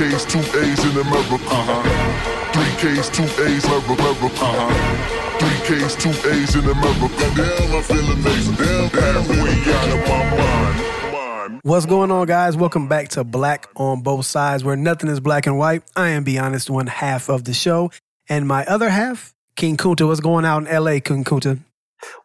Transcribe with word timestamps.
K's, 0.00 0.24
two 0.24 0.38
A's 0.38 0.82
in 0.82 0.96
America. 0.96 1.34
Uh-huh. 1.44 2.52
Three 2.54 2.72
K's, 2.80 3.10
two 3.10 3.22
A's, 3.44 3.64
America. 3.66 4.32
Uh-huh. 4.40 5.38
Three 5.38 5.76
K's, 5.76 5.94
two 5.94 6.08
A's 6.08 6.54
in 6.54 6.64
America. 6.64 7.26
Damn, 7.36 7.76
I 7.76 7.82
feel 7.82 8.10
amazing. 8.10 8.54
Damn, 8.54 8.88
halfway 8.88 9.74
out 9.74 9.88
of 9.92 10.08
my 10.08 10.38
mind. 10.38 11.60
What's 11.64 11.84
going 11.84 12.10
on, 12.10 12.26
guys? 12.26 12.56
Welcome 12.56 12.88
back 12.88 13.08
to 13.10 13.24
Black 13.24 13.68
on 13.76 14.00
Both 14.00 14.24
Sides, 14.24 14.64
where 14.64 14.74
nothing 14.74 15.10
is 15.10 15.20
black 15.20 15.46
and 15.46 15.58
white. 15.58 15.82
I 15.94 16.08
am, 16.08 16.24
be 16.24 16.38
honest, 16.38 16.70
one 16.70 16.86
half 16.86 17.28
of 17.28 17.44
the 17.44 17.52
show, 17.52 17.90
and 18.26 18.48
my 18.48 18.64
other 18.64 18.88
half, 18.88 19.34
King 19.54 19.76
Kunta. 19.76 20.06
What's 20.06 20.20
going 20.20 20.46
on 20.46 20.66
in 20.66 20.82
LA, 20.82 21.00
King 21.00 21.24
Kunta? 21.24 21.58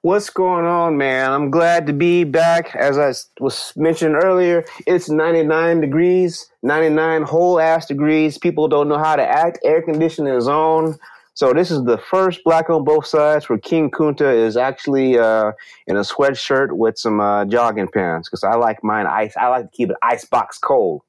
What's 0.02 0.30
going 0.30 0.66
on, 0.66 0.98
man? 0.98 1.32
I'm 1.32 1.50
glad 1.52 1.88
to 1.88 1.94
be 1.94 2.24
back. 2.24 2.76
As 2.76 2.98
I 2.98 3.14
was 3.42 3.74
mentioned 3.76 4.16
earlier, 4.16 4.66
it's 4.88 5.10
99 5.10 5.82
degrees, 5.82 6.50
99 6.64 7.24
whole 7.24 7.60
ass 7.60 7.86
degrees. 7.86 8.38
People 8.38 8.68
don't 8.68 8.88
know 8.88 8.98
how 8.98 9.16
to 9.16 9.28
act. 9.28 9.60
Air 9.64 9.82
conditioning 9.82 10.34
is 10.34 10.48
on. 10.48 10.98
So 11.34 11.52
this 11.52 11.70
is 11.70 11.84
the 11.84 11.98
first 11.98 12.46
black 12.46 12.70
on 12.70 12.86
both 12.86 13.06
sides 13.06 13.50
where 13.50 13.60
King 13.60 13.92
Kunta 13.92 14.34
is 14.34 14.56
actually 14.56 15.20
uh, 15.20 15.52
in 15.86 15.98
a 15.98 16.02
sweatshirt 16.02 16.72
with 16.72 16.98
some 16.98 17.20
uh, 17.20 17.44
jogging 17.44 17.90
pants 17.90 18.30
because 18.30 18.46
I 18.46 18.56
like 18.56 18.82
mine 18.86 19.06
ice. 19.06 19.36
I 19.36 19.50
like 19.50 19.70
to 19.70 19.76
keep 19.76 19.90
it 19.90 19.98
icebox 20.02 20.58
cold. 20.58 21.02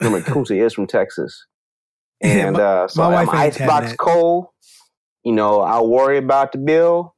Remember, 0.00 0.20
Kunta 0.20 0.56
is 0.56 0.74
from 0.74 0.86
Texas, 0.86 1.46
and 2.20 2.58
uh, 2.58 2.86
so 2.86 3.02
I'm 3.02 3.28
icebox 3.28 3.94
cold. 3.94 4.46
You 5.24 5.32
know, 5.32 5.62
I'll 5.62 5.88
worry 5.88 6.18
about 6.18 6.52
the 6.52 6.58
bill 6.58 7.16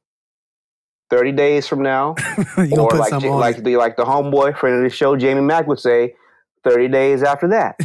30 1.15 1.31
days 1.31 1.65
from 1.65 1.81
now. 1.81 2.15
or 2.57 2.89
like, 2.89 3.11
like, 3.23 3.63
the, 3.63 3.77
like 3.77 3.95
the 3.95 4.03
homeboy 4.03 4.57
friend 4.57 4.77
of 4.77 4.83
the 4.83 4.89
show, 4.89 5.15
Jamie 5.15 5.39
Mack 5.39 5.65
would 5.65 5.79
say, 5.79 6.13
30 6.65 6.89
days 6.89 7.23
after 7.23 7.47
that. 7.47 7.79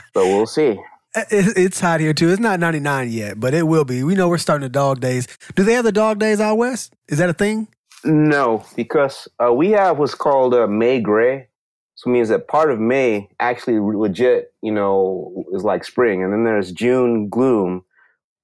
so 0.14 0.26
we'll 0.26 0.46
see. 0.46 0.78
It's 1.14 1.80
hot 1.80 2.00
here 2.00 2.14
too. 2.14 2.30
It's 2.30 2.40
not 2.40 2.60
99 2.60 3.10
yet, 3.10 3.38
but 3.38 3.52
it 3.52 3.64
will 3.64 3.84
be. 3.84 4.02
We 4.04 4.14
know 4.14 4.28
we're 4.28 4.38
starting 4.38 4.62
the 4.62 4.70
dog 4.70 5.00
days. 5.00 5.26
Do 5.54 5.64
they 5.64 5.74
have 5.74 5.84
the 5.84 5.92
dog 5.92 6.18
days 6.18 6.40
out 6.40 6.56
west? 6.56 6.94
Is 7.08 7.18
that 7.18 7.28
a 7.28 7.34
thing? 7.34 7.68
No, 8.04 8.64
because 8.74 9.28
uh, 9.44 9.52
we 9.52 9.70
have 9.72 9.98
what's 9.98 10.14
called 10.14 10.54
uh, 10.54 10.66
May 10.66 11.00
gray. 11.00 11.48
So 11.96 12.08
it 12.08 12.12
means 12.12 12.28
that 12.28 12.48
part 12.48 12.70
of 12.70 12.78
May 12.78 13.28
actually 13.40 13.80
legit, 13.80 14.52
you 14.62 14.72
know, 14.72 15.44
is 15.52 15.64
like 15.64 15.84
spring. 15.84 16.22
And 16.22 16.32
then 16.32 16.44
there's 16.44 16.72
June 16.72 17.28
gloom. 17.28 17.84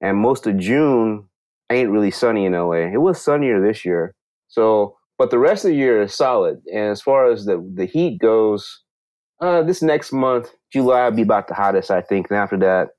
And 0.01 0.17
most 0.17 0.45
of 0.45 0.57
June 0.57 1.29
ain't 1.71 1.89
really 1.89 2.11
sunny 2.11 2.45
in 2.45 2.53
LA. 2.53 2.91
It 2.93 3.01
was 3.01 3.21
sunnier 3.21 3.65
this 3.65 3.85
year. 3.85 4.13
So, 4.47 4.97
but 5.17 5.31
the 5.31 5.39
rest 5.39 5.65
of 5.65 5.71
the 5.71 5.77
year 5.77 6.01
is 6.01 6.13
solid. 6.13 6.61
And 6.71 6.91
as 6.91 7.01
far 7.01 7.31
as 7.31 7.45
the, 7.45 7.67
the 7.73 7.85
heat 7.85 8.19
goes, 8.19 8.81
uh, 9.41 9.63
this 9.63 9.81
next 9.81 10.11
month, 10.11 10.49
July 10.71 11.05
will 11.05 11.15
be 11.15 11.21
about 11.21 11.47
the 11.47 11.53
hottest, 11.53 11.91
I 11.91 12.01
think. 12.01 12.27
And 12.29 12.37
after 12.37 12.57
that, 12.57 12.89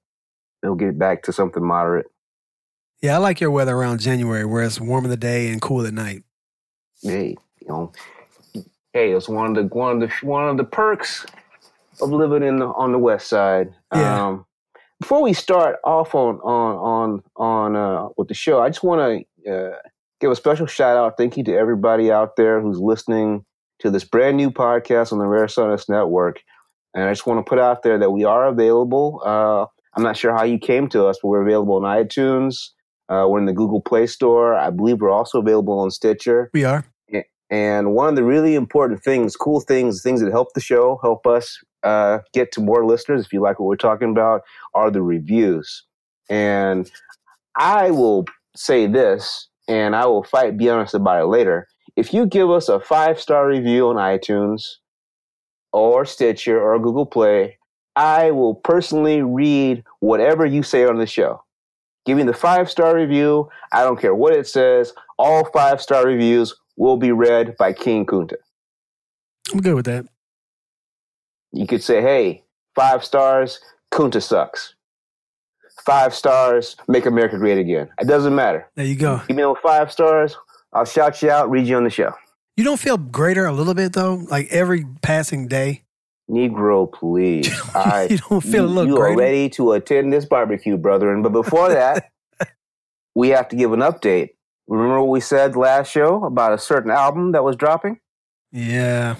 it'll 0.62 0.76
get 0.76 0.98
back 0.98 1.22
to 1.24 1.32
something 1.32 1.64
moderate. 1.64 2.06
Yeah, 3.02 3.14
I 3.14 3.18
like 3.18 3.40
your 3.40 3.50
weather 3.50 3.76
around 3.76 4.00
January 4.00 4.44
where 4.44 4.62
it's 4.62 4.80
warm 4.80 5.04
in 5.04 5.10
the 5.10 5.16
day 5.16 5.48
and 5.48 5.60
cool 5.60 5.86
at 5.86 5.92
night. 5.92 6.24
Hey, 7.02 7.36
you 7.60 7.68
know, 7.68 7.92
hey, 8.92 9.12
it's 9.12 9.28
one 9.28 9.56
of 9.56 9.68
the 9.68 9.74
one 9.74 10.02
of 10.02 10.08
the 10.08 10.26
one 10.26 10.48
of 10.48 10.56
the 10.56 10.64
perks 10.64 11.26
of 12.00 12.10
living 12.10 12.42
in 12.42 12.56
the, 12.56 12.66
on 12.68 12.92
the 12.92 12.98
west 12.98 13.28
side. 13.28 13.74
Yeah. 13.94 14.26
Um, 14.26 14.45
before 15.00 15.22
we 15.22 15.32
start 15.32 15.76
off 15.84 16.14
on 16.14 16.36
on 16.40 16.76
on 16.76 17.22
on 17.36 17.76
uh, 17.76 18.08
with 18.16 18.28
the 18.28 18.34
show, 18.34 18.60
I 18.60 18.68
just 18.68 18.82
want 18.82 19.26
to 19.44 19.52
uh, 19.52 19.76
give 20.20 20.30
a 20.30 20.36
special 20.36 20.66
shout 20.66 20.96
out, 20.96 21.16
thank 21.16 21.36
you 21.36 21.44
to 21.44 21.54
everybody 21.54 22.10
out 22.10 22.36
there 22.36 22.60
who's 22.60 22.78
listening 22.78 23.44
to 23.80 23.90
this 23.90 24.04
brand 24.04 24.36
new 24.36 24.50
podcast 24.50 25.12
on 25.12 25.18
the 25.18 25.26
Rare 25.26 25.46
Sonus 25.46 25.88
Network. 25.88 26.40
And 26.94 27.04
I 27.04 27.12
just 27.12 27.26
want 27.26 27.44
to 27.44 27.48
put 27.48 27.58
out 27.58 27.82
there 27.82 27.98
that 27.98 28.10
we 28.10 28.24
are 28.24 28.46
available. 28.46 29.20
Uh, 29.24 29.66
I'm 29.96 30.02
not 30.02 30.16
sure 30.16 30.34
how 30.34 30.44
you 30.44 30.58
came 30.58 30.88
to 30.90 31.06
us, 31.06 31.18
but 31.22 31.28
we're 31.28 31.46
available 31.46 31.74
on 31.74 31.82
iTunes. 31.82 32.70
Uh, 33.08 33.26
we're 33.28 33.38
in 33.38 33.44
the 33.44 33.52
Google 33.52 33.80
Play 33.80 34.06
Store. 34.06 34.54
I 34.54 34.70
believe 34.70 35.00
we're 35.00 35.10
also 35.10 35.40
available 35.40 35.78
on 35.78 35.90
Stitcher. 35.90 36.50
We 36.52 36.64
are. 36.64 36.84
And 37.50 37.94
one 37.94 38.08
of 38.08 38.16
the 38.16 38.24
really 38.24 38.54
important 38.54 39.02
things, 39.02 39.36
cool 39.36 39.60
things, 39.60 40.02
things 40.02 40.20
that 40.20 40.30
help 40.30 40.48
the 40.54 40.60
show, 40.60 40.98
help 41.02 41.26
us 41.26 41.58
uh, 41.84 42.18
get 42.32 42.50
to 42.52 42.60
more 42.60 42.84
listeners, 42.84 43.24
if 43.24 43.32
you 43.32 43.40
like 43.40 43.60
what 43.60 43.66
we're 43.66 43.76
talking 43.76 44.10
about, 44.10 44.42
are 44.74 44.90
the 44.90 45.02
reviews. 45.02 45.84
And 46.28 46.90
I 47.56 47.90
will 47.92 48.24
say 48.56 48.86
this, 48.86 49.48
and 49.68 49.94
I 49.94 50.06
will 50.06 50.24
fight, 50.24 50.56
be 50.56 50.68
honest 50.68 50.94
about 50.94 51.22
it 51.22 51.26
later. 51.26 51.68
If 51.94 52.12
you 52.12 52.26
give 52.26 52.50
us 52.50 52.68
a 52.68 52.80
five 52.80 53.20
star 53.20 53.46
review 53.46 53.88
on 53.88 53.96
iTunes 53.96 54.64
or 55.72 56.04
Stitcher 56.04 56.60
or 56.60 56.78
Google 56.80 57.06
Play, 57.06 57.58
I 57.94 58.32
will 58.32 58.54
personally 58.54 59.22
read 59.22 59.84
whatever 60.00 60.44
you 60.44 60.62
say 60.62 60.84
on 60.84 60.98
the 60.98 61.06
show. 61.06 61.42
Give 62.04 62.16
me 62.16 62.24
the 62.24 62.34
five 62.34 62.70
star 62.70 62.94
review. 62.94 63.48
I 63.72 63.82
don't 63.82 64.00
care 64.00 64.14
what 64.14 64.34
it 64.34 64.46
says. 64.46 64.92
All 65.18 65.44
five 65.52 65.80
star 65.80 66.04
reviews 66.04 66.54
will 66.76 66.96
be 66.96 67.12
read 67.12 67.56
by 67.56 67.72
King 67.72 68.06
Kunta. 68.06 68.34
I'm 69.52 69.60
good 69.60 69.74
with 69.74 69.86
that. 69.86 70.06
You 71.52 71.66
could 71.66 71.82
say, 71.82 72.02
hey, 72.02 72.44
five 72.74 73.04
stars, 73.04 73.60
Kunta 73.92 74.22
sucks. 74.22 74.74
Five 75.84 76.14
stars, 76.14 76.76
make 76.88 77.06
America 77.06 77.38
great 77.38 77.58
again. 77.58 77.88
It 78.00 78.08
doesn't 78.08 78.34
matter. 78.34 78.68
There 78.74 78.84
you 78.84 78.96
go. 78.96 79.22
Give 79.28 79.36
me 79.36 79.42
those 79.42 79.56
five 79.62 79.92
stars. 79.92 80.36
I'll 80.72 80.84
shout 80.84 81.22
you 81.22 81.30
out, 81.30 81.48
read 81.50 81.66
you 81.66 81.76
on 81.76 81.84
the 81.84 81.90
show. 81.90 82.12
You 82.56 82.64
don't 82.64 82.80
feel 82.80 82.96
greater 82.96 83.46
a 83.46 83.52
little 83.52 83.74
bit 83.74 83.92
though? 83.92 84.14
Like 84.30 84.48
every 84.50 84.84
passing 85.02 85.46
day? 85.46 85.82
Negro, 86.28 86.92
please. 86.92 87.48
I, 87.74 88.08
you 88.10 88.18
don't 88.18 88.40
feel 88.40 88.64
you, 88.64 88.68
a 88.68 88.68
little 88.68 88.86
You 88.90 88.96
greater? 88.96 89.14
are 89.14 89.16
ready 89.18 89.48
to 89.50 89.72
attend 89.72 90.12
this 90.12 90.24
barbecue, 90.24 90.76
brethren. 90.76 91.22
But 91.22 91.32
before 91.32 91.68
that, 91.68 92.10
we 93.14 93.28
have 93.28 93.48
to 93.48 93.56
give 93.56 93.72
an 93.72 93.80
update. 93.80 94.30
Remember 94.68 95.00
what 95.00 95.10
we 95.10 95.20
said 95.20 95.56
last 95.56 95.90
show 95.90 96.24
about 96.24 96.52
a 96.52 96.58
certain 96.58 96.90
album 96.90 97.32
that 97.32 97.44
was 97.44 97.56
dropping? 97.56 98.00
Yeah. 98.52 99.16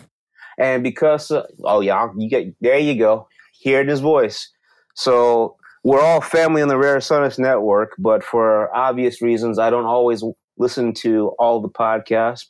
And 0.59 0.83
because, 0.83 1.31
uh, 1.31 1.47
oh 1.65 1.81
yeah, 1.81 2.09
you 2.17 2.29
get 2.29 2.55
there. 2.61 2.79
You 2.79 2.99
go. 2.99 3.29
Hear 3.53 3.85
his 3.85 4.01
voice. 4.01 4.51
So 4.95 5.57
we're 5.85 6.01
all 6.01 6.21
family 6.21 6.63
on 6.63 6.69
the 6.69 6.79
Rare 6.79 6.99
Sonics 6.99 7.39
Network, 7.39 7.95
but 7.99 8.25
for 8.25 8.75
obvious 8.75 9.23
reasons, 9.23 9.59
I 9.59 9.71
don't 9.71 9.85
always 9.85 10.25
listen 10.59 10.95
to 10.95 11.29
all 11.39 11.61
the 11.61 11.69
podcasts, 11.69 12.47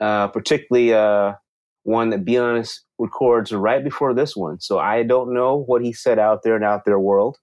uh, 0.00 0.28
particularly 0.28 0.92
uh, 0.92 1.32
one 1.82 2.10
that, 2.10 2.24
be 2.24 2.36
honest, 2.36 2.84
records 2.98 3.52
right 3.52 3.82
before 3.82 4.14
this 4.14 4.36
one. 4.36 4.60
So 4.60 4.78
I 4.78 5.02
don't 5.02 5.32
know 5.32 5.56
what 5.56 5.82
he 5.82 5.92
said 5.92 6.18
out 6.18 6.42
there 6.42 6.56
in 6.56 6.62
out 6.62 6.84
there 6.84 6.98
world. 6.98 7.38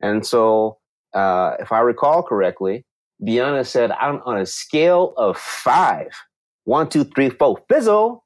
And 0.00 0.26
so, 0.26 0.78
uh, 1.14 1.52
if 1.60 1.70
I 1.70 1.78
recall 1.78 2.22
correctly, 2.22 2.84
Biana 3.22 3.66
said, 3.66 3.90
I'm 3.92 4.20
on 4.24 4.38
a 4.38 4.46
scale 4.46 5.14
of 5.16 5.36
five, 5.36 6.08
one, 6.64 6.88
two, 6.88 7.04
three, 7.04 7.30
four, 7.30 7.58
fizzle. 7.68 8.24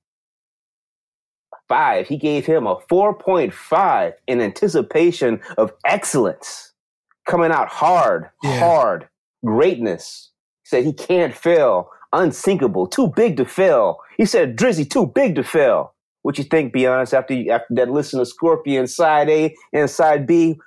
Five. 1.69 2.09
He 2.09 2.17
gave 2.17 2.47
him 2.47 2.67
a 2.67 2.77
4.5 2.91 4.13
in 4.27 4.41
anticipation 4.41 5.41
of 5.59 5.71
excellence. 5.85 6.73
Coming 7.27 7.51
out 7.53 7.69
hard, 7.69 8.31
Yeah. 8.43 8.59
hard, 8.59 9.09
greatness. 9.45 10.31
He 10.63 10.69
said 10.69 10.85
he 10.85 10.95
can't 10.95 11.35
fail, 11.35 11.91
unsinkable, 12.15 12.87
too 12.87 13.09
big 13.09 13.37
to 13.37 13.45
fail. 13.45 13.99
He 14.17 14.25
said 14.25 14.57
Drizzy, 14.57 14.89
too 14.89 15.07
big 15.07 15.35
to 15.35 15.43
fail. 15.45 15.95
What 16.23 16.39
you 16.39 16.45
think, 16.45 16.73
be 16.73 16.87
honest, 16.87 17.13
after 17.13 17.35
you, 17.35 17.51
after 17.51 17.75
that 17.75 17.91
listen 17.91 18.19
to 18.19 18.25
Scorpion 18.27 18.87
side 18.87 19.29
A 19.29 19.55
and 19.75 19.91
side 19.91 20.27
B? 20.27 20.59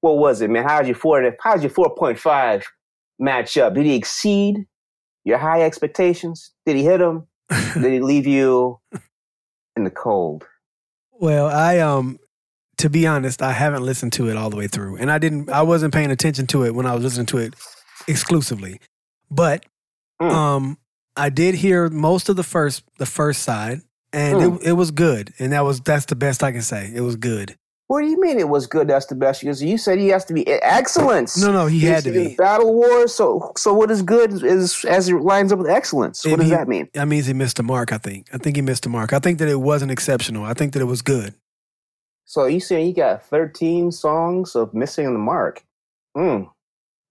What 0.00 0.18
was 0.18 0.40
it, 0.42 0.50
man? 0.50 0.62
How's 0.64 0.86
your 0.86 0.94
four 0.96 1.28
how's 1.40 1.62
your 1.62 1.70
4.5 1.70 2.62
match 3.18 3.56
up? 3.58 3.74
Did 3.74 3.86
he 3.86 3.94
exceed 3.94 4.66
your 5.24 5.38
high 5.38 5.62
expectations? 5.62 6.52
Did 6.64 6.76
he 6.76 6.84
hit 6.84 6.98
them? 6.98 7.26
Did 7.74 7.92
he 7.92 8.00
leave 8.00 8.26
you 8.26 8.78
in 9.76 9.84
the 9.84 9.90
cold? 9.90 10.44
Well, 11.12 11.46
I 11.46 11.78
um 11.78 12.18
to 12.78 12.90
be 12.90 13.06
honest, 13.06 13.40
I 13.40 13.52
haven't 13.52 13.84
listened 13.84 14.12
to 14.14 14.28
it 14.28 14.36
all 14.36 14.50
the 14.50 14.56
way 14.56 14.66
through. 14.66 14.96
And 14.96 15.10
I 15.10 15.18
didn't 15.18 15.50
I 15.50 15.62
wasn't 15.62 15.94
paying 15.94 16.10
attention 16.10 16.46
to 16.48 16.64
it 16.64 16.74
when 16.74 16.86
I 16.86 16.94
was 16.94 17.04
listening 17.04 17.26
to 17.26 17.38
it 17.38 17.54
exclusively. 18.06 18.80
But 19.30 19.64
Mm. 20.20 20.32
um 20.32 20.78
I 21.16 21.28
did 21.28 21.54
hear 21.56 21.88
most 21.90 22.28
of 22.28 22.36
the 22.36 22.42
first 22.42 22.82
the 22.98 23.06
first 23.06 23.42
side 23.42 23.80
and 24.12 24.36
Mm. 24.38 24.56
it, 24.62 24.68
it 24.68 24.72
was 24.72 24.90
good. 24.90 25.32
And 25.38 25.52
that 25.52 25.64
was 25.64 25.80
that's 25.80 26.06
the 26.06 26.16
best 26.16 26.42
I 26.42 26.52
can 26.52 26.62
say. 26.62 26.90
It 26.94 27.00
was 27.02 27.16
good. 27.16 27.56
What 27.88 28.00
do 28.02 28.08
you 28.08 28.20
mean 28.20 28.38
it 28.40 28.48
was 28.48 28.66
good? 28.66 28.88
That's 28.88 29.06
the 29.06 29.14
best. 29.14 29.42
Because 29.42 29.62
you 29.62 29.78
said 29.78 29.98
he 29.98 30.08
has 30.08 30.24
to 30.24 30.34
be 30.34 30.44
excellence. 30.48 31.40
No, 31.40 31.52
no, 31.52 31.66
he 31.66 31.80
had 31.80 32.02
to 32.04 32.10
be. 32.10 32.34
Battle 32.34 32.74
Wars. 32.74 33.14
So, 33.14 33.52
so 33.56 33.72
what 33.72 33.90
is 33.92 34.02
good 34.02 34.42
is 34.42 34.84
as 34.84 35.08
it 35.08 35.14
lines 35.16 35.52
up 35.52 35.58
with 35.60 35.68
excellence. 35.70 36.24
What 36.24 36.32
It 36.34 36.36
does 36.38 36.44
mean- 36.46 36.58
that 36.58 36.68
mean? 36.68 36.88
That 36.94 37.06
means 37.06 37.26
he 37.26 37.32
missed 37.32 37.60
a 37.60 37.62
mark, 37.62 37.92
I 37.92 37.98
think. 37.98 38.26
I 38.32 38.38
think 38.38 38.56
he 38.56 38.62
missed 38.62 38.86
a 38.86 38.88
mark. 38.88 39.12
I 39.12 39.20
think 39.20 39.38
that 39.38 39.48
it 39.48 39.60
wasn't 39.60 39.92
exceptional. 39.92 40.44
I 40.44 40.54
think 40.54 40.72
that 40.72 40.82
it 40.82 40.86
was 40.86 41.00
good. 41.02 41.34
So 42.24 42.46
you 42.46 42.58
saying 42.58 42.86
he 42.86 42.92
got 42.92 43.24
13 43.26 43.92
songs 43.92 44.56
of 44.56 44.74
missing 44.74 45.12
the 45.12 45.18
mark? 45.20 45.62
Hmm. 46.16 46.42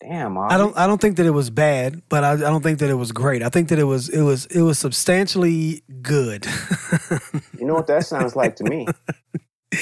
Damn. 0.02 0.38
I 0.38 0.58
don't 0.58 0.78
I 0.78 0.88
don't 0.88 1.00
think 1.00 1.16
that 1.18 1.26
it 1.26 1.32
was 1.32 1.50
bad, 1.50 2.02
but 2.10 2.26
I, 2.26 2.34
I 2.34 2.36
don't 2.36 2.62
think 2.62 2.80
that 2.80 2.90
it 2.90 2.96
was 2.96 3.14
great. 3.14 3.42
I 3.42 3.48
think 3.48 3.70
that 3.70 3.80
it 3.80 3.86
was 3.86 4.10
it 4.10 4.22
was 4.24 4.46
it 4.48 4.62
was 4.62 4.78
substantially 4.78 5.84
good. 6.02 6.46
You 7.58 7.66
know 7.66 7.76
what 7.76 7.88
that 7.88 8.06
sounds 8.06 8.36
like 8.36 8.58
to 8.58 8.66
me? 8.66 8.88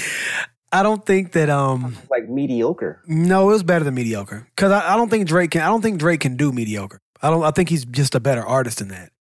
I 0.73 0.83
don't 0.83 1.05
think 1.05 1.33
that 1.33 1.49
um 1.49 1.95
like 2.09 2.27
mediocre. 2.27 3.01
no, 3.07 3.49
it 3.49 3.53
was 3.53 3.63
better 3.63 3.85
than 3.85 3.93
mediocre 3.93 4.47
because 4.55 4.71
I, 4.71 4.93
I 4.93 4.97
don't 4.97 5.09
think 5.09 5.27
Drake 5.27 5.51
can. 5.51 5.61
I 5.61 5.67
don't 5.67 5.81
think 5.81 5.99
Drake 5.99 6.19
can 6.21 6.35
do 6.35 6.51
mediocre. 6.51 6.99
I 7.21 7.29
don't. 7.29 7.43
I 7.43 7.51
think 7.51 7.69
he's 7.69 7.85
just 7.85 8.15
a 8.15 8.19
better 8.19 8.43
artist 8.43 8.79
than 8.79 8.87
that. 8.89 9.11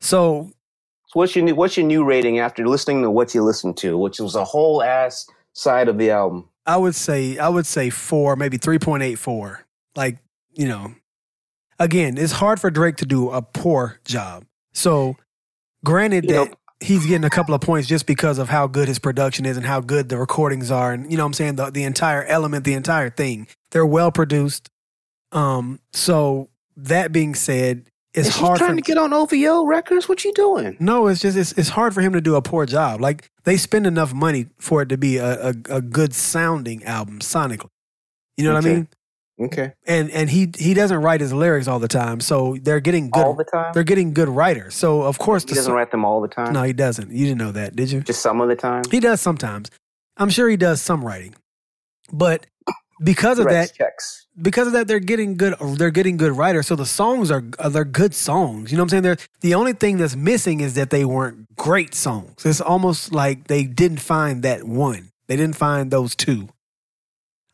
So 0.00 0.50
So 1.06 1.12
what's 1.14 1.34
your 1.34 1.44
new, 1.44 1.54
what's 1.54 1.76
your 1.76 1.86
new 1.86 2.04
rating 2.04 2.38
after 2.38 2.68
listening 2.68 3.02
to 3.02 3.10
what 3.10 3.34
you 3.34 3.42
listened 3.42 3.76
to, 3.78 3.96
which 3.98 4.20
was 4.20 4.34
a 4.34 4.44
whole 4.44 4.82
ass 4.82 5.26
side 5.54 5.88
of 5.88 5.98
the 5.98 6.10
album? 6.10 6.48
I 6.66 6.76
would 6.76 6.94
say 6.94 7.38
I 7.38 7.48
would 7.48 7.66
say 7.66 7.88
four, 7.90 8.36
maybe 8.36 8.58
three 8.58 8.78
point 8.78 9.02
eight 9.02 9.16
four. 9.16 9.64
Like 9.96 10.18
you 10.52 10.68
know, 10.68 10.94
again, 11.78 12.18
it's 12.18 12.32
hard 12.32 12.60
for 12.60 12.70
Drake 12.70 12.96
to 12.96 13.06
do 13.06 13.30
a 13.30 13.40
poor 13.40 13.98
job. 14.04 14.44
So, 14.74 15.16
granted 15.84 16.24
You 16.26 16.30
know- 16.34 16.44
that 16.44 16.57
he's 16.80 17.06
getting 17.06 17.24
a 17.24 17.30
couple 17.30 17.54
of 17.54 17.60
points 17.60 17.88
just 17.88 18.06
because 18.06 18.38
of 18.38 18.48
how 18.48 18.66
good 18.66 18.88
his 18.88 18.98
production 18.98 19.44
is 19.44 19.56
and 19.56 19.66
how 19.66 19.80
good 19.80 20.08
the 20.08 20.18
recordings 20.18 20.70
are, 20.70 20.92
and 20.92 21.10
you 21.10 21.16
know, 21.16 21.24
what 21.24 21.28
I'm 21.28 21.32
saying 21.34 21.56
the 21.56 21.70
the 21.70 21.84
entire 21.84 22.24
element, 22.24 22.64
the 22.64 22.74
entire 22.74 23.10
thing, 23.10 23.48
they're 23.70 23.86
well 23.86 24.12
produced. 24.12 24.70
Um, 25.32 25.80
so 25.92 26.48
that 26.76 27.12
being 27.12 27.34
said, 27.34 27.90
it's 28.14 28.28
Is 28.28 28.36
hard 28.36 28.58
trying 28.58 28.70
for 28.70 28.76
to 28.76 28.82
get 28.82 28.96
on 28.98 29.12
OVO 29.12 29.64
records. 29.66 30.08
What 30.08 30.24
you 30.24 30.32
doing? 30.32 30.76
no, 30.80 31.06
it's 31.08 31.20
just 31.20 31.36
it's 31.36 31.52
it's 31.52 31.68
hard 31.70 31.94
for 31.94 32.00
him 32.00 32.12
to 32.14 32.20
do 32.20 32.36
a 32.36 32.42
poor 32.42 32.64
job. 32.66 33.00
Like 33.00 33.28
they 33.44 33.56
spend 33.56 33.86
enough 33.86 34.14
money 34.14 34.46
for 34.58 34.82
it 34.82 34.88
to 34.88 34.96
be 34.96 35.18
a 35.18 35.48
a, 35.48 35.54
a 35.68 35.82
good 35.82 36.14
sounding 36.14 36.84
album 36.84 37.20
sonically. 37.20 37.68
You 38.36 38.44
know 38.44 38.54
what 38.54 38.64
I 38.64 38.68
mean? 38.68 38.88
Okay, 39.40 39.72
And 39.86 40.10
and 40.10 40.28
he 40.28 40.50
he 40.58 40.74
doesn't 40.74 40.98
write 41.00 41.20
his 41.20 41.32
lyrics 41.32 41.68
all 41.68 41.78
the 41.78 41.86
time, 41.88 42.18
so 42.20 42.56
they're 42.60 42.80
getting 42.80 43.08
good. 43.10 43.24
all 43.24 43.34
the 43.34 43.44
time. 43.44 43.72
they're 43.72 43.84
getting 43.84 44.12
good 44.12 44.28
writers. 44.28 44.74
So 44.74 45.02
of 45.02 45.18
course 45.18 45.44
He 45.44 45.50
doesn't 45.54 45.70
so- 45.70 45.74
write 45.74 45.90
them 45.92 46.04
all 46.04 46.20
the 46.20 46.26
time. 46.28 46.52
No, 46.52 46.62
he 46.64 46.72
doesn't. 46.72 47.12
You 47.12 47.26
didn't 47.26 47.38
know 47.38 47.52
that, 47.52 47.76
did 47.76 47.90
you? 47.92 48.00
just 48.00 48.20
some 48.20 48.40
of 48.40 48.48
the 48.48 48.56
time. 48.56 48.82
He 48.90 48.98
does 49.00 49.20
sometimes. 49.20 49.70
I'm 50.16 50.30
sure 50.30 50.48
he 50.48 50.56
does 50.56 50.82
some 50.82 51.04
writing, 51.04 51.36
but 52.12 52.46
because 53.04 53.38
of 53.38 53.46
that, 53.48 53.72
checks. 53.72 54.26
because 54.42 54.66
of 54.66 54.72
that, 54.72 54.88
they're 54.88 54.98
getting 54.98 55.36
good. 55.36 55.54
They're 55.76 55.92
getting 55.92 56.16
good 56.16 56.32
writers. 56.32 56.66
So 56.66 56.74
the 56.74 56.84
songs 56.86 57.30
are 57.30 57.44
are- 57.60 57.70
they're 57.70 57.84
good 57.84 58.14
songs. 58.14 58.72
You 58.72 58.76
know 58.76 58.82
what 58.82 58.86
I'm 58.86 58.88
saying? 58.90 59.02
They're, 59.04 59.18
the 59.40 59.54
only 59.54 59.72
thing 59.72 59.98
that's 59.98 60.16
missing 60.16 60.58
is 60.60 60.74
that 60.74 60.90
they 60.90 61.04
weren't 61.04 61.54
great 61.54 61.94
songs. 61.94 62.44
It's 62.44 62.60
almost 62.60 63.12
like 63.12 63.46
they 63.46 63.62
didn't 63.62 64.00
find 64.00 64.42
that 64.42 64.64
one. 64.64 65.10
They 65.28 65.36
didn't 65.36 65.54
find 65.56 65.92
those 65.92 66.16
two. 66.16 66.48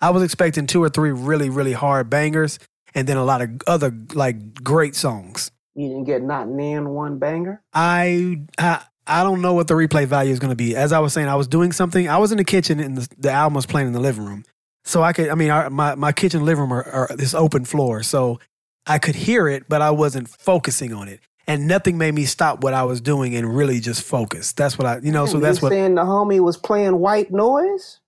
I 0.04 0.10
was 0.10 0.22
expecting 0.22 0.66
two 0.66 0.82
or 0.82 0.90
three 0.90 1.12
really 1.12 1.48
really 1.48 1.72
hard 1.72 2.10
bangers, 2.10 2.58
and 2.94 3.08
then 3.08 3.16
a 3.16 3.24
lot 3.24 3.40
of 3.40 3.50
other 3.66 3.90
like 4.12 4.62
great 4.62 4.94
songs. 4.94 5.50
You 5.74 5.88
didn't 5.88 6.04
get 6.04 6.22
not 6.22 6.46
nan 6.46 6.90
one 6.90 7.18
banger. 7.18 7.62
I 7.72 8.42
I, 8.58 8.82
I 9.06 9.22
don't 9.22 9.40
know 9.40 9.54
what 9.54 9.66
the 9.66 9.72
replay 9.72 10.04
value 10.04 10.30
is 10.30 10.38
going 10.38 10.50
to 10.50 10.56
be. 10.56 10.76
As 10.76 10.92
I 10.92 10.98
was 10.98 11.14
saying, 11.14 11.28
I 11.28 11.36
was 11.36 11.48
doing 11.48 11.72
something. 11.72 12.06
I 12.06 12.18
was 12.18 12.32
in 12.32 12.36
the 12.36 12.44
kitchen, 12.44 12.80
and 12.80 12.98
the, 12.98 13.08
the 13.16 13.30
album 13.30 13.54
was 13.54 13.64
playing 13.64 13.86
in 13.86 13.92
the 13.94 14.00
living 14.00 14.26
room. 14.26 14.44
So 14.84 15.02
I 15.02 15.14
could, 15.14 15.30
I 15.30 15.34
mean, 15.36 15.48
our, 15.48 15.70
my 15.70 15.94
my 15.94 16.12
kitchen 16.12 16.40
and 16.40 16.46
living 16.46 16.60
room 16.60 16.74
are, 16.74 16.84
are 16.84 17.16
this 17.16 17.32
open 17.32 17.64
floor, 17.64 18.02
so 18.02 18.40
I 18.86 18.98
could 18.98 19.14
hear 19.14 19.48
it, 19.48 19.70
but 19.70 19.80
I 19.80 19.90
wasn't 19.90 20.28
focusing 20.28 20.92
on 20.92 21.08
it, 21.08 21.20
and 21.46 21.66
nothing 21.66 21.96
made 21.96 22.14
me 22.14 22.26
stop 22.26 22.62
what 22.62 22.74
I 22.74 22.82
was 22.82 23.00
doing 23.00 23.34
and 23.34 23.56
really 23.56 23.80
just 23.80 24.02
focus. 24.02 24.52
That's 24.52 24.76
what 24.76 24.86
I, 24.86 24.98
you 24.98 25.12
know. 25.12 25.24
So 25.24 25.38
You 25.38 25.40
that's 25.40 25.62
what, 25.62 25.72
you're 25.72 25.80
saying 25.80 25.94
the 25.94 26.02
homie 26.02 26.40
was 26.40 26.58
playing 26.58 26.98
white 26.98 27.32
noise. 27.32 28.00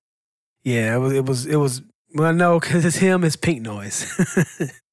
Yeah. 0.67 0.97
It 0.97 0.99
was, 0.99 1.13
it 1.13 1.25
was, 1.25 1.47
it 1.47 1.57
was. 1.57 1.83
Well, 2.15 2.33
no, 2.33 2.59
because 2.61 2.85
it's 2.85 2.97
him. 2.97 3.25
It's 3.25 3.37
pink 3.37 3.63
noise. 3.63 4.07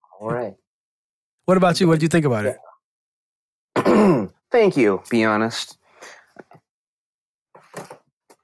All 0.22 0.30
right. 0.30 0.54
what 1.46 1.58
about 1.58 1.80
you? 1.82 1.88
What 1.88 1.96
did 1.96 2.04
you 2.04 2.10
think 2.10 2.26
about 2.26 2.46
it? 2.46 2.58
Thank 4.52 4.78
you. 4.78 5.02
Be 5.10 5.24
honest. 5.24 5.78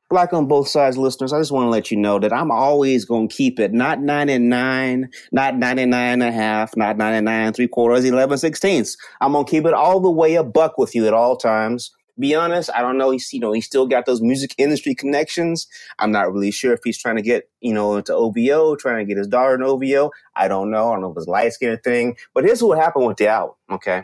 Black 0.10 0.34
on 0.34 0.48
both 0.48 0.68
sides 0.68 0.98
listeners, 0.98 1.31
I 1.31 1.40
just 1.40 1.52
want 1.52 1.66
to 1.66 1.70
let 1.70 1.92
you 1.92 1.98
know 1.98 2.18
that 2.18 2.34
I'm 2.34 2.50
always 2.50 3.06
going 3.06 3.28
to 3.28 3.36
keep 3.36 3.60
it 3.60 3.74
not 3.74 4.02
99, 4.02 5.08
not 5.31 5.56
99 5.56 5.94
and 5.94 6.24
a 6.24 6.31
half, 6.31 6.76
not 6.76 6.98
99 6.98 7.54
three 7.54 7.68
quarters, 7.68 8.06
11 8.06 8.40
sixteenths. 8.40 8.98
I'm 9.22 9.34
going 9.34 9.46
to 9.46 9.52
keep 9.52 9.66
it 9.66 9.74
all 9.76 10.00
the 10.00 10.10
way 10.10 10.34
a 10.34 10.44
buck 10.44 10.80
with 10.80 10.96
you 10.96 11.06
at 11.06 11.14
all 11.14 11.38
times. 11.38 11.92
Be 12.19 12.36
honest, 12.36 12.69
I 12.75 12.81
don't 12.81 12.98
know. 12.98 13.12
He's, 13.12 13.31
you 13.31 13.39
know, 13.39 13.54
he 13.54 13.62
still 13.62 13.88
got 13.88 14.06
those 14.06 14.21
music 14.21 14.54
industry 14.57 14.94
connections. 14.94 15.68
I'm 16.00 16.12
not 16.12 16.31
really 16.33 16.51
sure 16.51 16.74
if 16.74 16.81
he's 16.83 16.98
trying 16.98 17.16
to 17.16 17.21
get, 17.21 17.50
you 17.62 17.74
know, 17.74 17.95
into 17.95 18.13
OVO, 18.13 18.75
trying 18.75 18.98
to 18.98 19.06
get 19.06 19.18
his 19.18 19.27
daughter 19.27 19.56
in 19.56 19.63
OVO. 19.63 20.12
I 20.36 20.50
don't 20.50 20.69
know. 20.69 20.89
I 20.89 20.94
don't 20.94 21.01
know 21.01 21.12
if 21.12 21.18
it's 21.18 21.27
light 21.27 21.54
skin 21.54 21.80
thing. 21.83 22.18
But 22.33 22.44
here's 22.44 22.62
what 22.62 22.77
happened 22.77 23.06
with 23.06 23.18
the 23.18 23.27
album, 23.27 23.56
okay? 23.71 24.04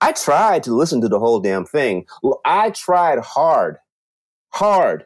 I 0.00 0.12
tried 0.12 0.62
to 0.62 0.74
listen 0.74 1.00
to 1.02 1.08
the 1.08 1.18
whole 1.18 1.40
damn 1.40 1.66
thing. 1.66 2.06
I 2.44 2.70
tried 2.70 3.18
hard, 3.18 3.76
hard. 4.50 5.04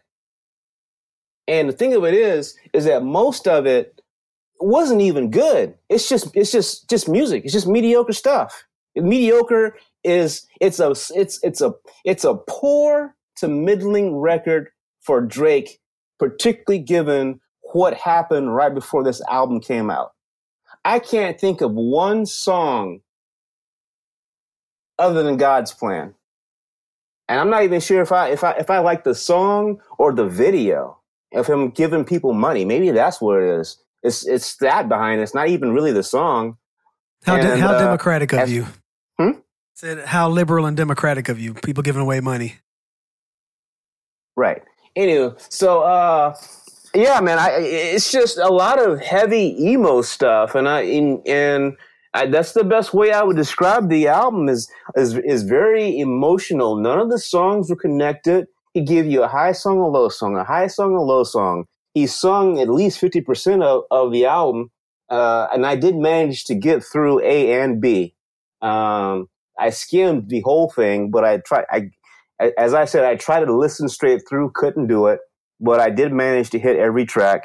And 1.49 1.69
the 1.69 1.73
thing 1.73 1.95
of 1.95 2.05
it 2.05 2.15
is, 2.15 2.57
is 2.73 2.85
that 2.85 3.03
most 3.03 3.49
of 3.49 3.67
it 3.67 4.01
wasn't 4.61 5.01
even 5.01 5.31
good. 5.31 5.75
It's 5.89 6.09
just, 6.09 6.37
it's 6.37 6.53
just, 6.53 6.89
just 6.89 7.09
music. 7.09 7.45
It's 7.45 7.53
just 7.53 7.67
mediocre 7.67 8.13
stuff. 8.13 8.65
Mediocre 8.95 9.77
is, 10.05 10.47
it's 10.61 10.81
a, 10.81 10.91
it's, 10.91 11.41
it's 11.43 11.61
a, 11.61 11.73
it's 12.05 12.25
a 12.25 12.35
poor 12.49 13.15
to 13.37 13.49
middling 13.49 14.17
record 14.17 14.69
for 15.01 15.21
Drake, 15.21 15.81
particularly 16.19 16.83
given 16.83 17.41
what 17.73 17.95
happened 17.95 18.55
right 18.55 18.73
before 18.73 19.03
this 19.03 19.21
album 19.29 19.61
came 19.61 19.91
out. 19.91 20.13
I 20.85 20.99
can't 20.99 21.41
think 21.41 21.61
of 21.61 21.73
one 21.73 22.27
song 22.27 23.01
other 24.99 25.23
than 25.23 25.37
God's 25.37 25.73
plan. 25.73 26.15
And 27.29 27.41
I'm 27.41 27.51
not 27.51 27.63
even 27.63 27.81
sure 27.81 28.03
if 28.03 28.13
I 28.13 28.29
if 28.29 28.45
I 28.45 28.53
if 28.53 28.69
I 28.69 28.81
like 28.81 29.05
the 29.05 29.15
song 29.15 29.81
or 29.99 30.13
the 30.13 30.27
video 30.27 30.99
of 31.33 31.47
him 31.47 31.71
giving 31.71 32.05
people 32.05 32.35
money. 32.35 32.65
Maybe 32.65 32.91
that's 32.91 33.21
what 33.21 33.43
it 33.43 33.49
is. 33.61 33.79
It's 34.03 34.27
it's 34.27 34.57
that 34.57 34.89
behind 34.89 35.21
it. 35.21 35.23
It's 35.23 35.35
not 35.35 35.49
even 35.49 35.73
really 35.73 35.93
the 35.93 36.03
song. 36.03 36.59
How 37.25 37.37
de- 37.37 37.53
And, 37.53 37.61
how 37.61 37.73
uh, 37.73 37.79
democratic 37.79 38.33
of 38.33 38.41
as- 38.41 38.53
you? 38.53 38.67
Said 39.75 40.07
how 40.07 40.29
liberal 40.29 40.67
and 40.67 40.77
democratic 40.77 41.29
of 41.29 41.39
you? 41.41 41.55
People 41.55 41.83
giving 41.83 42.03
away 42.03 42.21
money. 42.21 42.57
Right. 44.37 44.63
Anyway, 44.95 45.35
so 45.49 45.83
uh 45.83 46.37
yeah, 46.95 47.21
man, 47.21 47.39
I 47.39 47.59
it's 47.59 48.13
just 48.13 48.39
a 48.39 48.49
lot 48.49 48.79
of 48.79 49.01
heavy 49.01 49.57
emo 49.59 50.03
stuff 50.03 50.55
and 50.55 50.69
I 50.69 50.83
in 50.83 51.23
and 51.27 51.77
I, 52.15 52.27
that's 52.27 52.53
the 52.53 52.65
best 52.65 52.93
way 52.93 53.13
I 53.13 53.23
would 53.23 53.37
describe 53.37 53.89
the 53.89 54.09
album 54.09 54.49
is 54.49 54.71
is 54.97 55.17
is 55.19 55.45
very 55.45 55.99
emotional. 55.99 56.77
None 56.77 56.99
of 56.99 57.11
the 57.11 57.19
songs 57.19 57.71
were 57.71 57.77
connected. 57.77 58.47
He 58.75 58.83
gave 58.83 59.07
you 59.07 59.23
a 59.23 59.29
high 59.29 59.53
song, 59.53 59.79
a 59.79 59.89
low 59.89 60.09
song, 60.09 60.37
a 60.37 60.45
high 60.45 60.67
song, 60.67 60.95
a 60.95 61.03
low 61.03 61.25
song. 61.25 61.65
He 61.95 62.07
sung 62.07 62.61
at 62.61 62.69
least 62.69 62.99
fifty 62.99 63.21
percent 63.23 63.63
of, 63.63 63.85
of 63.91 64.13
the 64.13 64.27
album, 64.27 64.71
uh, 65.09 65.49
and 65.53 65.65
I 65.65 65.77
did 65.77 65.97
manage 65.97 66.45
to 66.45 66.55
get 66.55 66.85
through 66.85 67.21
A 67.21 67.63
and 67.63 67.81
B. 67.81 68.15
Um, 68.61 69.29
I 69.59 69.71
skimmed 69.71 70.29
the 70.29 70.41
whole 70.41 70.71
thing, 70.71 71.11
but 71.11 71.25
I 71.25 71.39
tried. 71.39 71.65
I, 71.71 71.91
as 72.59 72.75
I 72.75 72.85
said, 72.85 73.05
I 73.05 73.17
tried 73.17 73.45
to 73.45 73.57
listen 73.57 73.89
straight 73.89 74.23
through, 74.29 74.53
couldn't 74.55 74.89
do 74.89 75.07
it, 75.07 75.21
but 75.61 75.81
I 75.81 75.91
did 75.91 76.13
manage 76.13 76.51
to 76.51 76.59
hit 76.59 76.77
every 76.77 77.05
track. 77.05 77.45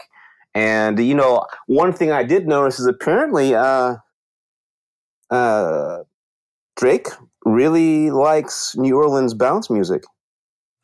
And 0.55 0.97
you 0.99 1.13
know, 1.13 1.45
one 1.67 1.93
thing 1.93 2.11
I 2.11 2.23
did 2.23 2.47
notice 2.47 2.79
is 2.79 2.87
apparently, 2.87 3.53
uh, 3.53 3.97
uh, 5.29 5.99
Drake 6.75 7.07
really 7.45 8.11
likes 8.11 8.75
New 8.75 8.97
Orleans 8.97 9.33
bounce 9.33 9.69
music. 9.69 10.03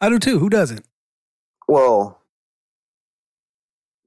I 0.01 0.09
do 0.09 0.19
too. 0.19 0.39
Who 0.39 0.49
doesn't? 0.49 0.85
Well, 1.67 2.19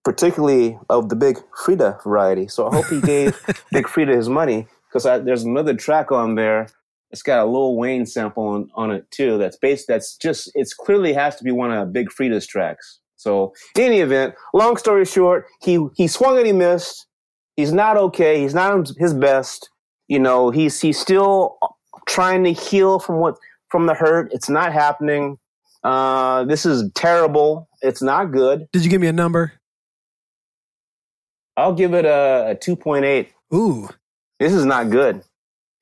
particularly 0.05 0.79
of 0.89 1.09
the 1.09 1.17
Big 1.17 1.37
Freedia 1.65 2.01
variety. 2.03 2.47
So 2.47 2.69
I 2.69 2.77
hope 2.77 2.87
he 2.87 3.01
gave 3.01 3.35
Big 3.73 3.87
Freedia 3.87 4.15
his 4.15 4.29
money 4.29 4.69
because 4.89 5.03
there's 5.25 5.43
another 5.43 5.75
track 5.75 6.13
on 6.13 6.37
there. 6.37 6.69
It's 7.11 7.23
got 7.23 7.47
a 7.47 7.49
Lil 7.49 7.77
Wayne 7.77 8.05
sample 8.07 8.45
on, 8.45 8.71
on 8.75 8.91
it 8.91 9.11
too. 9.11 9.39
That's 9.39 9.57
based. 9.57 9.87
That's 9.89 10.17
just. 10.17 10.51
It's 10.55 10.75
clearly 10.75 11.13
has 11.13 11.37
to 11.37 11.45
be 11.45 11.53
one 11.53 11.73
of 11.73 11.93
Big 11.93 12.09
Freedia's 12.11 12.47
tracks. 12.47 13.01
So 13.17 13.55
in 13.77 13.85
any 13.85 14.01
event, 14.01 14.35
long 14.53 14.77
story 14.77 15.05
short, 15.05 15.47
he 15.63 15.87
he 15.95 16.09
swung 16.09 16.37
and 16.37 16.47
he 16.47 16.53
missed. 16.53 17.07
He's 17.57 17.73
not 17.73 17.97
okay. 17.97 18.41
He's 18.41 18.55
not 18.55 18.91
his 18.99 19.15
best. 19.15 19.71
You 20.09 20.19
know, 20.19 20.51
he's 20.51 20.81
he's 20.81 20.99
still 20.99 21.59
trying 22.07 22.45
to 22.45 22.53
heal 22.53 22.99
from 22.99 23.17
what 23.17 23.37
from 23.71 23.87
the 23.87 23.95
hurt. 23.95 24.33
It's 24.33 24.49
not 24.49 24.73
happening. 24.73 25.39
Uh, 25.83 26.45
this 26.45 26.67
is 26.67 26.91
terrible. 26.95 27.69
It's 27.83 28.03
not 28.03 28.33
good. 28.33 28.67
Did 28.73 28.85
you 28.85 28.91
give 28.91 29.01
me 29.01 29.07
a 29.07 29.13
number? 29.13 29.53
I'll 31.57 31.73
give 31.73 31.95
it 31.95 32.05
a, 32.05 32.51
a 32.51 32.57
2.8. 32.57 33.29
Ooh, 33.55 33.89
This 34.39 34.53
is 34.53 34.65
not 34.65 34.91
good. 34.91 35.23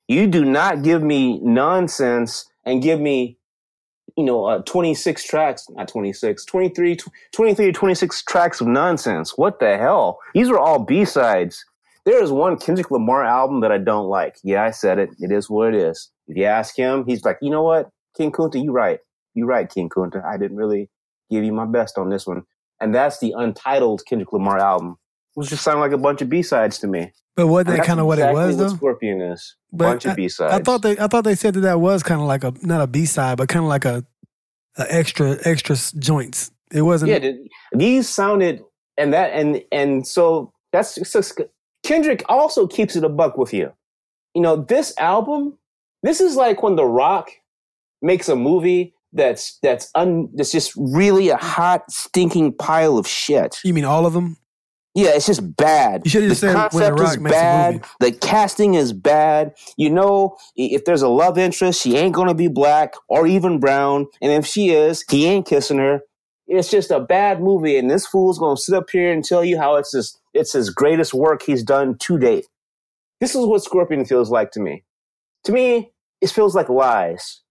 You 0.07 0.27
do 0.27 0.45
not 0.45 0.83
give 0.83 1.01
me 1.01 1.39
nonsense 1.39 2.45
and 2.63 2.81
give 2.81 2.99
me, 2.99 3.37
you 4.15 4.23
know, 4.23 4.45
uh, 4.45 4.61
26 4.63 5.23
tracks, 5.23 5.67
not 5.69 5.87
26, 5.87 6.45
23, 6.45 6.95
tw- 6.95 7.07
23 7.33 7.65
to 7.67 7.71
26 7.71 8.23
tracks 8.23 8.61
of 8.61 8.67
nonsense. 8.67 9.37
What 9.37 9.59
the 9.59 9.77
hell? 9.77 10.19
These 10.33 10.49
are 10.49 10.59
all 10.59 10.79
B-sides. 10.79 11.65
There 12.05 12.21
is 12.21 12.31
one 12.31 12.57
Kendrick 12.57 12.91
Lamar 12.91 13.23
album 13.25 13.61
that 13.61 13.71
I 13.71 13.79
don't 13.79 14.07
like. 14.07 14.37
Yeah, 14.43 14.63
I 14.63 14.71
said 14.71 14.99
it. 14.99 15.09
It 15.19 15.31
is 15.31 15.49
what 15.49 15.73
it 15.73 15.75
is. 15.75 16.11
If 16.27 16.37
you 16.37 16.45
ask 16.45 16.77
him, 16.77 17.03
he's 17.07 17.25
like, 17.25 17.37
you 17.41 17.49
know 17.49 17.63
what? 17.63 17.89
King 18.15 18.31
Kunta, 18.31 18.63
you 18.63 18.71
right. 18.71 18.99
You 19.33 19.45
right, 19.47 19.67
King 19.67 19.89
Kunta. 19.89 20.23
I 20.23 20.37
didn't 20.37 20.57
really 20.57 20.89
give 21.31 21.43
you 21.43 21.51
my 21.51 21.65
best 21.65 21.97
on 21.97 22.09
this 22.09 22.27
one. 22.27 22.43
and 22.79 22.93
that's 22.93 23.19
the 23.19 23.33
untitled 23.35 24.03
Kendrick 24.05 24.31
Lamar 24.33 24.59
album. 24.59 24.97
Which 25.35 25.49
just 25.49 25.63
sounded 25.63 25.81
like 25.81 25.91
a 25.91 25.97
bunch 25.97 26.21
of 26.21 26.29
B 26.29 26.41
sides 26.41 26.79
to 26.79 26.87
me. 26.87 27.11
But 27.35 27.47
wasn't 27.47 27.77
that 27.77 27.85
kind 27.85 27.99
of 27.99 28.05
what 28.07 28.17
it 28.17 28.23
exactly 28.23 28.45
was, 28.45 28.57
though? 28.57 28.75
Scorpion 28.75 29.21
is 29.21 29.55
But 29.71 29.85
bunch 29.85 30.05
of 30.05 30.15
B 30.15 30.29
sides. 30.29 30.53
I 30.53 30.59
thought 30.59 30.81
they 30.81 30.97
I 30.97 31.07
thought 31.07 31.25
they 31.25 31.35
said 31.35 31.53
that 31.55 31.61
that 31.61 31.79
was 31.79 32.01
kind 32.01 32.21
of 32.21 32.27
like 32.27 32.43
a 32.43 32.53
not 32.61 32.81
a 32.81 32.87
B 32.87 33.05
side, 33.05 33.37
but 33.37 33.49
kind 33.49 33.63
of 33.63 33.69
like 33.69 33.85
a, 33.85 34.05
a 34.77 34.93
extra 34.93 35.37
extra 35.43 35.75
joints. 35.99 36.51
It 36.71 36.81
wasn't. 36.81 37.11
yeah, 37.11 37.19
th- 37.19 37.49
these 37.73 38.09
sounded 38.09 38.63
and 38.97 39.13
that 39.13 39.31
and 39.33 39.63
and 39.71 40.07
so 40.07 40.53
that's 40.71 41.07
so 41.09 41.21
Kendrick 41.83 42.23
also 42.29 42.65
keeps 42.65 42.95
it 42.95 43.03
a 43.03 43.09
buck 43.09 43.37
with 43.37 43.53
you. 43.53 43.71
You 44.33 44.41
know, 44.41 44.55
this 44.55 44.93
album, 44.97 45.57
this 46.03 46.19
is 46.19 46.35
like 46.35 46.63
when 46.63 46.75
The 46.75 46.85
Rock 46.85 47.29
makes 48.01 48.27
a 48.27 48.35
movie 48.35 48.93
that's 49.13 49.57
that's 49.61 49.91
un 49.95 50.29
that's 50.35 50.51
just 50.51 50.73
really 50.75 51.29
a 51.29 51.37
hot 51.37 51.89
stinking 51.89 52.53
pile 52.53 52.97
of 52.97 53.07
shit. 53.07 53.59
you 53.63 53.73
mean 53.73 53.85
all 53.85 54.05
of 54.05 54.13
them? 54.13 54.37
Yeah, 54.95 55.09
it's 55.09 55.25
just 55.25 55.55
bad. 55.57 56.05
You 56.05 56.29
just 56.29 56.41
when 56.41 56.53
The 56.53 56.57
concept 56.57 56.99
is 57.01 57.17
bad. 57.17 57.85
The 57.99 58.11
casting 58.13 58.75
is 58.75 58.93
bad. 58.93 59.53
You 59.75 59.89
know, 59.89 60.37
if 60.55 60.85
there's 60.85 61.01
a 61.01 61.09
love 61.09 61.37
interest, 61.37 61.81
she 61.81 61.97
ain't 61.97 62.15
gonna 62.15 62.33
be 62.33 62.47
black 62.47 62.93
or 63.09 63.27
even 63.27 63.59
brown. 63.59 64.07
And 64.21 64.31
if 64.31 64.45
she 64.45 64.69
is, 64.69 65.03
he 65.09 65.25
ain't 65.25 65.45
kissing 65.45 65.79
her. 65.79 65.99
It's 66.47 66.71
just 66.71 66.91
a 66.91 66.99
bad 67.01 67.41
movie, 67.41 67.77
and 67.77 67.89
this 67.91 68.07
fool's 68.07 68.39
gonna 68.39 68.55
sit 68.55 68.75
up 68.75 68.89
here 68.89 69.11
and 69.11 69.23
tell 69.23 69.43
you 69.43 69.57
how 69.57 69.75
it's 69.75 69.91
his 69.91 70.17
it's 70.33 70.53
his 70.53 70.69
greatest 70.69 71.13
work 71.13 71.43
he's 71.43 71.63
done 71.63 71.97
to 71.99 72.17
date. 72.17 72.45
This 73.19 73.35
is 73.35 73.45
what 73.45 73.63
Scorpion 73.63 74.05
feels 74.05 74.29
like 74.29 74.51
to 74.51 74.61
me. 74.61 74.83
To 75.45 75.51
me, 75.51 75.91
it 76.21 76.29
feels 76.29 76.55
like 76.55 76.69
lies. 76.69 77.41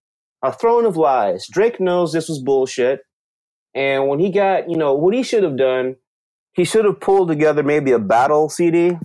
A 0.41 0.51
throne 0.51 0.85
of 0.85 0.97
lies. 0.97 1.47
Drake 1.47 1.79
knows 1.79 2.11
this 2.11 2.29
was 2.29 2.41
bullshit. 2.41 3.01
And 3.73 4.07
when 4.07 4.19
he 4.19 4.31
got, 4.31 4.69
you 4.69 4.77
know, 4.77 4.93
what 4.93 5.13
he 5.13 5.23
should 5.23 5.43
have 5.43 5.57
done, 5.57 5.95
he 6.55 6.63
should 6.63 6.85
have 6.85 6.99
pulled 6.99 7.27
together 7.27 7.63
maybe 7.63 7.91
a 7.91 7.99
battle 7.99 8.49
CD. 8.49 8.97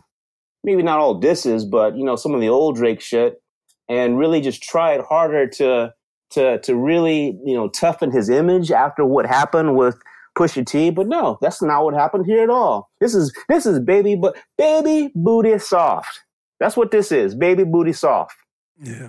Maybe 0.63 0.83
not 0.83 0.99
all 0.99 1.19
disses, 1.19 1.65
but 1.65 1.97
you 1.97 2.05
know, 2.05 2.17
some 2.17 2.35
of 2.35 2.41
the 2.41 2.49
old 2.49 2.77
Drake 2.77 3.01
shit, 3.01 3.43
and 3.89 4.19
really 4.19 4.41
just 4.41 4.63
tried 4.63 5.01
harder 5.01 5.47
to 5.49 5.93
to 6.31 6.59
to 6.61 6.77
really, 6.77 7.39
you 7.45 7.55
know, 7.55 7.69
toughen 7.69 8.11
his 8.11 8.29
image 8.29 8.71
after 8.71 9.05
what 9.05 9.27
happened 9.27 9.77
with 9.77 9.97
Pusha 10.39 10.65
T. 10.67 10.91
But 10.91 11.09
no, 11.09 11.39
that's 11.41 11.63
not 11.63 11.85
what 11.85 11.95
happened 11.95 12.27
here 12.27 12.43
at 12.43 12.51
all. 12.51 12.91
This 13.01 13.15
is 13.15 13.33
this 13.49 13.67
is 13.67 13.81
baby 13.81 14.17
but 14.17 14.37
baby 14.57 15.11
booty 15.15 15.59
soft. 15.59 16.25
That's 16.61 16.77
what 16.77 16.91
this 16.91 17.11
is. 17.11 17.35
Baby 17.35 17.65
booty 17.65 17.95
soft. 17.95 18.37
Yeah, 18.83 19.09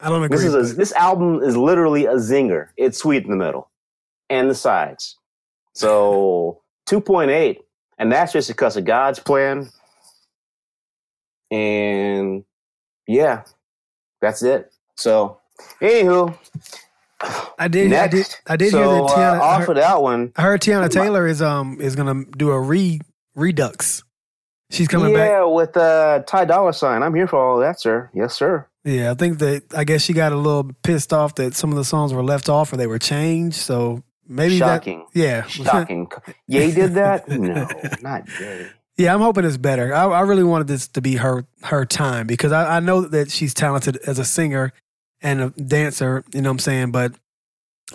I 0.00 0.08
don't 0.08 0.24
agree. 0.24 0.36
This 0.36 0.46
is 0.46 0.72
a, 0.72 0.74
this 0.74 0.92
album 0.92 1.42
is 1.42 1.56
literally 1.56 2.06
a 2.06 2.14
zinger. 2.14 2.68
It's 2.76 2.98
sweet 2.98 3.24
in 3.24 3.30
the 3.30 3.36
middle 3.36 3.70
and 4.28 4.50
the 4.50 4.54
sides. 4.54 5.16
So 5.74 6.62
2.8, 6.88 7.58
and 7.98 8.10
that's 8.10 8.32
just 8.32 8.48
because 8.48 8.76
of 8.76 8.84
God's 8.84 9.18
plan. 9.18 9.70
And 11.50 12.44
yeah, 13.06 13.42
that's 14.20 14.42
it. 14.42 14.72
So, 14.96 15.38
anywho, 15.80 16.36
I 17.58 17.68
did. 17.68 17.92
I 17.92 18.08
did. 18.08 18.18
next. 18.18 18.40
I 18.46 18.56
did 18.56 18.70
so, 18.70 18.78
hear 18.78 18.86
that 18.88 19.10
Teyana. 19.10 19.38
uh, 19.38 19.42
I 19.42 19.46
off 19.46 19.60
heard, 19.60 19.70
of 19.70 19.76
that 19.76 20.02
one, 20.02 20.32
I 20.36 20.42
heard 20.42 20.60
Teyana 20.60 20.90
Taylor 20.90 21.26
is 21.26 21.42
um 21.42 21.80
is 21.80 21.96
gonna 21.96 22.24
do 22.36 22.50
a 22.50 22.60
re 22.60 23.00
redux. 23.34 24.04
She's 24.70 24.88
coming 24.88 25.14
back. 25.14 25.30
yeah, 25.30 25.44
with 25.44 25.74
uh, 25.78 26.22
Ty 26.26 26.44
Dolla 26.44 26.72
$ign. 26.72 27.02
I'm 27.02 27.14
here 27.14 27.26
for 27.26 27.36
all 27.38 27.54
of 27.56 27.62
that, 27.62 27.80
sir. 27.80 28.10
Yes, 28.12 28.34
sir. 28.34 28.66
Yeah, 28.84 29.10
I 29.10 29.14
think 29.14 29.38
that 29.38 29.62
I 29.74 29.84
guess 29.84 30.02
she 30.02 30.12
got 30.12 30.32
a 30.32 30.36
little 30.36 30.70
pissed 30.82 31.12
off 31.12 31.36
that 31.36 31.54
some 31.54 31.70
of 31.70 31.76
the 31.76 31.84
songs 31.84 32.12
were 32.12 32.22
left 32.22 32.50
off 32.50 32.70
or 32.72 32.76
they 32.76 32.86
were 32.86 32.98
changed. 32.98 33.56
So 33.56 34.02
maybe 34.28 34.58
Shocking. 34.58 35.06
that. 35.14 35.20
Yeah, 35.20 35.42
Shocking. 35.46 36.08
Ye 36.46 36.70
did 36.72 36.94
that? 36.94 37.28
No, 37.28 37.68
not 38.02 38.28
Ye. 38.40 38.66
Yeah, 38.96 39.14
I'm 39.14 39.20
hoping 39.20 39.44
it's 39.44 39.56
better. 39.56 39.94
I, 39.94 40.06
I 40.06 40.20
really 40.22 40.42
wanted 40.42 40.66
this 40.66 40.88
to 40.88 41.00
be 41.00 41.16
her 41.16 41.44
her 41.62 41.84
time 41.86 42.26
because 42.26 42.50
I, 42.52 42.76
I 42.76 42.80
know 42.80 43.02
that 43.02 43.30
she's 43.30 43.54
talented 43.54 43.96
as 44.06 44.18
a 44.18 44.24
singer 44.24 44.72
and 45.22 45.40
a 45.40 45.50
dancer. 45.50 46.24
You 46.34 46.42
know 46.42 46.48
what 46.50 46.54
I'm 46.54 46.58
saying? 46.58 46.90
But 46.90 47.14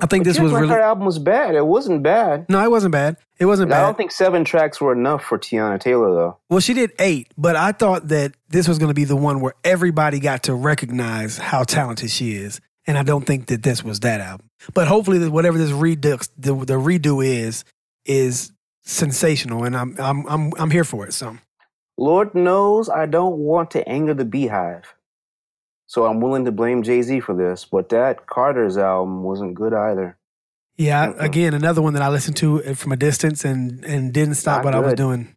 I 0.02 0.08
think 0.08 0.24
this 0.24 0.40
was 0.40 0.52
like 0.54 0.62
really 0.62 0.74
her 0.74 0.82
album 0.82 1.06
was 1.06 1.20
bad. 1.20 1.56
It 1.56 1.68
wasn't 1.68 2.04
bad. 2.04 2.48
no, 2.50 2.64
it 2.64 2.72
wasn't 2.72 2.94
bad. 2.94 3.18
It 3.38 3.46
wasn't 3.46 3.70
bad. 3.70 3.82
I 3.84 3.86
don't 3.86 3.98
think 3.98 4.12
seven 4.12 4.46
tracks 4.46 4.80
were 4.80 4.94
enough 4.94 5.24
for 5.24 5.38
Teyana 5.38 5.80
Taylor, 5.80 6.14
though. 6.14 6.38
Well, 6.50 6.62
she 6.62 6.74
did 6.74 6.92
eight, 7.00 7.32
but 7.38 7.56
I 7.56 7.74
thought 7.74 8.08
that 8.08 8.34
this 8.50 8.68
was 8.68 8.80
going 8.80 8.90
to 8.90 8.96
be 8.96 9.04
the 9.04 9.16
one 9.16 9.42
where 9.42 9.54
everybody 9.64 10.20
got 10.20 10.44
to 10.44 10.56
recognize 10.56 11.38
how 11.38 11.64
talented 11.64 12.10
she 12.12 12.36
is, 12.36 12.62
and 12.88 12.98
I 12.98 13.04
don't 13.04 13.26
think 13.26 13.48
that 13.48 13.64
this 13.64 13.84
was 13.84 14.00
that 14.02 14.22
album. 14.22 14.50
But 14.74 14.88
hopefully, 14.88 15.28
whatever 15.30 15.58
this 15.58 15.72
redux, 15.72 16.30
the, 16.38 16.54
the 16.56 16.74
redo 16.76 17.26
is, 17.26 17.64
is 18.06 18.52
sensational, 18.84 19.64
and 19.64 19.76
I'm 19.76 19.96
I'm 20.00 20.26
I'm 20.28 20.52
I'm 20.58 20.72
here 20.72 20.84
for 20.84 21.06
it. 21.08 21.14
So 21.14 21.38
Lord 21.98 22.34
knows 22.36 22.90
I 22.90 23.06
don't 23.06 23.38
want 23.38 23.72
to 23.72 23.88
anger 23.88 24.14
the 24.14 24.26
beehive. 24.26 24.94
So 25.86 26.06
I'm 26.06 26.22
willing 26.22 26.46
to 26.46 26.52
blame 26.52 26.82
Jay 26.82 27.02
Z 27.02 27.20
for 27.20 27.36
this, 27.36 27.66
but 27.66 27.90
that 27.90 28.26
Carter's 28.26 28.78
album 28.78 29.24
wasn't 29.24 29.54
good 29.54 29.74
either. 29.74 30.18
yeah, 30.76 31.08
Mhm. 31.08 31.20
again, 31.22 31.54
another 31.54 31.82
one 31.84 31.94
that 31.94 32.02
I 32.02 32.10
listened 32.10 32.36
to 32.38 32.60
from 32.74 32.92
a 32.92 32.96
distance 32.98 33.46
and 33.46 33.84
and 33.86 34.12
didn't 34.12 34.36
stop 34.36 34.64
Not 34.64 34.66
what 34.66 34.76
I 34.76 34.80
was 34.80 34.94
doing. 34.96 35.36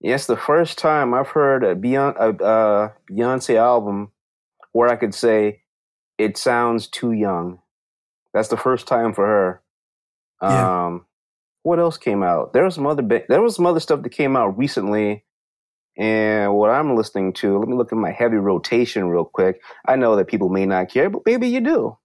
Yes, 0.00 0.26
the 0.26 0.36
first 0.36 0.78
time 0.78 1.12
I've 1.14 1.28
heard 1.28 1.64
a 1.64 1.74
Beyonce, 1.74 2.16
a, 2.18 2.44
uh 2.44 2.88
Beyonce 3.10 3.56
album 3.56 4.10
where 4.72 4.88
I 4.88 4.96
could 4.96 5.14
say 5.14 5.62
it 6.18 6.36
sounds 6.36 6.88
too 6.88 7.12
young. 7.12 7.60
That's 8.34 8.48
the 8.48 8.56
first 8.56 8.86
time 8.86 9.14
for 9.14 9.26
her. 9.26 9.62
Yeah. 10.42 10.86
Um, 10.86 11.06
what 11.62 11.78
else 11.78 11.98
came 11.98 12.22
out? 12.22 12.52
There 12.52 12.64
was 12.64 12.74
some 12.74 12.86
other 12.86 13.02
ba- 13.02 13.24
there 13.28 13.42
was 13.42 13.56
some 13.56 13.66
other 13.66 13.80
stuff 13.80 14.02
that 14.02 14.10
came 14.10 14.36
out 14.36 14.58
recently. 14.58 15.24
And 15.96 16.54
what 16.54 16.70
I'm 16.70 16.94
listening 16.94 17.32
to, 17.34 17.58
let 17.58 17.68
me 17.68 17.76
look 17.76 17.92
at 17.92 17.98
my 17.98 18.12
heavy 18.12 18.36
rotation 18.36 19.08
real 19.08 19.24
quick. 19.24 19.60
I 19.86 19.96
know 19.96 20.14
that 20.14 20.28
people 20.28 20.48
may 20.48 20.64
not 20.64 20.90
care, 20.90 21.10
but 21.10 21.22
maybe 21.26 21.48
you 21.48 21.60
do. 21.60 21.98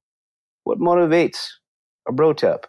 What 0.63 0.79
motivates 0.79 1.46
a 2.08 2.12
bro 2.12 2.34
tep? 2.34 2.65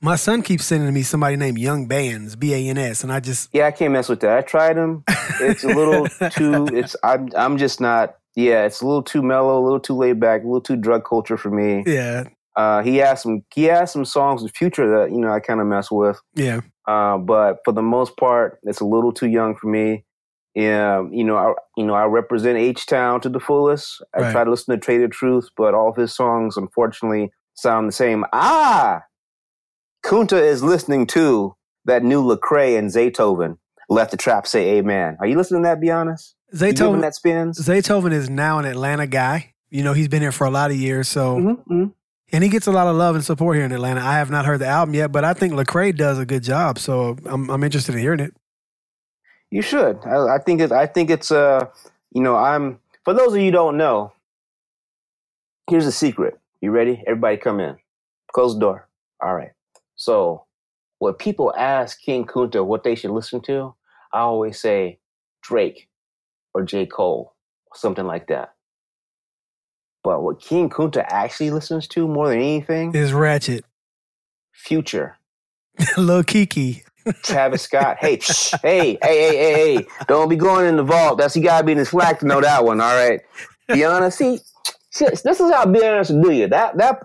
My 0.00 0.16
son 0.16 0.42
keeps 0.42 0.64
sending 0.66 0.92
me 0.92 1.02
somebody 1.02 1.36
named 1.36 1.58
Young 1.58 1.88
Bans, 1.88 2.36
B 2.36 2.54
A 2.54 2.68
N 2.68 2.78
S, 2.78 3.02
and 3.02 3.12
I 3.12 3.18
just 3.20 3.48
Yeah, 3.52 3.66
I 3.66 3.70
can't 3.72 3.92
mess 3.92 4.08
with 4.08 4.20
that. 4.20 4.36
I 4.36 4.42
tried 4.42 4.76
them. 4.76 5.04
It's 5.40 5.64
a 5.64 5.68
little 5.68 6.06
too. 6.30 6.66
It's 6.72 6.94
I'm 7.02 7.30
I'm 7.36 7.56
just 7.58 7.80
not. 7.80 8.16
Yeah, 8.38 8.66
it's 8.66 8.80
a 8.82 8.86
little 8.86 9.02
too 9.02 9.20
mellow, 9.22 9.58
a 9.60 9.64
little 9.64 9.80
too 9.80 9.96
laid 9.96 10.20
back, 10.20 10.42
a 10.42 10.46
little 10.46 10.60
too 10.60 10.76
drug 10.76 11.02
culture 11.04 11.36
for 11.36 11.50
me. 11.50 11.82
yeah 11.86 12.24
Uh, 12.54 12.82
he 12.82 12.96
has 12.98 13.22
some 13.22 13.42
he 13.54 13.64
has 13.64 13.90
some 13.92 14.04
songs 14.04 14.42
in 14.42 14.48
future 14.60 14.88
that 14.94 15.10
you 15.10 15.18
know 15.22 15.30
I 15.32 15.40
kind 15.40 15.60
of 15.60 15.66
mess 15.66 15.90
with. 15.90 16.18
yeah 16.34 16.60
Uh, 16.86 17.18
but 17.18 17.58
for 17.64 17.72
the 17.72 17.82
most 17.96 18.16
part, 18.16 18.58
it's 18.62 18.80
a 18.80 18.84
little 18.94 19.12
too 19.12 19.28
young 19.38 19.56
for 19.60 19.68
me. 19.68 20.04
Yeah, 20.54 21.02
you 21.18 21.24
know, 21.28 21.36
I 21.36 21.46
you 21.76 21.84
know 21.86 21.94
I 21.94 22.04
represent 22.20 22.56
H 22.58 22.86
Town 22.86 23.20
to 23.24 23.28
the 23.28 23.40
fullest. 23.48 23.86
I 24.14 24.20
Right. 24.20 24.32
try 24.32 24.44
to 24.44 24.50
listen 24.50 24.70
to 24.74 24.80
Trae 24.84 24.98
tha 25.02 25.08
Truth, 25.08 25.46
but 25.56 25.74
all 25.74 25.88
of 25.90 25.96
his 25.96 26.12
songs 26.20 26.56
unfortunately 26.56 27.24
sound 27.54 27.88
the 27.88 27.92
same. 28.04 28.24
Ah, 28.32 29.02
Kunta 30.04 30.40
is 30.40 30.62
listening 30.62 31.06
to 31.08 31.54
that 31.84 32.02
new 32.02 32.22
Lecrae 32.22 32.78
and 32.78 32.90
Zaytoven. 32.90 33.58
Let 33.88 34.10
the 34.10 34.16
trap 34.16 34.46
say 34.46 34.78
amen. 34.78 35.16
Are 35.20 35.26
you 35.26 35.36
listening 35.36 35.62
to 35.62 35.68
that? 35.68 35.80
Be 35.80 35.90
honest. 35.90 36.34
Zaytoven 36.54 37.00
that 37.02 37.14
spins? 37.14 37.58
Zaytoven 37.58 38.12
is 38.12 38.30
now 38.30 38.58
an 38.58 38.64
Atlanta 38.64 39.06
guy. 39.06 39.54
You 39.70 39.82
know, 39.82 39.92
he's 39.92 40.08
been 40.08 40.22
here 40.22 40.32
for 40.32 40.46
a 40.46 40.50
lot 40.50 40.70
of 40.70 40.76
years, 40.76 41.08
so 41.08 41.36
Mhm, 41.36 41.64
mhm. 41.66 41.92
and 42.32 42.44
he 42.44 42.48
gets 42.50 42.66
a 42.66 42.72
lot 42.72 42.86
of 42.86 42.96
love 42.96 43.14
and 43.14 43.24
support 43.24 43.56
here 43.56 43.66
in 43.66 43.72
Atlanta. 43.72 44.00
I 44.00 44.14
have 44.14 44.30
not 44.30 44.46
heard 44.46 44.60
the 44.60 44.66
album 44.66 44.94
yet, 44.94 45.12
but 45.12 45.24
I 45.24 45.34
think 45.34 45.52
Lecrae 45.52 45.94
does 45.94 46.18
a 46.18 46.24
good 46.24 46.42
job, 46.42 46.78
so 46.78 47.16
I'm 47.26 47.50
I'm 47.50 47.62
interested 47.62 47.94
in 47.94 48.00
hearing 48.00 48.20
it. 48.20 48.34
You 49.50 49.62
should. 49.62 49.98
I, 50.04 50.36
I 50.36 50.38
think 50.38 50.60
it's. 50.60 50.72
I 50.72 50.86
think 50.86 51.10
it's. 51.10 51.30
Uh, 51.30 51.66
you 52.12 52.22
know, 52.22 52.36
I'm. 52.36 52.78
For 53.04 53.14
those 53.14 53.32
of 53.34 53.38
you 53.38 53.46
who 53.46 53.50
don't 53.52 53.76
know, 53.76 54.12
here's 55.70 55.86
a 55.86 55.92
secret. 55.92 56.38
You 56.60 56.70
ready? 56.70 57.02
Everybody, 57.06 57.36
come 57.36 57.60
in. 57.60 57.76
Close 58.32 58.54
the 58.54 58.60
door. 58.60 58.88
All 59.22 59.34
right. 59.34 59.52
So, 59.96 60.44
when 60.98 61.14
people 61.14 61.54
ask 61.56 62.00
King 62.00 62.26
Kunta 62.26 62.64
what 62.64 62.84
they 62.84 62.94
should 62.94 63.10
listen 63.10 63.40
to, 63.42 63.74
I 64.12 64.20
always 64.20 64.60
say 64.60 64.98
Drake 65.42 65.88
or 66.54 66.62
J. 66.62 66.86
Cole, 66.86 67.34
or 67.66 67.76
something 67.76 68.06
like 68.06 68.28
that. 68.28 68.54
But 70.04 70.22
what 70.22 70.40
King 70.40 70.70
Kunta 70.70 71.04
actually 71.08 71.50
listens 71.50 71.88
to 71.88 72.06
more 72.06 72.28
than 72.28 72.38
anything, 72.38 72.94
Is 72.94 73.12
Ratchet, 73.12 73.64
Future. 74.52 75.18
Lil 75.96 76.22
Keke. 76.22 76.82
Travis 77.22 77.62
Scott. 77.62 77.96
Hey, 77.98 78.18
shh, 78.20 78.54
hey, 78.62 78.98
hey, 79.02 79.18
hey, 79.18 79.36
hey, 79.36 79.76
hey. 79.76 79.86
Don't 80.06 80.28
be 80.28 80.36
going 80.36 80.66
in 80.66 80.76
the 80.76 80.82
vault. 80.82 81.18
That's 81.18 81.36
you 81.36 81.42
gotta 81.42 81.64
be 81.64 81.72
in 81.72 81.78
his 81.78 81.90
flag 81.90 82.18
to 82.20 82.26
know 82.26 82.40
that 82.40 82.64
one, 82.64 82.80
all 82.80 82.94
right. 82.94 83.20
Be 83.68 83.84
honest. 83.84 84.18
See, 84.18 84.40
this 84.98 85.24
is 85.24 85.50
how 85.52 85.66
be 85.66 85.84
honest 85.84 86.12
do 86.20 86.32
you. 86.32 86.48
That 86.48 86.76
that 86.78 87.02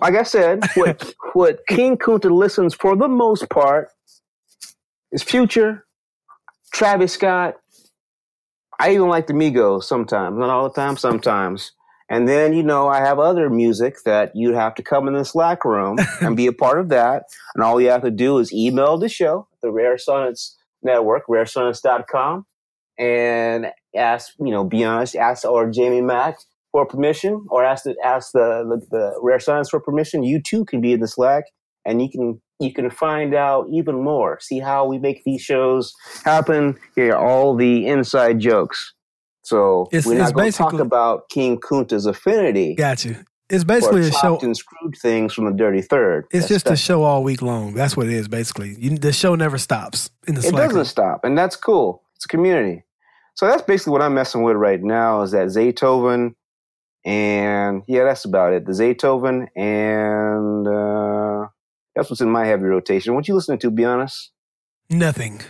like 0.00 0.14
I 0.14 0.22
said, 0.22 0.64
what 0.74 1.14
what 1.32 1.66
King 1.68 1.96
Kunta 1.96 2.30
listens 2.30 2.74
for 2.74 2.96
the 2.96 3.08
most 3.08 3.48
part 3.50 3.88
is 5.12 5.22
Future, 5.22 5.86
Travis 6.72 7.12
Scott. 7.12 7.56
I 8.80 8.92
even 8.92 9.08
like 9.08 9.26
the 9.26 9.32
Migos 9.32 9.84
sometimes, 9.84 10.38
not 10.38 10.50
all 10.50 10.68
the 10.68 10.74
time, 10.74 10.96
sometimes. 10.96 11.72
And 12.10 12.28
then, 12.28 12.52
you 12.52 12.62
know, 12.62 12.88
I 12.88 12.98
have 12.98 13.18
other 13.18 13.48
music 13.48 13.96
that 14.04 14.32
you'd 14.34 14.54
have 14.54 14.74
to 14.74 14.82
come 14.82 15.08
in 15.08 15.14
the 15.14 15.24
Slack 15.24 15.64
room 15.64 15.98
and 16.20 16.36
be 16.36 16.46
a 16.46 16.52
part 16.52 16.78
of 16.78 16.88
that. 16.90 17.24
And 17.54 17.64
all 17.64 17.80
you 17.80 17.90
have 17.90 18.02
to 18.02 18.10
do 18.10 18.38
is 18.38 18.52
email 18.52 18.98
the 18.98 19.08
show, 19.08 19.48
the 19.62 19.70
Rare 19.70 19.96
Sonnets 19.96 20.56
Network, 20.82 21.26
raresonnets.com, 21.28 22.44
and 22.98 23.66
ask, 23.96 24.34
you 24.38 24.50
know, 24.50 24.64
be 24.64 24.84
honest, 24.84 25.16
ask 25.16 25.44
or 25.44 25.70
Jamie 25.70 26.02
Mack 26.02 26.36
for 26.72 26.84
permission 26.84 27.46
or 27.48 27.64
ask 27.64 27.84
the, 27.84 27.96
ask 28.04 28.32
the, 28.32 28.64
the, 28.68 28.86
the 28.90 29.18
Rare 29.22 29.40
Sonnets 29.40 29.70
for 29.70 29.80
permission. 29.80 30.22
You 30.22 30.42
too 30.42 30.64
can 30.66 30.80
be 30.80 30.92
in 30.92 31.00
the 31.00 31.08
Slack 31.08 31.44
and 31.86 32.02
you 32.02 32.10
can 32.10 32.40
you 32.64 32.72
can 32.72 32.90
find 32.90 33.34
out 33.34 33.66
even 33.70 34.02
more. 34.02 34.38
See 34.40 34.58
how 34.58 34.86
we 34.86 34.98
make 34.98 35.22
these 35.24 35.42
shows 35.42 35.94
happen. 36.24 36.76
Hear 36.96 37.14
all 37.14 37.54
the 37.54 37.86
inside 37.86 38.40
jokes. 38.40 38.94
So 39.42 39.88
It's- 39.92 40.06
we're 40.06 40.18
not 40.18 40.32
going 40.32 40.50
to 40.50 40.56
talk 40.56 40.72
about 40.74 41.28
King 41.28 41.58
Kunta's 41.58 42.06
affinity 42.06 42.74
Got 42.74 43.04
you. 43.04 43.16
It's 43.50 43.62
basically 43.62 44.08
a 44.08 44.10
show. 44.10 44.38
and 44.40 44.56
screwed 44.56 44.96
things 45.02 45.34
from 45.34 45.44
the 45.44 45.52
Dirty 45.52 45.82
Third. 45.82 46.24
It's 46.30 46.48
just 46.48 46.66
a 46.68 46.76
show 46.76 47.02
all 47.02 47.22
week 47.22 47.42
long. 47.42 47.74
That's 47.74 47.94
what 47.94 48.06
it 48.06 48.14
is, 48.14 48.26
basically. 48.26 48.74
You, 48.78 48.96
the 48.96 49.12
show 49.12 49.34
never 49.34 49.58
stops 49.58 50.10
in 50.26 50.34
the 50.34 50.46
It 50.46 50.52
doesn't 50.56 50.86
stop, 50.86 51.24
and 51.24 51.36
that's 51.36 51.54
cool. 51.54 52.02
It's 52.16 52.24
a 52.24 52.28
community. 52.28 52.84
So 53.34 53.46
that's 53.46 53.60
basically 53.62 53.92
what 53.92 54.00
I'm 54.00 54.14
messing 54.14 54.42
with 54.44 54.56
right 54.56 54.82
now. 54.82 55.20
Is 55.22 55.32
that 55.32 55.48
Zaytoven, 55.48 56.34
and 57.04 57.82
yeah, 57.86 58.04
that's 58.04 58.24
about 58.24 58.54
it. 58.54 58.64
The 58.64 58.72
Zaytoven, 58.72 59.48
and 59.56 60.66
uh, 60.66 61.48
that's 61.94 62.10
what's 62.10 62.20
in 62.20 62.30
my 62.30 62.46
heavy 62.46 62.64
rotation. 62.64 63.14
What 63.14 63.28
you 63.28 63.34
listening 63.34 63.58
to? 63.60 63.70
Be 63.70 63.84
honest. 63.84 64.30
Nothing. 64.90 65.40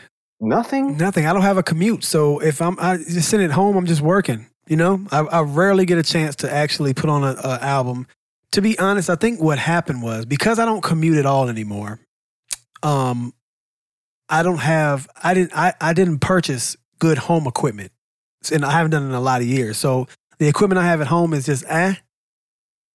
Nothing. 0.40 0.96
Nothing. 0.96 1.26
I 1.26 1.32
don't 1.32 1.42
have 1.42 1.56
a 1.56 1.62
commute, 1.62 2.04
so 2.04 2.38
if 2.40 2.60
I'm 2.60 2.76
I 2.78 2.98
just 2.98 3.28
sitting 3.28 3.46
at 3.46 3.52
home, 3.52 3.76
I'm 3.76 3.86
just 3.86 4.00
working. 4.00 4.46
You 4.66 4.76
know, 4.76 5.06
I, 5.10 5.20
I 5.20 5.40
rarely 5.42 5.84
get 5.84 5.98
a 5.98 6.02
chance 6.02 6.36
to 6.36 6.52
actually 6.52 6.94
put 6.94 7.10
on 7.10 7.22
a, 7.22 7.36
a 7.44 7.58
album. 7.62 8.06
To 8.52 8.62
be 8.62 8.78
honest, 8.78 9.10
I 9.10 9.14
think 9.14 9.40
what 9.40 9.58
happened 9.58 10.02
was 10.02 10.26
because 10.26 10.58
I 10.58 10.64
don't 10.64 10.82
commute 10.82 11.18
at 11.18 11.26
all 11.26 11.48
anymore. 11.48 12.00
Um, 12.82 13.32
I 14.28 14.42
don't 14.42 14.58
have. 14.58 15.08
I 15.22 15.34
didn't. 15.34 15.56
I, 15.56 15.74
I 15.80 15.92
didn't 15.92 16.18
purchase 16.18 16.76
good 16.98 17.18
home 17.18 17.46
equipment, 17.46 17.92
and 18.52 18.64
I 18.64 18.72
haven't 18.72 18.92
done 18.92 19.04
it 19.04 19.08
in 19.08 19.14
a 19.14 19.20
lot 19.20 19.40
of 19.40 19.46
years. 19.46 19.76
So 19.76 20.08
the 20.38 20.48
equipment 20.48 20.78
I 20.78 20.86
have 20.86 21.00
at 21.00 21.06
home 21.08 21.34
is 21.34 21.46
just 21.46 21.64
eh. 21.68 21.94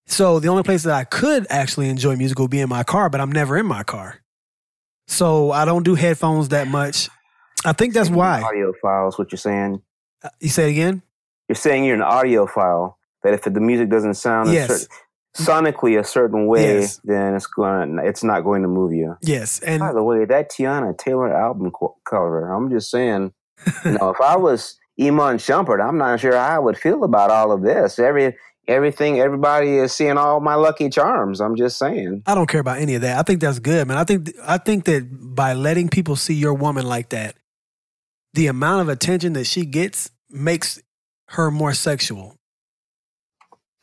So 0.09 0.39
the 0.39 0.47
only 0.47 0.63
place 0.63 0.83
that 0.83 0.93
I 0.93 1.03
could 1.03 1.45
actually 1.49 1.87
enjoy 1.89 2.15
music 2.15 2.39
would 2.39 2.49
be 2.51 2.59
in 2.59 2.67
my 2.69 2.83
car, 2.83 3.09
but 3.09 3.21
I'm 3.21 3.31
never 3.31 3.57
in 3.57 3.65
my 3.65 3.83
car. 3.83 4.19
So 5.07 5.51
I 5.51 5.65
don't 5.65 5.83
do 5.83 5.95
headphones 5.95 6.49
that 6.49 6.67
much. 6.67 7.09
I 7.65 7.73
think 7.73 7.93
that's 7.93 8.09
why. 8.09 8.41
Audiophiles. 8.43 9.17
What 9.19 9.31
you're 9.31 9.37
saying? 9.37 9.81
Uh, 10.23 10.29
You 10.39 10.49
say 10.49 10.67
it 10.67 10.71
again? 10.71 11.01
You're 11.47 11.55
saying 11.55 11.85
you're 11.85 11.95
an 11.95 12.01
audiophile. 12.01 12.95
That 13.23 13.33
if 13.33 13.41
the 13.43 13.51
music 13.59 13.89
doesn't 13.89 14.13
sound 14.15 14.49
a 14.49 14.53
Yes. 14.53 14.67
certain, 14.69 14.87
sonically 15.37 15.99
a 15.99 16.03
certain 16.03 16.47
way, 16.47 16.79
Yes. 16.81 17.01
then 17.03 17.35
it's 17.35 17.47
going. 17.47 17.97
to 17.97 18.03
It's 18.05 18.23
not 18.23 18.43
going 18.43 18.61
to 18.61 18.67
move 18.67 18.93
you. 18.93 19.15
Yes. 19.21 19.59
And 19.59 19.79
By 19.79 19.93
the 19.93 20.03
way, 20.03 20.25
that 20.25 20.49
Teyana 20.51 20.97
Taylor 20.97 21.31
album 21.35 21.69
co- 21.71 21.97
cover, 22.09 22.49
I'm 22.51 22.69
just 22.69 22.89
saying, 22.89 23.33
you 23.85 23.91
know, 23.91 24.09
if 24.09 24.21
I 24.21 24.37
was 24.37 24.77
Iman 24.99 25.37
Shumpert, 25.37 25.85
I'm 25.85 25.97
not 25.97 26.19
sure 26.19 26.33
how 26.35 26.55
I 26.55 26.59
would 26.59 26.77
feel 26.77 27.03
about 27.03 27.29
all 27.29 27.51
of 27.51 27.61
this. 27.61 27.99
Every 27.99 28.35
everything, 28.69 29.19
everybody 29.19 29.77
is 29.77 29.91
seeing 29.93 30.17
all 30.17 30.39
my 30.39 30.55
lucky 30.55 30.89
charms. 30.89 31.41
I'm 31.41 31.55
just 31.55 31.77
saying. 31.77 32.23
I 32.25 32.35
don't 32.35 32.47
care 32.47 32.61
about 32.61 32.79
any 32.79 32.95
of 32.95 33.01
that. 33.01 33.17
I 33.17 33.23
think 33.23 33.41
that's 33.41 33.59
good, 33.59 33.87
man. 33.87 33.97
I 33.97 34.03
think 34.03 34.31
I 34.43 34.57
think 34.57 34.85
that 34.85 35.07
by 35.35 35.53
letting 35.53 35.89
people 35.89 36.15
see 36.15 36.35
your 36.35 36.53
woman 36.53 36.85
like 36.85 37.09
that, 37.09 37.35
the 38.33 38.47
amount 38.47 38.81
of 38.81 38.89
attention 38.89 39.33
that 39.33 39.45
she 39.45 39.65
gets 39.65 40.11
makes 40.29 40.81
her 41.29 41.51
more 41.51 41.73
sexual. 41.73 42.35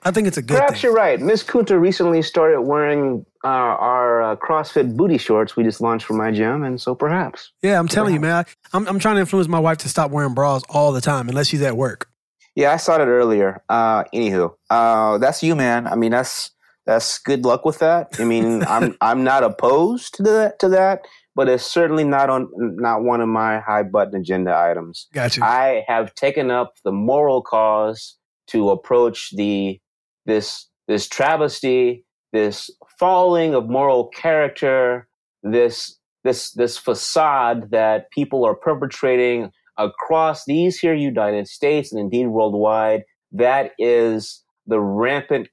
I 0.03 0.13
think 0.13 0.29
it's 0.29 0.37
a 0.37 0.43
good 0.43 0.59
Perhaps 0.59 0.75
thing. 0.75 0.83
you're 0.83 0.95
right. 0.95 1.19
Miss 1.21 1.43
Kunta 1.43 1.81
recently 1.81 2.23
started 2.23 2.61
wearing 2.61 3.27
uh, 3.43 3.49
our 3.49 4.23
uh, 4.23 4.37
CrossFit 4.37 4.97
booty 4.97 5.19
shorts 5.19 5.57
we 5.57 5.65
just 5.65 5.81
launched 5.81 6.07
for 6.07 6.15
my 6.15 6.31
gym, 6.31 6.63
and 6.63 6.81
so 6.81 6.95
perhaps. 6.95 7.51
Yeah, 7.63 7.79
I'm 7.79 7.89
telling 7.89 8.15
you, 8.15 8.21
man. 8.21 8.45
I, 8.45 8.77
I'm 8.77 8.87
I'm 8.87 8.99
trying 9.01 9.17
to 9.17 9.21
influence 9.21 9.49
my 9.49 9.59
wife 9.59 9.79
to 9.79 9.89
stop 9.89 10.13
wearing 10.13 10.35
bras 10.35 10.63
all 10.69 10.93
the 10.93 11.01
time, 11.01 11.29
unless 11.29 11.49
she's 11.49 11.63
at 11.63 11.77
work. 11.77 12.09
Yeah, 12.57 12.73
I 12.73 12.79
saw 12.79 12.97
that 12.97 13.07
earlier. 13.07 13.63
Uh, 13.69 14.05
anywho, 14.15 14.55
uh, 14.71 15.19
that's 15.19 15.43
you, 15.43 15.55
man. 15.55 15.87
I 15.87 15.95
mean, 15.95 16.11
that's 16.11 16.51
that's 16.87 17.19
good 17.19 17.45
luck 17.45 17.67
with 17.67 17.81
that. 17.81 18.19
I 18.19 18.25
mean, 18.25 18.65
I'm 18.69 18.97
I'm 19.03 19.23
not 19.23 19.45
opposed 19.45 20.15
to 20.15 20.23
that 20.25 20.59
to 20.61 20.69
that, 20.71 21.03
but 21.35 21.51
it's 21.51 21.65
certainly 21.65 22.03
not 22.03 22.31
on 22.31 22.49
not 22.55 23.03
one 23.03 23.21
of 23.21 23.29
my 23.29 23.61
high 23.61 23.83
button 23.83 24.19
agenda 24.19 24.57
items. 24.57 25.07
Got 25.13 25.37
you. 25.37 25.45
I 25.45 25.85
have 25.87 26.15
taken 26.15 26.51
up 26.51 26.75
the 26.83 26.93
moral 26.93 27.43
cause 27.43 28.17
to 28.49 28.71
approach 28.71 29.37
the 29.37 29.79
this 30.25 30.67
this 30.89 31.09
travesty, 31.09 32.07
this 32.33 32.71
falling 32.99 33.55
of 33.55 33.69
moral 33.69 34.09
character, 34.09 35.09
this 35.43 35.99
this 36.25 36.53
this 36.53 36.79
facade 36.79 37.71
that 37.71 38.11
people 38.13 38.47
are 38.47 38.55
perpetrating 38.55 39.53
across 39.79 40.45
these 40.45 40.79
here 40.79 40.95
United 40.95 41.49
States 41.49 41.93
and 41.93 42.01
indeed 42.01 42.27
worldwide. 42.29 43.03
That 43.33 43.73
is 43.79 44.43
the 44.67 44.81
rampant, 44.81 45.49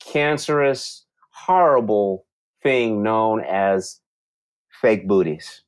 cancerous, 0.00 1.04
horrible 1.30 2.26
thing 2.62 3.02
known 3.02 3.42
as 3.44 4.00
fake 4.80 5.06
booties. 5.06 5.62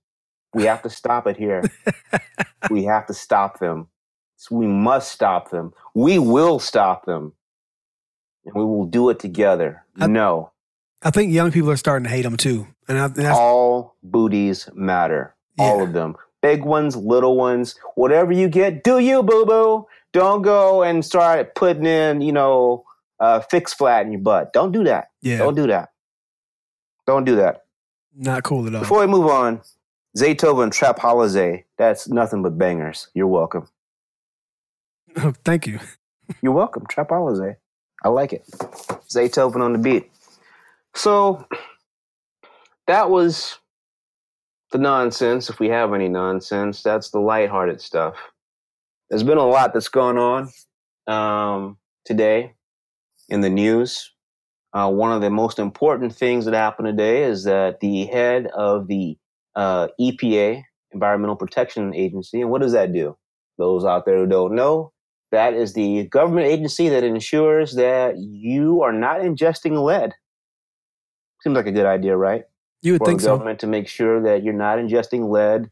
We 0.55 0.65
have 0.65 0.83
to 0.83 0.91
stop 0.91 1.27
it 1.27 1.37
here. 1.37 1.63
we 2.71 2.85
have 2.85 3.07
to 3.07 3.15
stop 3.15 3.61
them. 3.61 3.89
We 4.51 4.67
must 4.67 5.13
stop 5.13 5.51
them. 5.51 5.73
We 5.95 6.19
will 6.19 6.59
stop 6.59 7.05
them. 7.07 7.33
And 8.47 8.55
we 8.55 8.65
will 8.65 8.87
do 8.87 9.11
it 9.11 9.19
together. 9.19 9.85
I- 10.01 10.07
no, 10.07 10.53
I 11.03 11.11
think 11.11 11.33
young 11.33 11.53
people 11.53 11.71
are 11.71 11.77
starting 11.77 12.05
to 12.05 12.11
hate 12.11 12.23
them 12.23 12.37
too, 12.37 12.67
and, 12.89 12.99
I, 12.99 13.05
and 13.07 13.15
that's 13.17 13.39
all 13.39 13.97
booties 14.03 14.69
matter. 14.75 15.35
All 15.59 15.83
of 15.83 15.93
them. 15.93 16.17
Big 16.43 16.65
ones, 16.65 16.97
little 16.97 17.37
ones, 17.37 17.75
whatever 17.97 18.33
you 18.33 18.49
get, 18.49 18.85
do 18.85 18.99
you, 18.99 19.23
boo 19.23 19.45
boo. 19.45 19.87
Don't 20.13 20.43
go 20.43 20.83
and 20.83 21.05
start 21.05 21.55
putting 21.55 21.85
in, 21.87 22.21
you 22.21 22.33
know, 22.33 22.85
uh, 23.21 23.41
fix 23.41 23.75
flat 23.75 24.07
in 24.07 24.13
your 24.13 24.21
butt. 24.21 24.53
Don't 24.53 24.73
do 24.73 24.85
that. 24.85 25.11
yeah, 25.21 25.39
Don't 25.39 25.55
do 25.57 25.67
that. 25.67 25.91
Don't 27.07 27.25
do 27.25 27.37
that. 27.37 27.65
not 28.15 28.43
cool 28.45 28.67
at 28.67 28.75
all. 28.75 28.81
Before 28.81 29.01
we 29.01 29.07
move 29.07 29.27
on, 29.27 29.61
Zaytoven 30.17 30.65
and 30.65 30.73
Trap 30.73 30.99
Holiday, 30.99 31.65
that's 31.77 32.09
nothing 32.09 32.43
but 32.43 32.57
bangers. 32.57 33.09
You're 33.15 33.27
welcome. 33.27 33.69
Oh, 35.17 35.33
thank 35.45 35.67
you. 35.67 35.81
You're 36.43 36.53
welcome. 36.53 36.87
Trap 36.87 37.09
Holiday. 37.09 37.57
I 38.05 38.09
like 38.09 38.33
it. 38.33 38.47
Zaytoven 39.11 39.61
on 39.61 39.73
the 39.73 39.79
beat. 39.79 40.11
So 40.95 41.47
that 42.87 43.11
was 43.11 43.59
the 44.71 44.79
nonsense, 44.79 45.49
if 45.49 45.61
we 45.61 45.69
have 45.69 45.95
any 45.95 46.09
nonsense. 46.09 46.83
That's 46.83 47.11
the 47.11 47.21
lighthearted 47.21 47.81
stuff. 47.81 48.17
There's 49.09 49.23
been 49.23 49.39
a 49.39 49.47
lot 49.47 49.73
that's 49.73 49.89
gone 49.89 50.19
on 50.19 50.51
um, 51.07 51.79
today 52.05 52.55
in 53.29 53.41
the 53.41 53.51
news. 53.51 54.13
Uh, 54.75 54.91
one 54.91 55.13
of 55.13 55.23
the 55.23 55.31
most 55.31 55.59
important 55.59 56.15
things 56.15 56.45
that 56.45 56.55
happened 56.55 56.87
today 56.87 57.25
is 57.25 57.45
that 57.45 57.81
the 57.81 58.05
head 58.07 58.49
of 58.49 58.87
the 58.87 59.17
uh, 59.57 59.89
EPA, 59.99 60.63
Environmental 60.93 61.37
Protection 61.37 61.95
Agency, 61.95 62.43
and 62.43 62.51
what 62.51 62.61
does 62.61 62.73
that 62.73 62.93
do? 62.93 63.17
Those 63.57 63.85
out 63.85 64.05
there 64.05 64.19
who 64.19 64.27
don't 64.27 64.55
know, 64.55 64.93
that 65.33 65.55
is 65.55 65.73
the 65.73 66.05
government 66.05 66.47
agency 66.47 66.89
that 66.91 67.03
ensures 67.03 67.75
that 67.75 68.19
you 68.19 68.83
are 68.83 68.93
not 68.93 69.21
ingesting 69.21 69.83
lead. 69.83 70.15
Seems 71.43 71.57
like 71.57 71.67
a 71.67 71.73
good 71.73 71.87
idea, 71.87 72.17
right? 72.17 72.45
You 72.83 72.93
would 72.93 73.01
For 73.01 73.07
think 73.07 73.21
the 73.21 73.25
so. 73.25 73.31
government 73.35 73.59
to 73.61 73.67
make 73.67 73.89
sure 73.89 74.23
that 74.23 74.43
you're 74.45 74.55
not 74.55 74.79
ingesting 74.79 75.31
lead, 75.31 75.71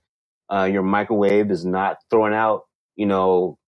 uh, 0.53 0.65
your 0.65 0.83
microwave 0.83 1.51
is 1.51 1.65
not 1.65 1.99
throwing 2.11 2.35
out, 2.35 2.63
you 2.97 3.07
know, 3.07 3.59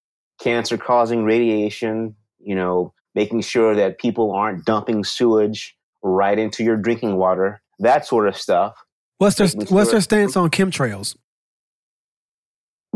cancer-causing 0.41 1.25
radiation. 1.25 2.15
You 2.41 2.55
know, 2.55 2.95
making 3.15 3.41
sure 3.43 3.75
that 3.75 3.99
people 3.99 4.31
aren't 4.33 4.65
dumping 4.65 5.03
sewage 5.05 5.77
right 6.03 6.39
into 6.39 6.63
your 6.63 6.77
drinking 6.77 7.17
water. 7.17 7.61
That 7.81 8.07
sort 8.07 8.29
of 8.29 8.37
stuff. 8.37 8.75
What's 9.19 9.37
their 9.37 9.49
making 9.49 9.75
What's 9.75 9.89
sure- 9.91 9.95
their 9.95 10.01
stance 10.01 10.37
on 10.37 10.51
chemtrails? 10.51 11.17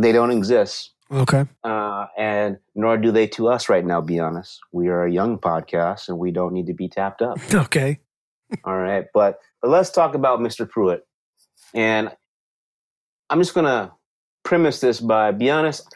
They 0.01 0.13
don't 0.13 0.31
exist. 0.31 0.91
Okay. 1.11 1.45
uh, 1.65 2.07
and 2.17 2.57
nor 2.75 2.97
do 2.97 3.13
they 3.13 3.27
to 3.29 3.49
us 3.49 3.69
right 3.69 3.85
now. 3.85 4.01
Be 4.01 4.19
honest, 4.19 4.61
we 4.73 4.89
are 4.89 5.05
a 5.05 5.11
young 5.13 5.39
podcast, 5.39 6.09
and 6.09 6.19
we 6.19 6.31
don't 6.31 6.55
need 6.55 6.67
to 6.69 6.73
be 6.75 6.89
tapped 6.89 7.21
up. 7.21 7.39
Okay. 7.55 7.99
All 8.65 8.79
right, 8.79 9.07
but 9.13 9.39
but 9.63 9.71
let's 9.71 9.91
talk 9.91 10.15
about 10.15 10.41
Mr. 10.41 10.69
Pruitt, 10.69 11.07
and 11.75 12.11
I'm 13.31 13.41
just 13.41 13.55
gonna 13.55 13.93
premise 14.45 14.81
this 14.81 15.01
by 15.01 15.33
be 15.33 15.51
honest. 15.51 15.95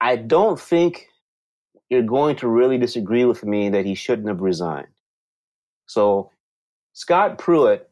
I 0.00 0.16
don't 0.16 0.60
think 0.60 1.08
you're 1.90 2.02
going 2.02 2.36
to 2.36 2.48
really 2.48 2.78
disagree 2.78 3.24
with 3.24 3.44
me 3.44 3.68
that 3.70 3.86
he 3.86 3.94
shouldn't 3.94 4.28
have 4.28 4.40
resigned. 4.40 4.88
So 5.86 6.30
Scott 6.94 7.38
Pruitt 7.38 7.90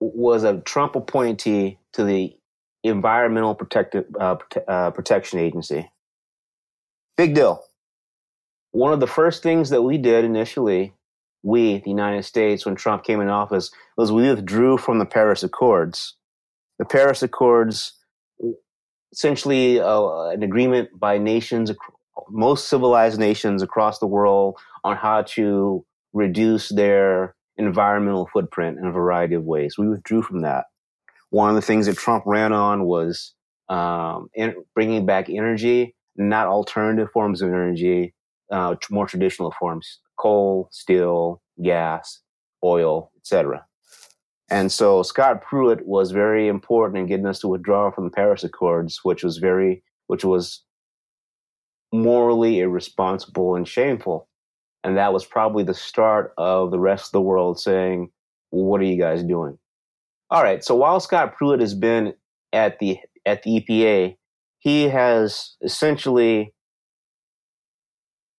was 0.00 0.44
a 0.44 0.60
Trump 0.60 0.96
appointee 0.96 1.78
to 1.94 2.04
the 2.04 2.36
Environmental 2.84 3.54
Protective 3.54 4.04
uh, 4.20 4.36
Prote- 4.36 4.64
uh, 4.68 4.90
Protection 4.92 5.38
Agency. 5.40 5.90
Big 7.16 7.34
deal. 7.34 7.64
one 8.72 8.92
of 8.92 9.00
the 9.00 9.06
first 9.06 9.42
things 9.42 9.70
that 9.70 9.82
we 9.82 9.98
did 9.98 10.24
initially, 10.24 10.94
we, 11.44 11.78
the 11.78 11.90
United 11.90 12.24
States, 12.24 12.64
when 12.64 12.74
Trump 12.74 13.04
came 13.04 13.20
in 13.20 13.28
office, 13.28 13.70
was 13.96 14.10
we 14.10 14.28
withdrew 14.28 14.78
from 14.78 14.98
the 14.98 15.04
Paris 15.04 15.42
Accords. 15.42 16.16
The 16.78 16.86
Paris 16.86 17.22
Accords, 17.22 17.92
essentially 19.12 19.78
uh, 19.78 20.30
an 20.30 20.42
agreement 20.42 20.88
by 20.98 21.18
nations, 21.18 21.70
most 22.30 22.68
civilized 22.68 23.20
nations 23.20 23.62
across 23.62 23.98
the 23.98 24.06
world, 24.06 24.58
on 24.84 24.96
how 24.96 25.22
to 25.22 25.84
reduce 26.14 26.70
their 26.70 27.36
environmental 27.58 28.28
footprint 28.32 28.78
in 28.78 28.86
a 28.86 28.92
variety 28.92 29.34
of 29.34 29.44
ways. 29.44 29.76
We 29.76 29.88
withdrew 29.88 30.22
from 30.22 30.40
that. 30.40 30.64
One 31.28 31.50
of 31.50 31.56
the 31.56 31.62
things 31.62 31.86
that 31.86 31.98
Trump 31.98 32.24
ran 32.26 32.52
on 32.52 32.84
was 32.84 33.34
um, 33.68 34.28
bringing 34.74 35.04
back 35.04 35.28
energy, 35.28 35.94
not 36.16 36.46
alternative 36.46 37.10
forms 37.12 37.42
of 37.42 37.50
energy, 37.50 38.14
uh, 38.50 38.76
more 38.90 39.06
traditional 39.06 39.52
forms: 39.58 40.00
coal, 40.16 40.68
steel, 40.70 41.42
gas, 41.62 42.20
oil, 42.62 43.10
etc. 43.16 43.64
And 44.50 44.70
so 44.70 45.02
Scott 45.02 45.42
Pruitt 45.42 45.86
was 45.86 46.10
very 46.10 46.48
important 46.48 46.98
in 46.98 47.06
getting 47.06 47.26
us 47.26 47.40
to 47.40 47.48
withdraw 47.48 47.90
from 47.90 48.04
the 48.04 48.10
Paris 48.10 48.44
Accords, 48.44 49.00
which 49.02 49.24
was 49.24 49.38
very, 49.38 49.82
which 50.06 50.24
was 50.24 50.62
morally 51.92 52.60
irresponsible 52.60 53.54
and 53.54 53.66
shameful. 53.66 54.28
And 54.82 54.96
that 54.98 55.12
was 55.12 55.24
probably 55.24 55.64
the 55.64 55.74
start 55.74 56.34
of 56.36 56.70
the 56.70 56.78
rest 56.78 57.06
of 57.06 57.12
the 57.12 57.20
world 57.22 57.58
saying, 57.58 58.10
"What 58.50 58.80
are 58.80 58.84
you 58.84 58.98
guys 58.98 59.22
doing?" 59.22 59.58
All 60.30 60.42
right. 60.42 60.62
So 60.62 60.74
while 60.74 61.00
Scott 61.00 61.36
Pruitt 61.36 61.60
has 61.60 61.74
been 61.74 62.14
at 62.52 62.78
the 62.78 62.98
at 63.24 63.42
the 63.42 63.56
EPA, 63.60 64.16
he 64.58 64.88
has 64.88 65.56
essentially 65.62 66.52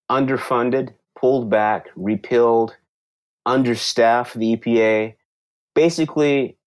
underfunded, 0.09 0.93
pulled 1.19 1.49
back, 1.49 1.88
repealed, 1.95 2.75
understaffed 3.45 4.38
the 4.38 4.58
EPA. 4.58 5.15
Basically, 5.73 6.58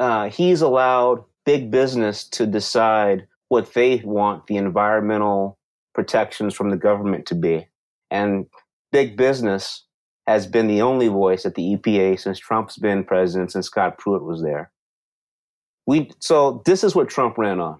uh, 0.00 0.28
he's 0.30 0.60
allowed 0.60 1.24
big 1.44 1.70
business 1.70 2.24
to 2.28 2.46
decide 2.46 3.26
what 3.48 3.72
they 3.74 4.02
want 4.04 4.46
the 4.46 4.56
environmental 4.56 5.58
protections 5.94 6.54
from 6.54 6.70
the 6.70 6.76
government 6.76 7.26
to 7.26 7.34
be. 7.34 7.66
And 8.10 8.46
big 8.92 9.16
business 9.16 9.84
has 10.26 10.46
been 10.46 10.66
the 10.66 10.82
only 10.82 11.08
voice 11.08 11.46
at 11.46 11.54
the 11.54 11.76
EPA 11.76 12.20
since 12.20 12.38
Trump's 12.38 12.76
been 12.76 13.04
president, 13.04 13.52
since 13.52 13.66
Scott 13.66 13.98
Pruitt 13.98 14.22
was 14.22 14.42
there. 14.42 14.70
We, 15.86 16.10
so 16.20 16.62
this 16.66 16.84
is 16.84 16.94
what 16.94 17.08
Trump 17.08 17.38
ran 17.38 17.60
on. 17.60 17.78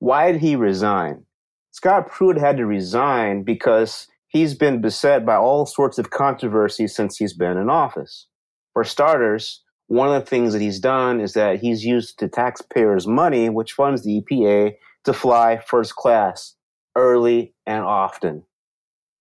Why 0.00 0.32
did 0.32 0.40
he 0.40 0.56
resign? 0.56 1.24
Scott 1.70 2.08
Pruitt 2.08 2.38
had 2.38 2.56
to 2.56 2.66
resign 2.66 3.44
because 3.44 4.08
he's 4.28 4.54
been 4.54 4.80
beset 4.80 5.24
by 5.24 5.36
all 5.36 5.66
sorts 5.66 5.98
of 5.98 6.10
controversies 6.10 6.94
since 6.94 7.16
he's 7.16 7.34
been 7.34 7.56
in 7.56 7.70
office. 7.70 8.26
For 8.72 8.84
starters, 8.84 9.62
one 9.88 10.08
of 10.08 10.22
the 10.22 10.28
things 10.28 10.52
that 10.52 10.60
he's 10.62 10.80
done 10.80 11.20
is 11.20 11.34
that 11.34 11.60
he's 11.60 11.84
used 11.84 12.18
the 12.18 12.28
taxpayers' 12.28 13.06
money, 13.06 13.48
which 13.48 13.72
funds 13.72 14.02
the 14.02 14.20
EPA, 14.20 14.74
to 15.04 15.12
fly 15.12 15.58
first 15.58 15.94
class 15.94 16.56
early 16.96 17.54
and 17.66 17.84
often. 17.84 18.42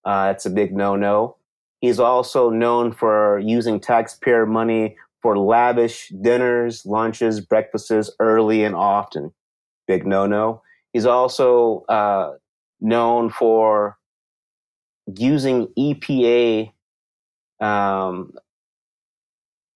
Uh, 0.03 0.33
a 0.43 0.49
big 0.49 0.73
no 0.73 0.95
no. 0.95 1.37
He's 1.81 1.99
also 1.99 2.49
known 2.49 2.91
for 2.91 3.39
using 3.39 3.79
taxpayer 3.79 4.45
money 4.45 4.97
for 5.21 5.37
lavish 5.37 6.11
dinners, 6.21 6.85
lunches, 6.85 7.41
breakfasts 7.41 8.11
early 8.19 8.63
and 8.63 8.75
often. 8.75 9.33
Big 9.87 10.05
no 10.05 10.25
no. 10.25 10.61
He's 10.93 11.05
also 11.05 11.83
uh, 11.89 12.33
known 12.79 13.29
for 13.29 13.97
using 15.07 15.67
EPA 15.77 16.71
um, 17.59 18.33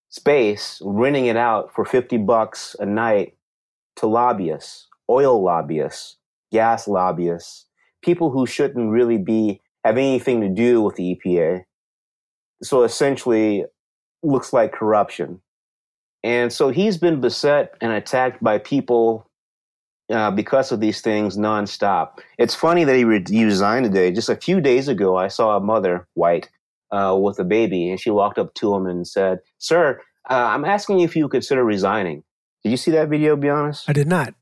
space, 0.10 0.82
renting 0.84 1.28
it 1.28 1.38
out 1.38 1.74
for 1.74 1.86
50 1.86 2.18
bucks 2.18 2.76
a 2.80 2.86
night 2.86 3.36
to 3.98 4.08
lobbyists, 4.08 4.88
oil 5.10 5.42
lobbyists, 5.42 6.18
gas 6.52 6.88
lobbyists, 6.88 7.66
people 8.04 8.32
who 8.32 8.46
shouldn't 8.46 8.92
really 8.92 9.18
be 9.18 9.62
have 9.86 9.98
anything 9.98 10.42
to 10.42 10.50
do 10.50 10.82
with 10.82 10.96
the 10.96 11.16
EPA. 11.16 11.64
So 12.62 12.84
essentially, 12.84 13.66
looks 14.24 14.52
like 14.52 14.74
corruption. 14.74 15.42
And 16.24 16.52
so 16.52 16.70
he's 16.70 16.98
been 16.98 17.22
beset 17.22 17.76
and 17.80 17.94
attacked 17.94 18.44
by 18.44 18.58
people 18.58 19.29
uh, 20.10 20.32
because 20.32 20.72
of 20.72 20.80
these 20.80 21.02
things 21.02 21.38
nonstop. 21.38 22.20
It's 22.38 22.56
funny 22.56 22.84
that 22.84 22.96
he, 22.96 23.04
re- 23.04 23.24
he 23.28 23.46
resigned 23.46 23.86
today. 23.86 24.12
Just 24.12 24.30
a 24.30 24.36
few 24.36 24.62
days 24.62 24.88
ago, 24.88 25.18
I 25.18 25.28
saw 25.28 25.56
a 25.56 25.60
mother, 25.60 26.08
white, 26.14 26.50
uh, 26.92 27.18
with 27.20 27.40
a 27.40 27.44
baby, 27.44 27.90
and 27.90 28.00
she 28.00 28.10
walked 28.10 28.40
up 28.40 28.54
to 28.56 28.74
him 28.74 28.88
and 28.88 29.08
said, 29.08 29.40
Sir, 29.58 30.02
uh, 30.30 30.34
I'm 30.34 30.66
asking 30.66 31.00
you 31.00 31.06
if 31.06 31.16
you 31.16 31.28
consider 31.30 31.64
resigning. 31.64 32.24
Did 32.64 32.72
you 32.72 32.78
see 32.78 32.92
that 32.92 33.10
video, 33.10 33.36
be 33.36 33.50
honest? 33.50 33.90
I 33.90 33.94
did 33.94 34.08
not. 34.08 34.34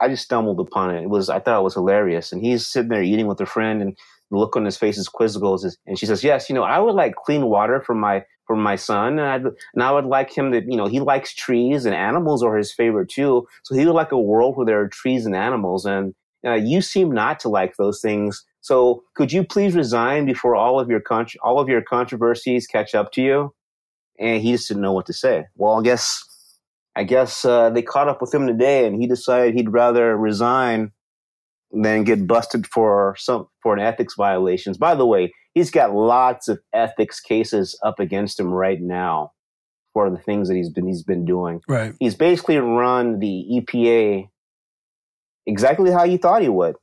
I 0.00 0.08
just 0.08 0.24
stumbled 0.24 0.58
upon 0.58 0.94
it. 0.94 1.02
It 1.02 1.10
was 1.10 1.28
I 1.28 1.38
thought 1.38 1.60
it 1.60 1.62
was 1.62 1.74
hilarious. 1.74 2.32
And 2.32 2.44
he's 2.44 2.66
sitting 2.66 2.88
there 2.88 3.02
eating 3.02 3.28
with 3.28 3.40
a 3.40 3.46
friend, 3.46 3.80
and 3.80 3.96
the 4.32 4.38
look 4.38 4.56
on 4.56 4.64
his 4.64 4.78
face 4.78 4.96
is 4.96 5.08
quizzical. 5.08 5.60
And 5.86 5.98
she 5.98 6.06
says, 6.06 6.24
"Yes, 6.24 6.48
you 6.48 6.54
know, 6.54 6.62
I 6.62 6.78
would 6.78 6.94
like 6.94 7.14
clean 7.14 7.46
water 7.46 7.82
for 7.82 7.94
my 7.94 8.24
for 8.46 8.56
my 8.56 8.76
son, 8.76 9.18
and 9.18 9.28
I 9.28 9.50
and 9.74 9.82
I 9.82 9.92
would 9.92 10.06
like 10.06 10.36
him 10.36 10.50
to, 10.52 10.62
you 10.62 10.76
know, 10.76 10.86
he 10.86 11.00
likes 11.00 11.34
trees 11.34 11.84
and 11.84 11.94
animals 11.94 12.42
are 12.42 12.56
his 12.56 12.72
favorite 12.72 13.10
too. 13.10 13.46
So 13.62 13.74
he 13.74 13.84
would 13.84 13.94
like 13.94 14.10
a 14.10 14.18
world 14.18 14.56
where 14.56 14.66
there 14.66 14.80
are 14.80 14.88
trees 14.88 15.26
and 15.26 15.36
animals. 15.36 15.84
And 15.84 16.14
uh, 16.46 16.54
you 16.54 16.80
seem 16.80 17.12
not 17.12 17.40
to 17.40 17.50
like 17.50 17.76
those 17.76 18.00
things. 18.00 18.42
So 18.62 19.04
could 19.14 19.32
you 19.32 19.44
please 19.44 19.74
resign 19.74 20.24
before 20.24 20.56
all 20.56 20.80
of 20.80 20.88
your 20.88 21.00
con- 21.00 21.26
all 21.42 21.60
of 21.60 21.68
your 21.68 21.82
controversies 21.82 22.66
catch 22.66 22.94
up 22.94 23.12
to 23.12 23.22
you?" 23.22 23.54
And 24.18 24.42
he 24.42 24.52
just 24.52 24.66
didn't 24.66 24.82
know 24.82 24.92
what 24.94 25.06
to 25.06 25.12
say. 25.12 25.44
Well, 25.56 25.78
I 25.78 25.82
guess 25.82 26.58
I 26.96 27.04
guess 27.04 27.44
uh, 27.44 27.68
they 27.68 27.82
caught 27.82 28.08
up 28.08 28.22
with 28.22 28.32
him 28.32 28.46
today, 28.46 28.86
and 28.86 28.98
he 28.98 29.06
decided 29.06 29.54
he'd 29.54 29.72
rather 29.72 30.16
resign 30.16 30.92
than 31.72 32.04
get 32.04 32.26
busted 32.26 32.66
for 32.66 33.16
some 33.18 33.46
for 33.62 33.74
an 33.74 33.80
ethics 33.80 34.14
violations. 34.16 34.76
By 34.78 34.94
the 34.94 35.06
way, 35.06 35.32
he's 35.54 35.70
got 35.70 35.94
lots 35.94 36.48
of 36.48 36.60
ethics 36.72 37.20
cases 37.20 37.78
up 37.82 37.98
against 37.98 38.38
him 38.38 38.52
right 38.52 38.80
now 38.80 39.32
for 39.92 40.10
the 40.10 40.18
things 40.18 40.48
that 40.48 40.54
he's 40.54 40.70
been 40.70 40.86
he's 40.86 41.02
been 41.02 41.24
doing. 41.24 41.60
Right. 41.68 41.94
He's 42.00 42.14
basically 42.14 42.58
run 42.58 43.18
the 43.18 43.46
EPA 43.60 44.28
exactly 45.46 45.90
how 45.90 46.04
you 46.04 46.18
thought 46.18 46.42
he 46.42 46.48
would. 46.48 46.76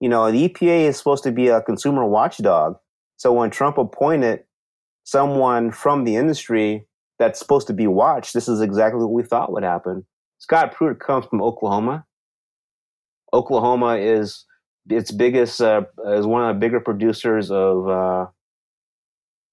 You 0.00 0.08
know, 0.08 0.30
the 0.30 0.48
EPA 0.48 0.88
is 0.88 0.96
supposed 0.96 1.24
to 1.24 1.32
be 1.32 1.48
a 1.48 1.60
consumer 1.60 2.04
watchdog. 2.04 2.76
So 3.16 3.32
when 3.32 3.50
Trump 3.50 3.78
appointed 3.78 4.44
someone 5.04 5.72
from 5.72 6.04
the 6.04 6.16
industry 6.16 6.86
that's 7.18 7.38
supposed 7.38 7.66
to 7.66 7.72
be 7.72 7.86
watched, 7.86 8.32
this 8.32 8.48
is 8.48 8.60
exactly 8.60 9.00
what 9.00 9.12
we 9.12 9.24
thought 9.24 9.52
would 9.52 9.64
happen. 9.64 10.06
Scott 10.38 10.72
Pruitt 10.72 11.00
comes 11.00 11.26
from 11.26 11.42
Oklahoma. 11.42 12.04
Oklahoma 13.32 13.96
is 13.96 14.44
its 14.88 15.10
biggest 15.10 15.60
uh, 15.60 15.82
is 16.06 16.26
one 16.26 16.48
of 16.48 16.54
the 16.54 16.60
bigger 16.60 16.80
producers 16.80 17.50
of 17.50 17.88
uh, 17.88 18.26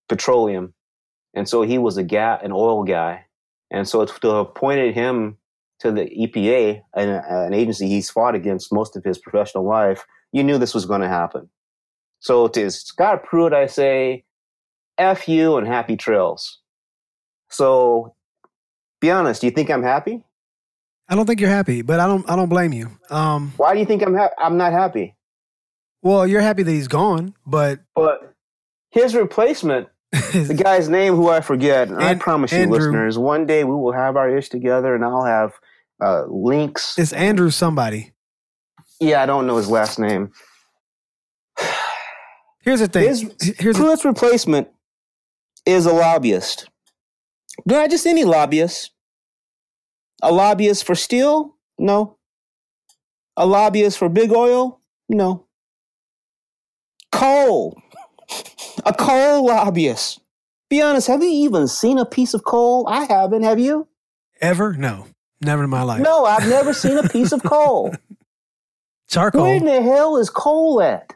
petroleum, 0.07 0.73
and 1.33 1.47
so 1.47 1.61
he 1.61 1.77
was 1.77 1.97
a 1.97 2.03
gas 2.03 2.41
an 2.43 2.51
oil 2.51 2.83
guy, 2.83 3.25
and 3.71 3.88
so 3.88 4.05
to 4.05 4.27
have 4.27 4.38
appointed 4.38 4.93
him 4.93 5.38
to 5.79 5.91
the 5.91 6.05
EPA, 6.05 6.81
an, 6.95 7.09
an 7.09 7.53
agency 7.53 7.88
he's 7.88 8.09
fought 8.09 8.33
against 8.33 8.71
most 8.71 8.95
of 8.95 9.03
his 9.03 9.17
professional 9.17 9.65
life, 9.65 10.05
you 10.31 10.41
knew 10.43 10.57
this 10.57 10.73
was 10.73 10.85
going 10.85 11.01
to 11.01 11.07
happen. 11.09 11.49
So 12.21 12.47
to 12.47 12.71
Scott 12.71 13.23
Pruitt, 13.25 13.53
I 13.53 13.67
say, 13.67 14.23
"F 14.97 15.27
you 15.27 15.57
and 15.57 15.67
happy 15.67 15.97
trails." 15.97 16.59
So, 17.49 18.15
be 18.99 19.11
honest. 19.11 19.41
Do 19.41 19.47
you 19.47 19.51
think 19.51 19.69
I'm 19.69 19.83
happy? 19.83 20.23
I 21.07 21.15
don't 21.15 21.25
think 21.25 21.39
you're 21.39 21.49
happy, 21.49 21.81
but 21.81 21.99
I 21.99 22.07
don't. 22.07 22.27
I 22.29 22.35
don't 22.35 22.49
blame 22.49 22.73
you. 22.73 22.89
Um, 23.09 23.53
Why 23.57 23.73
do 23.73 23.79
you 23.79 23.85
think 23.85 24.01
I'm 24.01 24.15
ha- 24.15 24.31
I'm 24.37 24.57
not 24.57 24.71
happy? 24.73 25.15
Well, 26.01 26.27
you're 26.27 26.41
happy 26.41 26.63
that 26.63 26.71
he's 26.71 26.87
gone, 26.87 27.35
but 27.45 27.79
but 27.95 28.33
his 28.89 29.15
replacement, 29.15 29.87
the 30.11 30.59
guy's 30.59 30.89
name 30.89 31.15
who 31.15 31.29
I 31.29 31.41
forget. 31.41 31.89
And, 31.89 32.01
I 32.01 32.15
promise 32.15 32.51
you, 32.51 32.59
Andrew, 32.59 32.77
listeners, 32.77 33.17
one 33.17 33.45
day 33.45 33.63
we 33.63 33.75
will 33.75 33.91
have 33.91 34.15
our 34.15 34.35
ish 34.35 34.49
together, 34.49 34.95
and 34.95 35.03
I'll 35.05 35.25
have 35.25 35.53
uh, 36.03 36.25
links. 36.27 36.97
It's 36.97 37.13
Andrew 37.13 37.49
somebody. 37.51 38.13
Yeah, 38.99 39.21
I 39.21 39.25
don't 39.25 39.45
know 39.45 39.57
his 39.57 39.69
last 39.69 39.99
name. 39.99 40.31
Here's 42.61 42.79
the 42.79 42.87
thing. 42.87 43.07
His, 43.07 43.55
Here's 43.59 43.77
Pruitt's 43.77 44.05
replacement 44.05 44.69
is 45.65 45.85
a 45.85 45.93
lobbyist. 45.93 46.69
Not 47.65 47.89
just 47.89 48.05
any 48.05 48.23
lobbyist. 48.23 48.91
A 50.21 50.32
lobbyist 50.32 50.86
for 50.86 50.95
steel? 50.95 51.56
No. 51.78 52.17
A 53.38 53.45
lobbyist 53.45 53.97
for 53.97 54.10
big 54.10 54.32
oil? 54.32 54.80
No. 55.10 55.45
Coal. 57.12 57.82
a 58.86 58.93
coal 58.93 59.45
lobbyist. 59.45 60.21
Be 60.69 60.82
honest, 60.82 61.08
have 61.08 61.21
you 61.21 61.30
even 61.30 61.67
seen 61.67 61.97
a 61.97 62.06
piece 62.06 62.34
of 62.34 62.43
coal? 62.43 62.88
I 62.88 63.06
haven't. 63.06 63.43
Have 63.43 63.60
you? 63.60 63.88
ever? 64.41 64.73
No, 64.73 65.08
never 65.41 65.63
in 65.63 65.69
my 65.69 65.84
life. 65.84 66.01
No, 66.01 66.25
I've 66.25 66.47
never 66.47 66.73
seen 66.73 66.97
a 66.97 67.08
piece 67.08 67.32
of 67.32 67.43
coal. 67.43 67.93
Charcoal. 69.08 69.43
Where 69.43 69.56
in 69.56 69.65
the 69.65 69.82
hell 69.82 70.17
is 70.17 70.30
coal 70.30 70.82
at? 70.82 71.13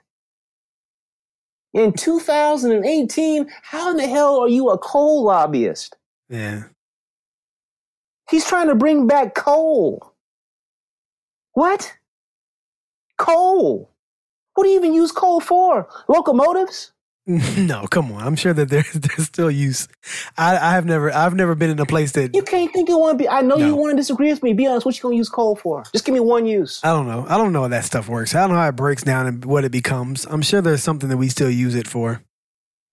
In 1.74 1.94
2018, 1.94 3.48
how 3.62 3.92
in 3.92 3.98
the 3.98 4.08
hell 4.08 4.40
are 4.40 4.50
you 4.50 4.70
a 4.70 4.78
coal 4.78 5.24
lobbyist? 5.24 5.96
Yeah. 6.30 6.64
He's 8.30 8.46
trying 8.46 8.68
to 8.68 8.76
bring 8.76 9.08
back 9.08 9.36
coal. 9.36 10.14
What? 11.54 11.94
Coal. 13.18 13.90
What 14.54 14.64
do 14.64 14.70
you 14.70 14.78
even 14.78 14.94
use 14.94 15.12
coal 15.12 15.40
for? 15.40 15.88
Locomotives? 16.08 16.92
No, 17.58 17.86
come 17.86 18.12
on. 18.12 18.24
I'm 18.24 18.36
sure 18.36 18.54
that 18.54 18.70
there's 18.70 18.92
there's 18.94 19.28
still 19.28 19.52
use. 19.52 19.88
I, 20.38 20.58
I 20.58 20.72
have 20.72 20.86
never 20.86 21.14
I've 21.14 21.36
never 21.36 21.54
been 21.54 21.70
in 21.70 21.80
a 21.80 21.86
place 21.86 22.14
that 22.14 22.34
You 22.34 22.42
can't 22.42 22.74
think 22.74 22.90
you 22.90 22.98
want 22.98 23.20
to 23.20 23.24
be. 23.24 23.30
I 23.30 23.42
know 23.42 23.58
you 23.58 23.76
want 23.76 23.92
to 23.92 23.98
disagree 23.98 24.32
with 24.32 24.42
me. 24.42 24.54
Be 24.54 24.66
honest. 24.66 24.84
What 24.86 24.98
you 24.98 25.02
gonna 25.04 25.16
use 25.16 25.30
coal 25.30 25.56
for? 25.56 25.84
Just 25.92 26.06
give 26.06 26.14
me 26.14 26.22
one 26.22 26.48
use. 26.48 26.80
I 26.84 26.88
don't 26.88 27.06
know. 27.08 27.26
I 27.30 27.38
don't 27.38 27.54
know 27.54 27.62
how 27.62 27.68
that 27.68 27.86
stuff 27.86 28.10
works. 28.10 28.34
I 28.34 28.40
don't 28.40 28.50
know 28.50 28.56
how 28.56 28.70
it 28.70 28.76
breaks 28.76 29.04
down 29.04 29.28
and 29.28 29.46
what 29.46 29.64
it 29.64 29.72
becomes. 29.72 30.26
I'm 30.26 30.42
sure 30.42 30.62
there's 30.62 30.82
something 30.82 31.10
that 31.10 31.18
we 31.18 31.30
still 31.30 31.52
use 31.52 31.76
it 31.76 31.88
for. 31.88 32.24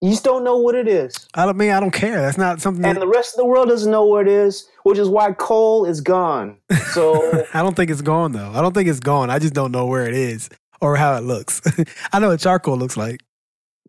You 0.02 0.10
just 0.10 0.24
don't 0.24 0.44
know 0.44 0.58
what 0.58 0.74
it 0.74 0.88
is. 0.88 1.14
I 1.34 1.46
don't 1.46 1.56
mean 1.56 1.70
I 1.70 1.80
don't 1.80 1.90
care. 1.90 2.20
That's 2.20 2.36
not 2.36 2.60
something 2.60 2.84
And 2.84 2.96
that 2.96 3.00
the 3.00 3.08
rest 3.08 3.34
of 3.34 3.38
the 3.38 3.46
world 3.46 3.68
doesn't 3.68 3.90
know 3.90 4.04
what 4.04 4.26
it 4.26 4.32
is, 4.32 4.68
which 4.82 4.98
is 4.98 5.08
why 5.08 5.32
coal 5.32 5.86
is 5.86 6.00
gone. 6.02 6.58
So 6.92 7.44
I 7.54 7.62
don't 7.62 7.74
think 7.74 7.90
it's 7.90 8.02
gone 8.02 8.32
though. 8.32 8.50
I 8.54 8.60
don't 8.60 8.74
think 8.74 8.88
it's 8.88 9.00
gone. 9.00 9.30
I 9.30 9.38
just 9.38 9.54
don't 9.54 9.72
know 9.72 9.86
where 9.86 10.06
it 10.06 10.14
is 10.14 10.50
or 10.82 10.96
how 10.96 11.16
it 11.16 11.22
looks. 11.24 11.62
I 12.12 12.18
know 12.18 12.28
what 12.28 12.40
charcoal 12.40 12.76
looks 12.76 12.98
like. 12.98 13.22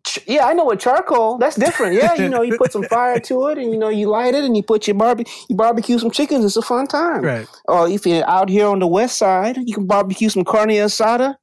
ch- 0.06 0.20
yeah, 0.26 0.46
I 0.46 0.54
know 0.54 0.64
what 0.64 0.80
charcoal. 0.80 1.36
That's 1.36 1.56
different. 1.56 1.92
Yeah, 1.94 2.14
you 2.14 2.30
know, 2.30 2.40
you 2.40 2.56
put 2.56 2.72
some 2.72 2.84
fire 2.94 3.20
to 3.20 3.48
it, 3.48 3.58
and 3.58 3.70
you 3.70 3.78
know, 3.78 3.90
you 3.90 4.08
light 4.08 4.34
it, 4.34 4.44
and 4.44 4.56
you 4.56 4.62
put 4.62 4.86
your 4.86 4.94
barbecue, 4.96 5.32
you 5.50 5.56
barbecue 5.56 5.98
some 5.98 6.10
chickens. 6.10 6.42
It's 6.46 6.56
a 6.56 6.62
fun 6.62 6.86
time. 6.86 7.20
Right. 7.20 7.46
Or 7.66 7.86
if 7.86 8.06
you're 8.06 8.26
out 8.26 8.48
here 8.48 8.66
on 8.66 8.78
the 8.78 8.86
west 8.86 9.18
side, 9.18 9.58
you 9.58 9.74
can 9.74 9.86
barbecue 9.86 10.30
some 10.30 10.44
carne 10.44 10.70
asada 10.70 11.36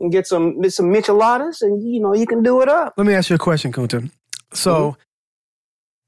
and 0.00 0.12
get 0.12 0.26
some 0.26 0.60
get 0.60 0.72
some 0.72 0.86
micheladas, 0.86 1.62
and 1.62 1.82
you 1.82 2.00
know, 2.00 2.14
you 2.14 2.26
can 2.26 2.42
do 2.42 2.60
it 2.62 2.68
up. 2.68 2.94
Let 2.96 3.06
me 3.06 3.14
ask 3.14 3.30
you 3.30 3.36
a 3.36 3.38
question, 3.38 3.72
Kunta. 3.72 4.10
So 4.52 4.90
Mm-hmm. 4.90 5.00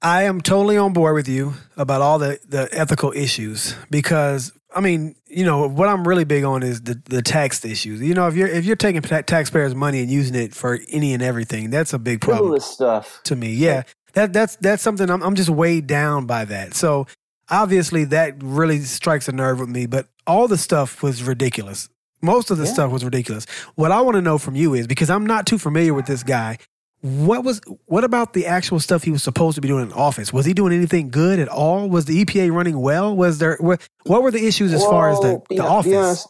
I 0.01 0.22
am 0.24 0.40
totally 0.40 0.77
on 0.77 0.92
board 0.92 1.14
with 1.16 1.27
you 1.29 1.55
about 1.77 2.03
all 2.03 2.20
the, 2.20 2.38
the 2.46 2.68
ethical 2.70 3.12
issues 3.16 3.74
because 3.90 4.53
I 4.72 4.81
mean, 4.81 5.16
you 5.27 5.44
know, 5.44 5.66
what 5.68 5.88
I'm 5.88 6.07
really 6.07 6.22
big 6.24 6.44
on 6.44 6.62
is 6.62 6.83
the, 6.83 7.03
the 7.07 7.20
tax 7.20 7.64
issues. 7.64 8.01
You 8.01 8.14
know, 8.14 8.29
if 8.29 8.37
you're 8.37 8.46
if 8.46 8.64
you're 8.64 8.77
taking 8.77 9.03
ta- 9.03 9.22
taxpayers' 9.22 9.74
money 9.74 10.01
and 10.01 10.09
using 10.09 10.37
it 10.37 10.55
for 10.55 10.79
any 10.90 11.14
and 11.14 11.22
everything, 11.22 11.70
that's 11.70 11.92
a 11.92 11.98
big 11.98 12.20
problem 12.20 12.44
Frivolous 12.44 12.64
stuff. 12.66 13.20
to 13.24 13.35
me. 13.35 13.53
Yeah, 13.55 13.83
that 14.12 14.33
that's 14.33 14.55
that's 14.57 14.85
something 14.85 15.11
I'm 15.11 15.20
I'm 15.22 15.35
just 15.35 15.51
weighed 15.51 15.88
down 15.88 16.27
by 16.27 16.44
that. 16.44 16.74
So 16.74 17.09
obviously 17.51 18.05
that 18.05 18.35
really 18.40 18.79
strikes 18.83 19.27
a 19.27 19.33
nerve 19.33 19.59
with 19.59 19.68
me. 19.68 19.87
But 19.87 20.07
all 20.29 20.46
the 20.46 20.59
stuff 20.59 21.03
was 21.03 21.24
ridiculous. 21.24 21.88
Most 22.20 22.50
of 22.50 22.59
the 22.59 22.64
Yeah. 22.64 22.72
stuff 22.72 22.90
was 22.92 23.04
ridiculous. 23.04 23.46
What 23.76 23.92
I 23.92 24.00
want 24.00 24.16
to 24.16 24.22
know 24.22 24.38
from 24.38 24.54
you 24.57 24.74
is 24.74 24.87
because 24.87 25.11
I'm 25.11 25.24
not 25.26 25.46
too 25.46 25.59
familiar 25.59 25.94
with 25.94 26.07
this 26.07 26.22
guy. 26.22 26.59
What 27.00 27.44
was 27.44 27.61
what 27.87 28.02
about 28.02 28.33
the 28.33 28.46
actual 28.46 28.81
stuff 28.81 29.04
he 29.04 29.12
was 29.12 29.22
supposed 29.22 29.54
to 29.54 29.61
be 29.61 29.68
doing 29.68 29.85
in 29.87 29.92
office? 29.92 30.33
Was 30.33 30.46
he 30.46 30.52
doing 30.52 30.72
anything 30.72 31.11
good 31.11 31.38
at 31.38 31.48
all? 31.48 31.88
Was 31.88 32.07
the 32.07 32.24
EPA 32.24 32.50
running 32.52 32.81
well? 32.81 33.14
Was 33.14 33.38
there 33.38 33.57
what, 33.61 33.87
what 34.04 34.22
were 34.22 34.33
the 34.33 34.44
issues 34.44 34.72
as 34.72 34.85
far 34.85 35.09
as 35.11 35.20
the, 35.20 35.28
Well, 35.28 35.46
the 35.48 35.54
yeah, 35.57 35.62
office? 35.62 35.94
honest, 35.94 36.28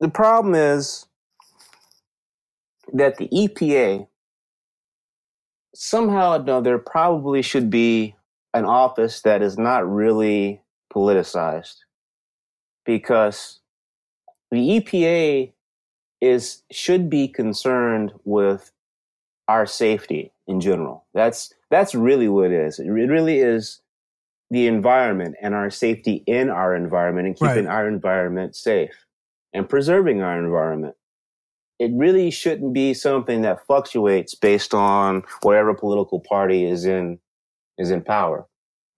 the 0.00 0.08
problem 0.08 0.54
is 0.54 1.04
that 2.94 3.18
the 3.18 3.28
EPA 3.28 4.06
somehow 5.74 6.32
or 6.32 6.36
another 6.36 6.78
probably 6.78 7.42
should 7.42 7.68
be 7.68 8.16
an 8.54 8.64
office 8.64 9.20
that 9.20 9.42
is 9.42 9.58
not 9.58 9.86
really 9.86 10.62
politicized 10.92 11.76
because 12.86 13.60
the 14.50 14.80
EPA 14.80 15.52
is 16.20 16.62
should 16.70 17.08
be 17.08 17.28
concerned 17.28 18.12
with 18.24 18.72
our 19.46 19.66
safety 19.66 20.32
in 20.46 20.60
general. 20.60 21.06
That's 21.14 21.52
that's 21.70 21.94
really 21.94 22.28
what 22.28 22.46
it 22.46 22.52
is. 22.52 22.78
It 22.78 22.88
really 22.88 23.38
is 23.40 23.80
the 24.50 24.66
environment 24.66 25.36
and 25.42 25.54
our 25.54 25.70
safety 25.70 26.22
in 26.26 26.48
our 26.48 26.74
environment 26.74 27.26
and 27.26 27.36
keeping 27.36 27.66
Right. 27.66 27.74
our 27.74 27.86
environment 27.86 28.56
safe 28.56 29.04
and 29.52 29.68
preserving 29.68 30.22
our 30.22 30.38
environment. 30.38 30.94
It 31.78 31.90
really 31.94 32.30
shouldn't 32.30 32.72
be 32.72 32.94
something 32.94 33.42
that 33.42 33.64
fluctuates 33.66 34.34
based 34.34 34.74
on 34.74 35.22
whatever 35.42 35.74
political 35.74 36.20
party 36.20 36.64
is 36.64 36.84
in 36.86 37.18
is 37.76 37.90
in 37.90 38.02
power. 38.02 38.46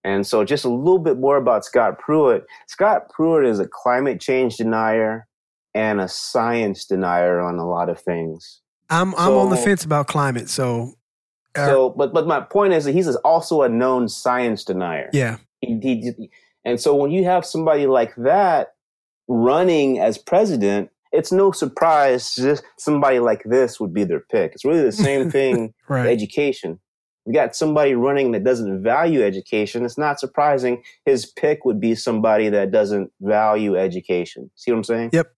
And 0.03 0.25
so 0.25 0.43
just 0.43 0.65
a 0.65 0.69
little 0.69 0.97
bit 0.97 1.19
more 1.19 1.37
about 1.37 1.63
Scott 1.63 1.99
Pruitt. 1.99 2.45
Scott 2.67 3.09
Pruitt 3.09 3.45
is 3.45 3.59
a 3.59 3.67
climate 3.67 4.19
change 4.19 4.57
denier 4.57 5.27
and 5.73 6.01
a 6.01 6.07
science 6.07 6.85
denier 6.85 7.39
on 7.39 7.57
a 7.57 7.67
lot 7.67 7.89
of 7.89 7.99
things. 7.99 8.61
I'm 8.89 9.15
I'm 9.15 9.31
on 9.33 9.49
the 9.49 9.57
fence 9.57 9.85
about 9.85 10.07
climate. 10.07 10.49
So, 10.49 10.93
uh, 11.55 11.65
So, 11.67 11.89
but 11.91 12.13
but 12.13 12.27
my 12.27 12.41
point 12.41 12.73
is 12.73 12.85
that 12.85 12.91
he's 12.93 13.13
also 13.17 13.61
a 13.61 13.69
known 13.69 14.09
science 14.09 14.65
denier. 14.65 15.09
yeah, 15.13 15.37
He, 15.61 15.79
he, 15.81 16.29
and 16.65 16.79
so 16.79 16.95
when 16.95 17.11
you 17.11 17.23
have 17.23 17.45
somebody 17.45 17.87
like 17.87 18.13
that 18.17 18.73
running 19.27 19.99
as 19.99 20.17
president, 20.17 20.89
it's 21.11 21.31
no 21.31 21.51
surprise 21.51 22.35
just 22.35 22.63
somebody 22.77 23.19
like 23.19 23.43
this 23.45 23.79
would 23.79 23.93
be 23.93 24.03
their 24.03 24.19
pick. 24.31 24.51
It's 24.53 24.65
really 24.65 24.83
the 24.83 24.91
same 24.91 25.31
thing 25.37 25.73
with 25.87 26.11
education. 26.11 26.79
You 27.25 27.33
got 27.33 27.55
somebody 27.55 27.93
running 27.93 28.31
that 28.31 28.43
doesn't 28.43 28.81
value 28.81 29.23
education. 29.23 29.85
It's 29.85 29.97
not 29.97 30.19
surprising 30.19 30.83
his 31.05 31.25
pick 31.25 31.65
would 31.65 31.79
be 31.79 31.93
somebody 31.93 32.49
that 32.49 32.71
doesn't 32.71 33.11
value 33.21 33.77
education. 33.77 34.49
See 34.55 34.71
what 34.71 34.77
I'm 34.77 34.83
saying? 34.83 35.09
Yep. 35.13 35.31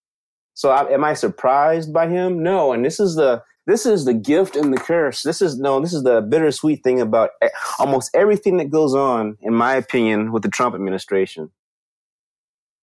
So 0.53 0.69
I, 0.69 0.91
am 0.91 1.03
I 1.03 1.13
surprised 1.13 1.93
by 1.93 2.07
him? 2.07 2.43
No. 2.43 2.73
And 2.73 2.85
this 2.85 2.99
is 2.99 3.15
the 3.15 3.43
this 3.65 3.85
is 3.85 4.03
the 4.05 4.13
gift 4.13 4.55
and 4.55 4.73
the 4.73 4.77
curse. 4.77 5.23
This 5.23 5.41
is 5.41 5.57
no. 5.57 5.79
This 5.79 5.93
is 5.93 6.03
the 6.03 6.21
bittersweet 6.21 6.83
thing 6.83 6.99
about 6.99 7.31
almost 7.79 8.11
everything 8.13 8.57
that 8.57 8.69
goes 8.69 8.93
on, 8.93 9.37
in 9.41 9.53
my 9.53 9.75
opinion, 9.75 10.31
with 10.31 10.43
the 10.43 10.49
Trump 10.49 10.75
administration. 10.75 11.49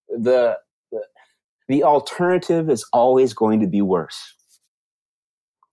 The 0.08 0.58
the, 0.90 1.02
the 1.68 1.84
alternative 1.84 2.70
is 2.70 2.84
always 2.92 3.34
going 3.34 3.60
to 3.60 3.66
be 3.66 3.82
worse. 3.82 4.34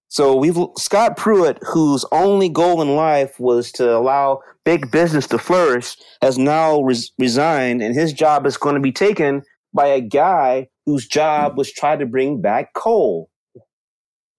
So 0.10 0.36
we've 0.36 0.58
Scott 0.78 1.16
Pruitt, 1.18 1.60
whose 1.62 2.06
only 2.12 2.50
goal 2.50 2.82
in 2.82 2.96
life 2.96 3.40
was 3.40 3.72
to 3.74 3.96
allow 3.96 4.42
big 4.66 4.92
business 4.92 5.28
to 5.28 5.38
flourish, 5.38 5.96
has 6.22 6.38
now 6.38 6.82
res- 6.82 7.12
resigned, 7.18 7.82
and 7.82 7.96
his 7.96 8.12
job 8.14 8.46
is 8.46 8.58
going 8.58 8.76
to 8.76 8.82
be 8.82 8.92
taken 8.92 9.44
by 9.74 9.88
a 9.88 10.02
guy 10.02 10.68
whose 10.86 11.08
job 11.08 11.58
was 11.58 11.72
trying 11.72 12.00
to 12.00 12.06
bring 12.06 12.42
back 12.42 12.74
coal. 12.74 13.30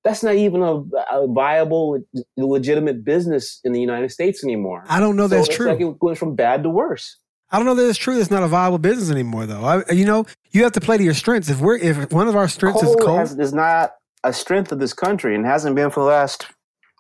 That's 0.04 0.22
not 0.22 0.36
even 0.36 0.62
a, 0.62 0.76
a 1.12 1.26
viable, 1.28 1.98
legitimate 2.36 3.04
business 3.04 3.60
in 3.64 3.72
the 3.72 3.80
United 3.80 4.10
States 4.10 4.42
anymore. 4.42 4.84
I 4.88 5.00
don't 5.00 5.16
know 5.16 5.24
So 5.24 5.36
that's 5.36 5.48
it's 5.48 5.56
true. 5.56 5.68
like 5.68 5.80
it 5.80 5.98
goes 5.98 6.18
from 6.18 6.34
bad 6.34 6.62
to 6.62 6.70
worse. 6.70 7.18
I 7.50 7.58
don't 7.58 7.66
know 7.66 7.74
that 7.74 7.88
it's 7.88 7.98
true. 7.98 8.18
It's 8.18 8.30
not 8.30 8.42
a 8.42 8.48
viable 8.48 8.78
business 8.78 9.10
anymore, 9.10 9.46
though. 9.46 9.64
I, 9.64 9.92
you 9.92 10.04
know, 10.04 10.26
you 10.50 10.62
have 10.64 10.72
to 10.72 10.80
play 10.80 10.98
to 10.98 11.04
your 11.04 11.14
strengths. 11.14 11.48
If 11.48 11.60
we're 11.60 11.76
if 11.76 12.12
one 12.12 12.28
of 12.28 12.36
our 12.36 12.48
strengths 12.48 12.82
coal, 12.82 12.90
is 12.90 13.04
coal, 13.04 13.16
Has, 13.16 13.38
is 13.38 13.54
not 13.54 13.92
a 14.22 14.32
strength 14.32 14.70
of 14.70 14.78
this 14.78 14.92
country 14.92 15.34
and 15.34 15.46
hasn't 15.46 15.74
been 15.74 15.90
for 15.90 16.00
the 16.00 16.06
last, 16.06 16.46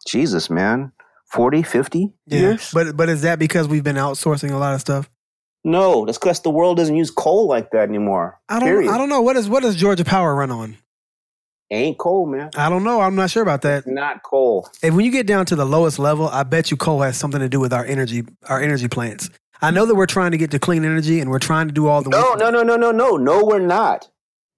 Jesus, 0.06 0.48
man, 0.48 0.92
40, 1.30 1.62
50 1.62 2.12
yeah. 2.26 2.38
years? 2.38 2.70
But 2.72 2.96
but 2.96 3.08
is 3.08 3.22
that 3.22 3.38
because 3.38 3.68
we've 3.68 3.84
been 3.84 3.96
outsourcing 3.96 4.50
a 4.50 4.56
lot 4.56 4.74
of 4.74 4.80
stuff? 4.80 5.10
No, 5.64 6.04
that's 6.06 6.18
because 6.18 6.40
the 6.40 6.50
world 6.50 6.76
doesn't 6.76 6.96
use 6.96 7.10
coal 7.10 7.46
like 7.46 7.70
that 7.72 7.88
anymore. 7.88 8.40
I 8.48 8.58
don't. 8.60 8.68
Period. 8.68 8.90
I 8.90 8.98
don't 8.98 9.08
know. 9.08 9.20
What 9.20 9.36
is 9.36 9.48
what 9.48 9.62
does 9.62 9.76
Georgia 9.76 10.04
Power 10.04 10.34
run 10.34 10.50
on? 10.50 10.76
Ain't 11.70 11.98
coal, 11.98 12.24
man. 12.24 12.50
I 12.56 12.70
don't 12.70 12.82
know. 12.82 13.00
I'm 13.00 13.14
not 13.14 13.30
sure 13.30 13.42
about 13.42 13.60
that. 13.62 13.86
Not 13.86 14.22
coal. 14.22 14.70
And 14.82 14.96
when 14.96 15.04
you 15.04 15.10
get 15.10 15.26
down 15.26 15.44
to 15.46 15.56
the 15.56 15.66
lowest 15.66 15.98
level, 15.98 16.26
I 16.28 16.42
bet 16.42 16.70
you 16.70 16.78
coal 16.78 17.02
has 17.02 17.18
something 17.18 17.40
to 17.40 17.48
do 17.48 17.60
with 17.60 17.74
our 17.74 17.84
energy, 17.84 18.24
our 18.48 18.62
energy 18.62 18.88
plants. 18.88 19.28
I 19.60 19.70
know 19.70 19.84
that 19.84 19.94
we're 19.94 20.06
trying 20.06 20.30
to 20.30 20.38
get 20.38 20.50
to 20.52 20.58
clean 20.58 20.84
energy 20.84 21.20
and 21.20 21.30
we're 21.30 21.40
trying 21.40 21.68
to 21.68 21.74
do 21.74 21.88
all 21.88 22.00
the 22.00 22.08
No, 22.08 22.34
no, 22.34 22.48
no, 22.48 22.62
no, 22.62 22.76
no, 22.76 22.90
no. 22.90 23.16
No, 23.16 23.44
we're 23.44 23.58
not. 23.58 24.08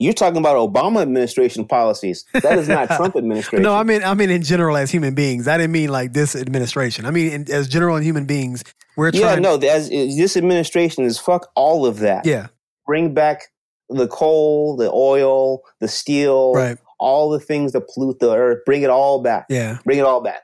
You're 0.01 0.15
talking 0.15 0.39
about 0.39 0.57
Obama 0.57 1.03
administration 1.03 1.67
policies. 1.67 2.25
That 2.33 2.59
is 2.59 2.69
not 2.69 2.89
Trump 2.97 3.17
administration. 3.17 3.63
No, 3.63 3.75
I 3.75 3.83
mean, 3.83 4.03
I 4.03 4.15
mean 4.15 4.31
in 4.31 4.43
general 4.43 4.79
as 4.79 4.91
human 4.91 5.15
beings. 5.15 5.47
I 5.47 5.59
didn't 5.59 5.73
mean 5.73 5.91
like 5.91 6.15
this 6.15 6.35
administration. 6.35 7.05
I 7.05 7.11
mean 7.11 7.31
in, 7.31 7.53
as 7.53 7.69
general 7.69 7.99
human 7.99 8.25
beings, 8.25 8.65
we're 8.97 9.11
yeah, 9.11 9.33
trying. 9.33 9.43
no. 9.43 9.57
As, 9.57 9.91
this 9.91 10.39
administration 10.39 11.05
is 11.05 11.19
fuck 11.19 11.51
all 11.55 11.85
of 11.85 11.99
that. 11.99 12.25
Yeah, 12.25 12.49
Bring 12.87 13.13
back 13.13 13.43
the 13.91 14.09
coal, 14.09 14.77
the 14.77 14.91
oil, 14.91 15.61
the 15.81 15.89
steel, 15.89 16.55
right. 16.55 16.79
all 16.99 17.29
the 17.29 17.39
things 17.39 17.73
that 17.73 17.83
pollute 17.89 18.21
the 18.21 18.35
earth. 18.35 18.65
Bring 18.65 18.81
it 18.83 18.91
all 18.91 19.23
back. 19.23 19.47
Yeah, 19.51 19.79
Bring 19.85 19.99
it 19.99 20.05
all 20.07 20.23
back. 20.23 20.41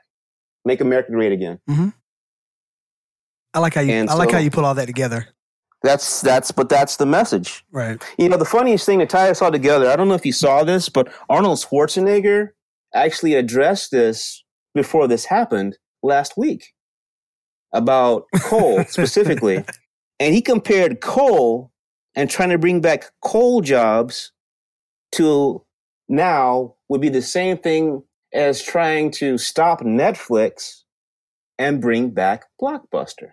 Make 0.65 0.81
America 0.81 1.11
great 1.11 1.31
again. 1.31 1.59
Mm-hmm. 1.67 1.89
I 3.55 3.59
like 3.59 3.73
how 3.73 3.81
you. 3.81 3.91
And 3.91 4.07
I 4.07 4.13
like 4.13 4.29
so- 4.29 4.35
how 4.35 4.41
you 4.41 4.51
put 4.51 4.63
all 4.63 4.75
that 4.75 4.85
together. 4.85 5.27
That's 5.83 6.21
that's 6.21 6.51
but 6.51 6.69
that's 6.69 6.97
the 6.97 7.05
message. 7.05 7.63
Right. 7.71 8.03
You 8.17 8.29
know, 8.29 8.37
the 8.37 8.45
funniest 8.45 8.85
thing 8.85 8.99
to 8.99 9.05
tie 9.05 9.29
us 9.29 9.41
all 9.41 9.51
together, 9.51 9.89
I 9.89 9.95
don't 9.95 10.07
know 10.07 10.15
if 10.15 10.25
you 10.25 10.33
saw 10.33 10.63
this, 10.63 10.89
but 10.89 11.11
Arnold 11.29 11.59
Schwarzenegger 11.59 12.49
actually 12.93 13.35
addressed 13.35 13.91
this 13.91 14.43
before 14.73 15.07
this 15.07 15.25
happened 15.25 15.77
last 16.01 16.37
week 16.37 16.73
about 17.73 18.25
coal 18.41 18.83
specifically. 18.87 19.63
And 20.19 20.33
he 20.33 20.41
compared 20.41 21.01
coal 21.01 21.71
and 22.15 22.29
trying 22.29 22.49
to 22.49 22.57
bring 22.57 22.81
back 22.81 23.11
coal 23.21 23.61
jobs 23.61 24.31
to 25.13 25.63
now 26.09 26.75
would 26.89 27.01
be 27.01 27.09
the 27.09 27.21
same 27.21 27.57
thing 27.57 28.01
as 28.33 28.61
trying 28.61 29.11
to 29.11 29.37
stop 29.37 29.81
Netflix 29.81 30.83
and 31.59 31.81
bring 31.81 32.09
back 32.09 32.45
Blockbuster. 32.61 33.31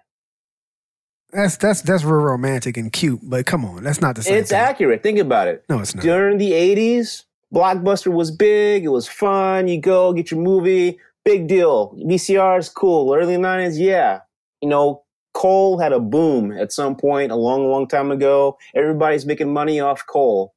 That's 1.35 1.57
that's 1.57 1.83
that's 1.83 2.05
real 2.05 2.23
romantic 2.23 2.77
and 2.77 2.93
cute, 2.93 3.21
but 3.23 3.45
come 3.45 3.65
on, 3.65 3.83
that's 3.83 4.01
not 4.01 4.15
the 4.15 4.23
same. 4.23 4.37
It's 4.37 4.51
thing. 4.51 4.59
accurate. 4.59 5.03
Think 5.03 5.19
about 5.19 5.49
it. 5.49 5.65
No, 5.69 5.81
it's 5.81 5.95
not. 5.95 6.05
During 6.05 6.39
the 6.39 6.53
80s, 6.53 7.25
Blockbuster 7.53 8.13
was 8.13 8.31
big. 8.31 8.85
It 8.85 8.89
was 8.89 9.09
fun. 9.09 9.67
You 9.67 9.81
go 9.81 10.13
get 10.13 10.31
your 10.31 10.41
movie. 10.41 10.99
Big 11.25 11.49
deal. 11.49 11.97
VCRs, 12.07 12.73
cool. 12.73 13.15
Early 13.15 13.37
90s, 13.37 13.79
yeah. 13.79 14.21
You 14.61 14.69
know, 14.69 15.03
coal 15.33 15.79
had 15.79 15.93
a 15.93 16.01
boom 16.01 16.53
at 16.53 16.73
some 16.73 16.95
point 16.95 17.33
a 17.33 17.37
long, 17.37 17.69
long 17.69 17.89
time 17.89 18.11
ago. 18.11 18.57
Everybody's 18.75 19.27
making 19.27 19.53
money 19.53 19.81
off 19.81 20.07
coal. 20.07 20.55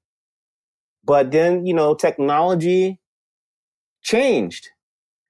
But 1.04 1.32
then, 1.32 1.66
you 1.66 1.74
know, 1.74 1.96
technology 1.96 3.00
changed. 4.02 4.70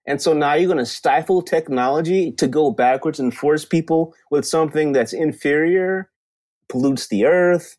And 0.07 0.21
so 0.21 0.33
now 0.33 0.53
you're 0.53 0.67
going 0.67 0.77
to 0.77 0.85
stifle 0.85 1.41
technology 1.41 2.31
to 2.33 2.47
go 2.47 2.71
backwards 2.71 3.19
and 3.19 3.35
force 3.35 3.65
people 3.65 4.13
with 4.31 4.45
something 4.45 4.93
that's 4.93 5.11
inferior, 5.13 6.09
pollutes 6.69 7.09
the 7.09 7.25
earth, 7.25 7.77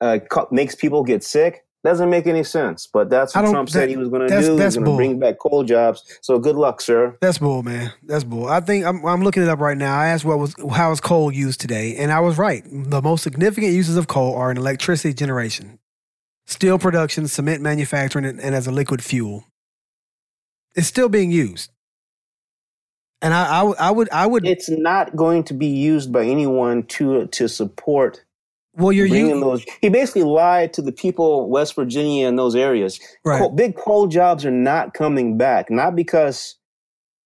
uh, 0.00 0.18
makes 0.52 0.76
people 0.76 1.02
get 1.02 1.24
sick. 1.24 1.64
Doesn't 1.84 2.10
make 2.10 2.26
any 2.26 2.42
sense. 2.42 2.88
But 2.92 3.10
that's 3.10 3.32
what 3.34 3.48
Trump 3.48 3.68
said 3.70 3.88
he 3.88 3.96
was 3.96 4.08
going 4.08 4.22
to 4.22 4.26
that's- 4.26 4.46
do. 4.46 4.56
He's 4.56 4.74
going 4.76 4.86
to 4.86 4.96
bring 4.96 5.18
back 5.20 5.38
coal 5.38 5.62
jobs. 5.62 6.18
So 6.20 6.36
good 6.38 6.56
luck, 6.56 6.80
sir. 6.80 7.16
That's 7.20 7.38
bull, 7.38 7.62
man. 7.62 7.92
That's 8.02 8.24
bull. 8.24 8.48
I 8.48 8.58
think 8.60 8.84
I'm, 8.84 9.04
I'm 9.04 9.22
looking 9.22 9.44
it 9.44 9.48
up 9.48 9.60
right 9.60 9.76
now. 9.76 9.96
I 9.96 10.08
asked 10.08 10.24
what 10.24 10.38
was 10.38 10.56
how 10.72 10.90
is 10.90 11.00
coal 11.00 11.30
used 11.30 11.60
today, 11.60 11.96
and 11.96 12.10
I 12.10 12.18
was 12.18 12.38
right. 12.38 12.64
The 12.66 13.00
most 13.00 13.22
significant 13.22 13.72
uses 13.72 13.96
of 13.96 14.08
coal 14.08 14.34
are 14.34 14.50
in 14.50 14.56
electricity 14.56 15.14
generation, 15.14 15.78
steel 16.46 16.76
production, 16.78 17.28
cement 17.28 17.62
manufacturing, 17.62 18.24
and 18.24 18.40
as 18.40 18.66
a 18.66 18.72
liquid 18.72 19.02
fuel. 19.04 19.44
It's 20.76 20.86
still 20.86 21.08
being 21.08 21.30
used, 21.32 21.70
and 23.22 23.32
I, 23.34 23.60
I, 23.60 23.62
would- 23.62 23.78
I 23.78 23.90
would 23.90 24.10
I 24.10 24.26
would 24.26 24.46
It's 24.46 24.68
not 24.70 25.16
going 25.16 25.42
to 25.44 25.54
be 25.54 25.66
used 25.66 26.12
by 26.12 26.24
anyone 26.24 26.84
to 26.88 27.26
to 27.26 27.48
support 27.48 28.24
well 28.74 28.92
you're 28.92 29.06
you 29.06 29.40
those. 29.40 29.64
He 29.80 29.88
basically 29.88 30.22
lied 30.24 30.72
to 30.74 30.82
the 30.82 30.92
people 30.92 31.48
West 31.48 31.74
Virginia 31.74 32.28
and 32.28 32.38
those 32.38 32.54
areas. 32.54 33.00
right. 33.24 33.38
Coal, 33.40 33.50
big 33.50 33.76
coal 33.76 34.06
jobs 34.06 34.44
are 34.44 34.50
not 34.50 34.92
coming 34.94 35.38
back, 35.38 35.70
not 35.70 35.96
because 35.96 36.56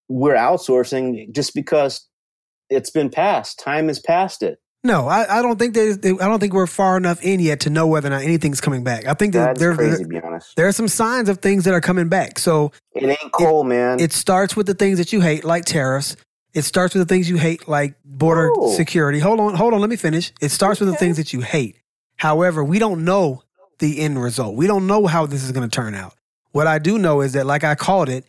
we're 0.09 0.35
outsourcing, 0.37 1.33
just 1.33 1.55
because 1.55 2.07
it's 2.69 2.91
been 2.91 3.11
passed. 3.11 3.59
Time 3.59 3.89
has 3.89 3.99
passed 3.99 4.43
it. 4.43 4.61
No, 4.83 5.09
I, 5.09 5.39
I 5.39 5.43
don't 5.43 5.59
think 5.59 5.75
that 5.75 6.19
I 6.23 6.27
don't 6.27 6.41
think 6.41 6.55
we're 6.55 6.67
far 6.67 6.97
enough 6.97 7.23
in 7.23 7.39
yet 7.41 7.61
to 7.61 7.71
know 7.71 7.87
whether 7.87 8.07
or 8.09 8.11
not 8.13 8.23
anything's 8.23 8.63
coming 8.63 8.83
back. 8.83 9.07
I 9.07 9.13
think 9.13 9.35
that 9.35 9.59
there, 9.59 9.75
crazy, 9.75 9.91
there 9.91 9.99
to 9.99 10.09
be 10.09 10.21
honest. 10.21 10.57
there 10.57 10.69
are 10.69 10.73
some 10.73 10.89
signs 10.89 11.29
of 11.29 11.39
things 11.39 11.65
that 11.65 11.75
are 11.75 11.83
coming 11.83 12.09
back. 12.09 12.39
So 12.39 12.73
It 12.95 13.05
ain't 13.05 13.33
coal, 13.33 13.63
man. 13.65 14.01
It 14.01 14.13
starts 14.13 14.57
with 14.57 14.67
the 14.67 14.73
things 14.75 14.97
that 14.97 15.13
you 15.13 15.21
hate, 15.21 15.45
like 15.45 15.67
tariffs. 15.67 16.17
It 16.55 16.63
starts 16.63 16.95
with 16.95 17.07
the 17.07 17.15
things 17.15 17.29
you 17.29 17.37
hate, 17.37 17.69
like 17.69 17.95
border 18.05 18.51
Oh. 18.57 18.75
security. 18.75 19.19
Hold 19.21 19.39
on, 19.39 19.55
hold 19.55 19.75
on. 19.75 19.81
Let 19.81 19.91
me 19.91 19.97
finish. 19.97 20.33
It 20.41 20.49
starts 20.49 20.81
with 20.81 20.89
the 20.89 20.97
things 20.97 21.19
that 21.19 21.33
you 21.35 21.43
hate. 21.43 21.77
However, 22.17 22.65
we 22.65 22.79
don't 22.79 23.05
know 23.05 23.43
the 23.81 24.01
end 24.01 24.21
result. 24.23 24.57
We 24.57 24.67
don't 24.67 24.87
know 24.87 25.07
how 25.07 25.27
this 25.27 25.45
is 25.45 25.53
going 25.53 25.69
to 25.69 25.75
turn 25.75 25.95
out. 25.95 26.15
What 26.53 26.67
I 26.67 26.79
do 26.79 26.99
know 26.99 27.21
is 27.21 27.35
that, 27.35 27.45
like 27.47 27.65
I 27.65 27.75
called 27.75 28.09
it, 28.09 28.25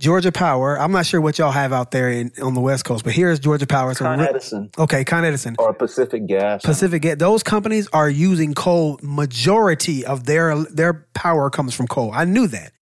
Georgia 0.00 0.30
Power. 0.30 0.78
I'm 0.78 0.92
not 0.92 1.06
sure 1.06 1.20
what 1.20 1.38
y'all 1.38 1.50
have 1.50 1.72
out 1.72 1.90
there 1.90 2.08
in, 2.10 2.30
on 2.40 2.54
the 2.54 2.60
West 2.60 2.84
Coast, 2.84 3.02
but 3.04 3.12
here's 3.12 3.40
Georgia 3.40 3.66
Power. 3.66 3.90
It's 3.90 3.98
Con 3.98 4.20
re- 4.20 4.26
Edison 4.28 4.70
okay, 4.78 5.04
Con 5.04 5.24
Edison. 5.24 5.56
or 5.58 5.74
Pacific 5.74 6.26
Gas. 6.26 6.62
Pacific 6.62 7.02
Gas. 7.02 7.16
Those 7.18 7.42
companies 7.42 7.88
are 7.92 8.08
using 8.08 8.54
coal. 8.54 8.98
Majority 9.02 10.06
of 10.06 10.24
their 10.24 10.54
their 10.66 11.08
power 11.14 11.50
comes 11.50 11.74
from 11.74 11.88
coal. 11.88 12.12
I 12.12 12.24
knew 12.24 12.46
that. 12.46 12.72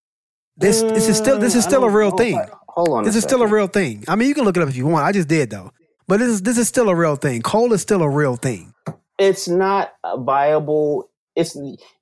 This 0.59 0.83
this 0.83 1.09
is 1.09 1.17
still 1.17 1.39
this 1.39 1.55
is 1.55 1.65
Mm, 1.65 1.69
still 1.69 1.85
a 1.85 1.91
real 1.91 2.11
thing. 2.11 2.37
I- 2.39 2.49
hold 2.69 2.91
on. 2.91 3.05
This 3.05 3.17
is 3.17 3.23
still 3.23 3.43
a 3.43 3.47
real 3.47 3.67
thing. 3.67 4.05
I 4.09 4.17
mean, 4.17 4.29
you 4.29 4.35
can 4.35 4.45
look 4.45 4.57
it 4.57 4.63
up 4.63 4.69
if 4.69 4.77
you 4.77 4.87
want. 4.87 5.07
I 5.07 5.13
just 5.13 5.29
did 5.29 5.49
though. 5.51 5.71
But 6.09 6.19
this 6.19 6.29
is 6.29 6.43
this 6.43 6.59
is 6.59 6.69
still 6.69 6.89
a 6.91 6.95
real 6.95 7.17
thing. 7.17 7.41
Coal 7.41 7.73
is 7.73 7.81
still 7.81 8.03
a 8.03 8.09
real 8.11 8.37
thing. 8.37 8.73
It's 9.19 9.49
not 9.49 9.93
viable. 10.19 11.11
It's 11.35 11.57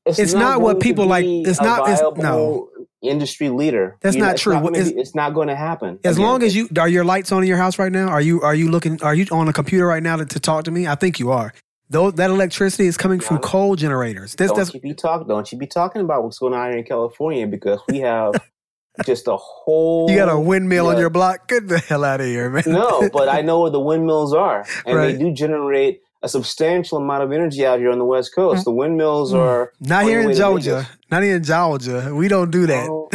it's, 0.07 0.19
It's 0.19 0.33
not 0.35 0.61
what 0.61 0.81
people 0.81 1.07
like- 1.07 1.25
it's 1.25 1.61
not- 1.61 1.89
it's- 1.89 2.03
no. 2.17 2.69
Industry 3.09 3.49
leader. 3.49 3.97
That's 4.01 4.17
You 4.17 4.23
not 4.23 4.33
it's 4.35 4.43
true. 4.43 4.57
It's- 4.69 4.93
be- 4.93 4.99
it's 5.01 5.15
not 5.15 5.35
going 5.35 5.49
to 5.49 5.57
happen. 5.57 5.99
As 6.05 6.17
Again, 6.17 6.27
long 6.27 6.43
as 6.43 6.55
you 6.57 6.69
are 6.79 6.89
your 6.89 7.05
lights 7.05 7.31
on 7.33 7.43
in 7.43 7.49
your 7.49 7.59
house 7.59 7.79
right 7.79 7.93
now. 7.93 8.09
Are 8.09 8.21
you 8.21 8.43
are 8.43 8.55
you 8.55 8.71
looking? 8.71 9.03
Are 9.03 9.15
you 9.15 9.27
on 9.33 9.49
a 9.49 9.53
computer 9.53 9.87
right 9.87 10.03
now 10.03 10.17
to, 10.17 10.25
to 10.27 10.41
talk 10.41 10.65
to 10.65 10.71
me? 10.71 10.87
I 10.87 10.95
think 10.95 11.19
you 11.19 11.31
are. 11.31 11.53
Though 11.91 12.11
that 12.11 12.31
electricity 12.31 12.87
is 12.87 12.97
coming 12.97 13.21
from 13.21 13.39
coal 13.39 13.77
generators. 13.77 14.35
This 14.35 14.49
don't 14.49 14.57
that's 14.57 14.73
you 14.75 14.81
be 14.81 14.95
talk, 14.95 15.29
don't 15.29 15.51
you 15.53 15.59
be 15.59 15.67
talking 15.67 16.01
about 16.01 16.25
what's 16.25 16.39
going 16.39 16.55
on 16.55 16.71
here 16.71 16.79
in 16.79 16.85
California 16.85 17.47
because 17.47 17.79
we 17.89 17.99
have 18.01 18.35
just 19.05 19.29
a 19.29 19.37
whole. 19.37 20.11
you 20.11 20.17
got 20.17 20.29
a 20.31 20.39
windmill 20.39 20.87
on 20.87 20.99
your 20.99 21.11
block. 21.11 21.47
Get 21.47 21.69
the 21.69 21.79
hell 21.79 22.03
out 22.05 22.21
of 22.21 22.27
here, 22.27 22.49
man. 22.49 22.63
No, 22.67 23.09
but 23.13 23.29
I 23.29 23.41
know 23.49 23.61
where 23.61 23.71
the 23.71 23.81
windmills 23.81 24.33
are, 24.33 24.65
and 24.87 24.97
Right. 24.97 25.13
they 25.13 25.19
do 25.19 25.33
generate 25.33 26.01
a 26.25 26.29
substantial 26.29 26.97
amount 26.99 27.23
of 27.23 27.31
energy 27.33 27.65
out 27.67 27.79
here 27.79 27.91
on 27.91 27.99
the 27.99 28.05
West 28.05 28.35
Coast. 28.35 28.65
The 28.65 28.73
windmills 28.73 29.33
Mm. 29.33 29.39
are 29.39 29.73
Not 29.81 30.05
here 30.05 30.21
in 30.29 30.35
Georgia. 30.35 30.89
Not 31.11 31.23
here 31.23 31.37
in 31.37 31.45
Georgia. 31.45 32.11
We 32.15 32.29
don't 32.29 32.51
do 32.51 32.67
that. 32.67 32.89
Oh. 32.89 33.09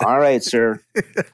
All 0.04 0.18
right, 0.18 0.42
sir. 0.42 0.80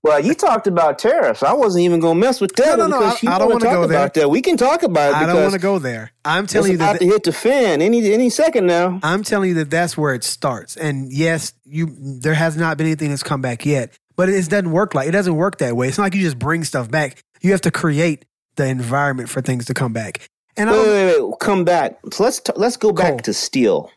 Well, 0.02 0.20
you 0.20 0.34
talked 0.34 0.66
about 0.66 0.98
tariffs. 0.98 1.42
I 1.42 1.52
wasn't 1.54 1.82
even 1.84 2.00
going 2.00 2.20
to 2.20 2.26
mess 2.26 2.40
with 2.40 2.54
that 2.56 2.78
No, 2.78 2.86
no, 2.86 3.00
no, 3.00 3.06
I- 3.06 3.34
I 3.34 3.38
don't 3.38 3.48
want 3.48 3.60
to 3.62 3.66
talk 3.66 3.74
go 3.76 3.86
there. 3.86 3.98
about 3.98 4.14
that. 4.14 4.30
We 4.30 4.42
can 4.42 4.56
talk 4.56 4.82
about 4.82 5.10
it 5.10 5.16
I 5.16 5.26
don't 5.26 5.40
want 5.42 5.54
to 5.54 5.58
go 5.58 5.78
there. 5.78 6.12
I'm 6.24 6.46
telling 6.46 6.70
you 6.72 6.76
about 6.76 6.92
that 6.94 6.98
to 7.00 7.06
hit 7.06 7.24
the 7.24 7.32
fan 7.32 7.80
any 7.82 8.12
any 8.12 8.28
second 8.30 8.66
now. 8.66 9.00
I'm 9.02 9.22
telling 9.22 9.48
you 9.48 9.54
that 9.56 9.70
that's 9.70 9.96
where 9.96 10.14
it 10.14 10.22
starts. 10.22 10.76
And 10.76 11.10
yes, 11.10 11.54
you 11.64 11.88
there 11.98 12.34
has 12.34 12.56
not 12.56 12.76
been 12.76 12.86
anything 12.86 13.08
that's 13.08 13.22
come 13.22 13.40
back 13.40 13.64
yet, 13.64 13.98
but 14.16 14.28
it, 14.28 14.34
it 14.34 14.48
doesn't 14.50 14.70
work 14.70 14.94
like 14.94 15.08
it 15.08 15.12
doesn't 15.12 15.34
work 15.36 15.58
that 15.58 15.74
way. 15.76 15.88
It's 15.88 15.96
not 15.98 16.04
like 16.04 16.14
you 16.14 16.20
just 16.22 16.38
bring 16.38 16.62
stuff 16.64 16.90
back. 16.90 17.22
You 17.40 17.52
have 17.52 17.62
to 17.62 17.70
create 17.70 18.26
the 18.56 18.66
environment 18.66 19.30
for 19.30 19.40
things 19.40 19.64
to 19.66 19.74
come 19.74 19.92
back. 19.94 20.28
And 20.56 20.68
I 20.68 20.72
Wait, 20.72 20.86
wait, 20.86 21.22
wait. 21.22 21.38
Come 21.40 21.64
back. 21.64 21.98
So 22.12 22.24
let's 22.24 22.40
t- 22.40 22.52
let's 22.56 22.76
go 22.76 22.92
back 22.92 23.10
Coal. 23.12 23.18
to 23.18 23.32
steel 23.34 23.90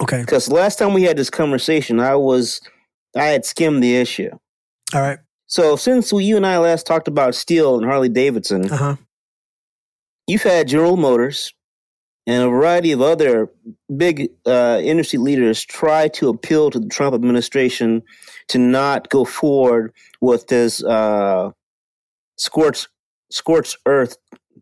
okay, 0.00 0.20
because 0.20 0.50
last 0.50 0.78
time 0.78 0.94
we 0.94 1.02
had 1.02 1.16
this 1.16 1.30
conversation, 1.30 2.00
I 2.00 2.16
was 2.16 2.60
I 3.16 3.26
had 3.26 3.44
skimmed 3.44 3.82
the 3.82 3.96
issue. 3.96 4.30
all 4.94 5.00
right, 5.00 5.18
So 5.46 5.76
since 5.76 6.12
we, 6.12 6.24
you 6.24 6.36
and 6.36 6.46
I 6.46 6.58
last 6.58 6.86
talked 6.86 7.08
about 7.08 7.34
steel 7.34 7.76
and 7.76 7.84
Harley 7.84 8.08
Davidson, 8.08 8.70
uh 8.70 8.76
huh, 8.76 8.96
you've 10.26 10.42
had 10.42 10.68
General 10.68 10.96
Motors 10.96 11.52
and 12.26 12.44
a 12.44 12.48
variety 12.48 12.92
of 12.92 13.00
other 13.02 13.48
big 13.96 14.30
uh, 14.46 14.80
industry 14.82 15.18
leaders 15.18 15.64
try 15.64 16.06
to 16.08 16.28
appeal 16.28 16.70
to 16.70 16.78
the 16.78 16.88
Trump 16.88 17.14
administration 17.14 18.02
to 18.48 18.58
not 18.58 19.08
go 19.08 19.24
forward 19.24 19.92
with 20.20 20.46
this 20.48 20.82
uh, 20.84 21.50
scorched, 22.36 22.88
scorched 23.30 23.76
earth 23.86 24.16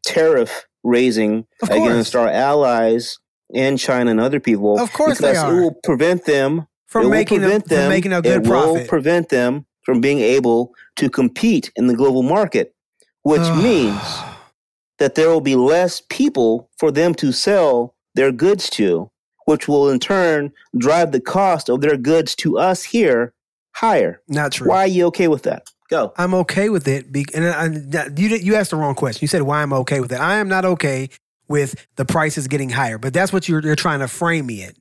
tariff 0.06 0.66
raising 0.84 1.46
against 1.62 2.14
our 2.16 2.28
allies 2.28 3.18
and 3.54 3.78
China 3.78 4.10
and 4.10 4.20
other 4.20 4.40
people. 4.40 4.78
Of 4.78 4.92
course 4.92 5.18
because 5.18 5.42
it 5.42 5.54
will 5.54 5.74
prevent 5.84 6.24
them 6.24 6.66
from 6.86 7.04
will 7.04 7.10
making 7.10 7.38
a, 7.38 7.40
prevent 7.40 7.68
from 7.68 7.76
them- 7.76 7.88
making 7.90 8.12
a 8.12 8.22
good 8.22 8.32
it 8.46 8.48
will 8.48 8.72
profit. 8.74 8.88
prevent 8.88 9.28
them 9.28 9.66
from 9.84 10.00
being 10.00 10.18
able 10.20 10.74
to 10.96 11.08
compete 11.08 11.70
in 11.76 11.86
the 11.86 11.94
global 11.94 12.22
market, 12.22 12.74
which 13.22 13.48
means 13.62 14.00
that 14.98 15.14
there 15.14 15.28
will 15.30 15.40
be 15.40 15.56
less 15.56 16.02
people 16.08 16.68
for 16.76 16.90
them 16.90 17.14
to 17.14 17.32
sell 17.32 17.94
their 18.14 18.32
goods 18.32 18.68
to, 18.70 19.10
which 19.46 19.66
will 19.68 19.88
in 19.88 19.98
turn 19.98 20.52
drive 20.76 21.12
the 21.12 21.20
cost 21.20 21.68
of 21.70 21.80
their 21.80 21.96
goods 21.96 22.34
to 22.34 22.58
us 22.58 22.82
here 22.84 23.32
higher. 23.72 24.20
not 24.28 24.52
true. 24.52 24.68
Why 24.68 24.80
are 24.80 24.88
you 24.88 25.06
okay 25.06 25.28
with 25.28 25.44
that? 25.44 25.68
Go. 25.90 26.12
I'm 26.16 26.34
okay 26.34 26.68
with 26.68 26.86
it. 26.86 27.10
Be, 27.10 27.24
and 27.34 27.46
I, 27.46 28.06
you 28.16 28.28
you 28.36 28.54
asked 28.56 28.70
the 28.70 28.76
wrong 28.76 28.94
question. 28.94 29.20
You 29.22 29.28
said 29.28 29.42
why 29.42 29.62
I'm 29.62 29.72
okay 29.72 30.00
with 30.00 30.12
it. 30.12 30.20
I 30.20 30.36
am 30.36 30.48
not 30.48 30.64
okay 30.64 31.08
with 31.48 31.86
the 31.96 32.04
prices 32.04 32.46
getting 32.46 32.68
higher, 32.68 32.98
but 32.98 33.14
that's 33.14 33.32
what 33.32 33.48
you're 33.48 33.62
you're 33.62 33.74
trying 33.76 34.00
to 34.00 34.08
frame 34.08 34.46
me 34.46 34.64
at. 34.64 34.74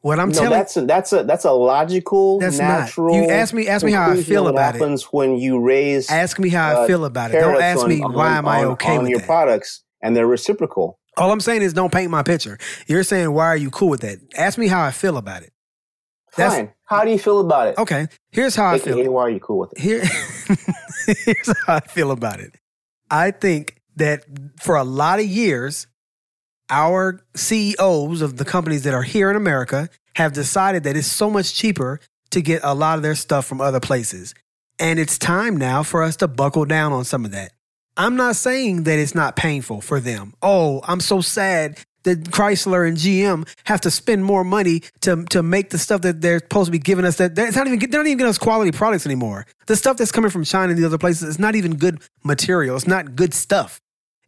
What 0.00 0.20
I'm 0.20 0.28
no, 0.28 0.34
telling 0.34 0.50
that's 0.50 0.76
a, 0.76 0.86
that's 0.86 1.12
a 1.12 1.24
that's 1.24 1.44
a 1.44 1.50
logical, 1.52 2.38
That's 2.38 2.58
not. 2.58 2.80
natural. 2.80 3.16
You 3.16 3.28
ask 3.30 3.52
me- 3.52 3.66
ask 3.66 3.84
me 3.84 3.92
how 3.92 4.10
I 4.10 4.22
feel 4.22 4.46
about 4.46 4.76
it. 4.76 4.78
happens 4.78 5.04
when 5.04 5.36
you 5.36 5.60
raise 5.60 6.08
ask 6.08 6.38
me 6.38 6.48
how 6.48 6.68
I 6.68 6.74
uh, 6.84 6.86
feel 6.86 7.04
about 7.04 7.32
it. 7.32 7.40
Don't 7.40 7.60
ask 7.60 7.80
on- 7.82 7.88
me 7.88 8.02
on- 8.02 8.12
why 8.12 8.36
am 8.38 8.46
I 8.46 8.60
on- 8.60 8.72
okay 8.72 8.96
on 8.96 9.02
with 9.02 9.10
your 9.10 9.18
that. 9.18 9.26
products, 9.26 9.82
and 10.02 10.14
they're 10.16 10.26
reciprocal. 10.26 10.98
All 11.16 11.32
I'm 11.32 11.40
saying 11.40 11.62
is 11.62 11.72
don't 11.72 11.92
paint 11.92 12.10
my 12.10 12.22
picture. 12.22 12.56
You're 12.86 13.02
saying 13.02 13.32
why 13.32 13.46
are 13.46 13.56
you 13.56 13.70
cool 13.70 13.88
with 13.88 14.02
that? 14.02 14.18
Ask 14.36 14.58
me 14.58 14.68
how 14.68 14.82
I 14.82 14.90
feel 14.92 15.16
about 15.16 15.42
it. 15.42 15.52
That's- 16.36 16.54
Fine. 16.54 16.72
How 16.84 17.04
do 17.04 17.10
you 17.10 17.18
feel 17.18 17.40
about 17.40 17.66
it? 17.68 17.78
Okay, 17.78 18.06
here's 18.30 18.54
how 18.54 18.66
I 18.72 18.78
feel. 18.78 19.10
Why 19.10 19.22
are 19.22 19.30
you 19.30 19.40
cool 19.40 19.58
with 19.58 19.72
it? 19.72 19.80
Here, 19.80 20.04
here's 21.24 21.52
how 21.66 21.74
I 21.74 21.80
feel 21.80 22.12
about 22.12 22.38
it. 22.38 22.54
I 23.10 23.32
think 23.32 23.80
that 23.96 24.24
for 24.60 24.76
a 24.76 24.84
lot 24.84 25.18
of 25.18 25.26
years, 25.26 25.88
our 26.70 27.20
CEOs 27.34 28.22
of 28.22 28.36
the 28.36 28.44
companies 28.44 28.84
that 28.84 28.94
are 28.94 29.02
here 29.02 29.30
in 29.30 29.36
America 29.36 29.88
have 30.14 30.32
decided 30.32 30.84
that 30.84 30.96
it's 30.96 31.06
so 31.08 31.28
much 31.28 31.54
cheaper 31.54 32.00
to 32.30 32.40
get 32.40 32.60
a 32.62 32.74
lot 32.74 32.96
of 32.98 33.02
their 33.02 33.14
stuff 33.14 33.46
from 33.46 33.60
other 33.60 33.80
places. 33.80 34.34
And 34.78 34.98
it's 34.98 35.18
time 35.18 35.56
now 35.56 35.82
for 35.82 36.02
us 36.02 36.16
to 36.16 36.28
buckle 36.28 36.64
down 36.66 36.92
on 36.92 37.04
some 37.04 37.24
of 37.24 37.30
that. 37.32 37.52
I'm 37.96 38.14
not 38.16 38.36
saying 38.36 38.82
that 38.84 38.98
it's 38.98 39.14
not 39.14 39.36
painful 39.36 39.80
for 39.80 40.00
them. 40.00 40.34
Oh, 40.42 40.82
I'm 40.84 41.00
so 41.00 41.20
sad 41.20 41.78
that 42.06 42.22
Chrysler 42.30 42.88
and 42.88 42.96
GM 42.96 43.46
have 43.64 43.80
to 43.82 43.90
spend 43.90 44.24
more 44.24 44.44
money 44.44 44.82
to 45.02 45.24
to 45.26 45.42
make 45.42 45.70
the 45.70 45.78
stuff 45.78 46.00
that 46.02 46.20
they're 46.20 46.38
supposed 46.38 46.66
to 46.66 46.72
be 46.72 46.78
giving 46.78 47.04
us. 47.04 47.16
That 47.16 47.38
it's 47.38 47.56
not 47.56 47.66
even 47.66 47.78
they're 47.78 48.00
not 48.00 48.06
even 48.06 48.18
giving 48.18 48.30
us 48.30 48.38
quality 48.38 48.72
products 48.72 49.04
anymore. 49.04 49.46
The 49.66 49.76
stuff 49.76 49.96
that's 49.98 50.12
coming 50.12 50.30
from 50.30 50.44
China 50.44 50.72
and 50.72 50.82
the 50.82 50.86
other 50.86 50.98
places 50.98 51.24
is 51.28 51.38
not 51.38 51.54
even 51.54 51.76
good 51.76 52.00
material. 52.24 52.76
It's 52.76 52.86
not 52.86 53.14
good 53.14 53.34
stuff. 53.34 53.80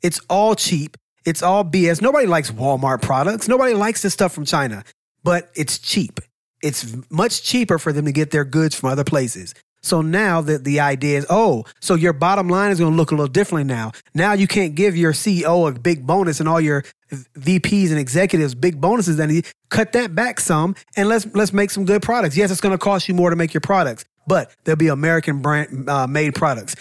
It's 0.02 0.20
all 0.28 0.54
cheap. 0.54 0.96
It's 1.24 1.42
all 1.42 1.64
BS. 1.64 2.02
Nobody 2.02 2.26
likes 2.26 2.50
Walmart 2.50 3.02
products. 3.02 3.48
Nobody 3.48 3.74
likes 3.74 4.02
this 4.02 4.12
stuff 4.12 4.32
from 4.32 4.44
China, 4.44 4.84
but 5.22 5.50
it's 5.54 5.78
cheap. 5.78 6.20
It's 6.62 6.96
much 7.10 7.42
cheaper 7.42 7.78
for 7.78 7.92
them 7.92 8.04
to 8.06 8.12
get 8.12 8.30
their 8.30 8.44
goods 8.44 8.74
from 8.74 8.90
other 8.90 9.04
places. 9.04 9.54
So 9.82 10.02
now 10.02 10.40
that 10.42 10.64
the 10.64 10.80
idea 10.80 11.18
is, 11.18 11.26
oh, 11.30 11.64
so 11.80 11.94
your 11.94 12.12
bottom 12.12 12.48
line 12.48 12.70
is 12.70 12.78
going 12.78 12.92
to 12.92 12.96
look 12.96 13.10
a 13.10 13.14
little 13.14 13.28
differently 13.28 13.64
now. 13.64 13.92
Now 14.14 14.32
you 14.32 14.46
can't 14.46 14.74
give 14.74 14.96
your 14.96 15.12
CEO 15.12 15.68
a 15.68 15.78
big 15.78 16.06
bonus 16.06 16.40
and 16.40 16.48
all 16.48 16.60
your 16.60 16.84
VPs 17.10 17.90
and 17.90 17.98
executives 17.98 18.54
big 18.54 18.80
bonuses. 18.80 19.16
Then 19.16 19.42
cut 19.70 19.92
that 19.92 20.14
back 20.14 20.40
some 20.40 20.74
and 20.96 21.08
let's 21.08 21.26
let's 21.34 21.52
make 21.52 21.70
some 21.70 21.84
good 21.84 22.02
products. 22.02 22.36
Yes, 22.36 22.50
it's 22.50 22.60
going 22.60 22.76
to 22.76 22.82
cost 22.82 23.08
you 23.08 23.14
more 23.14 23.30
to 23.30 23.36
make 23.36 23.54
your 23.54 23.60
products, 23.60 24.04
but 24.26 24.54
there'll 24.64 24.76
be 24.76 24.88
American 24.88 25.40
brand 25.40 25.88
uh, 25.88 26.06
made 26.06 26.34
products. 26.34 26.74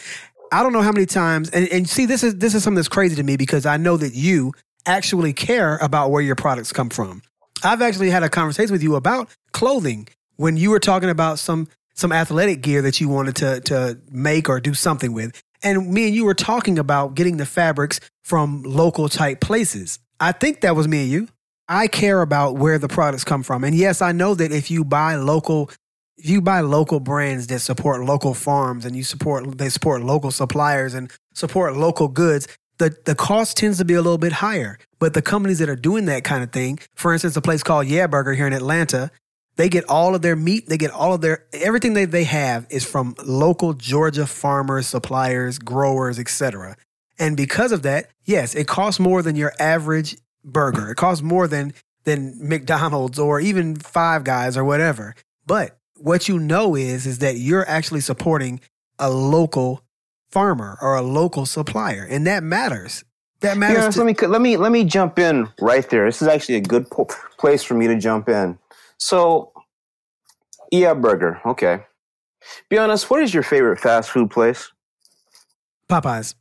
I 0.51 0.63
don't 0.63 0.73
know 0.73 0.81
how 0.81 0.93
many 0.93 1.05
times, 1.05 1.49
and, 1.49 1.67
and 1.69 1.89
see, 1.89 2.05
this 2.05 2.23
is 2.23 2.35
this 2.37 2.55
is 2.55 2.63
something 2.63 2.75
that's 2.75 2.87
crazy 2.87 3.15
to 3.15 3.23
me 3.23 3.37
because 3.37 3.65
I 3.65 3.77
know 3.77 3.97
that 3.97 4.13
you 4.13 4.53
actually 4.85 5.33
care 5.33 5.77
about 5.77 6.11
where 6.11 6.21
your 6.21 6.35
products 6.35 6.71
come 6.71 6.89
from. 6.89 7.21
I've 7.63 7.81
actually 7.81 8.09
had 8.09 8.23
a 8.23 8.29
conversation 8.29 8.71
with 8.71 8.83
you 8.83 8.95
about 8.95 9.29
clothing 9.51 10.07
when 10.37 10.57
you 10.57 10.69
were 10.69 10.79
talking 10.79 11.09
about 11.09 11.39
some 11.39 11.67
some 11.97 12.11
athletic 12.11 12.61
gear 12.61 12.81
that 12.83 13.01
you 13.01 13.09
wanted 13.09 13.35
to 13.37 13.59
to 13.61 13.99
make 14.09 14.47
or 14.47 14.59
do 14.59 14.73
something 14.73 15.11
with. 15.11 15.41
And 15.63 15.91
me 15.91 16.05
and 16.07 16.15
you 16.15 16.23
were 16.23 16.35
talking 16.35 16.77
about 16.77 17.15
getting 17.15 17.37
the 17.37 17.45
fabrics 17.45 17.99
from 18.23 18.63
local 18.63 19.09
type 19.09 19.41
places. 19.41 19.99
I 20.19 20.31
think 20.31 20.61
that 20.61 20.75
was 20.75 20.87
me 20.87 21.03
and 21.03 21.11
you. 21.11 21.27
I 21.67 21.87
care 21.87 22.21
about 22.21 22.55
where 22.55 22.79
the 22.79 22.87
products 22.87 23.23
come 23.23 23.43
from. 23.43 23.63
And 23.63 23.75
yes, 23.75 24.01
I 24.01 24.11
know 24.11 24.35
that 24.35 24.51
if 24.51 24.71
you 24.71 24.85
buy 24.85 25.15
local 25.15 25.69
if 26.17 26.29
you 26.29 26.41
buy 26.41 26.61
local 26.61 26.99
brands 26.99 27.47
that 27.47 27.59
support 27.59 28.03
local 28.03 28.33
farms 28.33 28.85
and 28.85 28.95
you 28.95 29.03
support 29.03 29.57
they 29.57 29.69
support 29.69 30.03
local 30.03 30.31
suppliers 30.31 30.93
and 30.93 31.11
support 31.33 31.75
local 31.75 32.07
goods, 32.07 32.47
the, 32.77 32.95
the 33.05 33.15
cost 33.15 33.57
tends 33.57 33.79
to 33.79 33.85
be 33.85 33.95
a 33.95 34.01
little 34.01 34.17
bit 34.17 34.33
higher. 34.33 34.77
But 34.99 35.13
the 35.13 35.21
companies 35.21 35.59
that 35.59 35.69
are 35.69 35.75
doing 35.75 36.05
that 36.05 36.23
kind 36.23 36.43
of 36.43 36.51
thing, 36.51 36.79
for 36.95 37.13
instance, 37.13 37.35
a 37.35 37.41
place 37.41 37.63
called 37.63 37.87
Yeah 37.87 38.07
Burger 38.07 38.33
here 38.33 38.47
in 38.47 38.53
Atlanta, 38.53 39.11
they 39.57 39.69
get 39.69 39.83
all 39.89 40.15
of 40.15 40.21
their 40.21 40.35
meat, 40.35 40.67
they 40.69 40.77
get 40.77 40.91
all 40.91 41.13
of 41.13 41.21
their 41.21 41.45
everything 41.53 41.93
that 41.95 42.11
they 42.11 42.23
have 42.23 42.65
is 42.69 42.85
from 42.85 43.15
local 43.25 43.73
Georgia 43.73 44.25
farmers, 44.25 44.87
suppliers, 44.87 45.59
growers, 45.59 46.19
etc. 46.19 46.77
And 47.19 47.35
because 47.35 47.71
of 47.71 47.81
that, 47.81 48.09
yes, 48.23 48.55
it 48.55 48.67
costs 48.67 48.99
more 48.99 49.21
than 49.21 49.35
your 49.35 49.53
average 49.59 50.15
burger. 50.45 50.91
It 50.91 50.95
costs 50.95 51.23
more 51.23 51.47
than 51.47 51.73
than 52.03 52.37
McDonald's 52.39 53.19
or 53.19 53.39
even 53.39 53.75
Five 53.75 54.23
Guys 54.23 54.55
or 54.55 54.63
whatever. 54.63 55.15
But 55.45 55.77
what 55.95 56.29
you 56.29 56.39
know 56.39 56.75
is 56.75 57.05
is 57.05 57.19
that 57.19 57.37
you're 57.37 57.67
actually 57.67 58.01
supporting 58.01 58.61
a 58.99 59.09
local 59.09 59.83
farmer 60.31 60.77
or 60.81 60.95
a 60.95 61.01
local 61.01 61.45
supplier, 61.45 62.03
and 62.09 62.27
that 62.27 62.43
matters. 62.43 63.03
That 63.41 63.57
matters. 63.57 63.83
Yeah, 63.83 63.89
to- 63.89 64.03
let 64.03 64.05
me 64.21 64.27
let 64.27 64.41
me 64.41 64.57
let 64.57 64.71
me 64.71 64.83
jump 64.83 65.19
in 65.19 65.47
right 65.59 65.87
there. 65.89 66.05
This 66.05 66.21
is 66.21 66.27
actually 66.27 66.55
a 66.55 66.61
good 66.61 66.89
po- 66.89 67.07
place 67.37 67.63
for 67.63 67.73
me 67.73 67.87
to 67.87 67.95
jump 67.95 68.29
in. 68.29 68.57
So, 68.97 69.51
yeah, 70.71 70.93
burger. 70.93 71.39
Okay. 71.45 71.85
Be 72.69 72.77
honest. 72.77 73.09
What 73.09 73.21
is 73.21 73.33
your 73.33 73.43
favorite 73.43 73.79
fast 73.79 74.09
food 74.09 74.29
place? 74.29 74.71
Popeyes. 75.89 76.35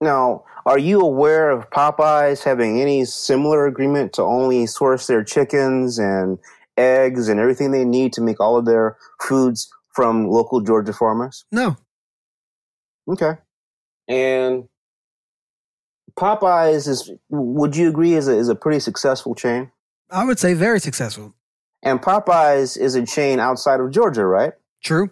Now, 0.00 0.44
are 0.66 0.78
you 0.78 1.00
aware 1.00 1.50
of 1.50 1.70
Popeyes 1.70 2.42
having 2.42 2.80
any 2.80 3.04
similar 3.04 3.66
agreement 3.66 4.12
to 4.14 4.22
only 4.22 4.66
source 4.66 5.06
their 5.06 5.24
chickens 5.24 5.98
and 5.98 6.38
eggs 6.76 7.28
and 7.28 7.40
everything 7.40 7.70
they 7.70 7.84
need 7.84 8.12
to 8.14 8.20
make 8.20 8.40
all 8.40 8.58
of 8.58 8.66
their 8.66 8.96
foods 9.20 9.70
from 9.94 10.28
local 10.28 10.60
Georgia 10.60 10.92
farmers? 10.92 11.44
No. 11.50 11.76
Okay. 13.08 13.32
And 14.08 14.68
Popeyes 16.18 16.88
is, 16.88 17.10
would 17.30 17.76
you 17.76 17.88
agree, 17.88 18.14
is 18.14 18.28
a, 18.28 18.36
is 18.36 18.48
a 18.48 18.54
pretty 18.54 18.80
successful 18.80 19.34
chain? 19.34 19.70
I 20.10 20.24
would 20.24 20.38
say 20.38 20.54
very 20.54 20.80
successful. 20.80 21.34
And 21.82 22.00
Popeyes 22.00 22.78
is 22.78 22.94
a 22.94 23.04
chain 23.04 23.38
outside 23.40 23.80
of 23.80 23.90
Georgia, 23.90 24.24
right? 24.26 24.52
True. 24.82 25.10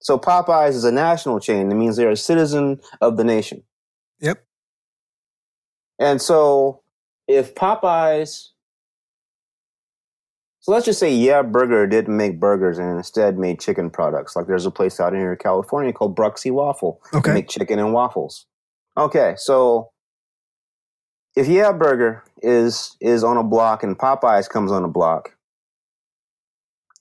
So 0.00 0.18
Popeyes 0.18 0.70
is 0.70 0.84
a 0.84 0.92
national 0.92 1.40
chain. 1.40 1.70
It 1.70 1.74
means 1.74 1.96
they're 1.96 2.10
a 2.10 2.16
citizen 2.16 2.80
of 3.00 3.16
the 3.16 3.24
nation. 3.24 3.62
Yep. 4.20 4.44
And 5.98 6.20
so 6.20 6.82
if 7.26 7.54
Popeyes, 7.54 8.48
so 10.60 10.72
let's 10.72 10.84
just 10.86 10.98
say, 10.98 11.12
yeah, 11.12 11.42
Burger 11.42 11.86
didn't 11.86 12.16
make 12.16 12.40
burgers 12.40 12.78
and 12.78 12.96
instead 12.96 13.38
made 13.38 13.60
chicken 13.60 13.90
products. 13.90 14.34
Like 14.36 14.46
there's 14.46 14.66
a 14.66 14.70
place 14.70 14.98
out 15.00 15.12
here 15.12 15.32
in 15.32 15.38
California 15.38 15.92
called 15.92 16.16
Bruxie 16.16 16.50
Waffle. 16.52 17.00
They 17.12 17.18
Okay. 17.18 17.32
make 17.34 17.48
chicken 17.48 17.78
and 17.78 17.92
waffles. 17.92 18.46
Okay, 18.96 19.34
so 19.36 19.90
if 21.34 21.48
Yeah 21.48 21.72
Burger 21.72 22.22
is 22.44 22.96
is 23.00 23.24
on 23.24 23.36
a 23.36 23.42
block 23.42 23.82
and 23.82 23.98
Popeyes 23.98 24.48
comes 24.48 24.70
on 24.70 24.84
a 24.84 24.88
block, 24.88 25.34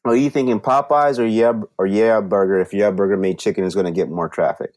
are 0.05 0.15
you 0.15 0.29
thinking 0.29 0.59
Popeyes 0.59 1.19
or 1.19 1.25
Yeah 1.25 1.53
or 1.77 1.85
Yeah 1.85 2.21
Burger? 2.21 2.59
If 2.59 2.73
Yeah 2.73 2.91
Burger 2.91 3.17
made 3.17 3.39
chicken, 3.39 3.63
is 3.63 3.73
going 3.73 3.85
to 3.85 3.91
get 3.91 4.09
more 4.09 4.29
traffic. 4.29 4.73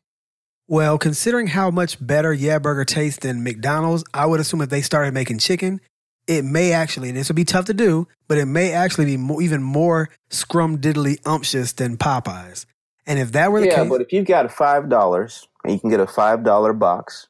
Well, 0.69 0.99
considering 0.99 1.49
how 1.49 1.71
much 1.71 2.05
better 2.05 2.33
Yeah 2.33 2.59
Burger 2.59 2.85
tastes 2.85 3.21
than 3.21 3.45
McDonald's, 3.45 4.05
I 4.13 4.27
would 4.27 4.41
assume 4.41 4.61
if 4.61 4.69
they 4.69 4.83
started 4.83 5.15
making 5.15 5.39
chicken, 5.39 5.81
it 6.27 6.45
may 6.45 6.73
actually, 6.73 7.09
and 7.09 7.17
this 7.17 7.29
would 7.29 7.37
be 7.37 7.45
tough 7.45 7.67
to 7.67 7.75
do, 7.75 8.09
but 8.27 8.39
it 8.39 8.47
may 8.47 8.73
actually 8.73 9.05
be 9.05 9.17
more, 9.17 9.41
even 9.41 9.63
more 9.63 10.11
scrum 10.31 10.79
diddly 10.79 11.19
umptious 11.25 11.73
than 11.73 11.97
Popeyes. 11.97 12.67
And 13.07 13.21
if 13.21 13.33
that 13.33 13.53
were 13.53 13.61
the 13.61 13.67
yeah, 13.67 13.83
case, 13.83 13.89
but 13.89 14.01
if 14.01 14.13
you've 14.13 14.27
got 14.27 14.51
five 14.51 14.89
dollars 14.89 15.47
and 15.63 15.73
you 15.73 15.79
can 15.79 15.91
get 15.91 16.01
a 16.01 16.07
five 16.07 16.43
dollar 16.43 16.73
box 16.73 17.29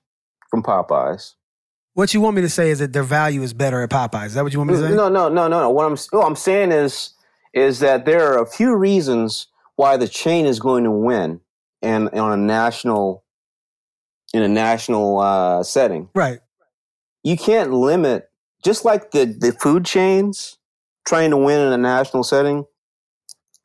from 0.51 0.63
Popeyes, 0.63 1.35
what 1.97 2.13
you 2.13 2.21
want 2.21 2.37
me 2.37 2.43
to 2.43 2.49
say 2.51 2.69
is 2.69 2.81
that 2.81 2.93
their 2.93 3.03
value 3.03 3.41
is 3.41 3.55
better 3.55 3.81
at 3.81 3.89
Popeyes. 3.89 4.27
Is 4.27 4.35
that 4.35 4.45
what 4.45 4.53
you 4.53 4.59
want 4.59 4.71
me 4.71 4.77
to 4.77 4.83
say? 4.83 4.95
no, 4.95 5.09
no, 5.09 5.31
no, 5.31 5.49
no, 5.49 5.61
no. 5.61 5.71
What 5.71 5.87
I'm 5.87 5.97
what 6.11 6.27
I'm 6.27 6.37
saying 6.37 6.71
is 6.71 7.15
is 7.55 7.79
that 7.79 8.05
there 8.05 8.35
are 8.35 8.43
a 8.43 8.47
few 8.47 8.77
reasons 8.77 9.47
why 9.77 9.97
the 9.97 10.07
chain 10.07 10.45
is 10.45 10.61
going 10.61 10.85
to 10.85 10.91
win 10.91 11.41
and 11.81 12.11
on 12.11 12.33
a 12.33 12.37
national 12.37 13.25
in 14.35 14.43
a 14.43 14.49
national 14.49 15.21
uh, 15.21 15.63
setting. 15.63 16.11
Right. 16.15 16.41
You 17.25 17.39
can't 17.39 17.73
limit 17.73 18.29
just 18.63 18.85
like 18.85 19.13
the 19.13 19.25
the 19.25 19.53
food 19.53 19.87
chains 19.87 20.59
trying 21.07 21.31
to 21.31 21.39
win 21.39 21.67
in 21.67 21.73
a 21.73 21.79
national 21.79 22.25
setting. 22.25 22.67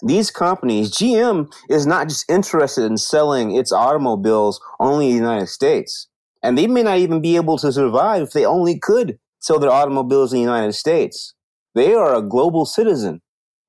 These 0.03 0.31
companies, 0.31 0.91
GM 0.91 1.51
is 1.69 1.85
not 1.85 2.07
just 2.07 2.31
interested 2.31 2.85
in 2.85 2.97
selling 2.97 3.57
its 3.57 3.73
automobiles 3.73 4.61
only 4.79 5.07
in 5.07 5.11
the 5.11 5.17
United 5.17 5.47
States. 5.47 6.07
And 6.43 6.57
they 6.57 6.67
may 6.67 6.83
not 6.83 6.97
even 6.97 7.21
be 7.21 7.35
able 7.35 7.57
to 7.59 7.71
survive 7.71 8.23
if 8.23 8.31
they 8.31 8.45
only 8.45 8.79
could 8.79 9.19
sell 9.39 9.59
their 9.59 9.71
automobiles 9.71 10.33
in 10.33 10.39
the 10.39 10.43
United 10.43 10.73
States. 10.73 11.33
They 11.75 11.93
are 11.93 12.15
a 12.15 12.21
global 12.21 12.65
citizen. 12.65 13.21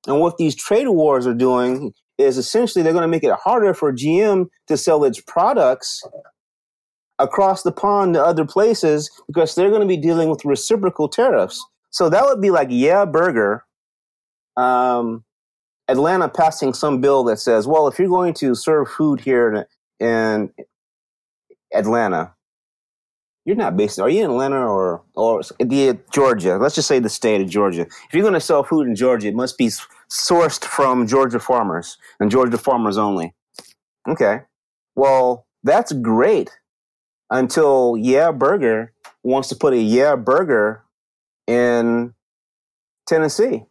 And 0.07 0.21
what 0.21 0.37
these 0.37 0.55
trade 0.55 0.89
wars 0.89 1.27
are 1.27 1.35
doing 1.35 1.93
is 2.19 2.37
essentially 2.37 2.83
they're 2.83 2.93
going 2.93 3.03
to 3.03 3.09
make 3.09 3.25
it 3.25 3.35
harder 3.45 3.75
for 3.75 3.93
GM 3.93 4.47
to 4.69 4.77
sell 4.77 5.05
its 5.05 5.21
products 5.21 6.03
across 7.19 7.63
the 7.63 7.73
pond 7.73 8.15
to 8.15 8.25
other 8.25 8.45
places 8.45 9.11
because 9.27 9.55
they're 9.55 9.71
going 9.71 9.83
to 9.83 9.87
be 9.87 9.97
dealing 9.97 10.29
with 10.29 10.45
reciprocal 10.45 11.09
tariffs. 11.09 11.65
So 11.91 12.09
that 12.09 12.25
would 12.25 12.41
be 12.41 12.51
like 12.51 12.69
Yeah 12.71 13.05
Burger, 13.05 13.65
um, 14.57 15.25
Atlanta 15.89 16.29
passing 16.29 16.75
some 16.75 17.01
bill 17.01 17.25
that 17.25 17.39
says, 17.39 17.67
well, 17.67 17.87
if 17.87 17.99
you're 17.99 18.09
going 18.09 18.35
to 18.35 18.55
serve 18.55 18.89
food 18.89 19.21
here 19.21 19.67
in, 20.01 20.07
in 20.07 20.51
Atlanta, 21.75 22.35
you're 23.45 23.57
not 23.57 23.77
based. 23.77 23.99
Are 23.99 24.09
you 24.09 24.25
in 24.25 24.31
Atlanta 24.31 24.67
or 24.67 25.03
or 25.15 25.43
the 25.59 25.99
Georgia? 26.13 26.59
Let's 26.59 26.75
just 26.75 26.89
say 26.89 26.99
the 26.99 27.09
state 27.09 27.41
of 27.41 27.49
Georgia. 27.49 27.83
If 27.83 28.09
you're 28.13 28.23
going 28.23 28.35
to 28.35 28.41
sell 28.41 28.63
food 28.63 28.87
in 28.87 28.95
Georgia, 28.95 29.29
it 29.29 29.35
must 29.35 29.59
be 29.59 29.71
sourced 30.11 30.65
from 30.65 31.07
Georgia 31.07 31.41
farmers 31.41 31.99
and 32.21 32.31
Georgia 32.31 32.59
farmers 32.59 32.99
only. 32.99 33.35
Okay, 34.09 34.41
well 34.95 35.47
that's 35.63 35.93
great 35.93 36.51
until 37.31 37.97
Yeah 37.99 38.31
Burger 38.31 38.93
wants 39.23 39.49
to 39.49 39.57
put 39.57 39.73
a 39.73 39.79
Yeah 39.79 40.17
Burger 40.17 40.85
in 41.47 42.15
Tennessee 43.09 43.65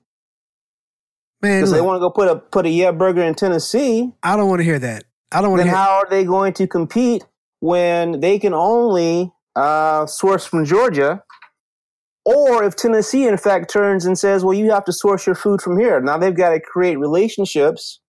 Man, 1.41 1.59
because 1.59 1.71
they 1.71 1.81
want 1.81 1.95
to 1.95 1.99
go 1.99 2.09
put 2.09 2.27
a 2.27 2.35
put 2.35 2.65
a 2.65 2.69
Yeah 2.69 2.91
Burger 2.91 3.21
in 3.21 3.35
Tennessee. 3.35 4.11
I 4.21 4.35
don't 4.35 4.49
want 4.49 4.59
to 4.59 4.63
hear 4.63 4.79
that. 4.79 5.05
I 5.31 5.41
don't 5.41 5.51
want 5.51 5.61
to 5.61 5.63
Then 5.63 5.73
hear 5.73 5.83
how 5.83 5.91
are 5.91 6.07
they 6.09 6.23
going 6.25 6.53
to 6.53 6.67
compete 6.67 7.25
when 7.61 8.19
they 8.19 8.39
can 8.39 8.53
only 8.53 9.31
uh, 9.55 10.05
source 10.05 10.45
from 10.45 10.65
Georgia? 10.65 11.23
Or 12.25 12.63
if 12.63 12.75
Tennessee, 12.75 13.27
in 13.27 13.37
fact, 13.37 13.71
turns 13.71 14.05
and 14.05 14.17
says, 14.17 14.43
well, 14.43 14.53
you 14.53 14.71
have 14.71 14.85
to 14.85 14.93
source 14.93 15.25
your 15.25 15.35
food 15.35 15.61
from 15.61 15.79
here. 15.79 15.99
Now 16.01 16.17
they've 16.19 16.35
got 16.35 16.49
to 16.51 16.59
create 16.59 16.99
relationships 16.99 17.99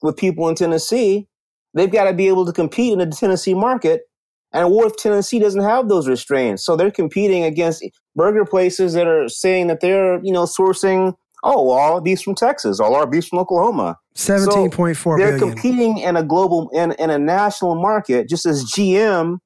with 0.00 0.16
people 0.16 0.48
in 0.48 0.54
Tennessee. 0.54 1.26
They've 1.74 1.90
got 1.90 2.04
to 2.04 2.14
be 2.14 2.28
able 2.28 2.46
to 2.46 2.52
compete 2.52 2.92
in 2.92 3.00
the 3.00 3.06
Tennessee 3.06 3.54
market 3.54 4.02
And 4.52 4.70
what 4.70 4.86
if 4.86 4.96
Tennessee 4.96 5.38
doesn't 5.38 5.62
have 5.62 5.88
those 5.88 6.08
restraints. 6.08 6.64
So 6.64 6.76
they're 6.76 6.90
competing 6.90 7.44
against 7.44 7.84
burger 8.16 8.44
places 8.44 8.94
that 8.94 9.06
are 9.06 9.28
saying 9.28 9.66
that 9.66 9.80
they're, 9.80 10.20
you 10.24 10.32
know, 10.32 10.44
sourcing, 10.44 11.14
oh, 11.44 11.70
all 11.70 11.94
our 11.94 12.00
beef's 12.00 12.22
from 12.22 12.34
Texas, 12.34 12.80
all 12.80 12.94
our 12.94 13.06
beef's 13.06 13.28
from 13.28 13.40
Oklahoma. 13.40 13.96
Seventeen 14.14 14.70
point 14.70 14.96
four 14.96 15.18
They're 15.18 15.38
billion. 15.38 15.54
competing 15.54 15.98
in 15.98 16.16
a 16.16 16.24
global 16.24 16.70
in, 16.70 16.92
in 16.92 17.10
a 17.10 17.18
national 17.18 17.74
market, 17.80 18.28
just 18.28 18.46
as 18.46 18.64
GM 18.64 19.38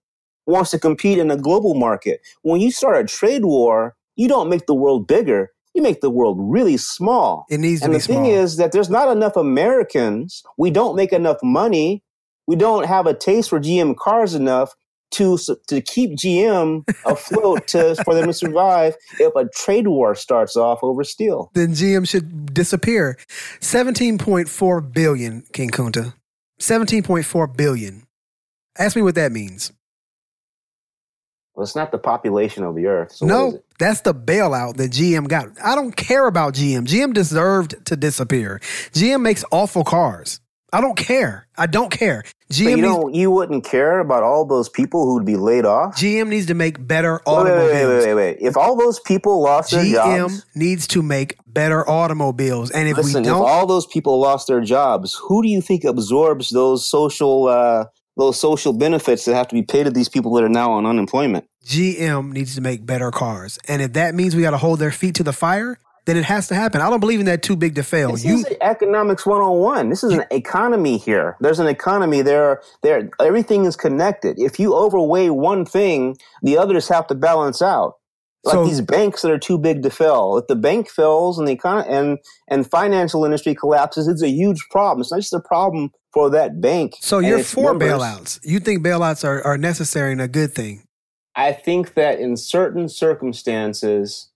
wants 0.46 0.70
to 0.72 0.78
compete 0.78 1.18
in 1.18 1.30
a 1.30 1.36
global 1.36 1.74
market. 1.74 2.20
When 2.42 2.60
you 2.60 2.70
start 2.70 2.96
a 2.96 3.04
trade 3.04 3.44
war, 3.44 3.96
you 4.16 4.28
don't 4.28 4.48
make 4.48 4.66
the 4.66 4.74
world 4.74 5.06
bigger. 5.06 5.50
You 5.74 5.82
make 5.82 6.00
the 6.00 6.10
world 6.10 6.36
really 6.40 6.76
small. 6.76 7.46
It 7.48 7.58
needs 7.58 7.80
to 7.80 7.88
be 7.88 7.98
small. 7.98 8.16
And 8.18 8.26
the 8.26 8.30
thing 8.30 8.38
is 8.38 8.56
that 8.56 8.72
there's 8.72 8.90
not 8.90 9.08
enough 9.14 9.36
Americans. 9.36 10.42
We 10.58 10.70
don't 10.70 10.96
make 10.96 11.12
enough 11.12 11.38
money. 11.42 12.02
We 12.46 12.56
don't 12.56 12.86
have 12.86 13.06
a 13.06 13.14
taste 13.14 13.48
for 13.48 13.58
GM 13.58 13.96
cars 13.96 14.34
enough 14.34 14.74
to 15.12 15.38
to 15.68 15.80
keep 15.80 16.16
GM 16.16 16.84
afloat 17.06 17.68
to 17.68 17.94
for 18.04 18.14
them 18.14 18.26
to 18.26 18.32
survive 18.32 18.96
if 19.20 19.34
a 19.36 19.48
trade 19.54 19.86
war 19.86 20.14
starts 20.14 20.56
off 20.56 20.82
over 20.82 21.04
steel. 21.04 21.50
then 21.54 21.72
GM 21.72 22.08
should 22.08 22.52
disappear. 22.52 23.16
17.4 23.60 24.92
billion, 24.92 25.42
King 25.52 25.70
Kunta. 25.70 26.14
17.4 26.60 27.56
billion. 27.56 28.04
Ask 28.78 28.96
me 28.96 29.02
what 29.02 29.14
that 29.16 29.32
means. 29.32 29.72
Well, 31.54 31.64
it's 31.64 31.76
not 31.76 31.92
the 31.92 31.98
population 31.98 32.64
of 32.64 32.74
the 32.74 32.86
earth. 32.86 33.12
So 33.12 33.26
no, 33.26 33.62
that's 33.78 34.00
the 34.00 34.14
bailout 34.14 34.76
that 34.76 34.90
GM 34.90 35.28
got. 35.28 35.48
I 35.62 35.74
don't 35.74 35.94
care 35.94 36.26
about 36.26 36.54
GM. 36.54 36.86
GM 36.86 37.12
deserved 37.12 37.84
to 37.86 37.96
disappear. 37.96 38.60
GM 38.92 39.20
makes 39.20 39.44
awful 39.50 39.84
cars. 39.84 40.40
I 40.74 40.80
don't 40.80 40.96
care. 40.96 41.46
I 41.58 41.66
don't 41.66 41.90
care. 41.90 42.24
But 42.48 42.56
GM 42.56 42.62
you 42.62 42.76
needs, 42.76 42.88
don't. 42.88 43.14
You 43.14 43.30
wouldn't 43.30 43.64
care 43.64 44.00
about 44.00 44.22
all 44.22 44.46
those 44.46 44.70
people 44.70 45.04
who'd 45.04 45.26
be 45.26 45.36
laid 45.36 45.66
off. 45.66 45.96
GM 45.96 46.28
needs 46.28 46.46
to 46.46 46.54
make 46.54 46.86
better 46.86 47.20
Wait, 47.26 47.32
wait, 47.32 47.32
automobiles. 47.32 47.72
wait, 47.72 47.86
wait, 47.86 48.06
wait, 48.06 48.14
wait. 48.14 48.38
If 48.40 48.56
all 48.56 48.74
those 48.74 48.98
people 49.00 49.42
lost 49.42 49.72
their 49.72 49.84
jobs, 49.84 50.40
GM 50.40 50.56
needs 50.56 50.86
to 50.88 51.02
make 51.02 51.36
better 51.46 51.88
automobiles. 51.88 52.70
And 52.70 52.88
if 52.88 52.96
listen. 52.96 53.22
we 53.22 53.28
don't, 53.28 53.42
if 53.42 53.46
all 53.46 53.66
those 53.66 53.86
people 53.86 54.18
lost 54.18 54.48
their 54.48 54.62
jobs, 54.62 55.14
who 55.14 55.42
do 55.42 55.48
you 55.48 55.60
think 55.60 55.84
absorbs 55.84 56.48
those 56.48 56.88
social 56.88 57.48
uh, 57.48 57.84
those 58.16 58.38
social 58.38 58.72
benefits 58.72 59.24
that 59.24 59.34
have 59.34 59.48
to 59.48 59.54
be 59.54 59.62
paid 59.62 59.84
to 59.84 59.90
these 59.90 60.08
people 60.08 60.32
that 60.34 60.44
are 60.44 60.48
now 60.48 60.72
on 60.72 60.86
unemployment? 60.86 61.46
GM 61.64 62.32
needs 62.32 62.54
to 62.56 62.60
make 62.60 62.84
better 62.84 63.10
cars. 63.10 63.58
And 63.68 63.80
if 63.82 63.92
that 63.94 64.14
means 64.14 64.34
we 64.36 64.42
got 64.42 64.50
to 64.50 64.58
hold 64.58 64.78
their 64.80 64.90
feet 64.90 65.14
to 65.16 65.22
the 65.22 65.32
fire, 65.32 65.78
then 66.04 66.16
it 66.16 66.24
has 66.24 66.48
to 66.48 66.54
happen. 66.54 66.80
I 66.80 66.90
don't 66.90 66.98
believe 67.00 67.20
in 67.20 67.26
that 67.26 67.42
too 67.42 67.54
big 67.54 67.76
to 67.76 67.82
fail. 67.84 68.10
This 68.12 68.24
You 68.24 68.38
is 68.38 68.46
economics 68.60 69.24
101. 69.24 69.88
This 69.88 70.02
is 70.02 70.12
an 70.12 70.24
economy 70.32 70.98
here. 70.98 71.36
There's 71.40 71.60
an 71.60 71.68
economy 71.68 72.22
there. 72.22 72.60
There, 72.82 73.08
everything 73.20 73.64
is 73.66 73.76
connected. 73.76 74.38
If 74.38 74.58
you 74.58 74.74
overweigh 74.74 75.30
one 75.30 75.64
thing, 75.64 76.16
the 76.42 76.58
others 76.58 76.88
have 76.88 77.06
to 77.06 77.14
balance 77.14 77.62
out. 77.62 77.94
Like 78.44 78.54
So- 78.54 78.64
these 78.66 78.80
banks 78.80 79.22
that 79.22 79.30
are 79.30 79.38
too 79.38 79.56
big 79.58 79.84
to 79.84 79.90
fail. 79.90 80.36
If 80.38 80.48
the 80.48 80.56
bank 80.56 80.90
fails 80.90 81.38
and 81.38 81.46
the 81.46 81.56
econ- 81.56 81.88
and 81.88 82.18
and 82.48 82.68
financial 82.68 83.24
industry 83.24 83.54
collapses, 83.54 84.08
it's 84.08 84.22
a 84.22 84.28
huge 84.28 84.66
problem. 84.70 85.02
It's 85.02 85.12
not 85.12 85.20
just 85.20 85.32
a 85.32 85.38
problem 85.38 85.92
for 86.12 86.30
that 86.30 86.60
bank. 86.60 86.94
so 87.00 87.18
you're 87.18 87.42
for 87.42 87.72
members. 87.74 87.88
bailouts. 88.00 88.40
You 88.44 88.60
think 88.60 88.84
bailouts 88.84 89.24
are, 89.24 89.42
are 89.44 89.56
necessary 89.58 90.12
and 90.12 90.20
a 90.20 90.28
good 90.28 90.52
thing. 90.54 90.84
I 91.34 91.52
think 91.52 91.94
that 91.94 92.20
in 92.20 92.36
certain 92.36 92.88
circumstances, 92.88 94.28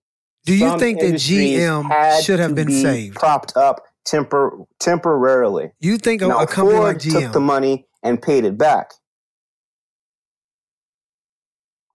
Do 0.46 0.54
you 0.54 0.78
think 0.78 1.00
that 1.00 1.14
GM 1.14 2.22
should 2.22 2.38
have 2.40 2.54
been 2.54 2.68
be 2.68 2.82
saved? 2.82 3.16
propped 3.16 3.56
up 3.56 3.82
tempor- 4.06 4.66
temporarily? 4.80 5.72
You 5.80 5.98
think 5.98 6.22
a, 6.22 6.28
now, 6.28 6.40
a 6.42 6.46
company 6.46 6.78
Ford 6.78 6.94
like 6.94 6.98
took 7.02 7.32
the 7.32 7.40
money 7.40 7.86
and 8.02 8.20
paid 8.22 8.44
it 8.46 8.56
back. 8.56 8.92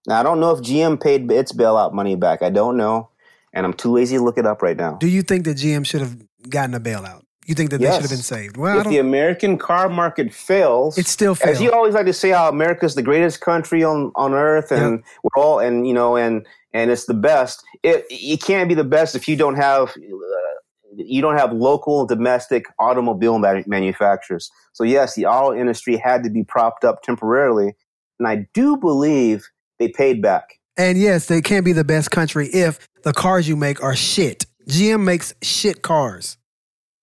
Now, 0.06 0.20
I 0.20 0.22
don't 0.22 0.40
know 0.40 0.50
if 0.50 0.60
GM 0.60 1.00
paid 1.02 1.30
its 1.30 1.52
bailout 1.52 1.92
money 1.92 2.16
back. 2.16 2.42
I 2.42 2.50
don't 2.50 2.76
know, 2.76 3.10
and 3.52 3.64
I'm 3.66 3.72
too 3.72 3.92
lazy 3.92 4.16
to 4.16 4.22
look 4.22 4.38
it 4.38 4.46
up 4.46 4.62
right 4.62 4.76
now. 4.76 4.94
Do 4.96 5.08
you 5.08 5.22
think 5.22 5.44
that 5.44 5.56
GM 5.56 5.86
should 5.86 6.00
have 6.00 6.16
gotten 6.48 6.74
a 6.74 6.80
bailout? 6.80 7.22
You 7.52 7.54
think 7.54 7.68
that 7.68 7.82
they 7.82 7.92
should 7.92 8.00
have 8.00 8.08
been 8.08 8.16
saved? 8.16 8.56
Well, 8.56 8.78
if 8.78 8.86
the 8.86 8.96
American 8.96 9.58
car 9.58 9.90
market 9.90 10.32
fails, 10.32 10.96
it's 10.96 11.10
still 11.10 11.32
as 11.32 11.38
failed. 11.38 11.60
you 11.60 11.70
always 11.70 11.92
like 11.92 12.06
to 12.06 12.12
say, 12.14 12.30
how 12.30 12.48
America's 12.48 12.94
the 12.94 13.02
greatest 13.02 13.42
country 13.42 13.84
on, 13.84 14.10
on 14.14 14.32
earth, 14.32 14.72
and 14.72 15.04
we're 15.22 15.42
all, 15.42 15.58
and 15.58 15.86
you 15.86 15.92
know, 15.92 16.16
and 16.16 16.46
and 16.72 16.90
it's 16.90 17.04
the 17.04 17.12
best. 17.12 17.62
It 17.82 18.06
you 18.10 18.38
can't 18.38 18.70
be 18.70 18.74
the 18.74 18.84
best 18.84 19.14
if 19.14 19.28
you 19.28 19.36
don't 19.36 19.56
have. 19.56 19.90
Uh, 19.90 20.96
you 20.96 21.20
don't 21.20 21.36
have 21.36 21.52
local 21.52 22.06
domestic 22.06 22.64
automobile 22.78 23.38
manufacturers. 23.38 24.50
So 24.72 24.82
yes, 24.82 25.14
the 25.14 25.26
auto 25.26 25.54
industry 25.54 25.98
had 25.98 26.24
to 26.24 26.30
be 26.30 26.42
propped 26.42 26.84
up 26.84 27.02
temporarily, 27.02 27.76
and 28.18 28.26
I 28.26 28.48
do 28.54 28.78
believe 28.78 29.46
they 29.78 29.88
paid 29.88 30.22
back. 30.22 30.58
And 30.78 30.96
yes, 30.96 31.26
they 31.26 31.42
can't 31.42 31.66
be 31.66 31.72
the 31.72 31.84
best 31.84 32.10
country 32.10 32.46
if 32.46 32.88
the 33.02 33.12
cars 33.12 33.46
you 33.46 33.56
make 33.56 33.82
are 33.82 33.94
shit. 33.94 34.46
GM 34.70 35.04
makes 35.04 35.34
shit 35.42 35.82
cars. 35.82 36.38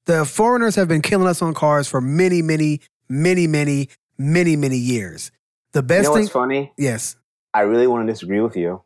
The 0.09 0.25
foreigners 0.25 0.73
have 0.73 0.87
been 0.87 1.03
killing 1.03 1.27
us 1.27 1.39
on 1.39 1.53
cars 1.53 1.87
for 1.87 2.01
many, 2.01 2.41
many, 2.41 2.81
many, 3.09 3.45
many, 3.45 3.89
many, 4.17 4.55
many 4.55 4.75
years. 4.75 5.29
The 5.73 5.81
You 5.81 5.83
best 5.83 6.05
know 6.05 6.13
thing, 6.15 6.23
what's 6.23 6.33
funny? 6.33 6.73
yes, 6.79 7.15
I 7.53 7.61
really 7.61 7.85
want 7.85 8.07
to 8.07 8.11
disagree 8.11 8.39
with 8.41 8.57
you, 8.57 8.81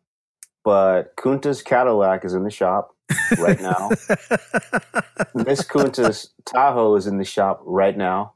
but 0.66 1.16
Kunta's 1.16 1.62
Cadillac 1.62 2.26
is 2.26 2.34
in 2.34 2.44
the 2.44 2.52
shop 2.52 2.94
right 3.40 3.58
now. 3.62 3.88
Miss 5.34 5.62
Kunta's 5.66 6.34
Tahoe 6.44 6.94
is 6.98 7.08
in 7.08 7.20
the 7.20 7.24
shop 7.24 7.62
right 7.64 7.96
now. 7.98 8.34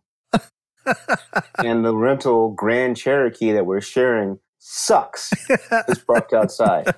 and 1.57 1.83
the 1.83 1.93
rental 1.93 2.51
Grand 2.53 2.95
Cherokee 2.95 3.51
that 3.51 3.65
we're 3.65 3.81
sharing 3.81 4.39
sucks. 4.59 5.33
It's 5.49 5.99
parked 5.99 6.31
outside. 6.31 6.95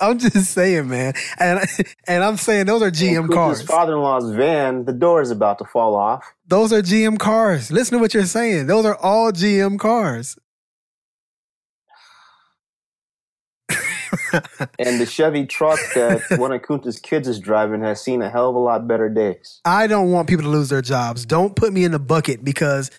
I'm 0.00 0.18
just 0.18 0.52
saying, 0.52 0.88
man, 0.88 1.14
and 1.38 1.60
and 2.06 2.24
I'm 2.24 2.36
saying 2.36 2.66
those 2.66 2.82
are 2.82 2.90
GM 2.90 3.32
cars. 3.32 3.62
father-in-law's 3.62 4.34
van, 4.34 4.84
the 4.84 4.92
door 4.92 5.22
is 5.22 5.30
about 5.30 5.58
to 5.58 5.64
fall 5.64 5.94
off. 5.94 6.24
Those 6.46 6.72
are 6.72 6.82
GM 6.82 7.18
cars. 7.18 7.70
Listen 7.70 7.98
to 7.98 8.02
what 8.02 8.14
you're 8.14 8.26
saying. 8.26 8.66
Those 8.66 8.84
are 8.84 8.96
all 8.96 9.32
GM 9.32 9.78
cars. 9.78 10.36
And 14.78 15.00
the 15.00 15.06
Chevy 15.06 15.46
truck 15.46 15.78
that 15.94 16.22
one 16.38 16.52
of 16.52 16.62
Kunta's 16.62 16.98
kids 16.98 17.28
is 17.28 17.38
driving 17.38 17.80
has 17.82 18.00
seen 18.00 18.22
a 18.22 18.30
hell 18.30 18.50
of 18.50 18.56
a 18.56 18.58
lot 18.58 18.86
better 18.86 19.08
days. 19.08 19.60
I 19.64 19.86
don't 19.86 20.10
want 20.10 20.28
people 20.28 20.44
to 20.44 20.50
lose 20.50 20.68
their 20.68 20.82
jobs. 20.82 21.24
Don't 21.26 21.56
put 21.56 21.72
me 21.72 21.84
in 21.84 21.92
the 21.92 21.98
bucket 21.98 22.44
because 22.44 22.90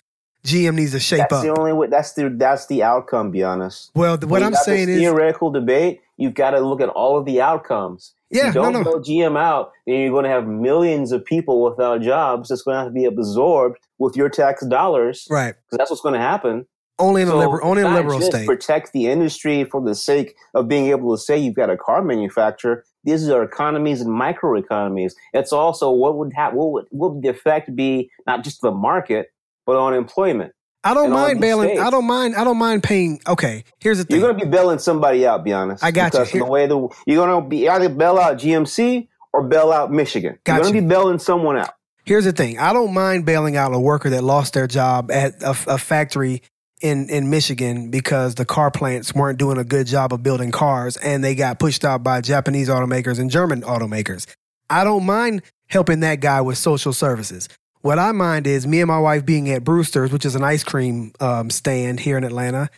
GM 0.46 0.74
needs 0.74 0.92
to 0.92 1.00
shape 1.00 1.18
That's 1.18 1.32
up. 1.32 1.42
the 1.42 1.50
only 1.58 1.72
way. 1.72 1.88
That's 1.88 2.12
the 2.12 2.28
that's 2.30 2.66
the 2.66 2.82
outcome. 2.82 3.30
Be 3.30 3.42
honest. 3.42 3.90
well, 3.94 4.16
the- 4.16 4.26
what 4.26 4.42
I'm 4.42 4.54
saying 4.54 4.88
is, 4.88 4.98
theoretical 4.98 5.50
debate. 5.50 6.00
You've 6.16 6.34
got 6.34 6.52
to 6.52 6.60
look 6.60 6.80
at 6.80 6.88
all 6.88 7.18
of 7.18 7.26
the 7.26 7.42
outcomes. 7.42 8.14
Yeah, 8.30 8.48
you 8.48 8.52
don't 8.54 8.72
no. 8.72 8.82
bail 8.82 9.00
GM 9.00 9.38
out, 9.38 9.70
then 9.86 9.96
you're 10.00 10.10
going 10.10 10.24
to 10.24 10.30
have 10.30 10.46
millions 10.46 11.12
of 11.12 11.24
people 11.24 11.62
without 11.62 12.00
jobs. 12.00 12.48
That's 12.48 12.62
going 12.62 12.74
to 12.74 12.78
have 12.84 12.88
to 12.88 12.92
be 12.94 13.04
absorbed 13.04 13.78
with 13.98 14.16
your 14.16 14.28
tax 14.28 14.66
dollars. 14.66 15.26
Right. 15.30 15.54
Because 15.54 15.78
that's 15.78 15.90
what's 15.90 16.02
going 16.02 16.14
to 16.14 16.20
happen. 16.20 16.66
Only 16.98 17.22
in 17.22 17.28
a 17.28 17.36
liberal, 17.36 17.60
only 17.62 17.82
in 17.82 17.88
a 17.88 17.94
liberal 17.94 18.18
just 18.18 18.32
state. 18.32 18.46
Protect 18.46 18.92
the 18.92 19.06
industry 19.06 19.64
for 19.64 19.82
the 19.82 19.94
sake 19.94 20.34
of 20.54 20.66
being 20.66 20.86
able 20.86 21.14
to 21.14 21.22
say 21.22 21.36
you've 21.36 21.54
got 21.54 21.68
a 21.68 21.76
car 21.76 22.02
manufacturer. 22.02 22.84
These 23.04 23.28
are 23.28 23.42
economies 23.42 24.00
and 24.00 24.10
microeconomies. 24.10 25.12
It's 25.34 25.52
also 25.52 25.90
what 25.90 26.16
would 26.16 26.32
have 26.34 26.54
what 26.54 26.72
would, 26.72 26.86
what 26.90 27.14
would 27.14 27.22
the 27.22 27.28
effect 27.28 27.76
be 27.76 28.10
not 28.26 28.42
just 28.42 28.62
the 28.62 28.70
market 28.70 29.30
but 29.66 29.76
on 29.76 29.92
employment. 29.94 30.52
I 30.84 30.94
don't 30.94 31.10
mind 31.10 31.40
bailing. 31.40 31.70
states. 31.70 31.82
I 31.82 31.90
don't 31.90 32.06
mind. 32.06 32.36
I 32.36 32.44
don't 32.44 32.58
mind 32.58 32.84
paying. 32.84 33.20
Okay, 33.26 33.64
here's 33.80 33.98
the 33.98 34.04
thing. 34.04 34.20
You're 34.20 34.28
going 34.28 34.38
to 34.38 34.44
be 34.46 34.50
bailing 34.50 34.78
somebody 34.78 35.26
out. 35.26 35.42
Be 35.42 35.52
honest. 35.52 35.82
I 35.82 35.90
got 35.90 36.04
you. 36.14 36.20
because 36.20 36.28
of 36.28 36.32
Here- 36.32 36.44
the 36.44 36.50
way 36.50 36.66
the 36.68 36.88
you're 37.06 37.26
going 37.26 37.42
to 37.42 37.48
be 37.48 37.68
either 37.68 37.88
bail 37.88 38.18
out 38.18 38.36
GMC 38.38 39.08
or 39.32 39.42
bail 39.42 39.72
out 39.72 39.90
Michigan. 39.92 40.38
Got 40.44 40.54
you're 40.54 40.62
going 40.62 40.74
you. 40.76 40.80
to 40.82 40.86
be 40.86 40.88
bailing 40.88 41.18
someone 41.18 41.58
out. 41.58 41.70
Here's 42.04 42.24
the 42.24 42.32
thing. 42.32 42.60
I 42.60 42.72
don't 42.72 42.94
mind 42.94 43.26
bailing 43.26 43.56
out 43.56 43.74
a 43.74 43.80
worker 43.80 44.10
that 44.10 44.22
lost 44.22 44.54
their 44.54 44.68
job 44.68 45.10
at 45.10 45.42
a, 45.42 45.50
a 45.66 45.76
factory 45.78 46.42
in 46.80 47.08
in 47.10 47.30
Michigan 47.30 47.90
because 47.90 48.36
the 48.36 48.44
car 48.44 48.70
plants 48.70 49.12
weren't 49.12 49.38
doing 49.40 49.58
a 49.58 49.64
good 49.64 49.88
job 49.88 50.12
of 50.12 50.22
building 50.22 50.52
cars 50.52 50.96
and 50.98 51.24
they 51.24 51.34
got 51.34 51.58
pushed 51.58 51.84
out 51.84 52.04
by 52.04 52.20
Japanese 52.20 52.68
automakers 52.68 53.18
and 53.18 53.28
German 53.28 53.62
automakers. 53.62 54.26
I 54.70 54.84
don't 54.84 55.04
mind 55.04 55.42
helping 55.66 56.00
that 56.00 56.20
guy 56.20 56.42
with 56.42 56.58
social 56.58 56.92
services. 56.92 57.48
What 57.86 58.00
I 58.00 58.10
mind 58.10 58.48
is 58.48 58.66
me 58.66 58.80
and 58.80 58.88
my 58.88 58.98
wife 58.98 59.24
being 59.24 59.48
at 59.48 59.62
Bruster's, 59.62 60.10
which 60.10 60.24
is 60.24 60.34
an 60.34 60.42
ice 60.42 60.64
cream 60.64 61.12
um, 61.20 61.50
stand 61.50 62.00
here 62.00 62.18
in 62.18 62.24
Atlanta. 62.24 62.68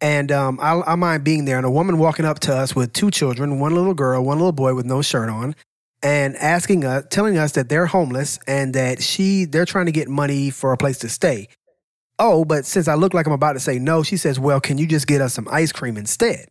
And 0.00 0.32
um, 0.32 0.58
I, 0.60 0.82
I 0.84 0.96
mind 0.96 1.22
being 1.22 1.44
there, 1.44 1.56
and 1.56 1.64
a 1.64 1.70
woman 1.70 1.98
walking 1.98 2.24
up 2.24 2.40
to 2.40 2.52
us 2.52 2.74
with 2.74 2.92
two 2.92 3.12
children, 3.12 3.60
one 3.60 3.76
little 3.76 3.94
girl, 3.94 4.24
one 4.24 4.38
little 4.38 4.50
boy 4.50 4.74
with 4.74 4.84
no 4.84 5.02
shirt 5.02 5.28
on, 5.28 5.54
and 6.02 6.34
asking 6.38 6.84
us, 6.84 7.04
telling 7.10 7.38
us 7.38 7.52
that 7.52 7.68
they're 7.68 7.86
homeless 7.86 8.40
and 8.48 8.74
that 8.74 9.00
she, 9.04 9.44
they're 9.44 9.66
trying 9.66 9.86
to 9.86 9.92
get 9.92 10.08
money 10.08 10.50
for 10.50 10.72
a 10.72 10.76
place 10.76 10.98
to 10.98 11.08
stay. 11.08 11.46
Oh, 12.18 12.44
but 12.44 12.64
since 12.64 12.88
I 12.88 12.94
look 12.96 13.14
like 13.14 13.28
I'm 13.28 13.32
about 13.32 13.52
to 13.52 13.60
say 13.60 13.78
no, 13.78 14.02
she 14.02 14.16
says, 14.16 14.40
"Well, 14.40 14.60
can 14.60 14.78
you 14.78 14.88
just 14.88 15.06
get 15.06 15.20
us 15.20 15.32
some 15.32 15.46
ice 15.48 15.70
cream 15.70 15.96
instead?" 15.96 16.48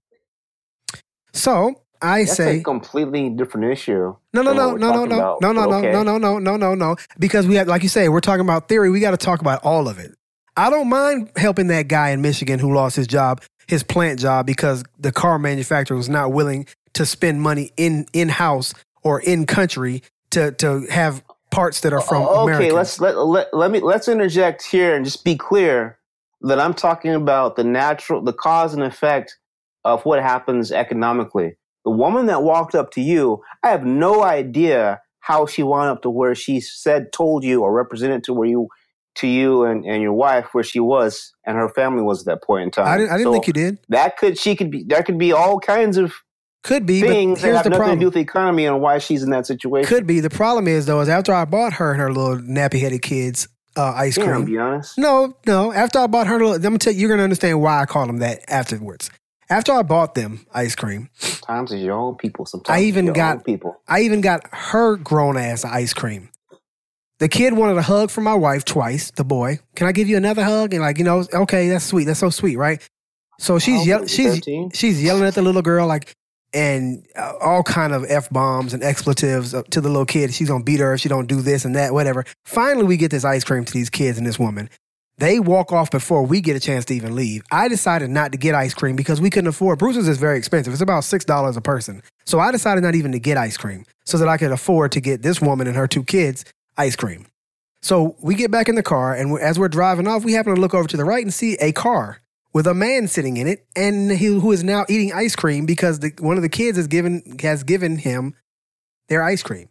So 1.33 1.81
I 2.05 2.19
That's 2.25 2.37
say, 2.37 2.59
a 2.59 2.63
completely 2.63 3.29
different 3.29 3.71
issue. 3.71 4.15
no, 4.33 4.41
no, 4.41 4.53
no, 4.53 4.75
no, 4.75 4.75
no, 4.75 5.05
no, 5.05 5.37
no, 5.41 5.51
no, 5.51 5.65
no, 5.65 5.77
okay. 5.77 5.91
no, 5.91 6.03
no, 6.03 6.17
no, 6.17 6.39
no, 6.39 6.57
no, 6.57 6.75
no. 6.75 6.95
Because 7.19 7.47
we 7.47 7.55
have, 7.55 7.67
like 7.67 7.83
you 7.83 7.89
say, 7.89 8.09
we're 8.09 8.19
talking 8.21 8.45
about 8.45 8.67
theory. 8.67 8.89
We 8.91 8.99
got 8.99 9.11
to 9.11 9.17
talk 9.17 9.41
about 9.41 9.63
all 9.63 9.87
of 9.87 9.99
it. 9.99 10.13
I 10.57 10.69
don't 10.69 10.87
mind 10.89 11.31
helping 11.35 11.67
that 11.67 11.87
guy 11.87 12.11
in 12.11 12.21
Michigan 12.21 12.59
who 12.59 12.73
lost 12.73 12.95
his 12.95 13.07
job 13.07 13.41
his 13.67 13.83
plant 13.83 14.19
job 14.19 14.45
because 14.45 14.83
the 14.99 15.11
car 15.11 15.39
manufacturer 15.39 15.97
was 15.97 16.09
not 16.09 16.31
willing 16.31 16.67
to 16.93 17.05
spend 17.05 17.41
money 17.41 17.71
in 17.77 18.05
in 18.13 18.29
house 18.29 18.73
or 19.03 19.19
in 19.21 19.45
country 19.45 20.03
to 20.31 20.51
to 20.53 20.85
have 20.89 21.23
parts 21.51 21.81
that 21.81 21.93
are 21.93 22.01
from 22.01 22.23
Oh, 22.23 22.43
okay, 22.43 22.69
Americans. 22.69 22.73
let's 22.73 22.99
let, 22.99 23.17
let 23.17 23.53
let 23.53 23.71
me 23.71 23.79
let's 23.79 24.07
interject 24.07 24.63
here 24.63 24.95
and 24.95 25.05
just 25.05 25.23
be 25.23 25.35
clear 25.35 25.97
that 26.41 26.59
I'm 26.59 26.73
talking 26.73 27.13
about 27.13 27.55
the 27.55 27.63
natural 27.63 28.21
the 28.21 28.33
cause 28.33 28.73
and 28.73 28.83
effect 28.83 29.37
of 29.83 30.05
what 30.05 30.21
happens 30.21 30.71
economically. 30.71 31.57
The 31.85 31.91
woman 31.91 32.25
that 32.25 32.43
walked 32.43 32.75
up 32.75 32.91
to 32.91 33.01
you, 33.01 33.41
I 33.63 33.69
have 33.69 33.85
no 33.85 34.23
idea 34.23 35.01
how 35.19 35.45
she 35.45 35.63
wound 35.63 35.89
up 35.89 36.01
to 36.03 36.09
where 36.09 36.35
she 36.35 36.59
said 36.59 37.11
told 37.13 37.43
you 37.43 37.61
or 37.61 37.73
represented 37.73 38.23
to 38.25 38.33
where 38.33 38.47
you 38.47 38.67
to 39.15 39.27
you 39.27 39.63
and, 39.63 39.85
and 39.85 40.01
your 40.01 40.11
wife 40.13 40.47
where 40.51 40.63
she 40.63 40.79
was 40.79 41.33
and 41.45 41.55
her 41.57 41.69
family 41.69 42.03
was 42.03 42.19
at 42.21 42.25
that 42.25 42.43
point 42.43 42.63
in 42.63 42.71
time. 42.71 42.87
I 42.87 42.97
didn't 42.97 43.11
I 43.11 43.17
didn't 43.17 43.27
So 43.27 43.31
think 43.31 43.47
you 43.47 43.53
did. 43.53 43.77
that 43.89 44.17
could 44.17 44.37
she 44.37 44.55
could 44.55 44.69
be 44.69 44.83
there 44.83 45.03
could 45.03 45.17
be 45.17 45.31
all 45.31 45.59
kinds 45.59 45.97
of 45.97 46.13
Could 46.63 46.85
be, 46.85 46.99
things 47.01 47.39
but 47.39 47.41
that 47.41 47.47
here's 47.47 47.55
have 47.57 47.63
the 47.63 47.69
nothing 47.69 47.79
problem. 47.79 47.97
to 47.99 48.01
do 48.01 48.05
with 48.07 48.13
the 48.15 48.19
economy 48.19 48.65
and 48.65 48.81
why 48.81 48.97
she's 48.97 49.23
in 49.23 49.29
that 49.29 49.45
situation. 49.47 49.87
Could 49.87 50.05
be. 50.05 50.19
The 50.19 50.29
problem 50.29 50.67
is 50.67 50.85
though, 50.85 50.99
is 51.01 51.07
after 51.09 51.33
I 51.33 51.45
bought 51.45 51.73
her 51.73 51.91
and 51.93 52.01
her 52.01 52.11
little 52.11 52.37
nappy 52.37 52.79
headed 52.81 53.01
kids 53.01 53.47
uh, 53.77 53.93
ice 53.95 54.15
Damn, 54.15 54.25
cream. 54.25 54.45
be 54.45 54.57
honest. 54.57 54.97
No, 54.97 55.37
no. 55.45 55.71
After 55.71 55.99
I 55.99 56.07
bought 56.07 56.27
her, 56.27 56.37
little, 56.39 56.53
I'm 56.53 56.61
gonna 56.61 56.77
tell 56.77 56.93
you, 56.93 56.99
you're 56.99 57.09
gonna 57.09 57.23
understand 57.23 57.61
why 57.61 57.81
I 57.81 57.85
call 57.85 58.05
them 58.07 58.17
that 58.17 58.41
afterwards. 58.49 59.09
After 59.49 59.71
I 59.73 59.83
bought 59.83 60.15
them 60.15 60.45
ice 60.53 60.75
cream, 60.75 61.09
Sometimes 61.19 61.71
it's 61.71 61.83
your 61.83 61.95
own 61.97 62.15
people. 62.15 62.45
Sometimes 62.45 62.75
I 62.77 62.83
even 62.83 63.07
it's 63.07 63.15
your 63.17 63.25
own 63.25 63.35
got- 63.37 63.45
people. 63.45 63.81
I 63.87 64.01
even 64.01 64.21
got 64.21 64.41
her 64.51 64.95
grown 64.97 65.37
ass 65.37 65.63
ice 65.63 65.93
cream. 65.93 66.29
The 67.19 67.29
kid 67.29 67.53
wanted 67.53 67.77
a 67.77 67.81
hug 67.81 68.09
from 68.09 68.25
my 68.25 68.33
wife 68.33 68.65
twice. 68.65 69.11
The 69.11 69.23
boy, 69.23 69.59
can 69.75 69.87
I 69.87 69.91
give 69.93 70.09
you 70.09 70.17
another 70.17 70.43
hug? 70.43 70.73
And 70.73 70.81
like, 70.81 70.97
you 70.97 71.05
know, 71.05 71.25
okay, 71.33 71.69
that's 71.69 71.85
sweet. 71.85 72.05
That's 72.05 72.19
so 72.19 72.29
sweet, 72.29 72.57
right? 72.57 72.81
So 73.39 73.57
she's 73.59 73.79
How 73.79 73.85
yell- 73.85 73.99
old 73.99 74.05
is 74.09 74.15
he, 74.17 74.23
she's 74.23 74.33
13? 74.35 74.71
she's 74.71 75.03
yelling 75.03 75.23
at 75.23 75.33
the 75.35 75.41
little 75.41 75.61
girl 75.61 75.87
like, 75.87 76.13
and 76.53 77.05
uh, 77.17 77.33
all 77.41 77.63
kind 77.63 77.93
of 77.93 78.05
f 78.09 78.29
bombs 78.29 78.73
and 78.73 78.81
expletives 78.83 79.53
uh, 79.53 79.61
to 79.71 79.79
the 79.81 79.89
little 79.89 80.05
kid. 80.05 80.33
She's 80.33 80.47
gonna 80.49 80.63
beat 80.63 80.79
her 80.79 80.93
if 80.93 81.01
she 81.01 81.09
don't 81.09 81.27
do 81.27 81.41
this 81.41 81.65
and 81.65 81.75
that, 81.75 81.93
whatever. 81.93 82.25
Finally, 82.45 82.85
we 82.85 82.97
get 82.97 83.11
this 83.11 83.23
ice 83.25 83.43
cream 83.43 83.63
to 83.65 83.73
these 83.73 83.89
kids 83.89 84.17
and 84.17 84.25
this 84.25 84.39
woman. 84.39 84.69
They 85.17 85.39
walk 85.39 85.71
off 85.71 85.91
before 85.91 86.25
we 86.25 86.41
get 86.41 86.57
a 86.57 86.59
chance 86.59 86.83
to 86.85 86.95
even 86.95 87.15
leave. 87.15 87.43
I 87.51 87.69
decided 87.69 88.09
not 88.09 88.33
to 88.33 88.37
get 88.37 88.53
ice 88.53 88.73
cream 88.73 88.95
because 88.95 89.21
we 89.21 89.29
couldn't 89.29 89.47
afford. 89.47 89.79
Bruce's 89.79 90.07
is 90.07 90.17
very 90.17 90.37
expensive. 90.37 90.73
It's 90.73 90.81
about 90.81 91.05
six 91.05 91.23
dollars 91.23 91.55
a 91.55 91.61
person. 91.61 92.03
So 92.25 92.39
I 92.39 92.51
decided 92.51 92.83
not 92.83 92.95
even 92.95 93.13
to 93.13 93.19
get 93.19 93.37
ice 93.37 93.55
cream 93.55 93.85
so 94.03 94.17
that 94.17 94.27
I 94.27 94.37
could 94.37 94.51
afford 94.51 94.91
to 94.93 94.99
get 94.99 95.21
this 95.21 95.39
woman 95.39 95.67
and 95.67 95.75
her 95.77 95.87
two 95.87 96.03
kids 96.03 96.43
ice 96.77 96.95
cream. 96.95 97.27
So 97.81 98.15
we 98.19 98.35
get 98.35 98.51
back 98.51 98.67
in 98.67 98.75
the 98.75 98.83
car, 98.83 99.13
and 99.13 99.39
as 99.39 99.59
we're 99.59 99.69
driving 99.69 100.07
off, 100.07 100.25
we 100.25 100.33
happen 100.33 100.55
to 100.55 100.59
look 100.59 100.73
over 100.73 100.87
to 100.87 100.97
the 100.97 101.05
right 101.05 101.23
and 101.23 101.33
see 101.33 101.55
a 101.61 101.71
car 101.71 102.19
with 102.51 102.65
a 102.67 102.73
man 102.73 103.07
sitting 103.07 103.37
in 103.37 103.47
it, 103.47 103.65
and 103.75 104.09
he, 104.09 104.25
who 104.25 104.51
is 104.51 104.63
now 104.63 104.85
eating 104.89 105.13
ice 105.13 105.35
cream 105.35 105.65
because 105.65 105.99
the, 105.99 106.11
one 106.19 106.35
of 106.35 106.41
the 106.41 106.49
kids 106.49 106.77
has 106.77 106.87
given 106.87 107.37
has 107.41 107.63
given 107.63 107.97
him 107.97 108.33
their 109.07 109.21
ice 109.21 109.43
cream. 109.43 109.69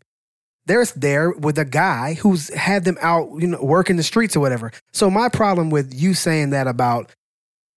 There's 0.67 0.93
there 0.93 1.31
with 1.31 1.59
a 1.59 1.65
guy 1.65 2.15
who's 2.15 2.53
had 2.55 2.85
them 2.85 2.97
out, 3.03 3.31
you 3.39 3.49
know, 3.49 3.63
working 3.63 3.97
the 3.97 4.03
streets 4.03 4.35
or 4.35 4.41
whatever. 4.41 4.73
So 4.93 5.11
my 5.11 5.29
problem 5.29 5.71
with 5.71 5.93
you 5.95 6.15
saying 6.15 6.51
that 6.51 6.67
about 6.67 7.13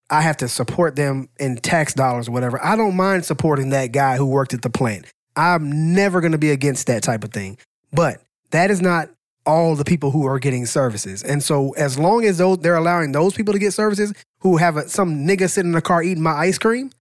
I 0.10 0.22
have 0.22 0.38
to 0.38 0.48
support 0.48 0.96
them 0.96 1.28
in 1.38 1.58
tax 1.58 1.94
dollars 1.94 2.30
or 2.30 2.32
whatever. 2.32 2.64
I 2.64 2.76
don't 2.76 2.96
mind 2.96 3.26
supporting 3.26 3.72
that 3.72 3.92
guy 3.92 4.16
who 4.16 4.26
worked 4.26 4.54
at 4.54 4.62
the 4.62 4.70
plant. 4.70 5.06
I'm 5.36 5.94
never 5.94 6.22
going 6.22 6.32
to 6.32 6.38
be 6.38 6.52
against 6.52 6.88
that 6.88 7.04
type 7.04 7.24
of 7.24 7.32
thing. 7.32 7.58
But 7.92 8.22
that 8.52 8.72
is 8.72 8.82
not 8.82 9.10
all 9.46 9.76
the 9.76 9.86
people 9.86 10.12
who 10.12 10.26
are 10.26 10.40
getting 10.40 10.66
services. 10.66 11.24
And 11.24 11.44
so 11.44 11.72
as 11.72 11.98
long 12.00 12.26
as 12.26 12.38
those 12.38 12.60
they're 12.60 12.76
allowing 12.76 13.12
those 13.12 13.34
people 13.34 13.54
to 13.54 13.60
get 13.60 13.74
services 13.74 14.14
who 14.40 14.58
have 14.58 14.78
a, 14.78 14.88
some 14.90 15.26
nigga 15.26 15.50
sitting 15.50 15.70
in 15.72 15.76
the 15.76 15.82
car 15.82 16.04
eating 16.04 16.24
my 16.24 16.34
ice 16.34 16.58
cream, 16.58 16.92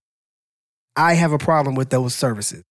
I 0.95 1.13
have 1.13 1.31
a 1.31 1.37
problem 1.37 1.75
with 1.75 1.89
those 1.89 2.15
services. 2.15 2.63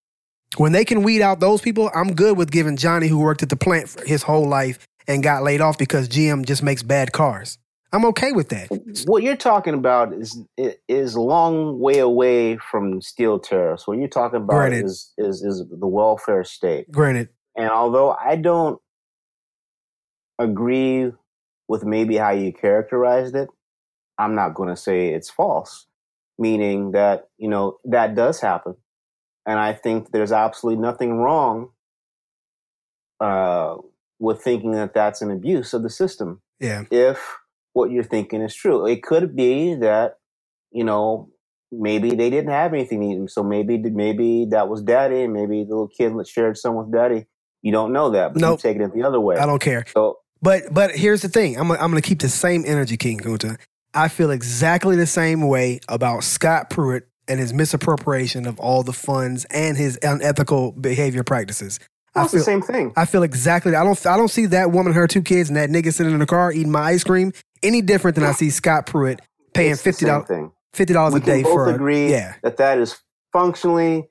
When 0.55 0.71
they 0.71 0.85
can 0.85 1.03
weed 1.03 1.21
out 1.21 1.39
those 1.39 1.61
people, 1.61 1.91
I'm 1.93 2.13
good 2.13 2.37
with 2.37 2.51
giving 2.51 2.77
Johnny 2.77 3.07
who 3.07 3.19
worked 3.19 3.43
at 3.43 3.49
the 3.49 3.57
plant 3.57 3.89
for 3.89 4.05
his 4.05 4.23
whole 4.23 4.47
life 4.47 4.79
and 5.07 5.21
got 5.21 5.43
laid 5.43 5.61
off 5.61 5.77
because 5.77 6.07
GM 6.07 6.45
just 6.45 6.63
makes 6.63 6.83
bad 6.83 7.11
cars. 7.11 7.57
I'm 7.93 8.05
okay 8.05 8.31
with 8.33 8.49
that. 8.49 8.67
What 9.05 9.23
you're 9.23 9.37
talking 9.37 9.73
about 9.73 10.13
is 10.13 10.41
is 10.87 11.15
a 11.15 11.21
long 11.21 11.79
way 11.79 11.99
away 11.99 12.57
from 12.57 13.01
steel 13.01 13.39
tariffs. 13.39 13.87
What 13.87 13.97
you're 13.97 14.09
talking 14.09 14.37
about 14.37 14.55
Granted. 14.55 14.85
is, 14.85 15.13
is 15.17 15.41
is 15.41 15.63
the 15.69 15.87
welfare 15.87 16.43
state. 16.43 16.91
Granted, 16.91 17.29
And 17.55 17.69
although 17.69 18.11
I 18.11 18.35
don't 18.35 18.79
agree 20.37 21.11
with 21.67 21.85
maybe 21.85 22.17
how 22.17 22.31
you 22.31 22.51
characterized 22.51 23.35
it, 23.35 23.49
I'm 24.17 24.35
not 24.35 24.53
going 24.53 24.69
to 24.69 24.75
say 24.75 25.09
it's 25.09 25.29
false. 25.29 25.87
Meaning 26.37 26.91
that 26.91 27.29
you 27.37 27.47
know 27.47 27.77
that 27.85 28.15
does 28.15 28.41
happen, 28.41 28.75
and 29.47 29.57
I 29.57 29.73
think 29.73 30.11
there's 30.11 30.33
absolutely 30.33 30.81
nothing 30.81 31.17
wrong 31.17 31.69
uh, 33.21 33.77
with 34.19 34.41
thinking 34.43 34.73
that 34.73 34.93
that's 34.93 35.21
an 35.21 35.31
abuse 35.31 35.73
of 35.73 35.81
the 35.81 35.89
system 35.89 36.41
yeah. 36.59 36.83
if 36.91 37.37
what 37.73 37.89
you're 37.89 38.03
thinking 38.03 38.41
is 38.41 38.53
true. 38.53 38.85
It 38.85 39.01
could 39.03 39.35
be 39.35 39.75
that, 39.75 40.17
you 40.71 40.83
know, 40.83 41.29
maybe 41.71 42.09
they 42.09 42.29
didn't 42.29 42.51
have 42.51 42.73
anything 42.73 43.01
to 43.01 43.23
eat. 43.23 43.29
So 43.29 43.41
maybe 43.41 43.77
maybe 43.77 44.45
that 44.51 44.67
was 44.67 44.81
daddy, 44.81 45.21
and 45.21 45.33
maybe 45.33 45.63
the 45.63 45.69
little 45.69 45.87
kid 45.87 46.17
that 46.17 46.27
shared 46.27 46.57
some 46.57 46.75
with 46.75 46.91
daddy. 46.91 47.25
You 47.61 47.71
don't 47.71 47.93
know 47.93 48.11
that, 48.11 48.33
but 48.33 48.41
Nope. 48.41 48.59
you 48.63 48.73
take 48.73 48.81
it 48.81 48.93
the 48.93 49.03
other 49.03 49.19
way. 49.19 49.37
I 49.37 49.45
don't 49.45 49.61
care. 49.61 49.85
So 49.93 50.19
But 50.41 50.73
but 50.73 50.91
here's 50.91 51.21
the 51.21 51.29
thing. 51.29 51.57
I'm 51.57 51.71
I'm 51.71 51.91
going 51.91 52.01
to 52.01 52.07
keep 52.07 52.19
the 52.19 52.29
same 52.29 52.63
energy, 52.65 52.97
King 52.97 53.19
Kunta. 53.19 53.57
I 53.93 54.09
feel 54.09 54.29
exactly 54.29 54.95
the 54.95 55.07
same 55.07 55.47
way 55.47 55.79
about 55.87 56.23
Scott 56.23 56.69
Pruitt 56.69 57.07
and 57.27 57.39
his 57.39 57.53
misappropriation 57.53 58.45
of 58.45 58.59
all 58.59 58.83
the 58.83 58.93
funds 58.93 59.45
and 59.45 59.77
his 59.77 59.99
unethical 60.01 60.71
behavior 60.73 61.23
practices. 61.23 61.79
I 62.15 62.21
that's 62.21 62.33
the 62.33 62.39
same 62.39 62.61
thing. 62.61 62.93
I 62.95 63.05
feel 63.05 63.23
exactly. 63.23 63.75
I 63.75 63.83
don't. 63.83 64.05
I 64.05 64.17
don't 64.17 64.29
see 64.29 64.47
that 64.47 64.71
woman, 64.71 64.93
her 64.93 65.07
two 65.07 65.21
kids, 65.21 65.49
and 65.49 65.57
that 65.57 65.69
nigga 65.69 65.93
sitting 65.93 66.13
in 66.13 66.19
the 66.19 66.25
car 66.25 66.51
eating 66.51 66.71
my 66.71 66.81
ice 66.81 67.03
cream 67.03 67.31
any 67.61 67.81
different 67.81 68.15
than 68.15 68.23
I 68.23 68.31
see 68.31 68.49
Scott 68.49 68.85
Pruitt 68.85 69.21
paying 69.53 69.71
It's 69.73 69.81
fifty 69.81 70.05
dollars 70.05 70.51
fifty 70.73 70.93
dollars 70.93 71.15
a 71.15 71.19
day 71.19 71.43
both 71.43 71.53
for. 71.53 71.69
agree 71.73 72.09
yeah, 72.09 72.35
that 72.43 72.57
that 72.57 72.79
is 72.79 72.97
functionally, 73.33 74.09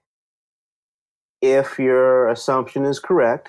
if 1.40 1.78
your 1.78 2.28
assumption 2.28 2.84
is 2.84 2.98
correct, 3.00 3.48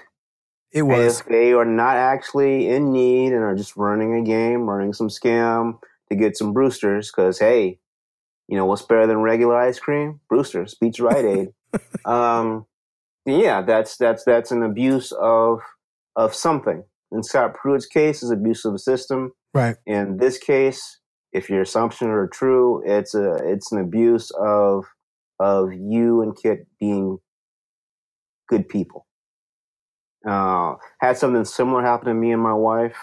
it 0.72 0.84
was. 0.84 1.20
if 1.20 1.28
they 1.28 1.54
are 1.54 1.66
not 1.66 1.96
actually 1.96 2.68
in 2.68 2.92
need 2.92 3.34
and 3.34 3.44
are 3.44 3.56
just 3.56 3.76
running 3.76 4.16
a 4.16 4.24
game, 4.24 4.68
running 4.68 4.94
some 4.94 5.10
scam 5.10 5.80
to 6.10 6.16
get 6.16 6.38
some 6.38 6.54
Brusters, 6.54 7.12
because 7.12 7.38
hey, 7.38 7.80
you 8.48 8.58
know 8.58 8.66
what's 8.66 8.82
better 8.82 9.08
than 9.08 9.18
regular 9.18 9.58
ice 9.58 9.80
cream? 9.80 10.20
Brusters 10.30 10.76
beats 10.80 11.00
Rite 11.02 11.26
Aid. 11.26 11.50
um, 12.06 12.66
yeah, 13.26 13.62
that's 13.62 13.98
that's 13.98 14.24
that's 14.24 14.52
an 14.52 14.64
abuse 14.64 15.12
of 15.12 15.62
of 16.16 16.34
something. 16.34 16.84
In 17.12 17.24
Scott 17.24 17.54
Pruitt's 17.54 17.86
case, 17.86 18.22
is 18.24 18.32
abuse 18.32 18.66
of 18.66 18.74
the 18.74 18.80
system. 18.80 19.32
Right. 19.54 19.76
In 19.86 20.18
this 20.18 20.38
case, 20.38 21.00
if 21.32 21.50
your 21.50 21.62
assumptions 21.62 22.10
are 22.10 22.28
true, 22.28 22.84
it's 22.86 23.14
a 23.16 23.36
it's 23.44 23.72
an 23.72 23.80
abuse 23.80 24.32
of 24.40 24.86
of 25.40 25.74
you 25.74 26.22
and 26.22 26.36
Kit 26.36 26.68
being 26.80 27.20
good 28.48 28.68
people. 28.68 29.06
Uh, 30.28 30.76
had 31.00 31.18
something 31.18 31.46
similar 31.46 31.82
happen 31.82 32.08
to 32.08 32.14
me 32.14 32.32
and 32.32 32.42
my 32.42 32.54
wife. 32.54 32.98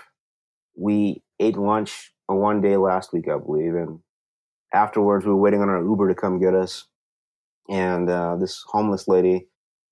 We 0.76 1.22
ate 1.38 1.56
lunch 1.56 2.12
on 2.28 2.38
one 2.38 2.60
day 2.60 2.76
last 2.76 3.12
week, 3.12 3.28
I 3.28 3.38
believe, 3.38 3.74
and 3.74 4.00
afterwards 4.74 5.24
we 5.24 5.30
were 5.30 5.40
waiting 5.40 5.62
on 5.62 5.68
our 5.70 5.82
Uber 5.82 6.08
to 6.08 6.14
come 6.14 6.40
get 6.40 6.54
us. 6.54 6.86
And 7.70 8.10
uh, 8.10 8.36
this 8.36 8.62
homeless 8.66 9.08
lady, 9.08 9.48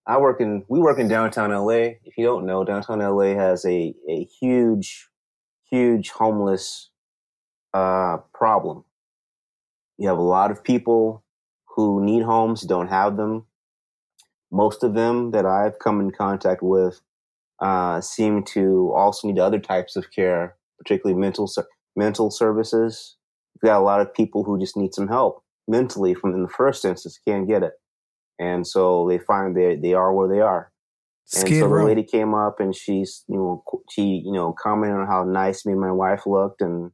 I 0.07 0.18
work 0.18 0.41
in 0.41 0.64
we 0.68 0.80
work 0.80 0.99
in 0.99 1.09
downtown 1.09 1.51
LA. 1.51 1.95
If 2.05 2.18
you 2.18 2.24
don't 2.24 2.45
know, 2.45 2.64
downtown 2.64 2.99
LA 2.99 3.35
has 3.35 3.64
a 3.64 3.95
a 4.11 4.28
huge, 4.41 5.09
huge 5.70 6.11
homeless 6.11 6.91
uh, 7.72 8.18
problem. 8.35 8.85
You 9.97 10.09
have 10.09 10.18
a 10.18 10.22
lot 10.22 10.51
of 10.51 10.64
people 10.64 11.24
who 11.76 12.05
need 12.05 12.24
homes, 12.24 12.62
don't 12.62 12.89
have 12.89 13.16
them. 13.16 13.47
Most 14.51 14.83
of 14.83 14.95
them 14.95 15.30
that 15.30 15.47
I've 15.47 15.78
come 15.78 16.01
in 16.01 16.11
contact 16.11 16.62
with 16.62 17.01
uh, 17.61 18.01
seem 18.01 18.43
to 18.43 18.93
also 18.95 19.28
need 19.28 19.39
other 19.39 19.61
types 19.61 19.97
of 19.97 20.11
care, 20.11 20.57
particularly 20.78 21.18
mental 21.18 21.51
mental 21.97 22.30
services. 22.30 23.16
We've 23.62 23.70
got 23.70 23.80
a 23.80 23.84
lot 23.84 24.00
of 24.00 24.14
people 24.14 24.44
who 24.44 24.58
just 24.58 24.76
need 24.76 24.94
some 24.94 25.08
help 25.08 25.42
mentally 25.68 26.14
from 26.14 26.34
in 26.34 26.42
the 26.42 26.48
first 26.48 26.84
instance 26.84 27.18
can't 27.26 27.48
get 27.48 27.62
it, 27.62 27.72
and 28.38 28.66
so 28.66 29.08
they 29.08 29.18
find 29.18 29.56
they 29.56 29.76
they 29.76 29.94
are 29.94 30.12
where 30.12 30.28
they 30.28 30.40
are. 30.40 30.72
And 31.34 31.48
so 31.48 31.54
the 31.54 31.68
Row. 31.68 31.86
lady 31.86 32.02
came 32.02 32.34
up 32.34 32.60
and 32.60 32.74
she's 32.74 33.24
you 33.28 33.36
know 33.36 33.64
she 33.90 34.22
you 34.24 34.32
know 34.32 34.54
commented 34.60 34.98
on 34.98 35.06
how 35.06 35.24
nice 35.24 35.64
me 35.64 35.72
and 35.72 35.80
my 35.80 35.92
wife 35.92 36.26
looked 36.26 36.60
and 36.60 36.90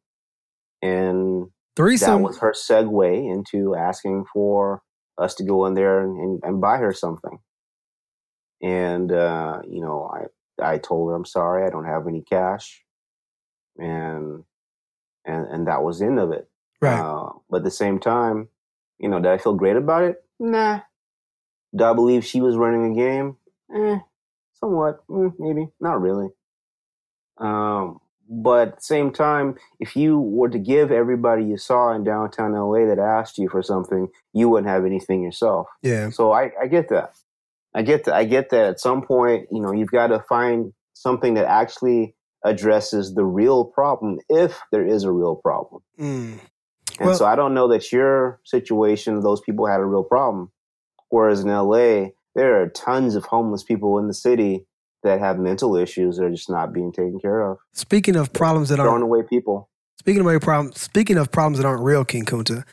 and 0.83 1.47
that 1.77 2.21
was 2.21 2.39
her 2.39 2.53
segue 2.53 3.33
into 3.33 3.75
asking 3.75 4.25
for 4.33 4.83
us 5.17 5.35
to 5.37 5.45
go 5.45 5.67
in 5.67 5.75
there 5.75 6.01
and, 6.01 6.19
and, 6.19 6.41
and 6.43 6.61
buy 6.61 6.79
her 6.79 6.93
something. 6.93 7.39
And 8.63 9.13
uh, 9.13 9.61
you 9.69 9.81
know, 9.81 10.11
I 10.13 10.73
I 10.73 10.79
told 10.79 11.11
her 11.11 11.17
I'm 11.17 11.25
sorry, 11.25 11.65
I 11.65 11.71
don't 11.71 11.85
have 11.85 12.09
any 12.09 12.23
cash, 12.23 12.83
and 13.77 14.43
and 15.25 15.47
and 15.47 15.69
that 15.69 15.83
was 15.83 16.01
the 16.01 16.07
end 16.07 16.19
of 16.19 16.33
it. 16.33 16.49
Right. 16.81 17.01
Uh, 17.01 17.33
but 17.51 17.59
at 17.59 17.65
the 17.65 17.71
same 17.71 17.99
time, 17.99 18.49
You 18.99 19.09
know, 19.09 19.21
did 19.21 19.31
I 19.31 19.39
feel 19.39 19.55
great 19.55 19.77
about 19.77 20.03
it? 20.03 20.17
Nah. 20.41 20.81
Do 21.75 21.85
I 21.85 21.93
believe 21.93 22.25
she 22.25 22.41
was 22.41 22.57
running 22.57 22.93
a 22.93 22.95
game? 22.95 23.37
Eh, 23.75 23.99
somewhat. 24.55 25.07
Mm, 25.09 25.35
maybe. 25.39 25.69
Not 25.81 26.01
really. 26.01 26.29
Um, 27.39 28.01
but 28.29 28.69
at 28.69 28.77
the 28.77 28.83
same 28.83 29.13
time, 29.13 29.55
if 29.79 29.95
you 29.95 30.19
were 30.19 30.49
to 30.49 30.59
give 30.59 30.91
everybody 30.91 31.45
you 31.45 31.57
saw 31.57 31.95
in 31.95 32.05
downtown 32.05 32.53
LA 32.53 32.87
that 32.87 32.99
asked 32.99 33.39
you 33.39 33.49
for 33.49 33.63
something, 33.63 34.09
you 34.33 34.49
wouldn't 34.49 34.69
have 34.69 34.85
anything 34.85 35.23
yourself. 35.23 35.69
Yeah. 35.83 36.11
So 36.11 36.33
I, 36.33 36.51
I 36.61 36.67
get 36.67 36.89
that. 36.89 37.13
I 37.75 37.83
get 37.83 38.05
that. 38.05 38.15
I 38.15 38.25
get 38.25 38.51
that 38.51 38.67
at 38.67 38.81
some 38.81 39.03
point, 39.03 39.47
you 39.53 39.61
know, 39.61 39.73
you've 39.73 39.91
got 39.91 40.09
to 40.09 40.21
find 40.29 40.73
something 40.95 41.35
that 41.35 41.47
actually 41.47 42.17
addresses 42.45 43.15
the 43.15 43.25
real 43.25 43.65
problem 43.65 44.19
if 44.29 44.61
there 44.73 44.87
is 44.87 45.05
a 45.05 45.13
real 45.13 45.37
problem. 45.37 45.83
Mm. 45.99 46.41
And 46.99 47.09
Well- 47.09 47.17
so 47.17 47.25
I 47.27 47.37
don't 47.37 47.55
know 47.55 47.69
that 47.69 47.93
your 47.93 48.41
situation, 48.45 49.21
those 49.21 49.41
people 49.41 49.67
had 49.67 49.81
a 49.81 49.85
real 49.85 50.05
problem. 50.05 50.51
Whereas 51.11 51.41
in 51.41 51.51
LA, 51.51 52.13
there 52.35 52.61
are 52.61 52.69
tons 52.69 53.15
of 53.15 53.25
homeless 53.25 53.63
people 53.63 53.99
in 53.99 54.09
the 54.09 54.15
city 54.15 54.67
that 55.03 55.21
have 55.21 55.39
mental 55.39 55.77
issues 55.77 56.17
that 56.17 56.25
are 56.25 56.31
just 56.31 56.51
not 56.51 56.73
being 56.73 56.93
taken 56.93 57.19
care 57.21 57.41
of. 57.41 57.59
Speaking 57.73 58.17
of 58.17 58.33
problems 58.33 58.69
that 58.69 58.77
Throwing 58.77 58.89
aren't 58.91 59.01
throwing 59.03 59.21
away 59.21 59.23
people. 59.29 59.69
speaking 59.99 60.21
of 60.21 60.27
a 60.27 60.41
problem, 60.41 60.73
speaking 60.75 61.17
of 61.17 61.31
problems 61.31 61.59
that 61.59 61.67
aren't 61.67 61.83
real, 61.83 62.05
King 62.05 62.25
Kunta, 62.25 62.65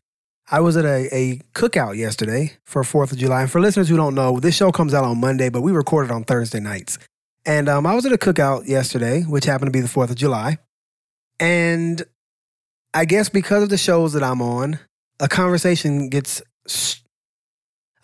I 0.52 0.60
was 0.60 0.76
at 0.78 0.86
a, 0.86 1.08
a 1.16 1.40
cookout 1.54 1.98
yesterday 1.98 2.54
for 2.66 2.84
Fourth 2.84 3.12
of 3.12 3.18
July. 3.18 3.42
And 3.42 3.52
for 3.52 3.60
listeners 3.62 3.90
who 3.90 3.98
don't 3.98 4.16
know, 4.16 4.40
this 4.40 4.56
show 4.56 4.72
comes 4.72 4.94
out 4.94 5.04
on 5.04 5.20
Monday, 5.20 5.50
but 5.50 5.62
we 5.62 5.72
recorded 5.72 6.12
on 6.12 6.24
Thursday 6.24 6.60
nights. 6.60 6.98
And 7.46 7.70
um, 7.70 7.86
I 7.86 7.94
was 7.96 8.06
at 8.06 8.12
a 8.12 8.18
cookout 8.18 8.68
yesterday, 8.68 9.22
which 9.22 9.46
happened 9.46 9.68
to 9.68 9.72
be 9.72 9.82
the 9.82 9.88
Fourth 9.88 10.10
of 10.10 10.16
July. 10.16 10.58
And 11.40 12.04
I 12.96 13.04
guess 13.04 13.28
because 13.28 13.62
of 13.62 13.68
the 13.68 13.78
shows 13.78 14.14
that 14.14 14.24
I'm 14.24 14.42
on, 14.42 14.80
a 15.20 15.28
conversation 15.28 16.08
gets 16.08 16.42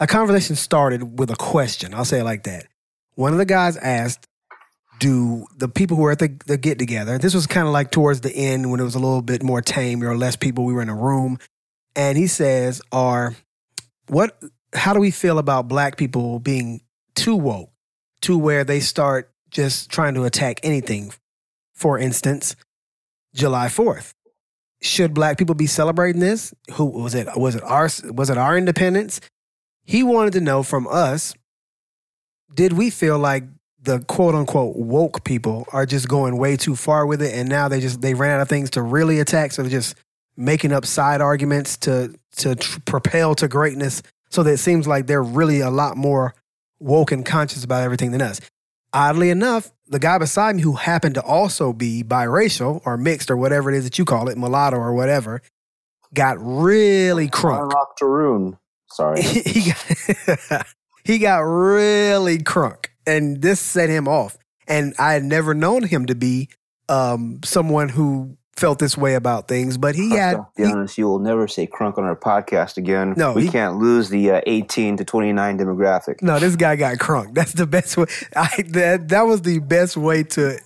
a 0.01 0.05
conversation 0.05 0.57
started 0.57 1.17
with 1.17 1.31
a 1.31 1.35
question. 1.37 1.93
I'll 1.93 2.03
say 2.03 2.19
it 2.19 2.25
like 2.25 2.43
that. 2.43 2.67
One 3.15 3.31
of 3.31 3.37
the 3.37 3.45
guys 3.45 3.77
asked, 3.77 4.27
"Do 4.99 5.47
the 5.55 5.69
people 5.69 5.95
who 5.95 6.03
were 6.03 6.11
at 6.11 6.19
the, 6.19 6.37
the 6.45 6.57
get 6.57 6.77
together? 6.77 7.17
This 7.17 7.33
was 7.33 7.47
kind 7.47 7.67
of 7.67 7.73
like 7.73 7.91
towards 7.91 8.19
the 8.19 8.35
end 8.35 8.69
when 8.69 8.81
it 8.81 8.83
was 8.83 8.95
a 8.95 8.99
little 8.99 9.21
bit 9.21 9.43
more 9.43 9.61
tame. 9.61 10.01
There 10.01 10.09
were 10.09 10.17
less 10.17 10.35
people. 10.35 10.65
We 10.65 10.73
were 10.73 10.81
in 10.81 10.89
a 10.89 10.95
room, 10.95 11.39
and 11.95 12.17
he 12.17 12.27
says, 12.27 12.81
"Are 12.91 13.33
what? 14.07 14.37
How 14.73 14.93
do 14.93 14.99
we 14.99 15.11
feel 15.11 15.37
about 15.37 15.69
black 15.69 15.95
people 15.95 16.39
being 16.39 16.81
too 17.15 17.37
woke, 17.37 17.71
to 18.23 18.37
where 18.37 18.65
they 18.65 18.81
start 18.81 19.31
just 19.49 19.89
trying 19.89 20.15
to 20.15 20.25
attack 20.25 20.59
anything? 20.63 21.13
For 21.75 21.97
instance, 21.97 22.57
July 23.33 23.69
Fourth." 23.69 24.13
Should 24.81 25.13
black 25.13 25.37
people 25.37 25.55
be 25.55 25.67
celebrating 25.67 26.21
this? 26.21 26.53
Who 26.73 26.85
was 26.85 27.13
it? 27.13 27.27
Was 27.35 27.55
it 27.55 27.63
our 27.63 27.89
was 28.11 28.29
it 28.29 28.37
our 28.37 28.57
independence? 28.57 29.21
He 29.83 30.03
wanted 30.03 30.33
to 30.33 30.41
know 30.41 30.63
from 30.63 30.87
us 30.87 31.33
did 32.53 32.73
we 32.73 32.89
feel 32.89 33.17
like 33.17 33.43
the 33.81 33.99
quote 34.01 34.35
unquote 34.35 34.75
woke 34.75 35.23
people 35.23 35.65
are 35.71 35.85
just 35.85 36.07
going 36.07 36.37
way 36.37 36.55
too 36.55 36.75
far 36.75 37.05
with 37.05 37.21
it 37.21 37.33
and 37.33 37.49
now 37.49 37.67
they 37.67 37.79
just 37.79 38.01
they 38.01 38.13
ran 38.13 38.35
out 38.35 38.41
of 38.41 38.49
things 38.49 38.69
to 38.71 38.81
really 38.81 39.19
attack 39.19 39.51
so 39.51 39.61
they're 39.61 39.71
just 39.71 39.95
making 40.37 40.71
up 40.71 40.85
side 40.85 41.21
arguments 41.21 41.77
to 41.77 42.13
to 42.35 42.55
tr- 42.55 42.79
propel 42.85 43.33
to 43.35 43.47
greatness 43.47 44.01
so 44.29 44.43
that 44.43 44.53
it 44.53 44.57
seems 44.57 44.87
like 44.87 45.07
they're 45.07 45.23
really 45.23 45.61
a 45.61 45.69
lot 45.69 45.97
more 45.97 46.33
woke 46.79 47.11
and 47.11 47.25
conscious 47.25 47.63
about 47.63 47.83
everything 47.83 48.11
than 48.11 48.21
us 48.21 48.39
oddly 48.93 49.29
enough 49.29 49.71
the 49.87 49.99
guy 49.99 50.17
beside 50.17 50.55
me 50.55 50.61
who 50.61 50.73
happened 50.73 51.15
to 51.15 51.21
also 51.21 51.73
be 51.73 52.03
biracial 52.03 52.81
or 52.85 52.97
mixed 52.97 53.29
or 53.29 53.37
whatever 53.37 53.71
it 53.71 53.75
is 53.75 53.83
that 53.83 53.97
you 53.97 54.05
call 54.05 54.29
it 54.29 54.37
mulatto 54.37 54.77
or 54.77 54.93
whatever 54.93 55.41
got 56.13 56.37
really 56.39 57.27
crunk 57.29 57.71
Tarun. 58.01 58.57
Sorry. 58.89 59.21
he 59.23 59.71
got, 59.71 60.67
he 61.03 61.17
got 61.19 61.39
really 61.39 62.39
crunk 62.39 62.87
and 63.05 63.41
this 63.41 63.59
set 63.59 63.89
him 63.89 64.07
off 64.07 64.37
and 64.67 64.93
i 64.99 65.13
had 65.13 65.23
never 65.23 65.53
known 65.53 65.83
him 65.83 66.05
to 66.05 66.15
be 66.15 66.49
um, 66.89 67.39
someone 67.43 67.87
who 67.87 68.37
felt 68.55 68.79
this 68.79 68.97
way 68.97 69.15
about 69.15 69.47
things 69.47 69.77
but 69.77 69.95
he 69.95 70.11
had 70.11 70.33
to 70.33 70.47
be 70.57 70.65
honest, 70.65 70.97
you 70.97 71.07
will 71.07 71.19
never 71.19 71.47
say 71.47 71.65
crunk 71.65 71.97
on 71.97 72.03
our 72.03 72.17
podcast 72.17 72.77
again. 72.77 73.13
No, 73.15 73.33
we 73.33 73.43
he- 73.43 73.49
can't 73.49 73.77
lose 73.77 74.09
the 74.09 74.31
uh, 74.31 74.41
18 74.45 74.97
to 74.97 75.05
29 75.05 75.57
demographic. 75.57 76.21
no 76.21 76.37
this 76.37 76.55
guy 76.55 76.75
got 76.75 76.97
crunk 76.97 77.29
that's 77.33 77.53
the 77.53 77.65
best 77.65 77.95
way 77.97 78.05
I, 78.35 78.63
that, 78.69 79.07
that 79.09 79.21
was 79.23 79.41
the 79.43 79.59
best 79.59 79.95
way 79.97 80.23
to 80.23 80.57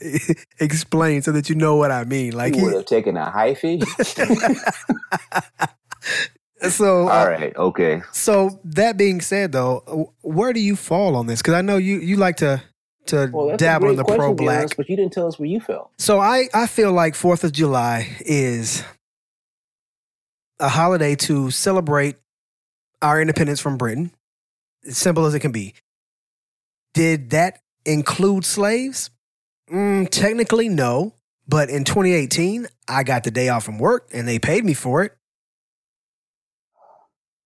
explain 0.60 1.22
so 1.22 1.32
that 1.32 1.50
you 1.50 1.56
know 1.56 1.76
what 1.76 1.92
i 1.92 2.04
mean 2.04 2.34
like 2.34 2.56
you 2.56 2.64
would 2.64 2.74
have 2.74 2.86
taken 2.86 3.16
a 3.18 3.32
hyphy. 3.32 3.84
so 6.70 7.08
uh, 7.08 7.12
All 7.12 7.30
right, 7.30 7.56
okay. 7.56 8.02
so 8.12 8.60
that 8.64 8.98
being 8.98 9.22
said 9.22 9.52
though 9.52 10.14
where 10.22 10.54
do 10.54 10.60
you 10.60 10.76
fall 10.76 11.16
on 11.16 11.28
this 11.28 11.42
because 11.42 11.54
i 11.54 11.62
know 11.62 11.78
you 11.78 11.98
you 12.00 12.18
like 12.18 12.38
to 12.38 12.62
to 13.08 13.56
dabble 13.58 13.90
in 13.90 13.96
the 13.96 14.04
pro 14.04 14.34
black 14.34 14.76
but 14.76 14.90
you 14.90 14.96
didn't 14.96 15.14
tell 15.14 15.28
us 15.28 15.38
where 15.40 15.48
you 15.48 15.60
fell. 15.60 15.92
So 15.98 16.20
I, 16.20 16.48
I 16.54 16.68
feel 16.68 16.92
like 16.92 17.16
Fourth 17.16 17.44
of 17.44 17.52
July 17.52 18.16
is 18.20 18.84
a 20.60 20.70
holiday 20.70 21.16
to 21.16 21.52
celebrate 21.52 22.16
our 23.02 23.22
independence 23.22 23.60
from 23.60 23.78
Britain. 23.78 24.12
As 24.88 24.98
simple 24.98 25.26
as 25.26 25.34
it 25.34 25.40
can 25.40 25.52
be. 25.52 25.74
Did 26.94 27.32
that 27.32 27.60
include 27.86 28.46
slaves? 28.46 29.10
Mm, 29.72 30.10
technically, 30.10 30.70
no. 30.70 31.14
But 31.48 31.70
in 31.70 31.84
2018, 31.84 32.68
I 32.88 33.04
got 33.04 33.24
the 33.24 33.32
day 33.32 33.50
off 33.50 33.64
from 33.64 33.80
work 33.80 34.10
and 34.14 34.28
they 34.28 34.40
paid 34.40 34.64
me 34.64 34.74
for 34.74 35.04
it. 35.04 35.16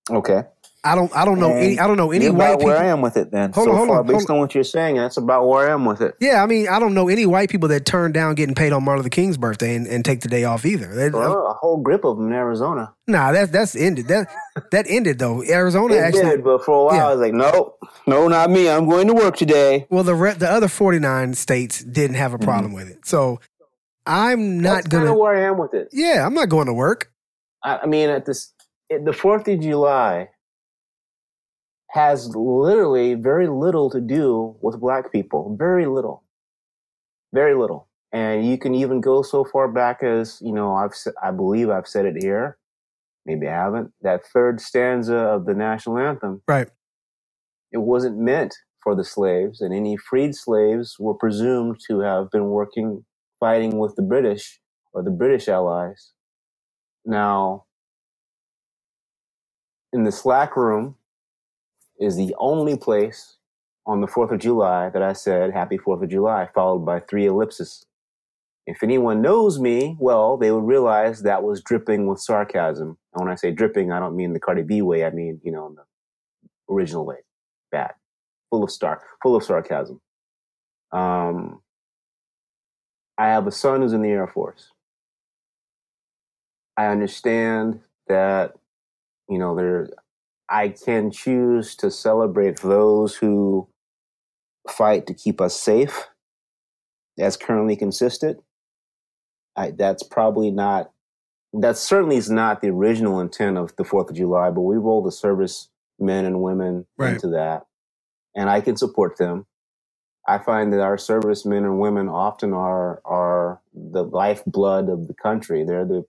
Okay. 0.09 0.43
I 0.81 0.95
don't 0.95 1.13
I 1.13 1.25
don't 1.25 1.39
know 1.39 1.51
And 1.51 1.59
any 1.63 1.79
I 1.79 1.87
don't 1.87 1.97
know 1.97 2.11
any 2.11 2.29
white 2.29 2.35
about 2.35 2.59
people. 2.59 2.65
where 2.67 2.77
I 2.77 2.85
am 2.85 3.01
with 3.01 3.17
it 3.17 3.31
then. 3.31 3.51
Hold 3.51 3.65
so 3.65 3.71
on, 3.71 3.77
hold 3.77 3.87
far, 3.89 3.99
on, 3.99 4.07
based 4.07 4.27
hold 4.27 4.29
on 4.29 4.39
what 4.39 4.55
you're 4.55 4.63
saying, 4.63 4.95
that's 4.95 5.17
about 5.17 5.45
where 5.45 5.69
I 5.69 5.73
am 5.73 5.83
with 5.83 5.99
it. 6.01 6.15
Yeah, 6.21 6.41
I 6.41 6.45
mean, 6.45 6.69
I 6.69 6.79
don't 6.79 6.93
know 6.93 7.09
any 7.09 7.25
white 7.25 7.49
people 7.49 7.67
that 7.69 7.85
turn 7.85 8.13
down 8.13 8.35
getting 8.35 8.55
paid 8.55 8.71
on 8.71 8.85
Martin 8.85 8.99
Luther 9.03 9.09
King's 9.09 9.37
birthday 9.37 9.75
and, 9.75 9.85
and 9.87 10.05
take 10.05 10.21
the 10.21 10.29
day 10.29 10.45
off 10.45 10.65
either. 10.65 10.87
They- 10.95 11.07
a 11.07 11.53
whole 11.53 11.81
grip 11.81 12.05
of 12.05 12.17
them 12.17 12.27
in 12.27 12.33
Arizona. 12.33 12.93
Nah, 13.07 13.33
that's 13.33 13.51
that's 13.51 13.75
ended. 13.75 14.07
That 14.07 14.29
that 14.71 14.85
ended 14.87 15.19
though. 15.19 15.43
Arizona 15.43 15.95
It 15.95 15.99
actually. 15.99 16.21
did, 16.23 16.43
but 16.43 16.63
for 16.63 16.81
a 16.81 16.85
while, 16.85 16.95
yeah. 16.95 17.07
I 17.07 17.11
was 17.11 17.19
like, 17.19 17.33
nope, 17.33 17.77
no, 18.07 18.27
not 18.29 18.49
me. 18.49 18.69
I'm 18.69 18.87
going 18.87 19.07
to 19.07 19.13
work 19.13 19.35
today. 19.35 19.85
Well, 19.89 20.03
the 20.03 20.15
re- 20.15 20.33
the 20.33 20.49
other 20.49 20.67
forty 20.69 20.99
nine 20.99 21.33
states 21.33 21.83
didn't 21.83 22.15
have 22.15 22.33
a 22.33 22.37
mm-hmm. 22.37 22.45
problem 22.45 22.73
with 22.73 22.89
it, 22.89 23.05
so 23.05 23.39
I'm 24.05 24.61
not 24.61 24.75
That's 24.75 24.87
gonna. 24.87 25.05
kind 25.07 25.19
where 25.19 25.35
I 25.35 25.47
am 25.49 25.57
with 25.57 25.73
it. 25.73 25.89
yeah, 25.91 26.25
I'm 26.25 26.33
not 26.33 26.47
going 26.49 26.67
to 26.67 26.73
work. 26.73 27.11
I, 27.63 27.79
I 27.83 27.85
mean, 27.85 28.09
at 28.09 28.25
this, 28.25 28.53
it, 28.89 29.03
the 29.05 29.13
Fourth 29.13 29.47
of 29.47 29.59
July 29.59 30.29
has 31.89 32.35
literally 32.35 33.15
very 33.15 33.47
little 33.47 33.89
to 33.89 33.99
do 33.99 34.55
with 34.61 34.79
black 34.79 35.11
people. 35.11 35.55
Very 35.57 35.85
little, 35.85 36.23
very 37.33 37.55
little. 37.55 37.87
And 38.11 38.47
you 38.47 38.57
can 38.57 38.73
even 38.73 39.01
go 39.01 39.21
so 39.21 39.43
far 39.43 39.67
back 39.67 40.01
as 40.03 40.39
you 40.41 40.51
know. 40.51 40.73
I've 40.73 40.93
I 41.21 41.31
believe 41.31 41.69
I've 41.69 41.87
said 41.87 42.05
it 42.05 42.15
here. 42.21 42.57
Maybe 43.25 43.47
I 43.47 43.51
haven't. 43.51 43.91
That 44.01 44.25
third 44.25 44.61
stanza 44.61 45.15
of 45.15 45.45
the 45.45 45.53
national 45.53 45.99
anthem. 45.99 46.41
Right. 46.47 46.69
It 47.71 47.79
wasn't 47.79 48.17
meant 48.17 48.55
for 48.83 48.95
the 48.95 49.03
slaves, 49.03 49.61
and 49.61 49.73
any 49.73 49.97
freed 49.97 50.33
slaves 50.33 50.95
were 50.99 51.13
presumed 51.13 51.79
to 51.87 51.99
have 51.99 52.31
been 52.31 52.45
working, 52.45 53.05
fighting 53.39 53.77
with 53.77 53.95
the 53.95 54.01
British 54.01 54.59
or 54.93 55.03
the 55.03 55.11
British 55.11 55.47
allies. 55.47 56.13
Now, 57.05 57.65
in 59.93 60.03
the 60.03 60.11
Slack 60.11 60.55
room 60.55 60.95
is 61.99 62.15
the 62.15 62.35
only 62.39 62.77
place 62.77 63.37
on 63.85 64.01
the 64.01 64.07
4th 64.07 64.31
of 64.31 64.39
July 64.39 64.89
that 64.89 65.01
I 65.01 65.13
said 65.13 65.51
Happy 65.51 65.77
4th 65.77 66.03
of 66.03 66.09
July, 66.09 66.47
followed 66.53 66.85
by 66.85 66.99
three 66.99 67.25
ellipses. 67.25 67.85
If 68.65 68.83
anyone 68.83 69.21
knows 69.21 69.59
me, 69.59 69.97
well, 69.99 70.37
they 70.37 70.51
would 70.51 70.63
realize 70.65 71.23
that 71.23 71.43
was 71.43 71.63
dripping 71.63 72.05
with 72.05 72.19
sarcasm. 72.19 72.97
And 73.13 73.25
when 73.25 73.31
I 73.31 73.35
say 73.35 73.51
dripping, 73.51 73.91
I 73.91 73.99
don't 73.99 74.15
mean 74.15 74.33
the 74.33 74.39
Cardi 74.39 74.61
B 74.61 74.81
way, 74.81 75.05
I 75.05 75.09
mean, 75.09 75.41
you 75.43 75.51
know, 75.51 75.67
in 75.67 75.75
the 75.75 75.83
original 76.71 77.05
way. 77.05 77.17
Bad. 77.71 77.93
Full 78.51 78.63
of 78.63 78.71
star, 78.71 79.01
full 79.23 79.35
of 79.35 79.43
sarcasm. 79.43 79.99
Um, 80.91 81.61
I 83.17 83.27
have 83.27 83.47
a 83.47 83.51
son 83.51 83.81
who's 83.81 83.93
in 83.93 84.01
the 84.01 84.09
Air 84.09 84.27
Force. 84.27 84.71
I 86.77 86.87
understand 86.87 87.81
that, 88.07 88.53
you 89.27 89.37
know, 89.37 89.55
there, 89.55 89.89
I 90.49 90.69
can 90.69 91.11
choose 91.11 91.75
to 91.75 91.91
celebrate 91.91 92.61
those 92.61 93.15
who 93.15 93.67
fight 94.69 95.07
to 95.07 95.13
keep 95.13 95.39
us 95.41 95.59
safe 95.59 96.07
as 97.19 97.37
currently 97.37 97.75
consistent. 97.75 98.39
I, 99.55 99.71
that's 99.71 100.03
probably 100.03 100.51
not, 100.51 100.91
that 101.53 101.77
certainly 101.77 102.17
is 102.17 102.29
not 102.29 102.61
the 102.61 102.69
original 102.69 103.19
intent 103.19 103.57
of 103.57 103.75
the 103.75 103.83
4th 103.83 104.09
of 104.09 104.15
July, 104.15 104.49
but 104.51 104.61
we 104.61 104.77
roll 104.77 105.03
the 105.03 105.11
service 105.11 105.69
men 105.99 106.25
and 106.25 106.41
women 106.41 106.85
Right. 106.97 107.13
into 107.13 107.27
that. 107.29 107.65
And 108.35 108.49
I 108.49 108.61
can 108.61 108.77
support 108.77 109.17
them. 109.17 109.45
I 110.27 110.37
find 110.37 110.71
that 110.73 110.81
our 110.81 110.97
servicemen 110.97 111.65
and 111.65 111.79
women 111.79 112.07
often 112.07 112.53
are 112.53 113.01
are 113.03 113.61
the 113.73 114.03
lifeblood 114.03 114.87
of 114.87 115.07
the 115.07 115.13
country. 115.15 115.63
They're 115.63 115.85
the, 115.85 116.05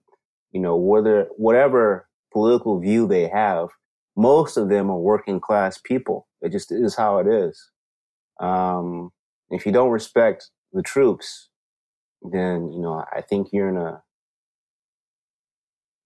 you 0.53 0.61
know, 0.61 0.77
whether 0.77 1.29
whatever 1.37 2.07
political 2.33 2.79
view 2.79 3.07
they 3.09 3.29
have, 3.29 3.69
most 4.17 4.57
of 4.57 4.69
them 4.69 4.91
are 4.91 4.99
working 4.99 5.41
class 5.41 5.79
people. 5.79 6.27
It 6.43 6.53
just 6.53 6.73
is 6.73 6.97
how 6.97 7.19
it 7.19 7.27
is. 7.27 7.71
Um, 8.41 9.13
if 9.51 9.67
you 9.67 9.73
don't 9.73 9.91
respect 9.91 10.51
the 10.73 10.83
troops, 10.83 11.49
then 12.23 12.73
you 12.73 12.81
know 12.81 13.05
I 13.13 13.21
think 13.21 13.49
you're 13.53 13.69
in 13.69 13.77
a 13.77 14.03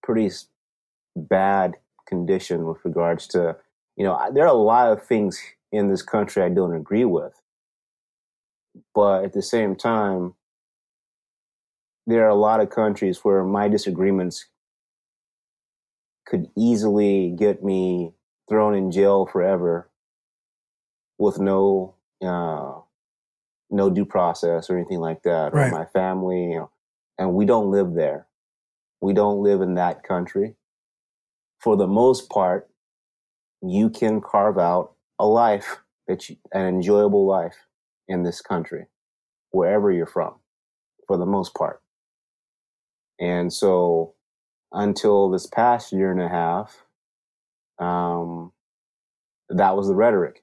pretty 0.02 0.30
bad 1.16 1.74
condition 2.07 2.66
with 2.66 2.78
regards 2.84 3.26
to 3.28 3.57
you 3.96 4.05
know 4.05 4.18
there 4.32 4.44
are 4.44 4.48
a 4.48 4.52
lot 4.52 4.92
of 4.92 5.02
things 5.02 5.40
in 5.72 5.88
this 5.88 6.02
country 6.02 6.42
I 6.42 6.48
don't 6.48 6.74
agree 6.74 7.05
with, 7.05 7.32
but 8.94 9.24
at 9.24 9.32
the 9.32 9.42
same 9.42 9.76
time, 9.76 10.34
there 12.07 12.24
are 12.24 12.28
a 12.28 12.34
lot 12.34 12.61
of 12.61 12.70
countries 12.70 13.20
where 13.22 13.44
my 13.44 13.68
disagreements 13.68 14.46
could 16.26 16.48
easily 16.56 17.30
get 17.38 17.62
me 17.64 18.12
thrown 18.48 18.74
in 18.74 18.90
jail 18.90 19.26
forever 19.26 19.90
with 21.18 21.38
no 21.38 21.94
uh, 22.22 22.80
no 23.70 23.90
due 23.90 24.04
process 24.04 24.70
or 24.70 24.76
anything 24.78 25.00
like 25.00 25.22
that, 25.22 25.52
or 25.52 25.58
Right. 25.58 25.72
my 25.72 25.84
family, 25.86 26.52
you 26.52 26.56
know, 26.58 26.70
and 27.18 27.34
we 27.34 27.44
don't 27.44 27.70
live 27.70 27.94
there. 27.94 28.26
We 29.00 29.12
don't 29.12 29.42
live 29.42 29.60
in 29.60 29.74
that 29.74 30.02
country. 30.02 30.54
For 31.60 31.76
the 31.76 31.86
most 31.86 32.30
part, 32.30 32.70
you 33.62 33.90
can 33.90 34.20
carve 34.20 34.58
out 34.58 34.92
a 35.18 35.26
life 35.26 35.78
that 36.06 36.28
you, 36.28 36.36
an 36.52 36.66
enjoyable 36.66 37.26
life 37.26 37.56
in 38.08 38.22
this 38.22 38.40
country, 38.40 38.86
wherever 39.50 39.90
you're 39.90 40.06
from, 40.06 40.34
for 41.06 41.16
the 41.16 41.26
most 41.26 41.54
part. 41.54 41.82
And 43.20 43.52
so, 43.52 44.14
until 44.74 45.30
this 45.30 45.46
past 45.46 45.92
year 45.92 46.10
and 46.10 46.20
a 46.20 46.28
half, 46.28 46.84
um, 47.78 48.52
that 49.48 49.76
was 49.76 49.88
the 49.88 49.94
rhetoric. 49.94 50.42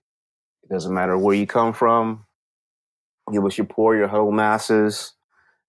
It 0.64 0.74
doesn't 0.74 0.94
matter 0.94 1.18
where 1.18 1.36
you 1.36 1.46
come 1.46 1.74
from. 1.74 2.26
Give 3.32 3.46
us 3.46 3.58
your 3.58 3.68
poor, 3.68 3.96
your 3.96 4.08
huddled 4.08 4.34
masses, 4.34 5.14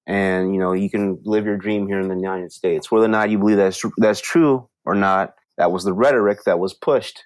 and 0.07 0.55
you 0.55 0.61
know 0.61 0.73
you 0.73 0.89
can 0.89 1.19
live 1.25 1.45
your 1.45 1.57
dream 1.57 1.87
here 1.87 2.01
in 2.01 2.09
the 2.09 2.15
United 2.15 2.53
States. 2.53 2.91
Whether 2.91 3.07
or 3.07 3.09
not 3.09 3.31
you 3.31 3.39
believe 3.39 3.59
that's 3.59 3.83
that's 3.99 4.21
true 4.21 4.69
or 4.85 4.95
not, 4.95 5.35
that 5.59 5.71
was 5.71 5.85
the 5.85 5.93
rhetoric 5.93 6.45
that 6.45 6.59
was 6.59 6.73
pushed. 6.73 7.25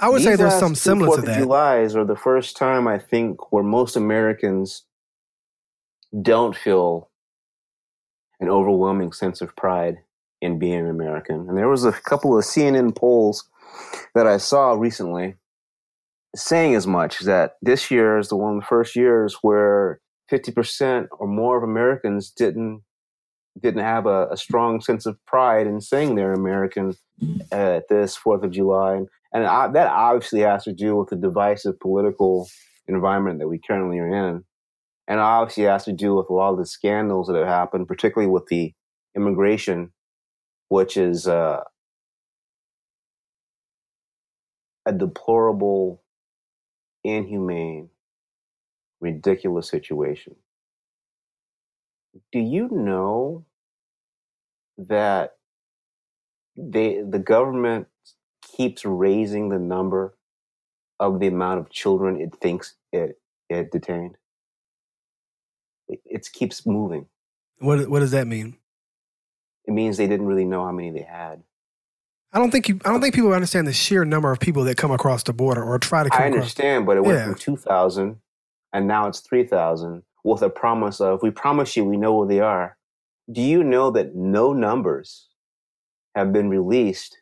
I 0.00 0.08
would 0.08 0.22
say 0.22 0.30
These 0.30 0.38
there's 0.38 0.58
some 0.58 0.74
similar 0.74 1.16
to 1.16 1.20
of 1.20 1.26
that. 1.26 1.38
July's 1.38 1.94
are 1.94 2.04
the 2.04 2.16
first 2.16 2.56
time 2.56 2.88
I 2.88 2.98
think 2.98 3.52
where 3.52 3.62
most 3.62 3.94
Americans 3.94 4.82
don't 6.20 6.56
feel 6.56 7.08
an 8.42 8.48
overwhelming 8.48 9.12
sense 9.12 9.40
of 9.40 9.54
pride 9.56 9.98
in 10.40 10.58
being 10.58 10.80
an 10.80 10.90
American. 10.90 11.48
And 11.48 11.56
there 11.56 11.68
was 11.68 11.84
a 11.84 11.92
couple 11.92 12.36
of 12.36 12.44
CNN 12.44 12.94
polls 12.94 13.48
that 14.14 14.26
I 14.26 14.36
saw 14.36 14.72
recently 14.72 15.36
saying 16.34 16.74
as 16.74 16.86
much 16.86 17.20
that 17.20 17.54
this 17.62 17.90
year 17.90 18.18
is 18.18 18.28
the 18.28 18.36
one 18.36 18.56
of 18.56 18.60
the 18.60 18.66
first 18.66 18.96
years 18.96 19.38
where 19.42 20.00
50% 20.30 21.06
or 21.12 21.26
more 21.26 21.56
of 21.56 21.62
Americans 21.62 22.30
didn't 22.30 22.82
didn't 23.60 23.82
have 23.82 24.06
a, 24.06 24.28
a 24.28 24.36
strong 24.36 24.80
sense 24.80 25.04
of 25.04 25.22
pride 25.26 25.66
in 25.66 25.78
saying 25.78 26.14
they're 26.14 26.32
American 26.32 26.94
at 27.52 27.86
this 27.88 28.16
Fourth 28.16 28.42
of 28.42 28.50
July, 28.50 28.94
and, 28.94 29.08
and 29.34 29.44
I, 29.44 29.68
that 29.68 29.88
obviously 29.88 30.40
has 30.40 30.64
to 30.64 30.72
do 30.72 30.96
with 30.96 31.10
the 31.10 31.16
divisive 31.16 31.78
political 31.78 32.48
environment 32.88 33.40
that 33.40 33.48
we 33.48 33.58
currently 33.58 33.98
are 33.98 34.08
in, 34.08 34.42
and 35.08 35.20
obviously 35.20 35.64
it 35.64 35.68
has 35.70 35.84
to 35.84 35.92
do 35.92 36.14
with 36.14 36.28
a 36.30 36.32
lot 36.32 36.52
of 36.52 36.58
the 36.58 36.66
scandals 36.66 37.28
that 37.28 37.36
have 37.36 37.46
happened, 37.46 37.88
particularly 37.88 38.30
with 38.30 38.46
the 38.46 38.72
immigration, 39.16 39.92
which 40.68 40.96
is 40.96 41.28
uh, 41.28 41.62
a 44.86 44.92
deplorable, 44.92 46.00
inhumane, 47.04 47.90
ridiculous 49.00 49.68
situation. 49.68 50.36
Do 52.32 52.40
you 52.40 52.68
know 52.72 53.44
that 54.78 55.36
they 56.56 57.02
the 57.02 57.18
government 57.18 57.88
keeps 58.42 58.84
raising 58.84 59.48
the 59.48 59.58
number 59.58 60.16
of 61.00 61.20
the 61.20 61.28
amount 61.28 61.60
of 61.60 61.70
children 61.70 62.20
it 62.20 62.34
thinks 62.40 62.76
it 62.92 63.20
it 63.50 63.70
detained? 63.72 64.16
It, 65.92 66.00
it 66.04 66.28
keeps 66.32 66.64
moving. 66.66 67.06
What 67.58 67.88
what 67.88 68.00
does 68.00 68.10
that 68.12 68.26
mean? 68.26 68.56
It 69.66 69.72
means 69.72 69.96
they 69.96 70.08
didn't 70.08 70.26
really 70.26 70.44
know 70.44 70.64
how 70.64 70.72
many 70.72 70.90
they 70.90 71.02
had. 71.02 71.42
I 72.32 72.38
don't 72.38 72.50
think 72.50 72.68
you. 72.68 72.80
I 72.84 72.90
don't 72.90 73.00
think 73.00 73.14
people 73.14 73.32
understand 73.34 73.66
the 73.66 73.72
sheer 73.72 74.04
number 74.04 74.32
of 74.32 74.40
people 74.40 74.64
that 74.64 74.76
come 74.76 74.90
across 74.90 75.22
the 75.22 75.32
border 75.32 75.62
or 75.62 75.78
try 75.78 76.02
to 76.02 76.10
come 76.10 76.22
I 76.22 76.26
across. 76.26 76.36
understand, 76.40 76.86
but 76.86 76.96
it 76.96 77.04
went 77.04 77.18
Yeah. 77.18 77.24
from 77.26 77.34
two 77.36 77.56
thousand 77.56 78.16
and 78.72 78.86
now 78.88 79.06
it's 79.06 79.20
three 79.20 79.44
thousand 79.44 80.02
with 80.24 80.42
a 80.42 80.48
promise 80.50 81.00
of 81.00 81.22
we 81.22 81.30
promise 81.30 81.76
you 81.76 81.84
we 81.84 81.96
know 81.96 82.16
where 82.16 82.26
they 82.28 82.40
are. 82.40 82.76
Do 83.30 83.40
you 83.42 83.62
know 83.62 83.90
that 83.90 84.14
no 84.16 84.52
numbers 84.52 85.28
have 86.14 86.32
been 86.32 86.48
released 86.48 87.18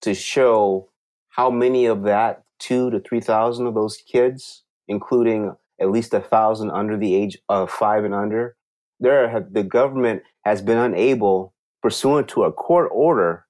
to 0.00 0.14
show 0.14 0.88
how 1.28 1.50
many 1.50 1.86
of 1.86 2.02
that 2.04 2.42
two 2.58 2.90
to 2.90 3.00
three 3.00 3.20
thousand 3.20 3.66
of 3.66 3.74
those 3.74 3.96
kids, 3.98 4.64
including 4.88 5.54
at 5.80 5.90
least 5.90 6.14
a 6.14 6.20
thousand 6.20 6.70
under 6.70 6.96
the 6.96 7.14
age 7.14 7.38
of 7.48 7.70
five 7.70 8.04
and 8.04 8.14
under, 8.14 8.56
there 9.00 9.28
have, 9.28 9.52
the 9.52 9.62
government 9.62 10.22
has 10.44 10.62
been 10.62 10.78
unable, 10.78 11.54
pursuant 11.82 12.28
to 12.28 12.44
a 12.44 12.52
court 12.52 12.88
order, 12.92 13.44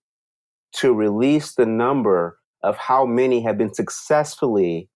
to 0.73 0.93
release 0.93 1.55
the 1.55 1.67
number 1.67 2.39
of 2.63 2.77
how 2.77 3.05
many 3.05 3.43
have 3.43 3.59
been 3.59 3.73
successfully 3.73 4.89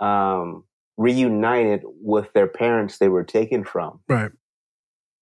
um, 0.00 0.64
reunited 0.96 1.82
with 1.84 2.32
their 2.32 2.48
parents 2.48 2.98
they 2.98 3.08
were 3.08 3.24
taken 3.24 3.64
from. 3.64 4.00
Right. 4.08 4.30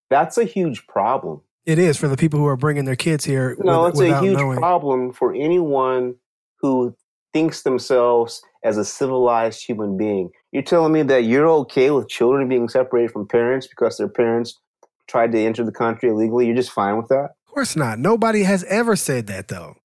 That's 0.09 0.37
a 0.37 0.45
huge 0.45 0.87
problem. 0.87 1.41
It 1.65 1.77
is 1.77 1.97
for 1.97 2.07
the 2.07 2.17
people 2.17 2.39
who 2.39 2.47
are 2.47 2.57
bringing 2.57 2.85
their 2.85 2.95
kids 2.95 3.23
here. 3.23 3.55
No, 3.59 3.83
with- 3.83 3.93
it's 3.93 4.01
a 4.01 4.19
huge 4.19 4.37
knowing. 4.37 4.57
problem 4.57 5.13
for 5.13 5.33
anyone 5.33 6.15
who 6.61 6.95
thinks 7.33 7.63
themselves 7.63 8.41
as 8.63 8.77
a 8.77 8.85
civilized 8.85 9.63
human 9.65 9.97
being. 9.97 10.31
You're 10.51 10.63
telling 10.63 10.91
me 10.91 11.01
that 11.03 11.23
you're 11.23 11.47
okay 11.47 11.91
with 11.91 12.09
children 12.09 12.47
being 12.49 12.67
separated 12.67 13.11
from 13.11 13.27
parents 13.27 13.67
because 13.67 13.97
their 13.97 14.09
parents 14.09 14.59
tried 15.07 15.31
to 15.31 15.39
enter 15.39 15.63
the 15.63 15.71
country 15.71 16.09
illegally? 16.09 16.45
You're 16.45 16.55
just 16.55 16.71
fine 16.71 16.97
with 16.97 17.07
that? 17.07 17.29
Of 17.47 17.53
course 17.53 17.75
not. 17.75 17.99
Nobody 17.99 18.43
has 18.43 18.63
ever 18.65 18.95
said 18.95 19.27
that 19.27 19.47
though. 19.47 19.75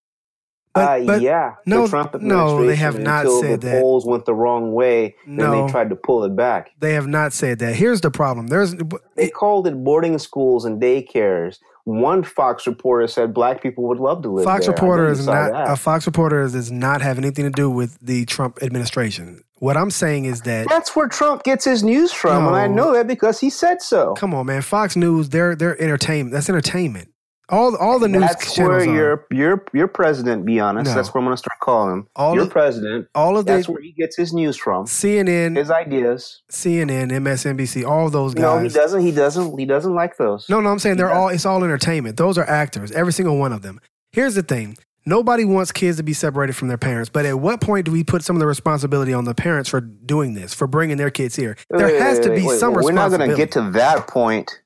But, 0.75 1.03
uh, 1.03 1.05
but 1.07 1.21
yeah, 1.23 1.55
no, 1.65 1.85
the 1.85 1.89
Trump 1.89 2.21
no, 2.21 2.67
they 2.67 2.77
have 2.77 2.99
not 3.01 3.27
said 3.41 3.63
the 3.63 3.69
that. 3.69 3.81
polls 3.81 4.05
went 4.05 4.27
the 4.27 4.35
wrong 4.35 4.75
way, 4.75 5.17
and 5.25 5.39
No. 5.39 5.65
they 5.65 5.73
tried 5.73 5.89
to 5.89 5.97
pull 5.97 6.23
it 6.25 6.37
back. 6.37 6.71
they 6.81 6.93
have 6.93 7.07
not 7.07 7.33
said 7.33 7.61
that. 7.61 7.75
Here's 7.77 8.03
the 8.03 8.11
problem. 8.11 8.49
There's 8.49 8.75
They 9.15 9.31
called 9.31 9.67
it 9.67 9.83
boarding 9.83 10.19
schools 10.19 10.67
and 10.67 10.81
daycares. 10.81 11.57
One 11.87 12.25
Fox 12.25 12.67
reporter 12.67 13.07
said 13.07 13.33
black 13.33 13.63
people 13.63 13.85
would 13.85 13.99
love 13.99 14.21
to 14.23 14.29
live 14.29 14.45
Fox 14.45 14.67
there. 14.67 14.75
Reporter 14.75 15.09
is 15.09 15.25
not 15.25 15.53
that. 15.53 15.71
a 15.71 15.77
Fox 15.77 16.05
reporter 16.05 16.43
does 16.49 16.73
not 16.73 17.01
have 17.01 17.17
anything 17.17 17.45
to 17.45 17.51
do 17.51 17.71
with 17.71 17.97
the 18.01 18.25
Trump 18.27 18.59
administration. 18.61 19.45
What 19.61 19.77
I'm 19.77 19.93
saying 19.93 20.25
is 20.25 20.43
that 20.43 20.67
That's 20.69 20.97
where 20.97 21.07
Trump 21.07 21.45
gets 21.45 21.65
his 21.65 21.85
news 21.85 22.13
from, 22.13 22.49
and 22.49 22.57
I 22.57 22.67
know 22.67 22.93
that 22.93 23.07
because 23.07 23.39
he 23.39 23.51
said 23.51 23.83
so. 23.83 24.15
come 24.15 24.35
on, 24.35 24.47
man, 24.47 24.63
Fox 24.63 24.97
News, 24.97 25.29
they're 25.29 25.55
they're 25.55 25.81
entertainment. 25.81 26.33
That's 26.33 26.49
entertainment. 26.49 27.09
All 27.49 27.77
all 27.77 28.01
the 28.01 28.09
news 28.09 28.23
That's 28.23 28.59
where 28.59 28.85
your 28.85 29.25
your 29.31 29.65
your 29.73 29.87
president. 29.87 30.45
Be 30.45 30.59
honest. 30.59 30.91
No. 30.91 30.95
That's 30.97 31.15
where 31.15 31.21
I'm 31.21 31.27
going 31.27 31.35
to 31.35 31.39
start 31.39 31.59
calling 31.63 31.93
him. 31.93 32.09
All 32.17 32.35
your 32.35 32.45
of- 32.45 32.51
president. 32.51 33.07
all 33.15 33.39
of 33.39 33.47
That's 33.47 33.67
the 33.67 33.73
where 33.73 33.83
he 33.83 33.93
gets 33.93 34.17
his 34.17 34.33
news 34.33 34.57
from. 34.57 34.87
CNN, 34.87 35.57
His 35.57 35.71
ideas. 35.71 36.43
CNN, 36.51 37.13
MSNBC, 37.13 37.87
all 37.89 38.11
those 38.11 38.35
guys. 38.35 38.43
No, 38.43 38.59
he 38.59 38.69
doesn't. 38.69 39.01
He 39.03 39.13
doesn't. 39.13 39.59
He 39.59 39.65
doesn't 39.65 39.95
like 39.95 40.17
those. 40.17 40.49
No, 40.49 40.61
no, 40.61 40.71
I'm 40.71 40.81
saying 40.81 40.97
they're 40.97 41.13
all 41.13 41.29
it's 41.29 41.47
all 41.47 41.63
entertainment. 41.63 42.17
Those 42.17 42.37
are 42.37 42.45
actors, 42.49 42.91
every 42.93 43.13
single 43.13 43.39
one 43.39 43.53
of 43.53 43.63
them. 43.63 43.81
Here's 44.11 44.35
the 44.35 44.43
thing. 44.43 44.77
Nobody 45.09 45.45
wants 45.45 45.71
kids 45.71 45.99
to 45.99 46.03
be 46.03 46.13
separated 46.13 46.57
from 46.57 46.67
their 46.67 46.79
parents, 46.79 47.09
but 47.09 47.25
at 47.27 47.39
what 47.39 47.61
point 47.61 47.87
do 47.87 47.93
we 47.93 48.03
put 48.03 48.25
some 48.25 48.35
of 48.35 48.41
the 48.41 48.47
responsibility 48.47 49.13
on 49.13 49.25
the 49.25 49.37
parents 49.37 49.71
for 49.71 49.81
doing 49.81 50.35
this, 50.35 50.53
for 50.53 50.67
bringing 50.67 50.97
their 50.97 51.13
kids 51.13 51.37
here? 51.37 51.57
There 51.71 51.87
Wait, 51.87 52.01
has 52.01 52.19
to 52.21 52.31
be 52.35 52.45
wait, 52.45 52.59
some 52.59 52.75
wait. 52.75 52.85
We're 52.85 52.91
not 52.91 53.11
going 53.11 53.31
to 53.31 53.37
get 53.37 53.53
to 53.53 53.71
that 53.71 54.09
point 54.09 54.61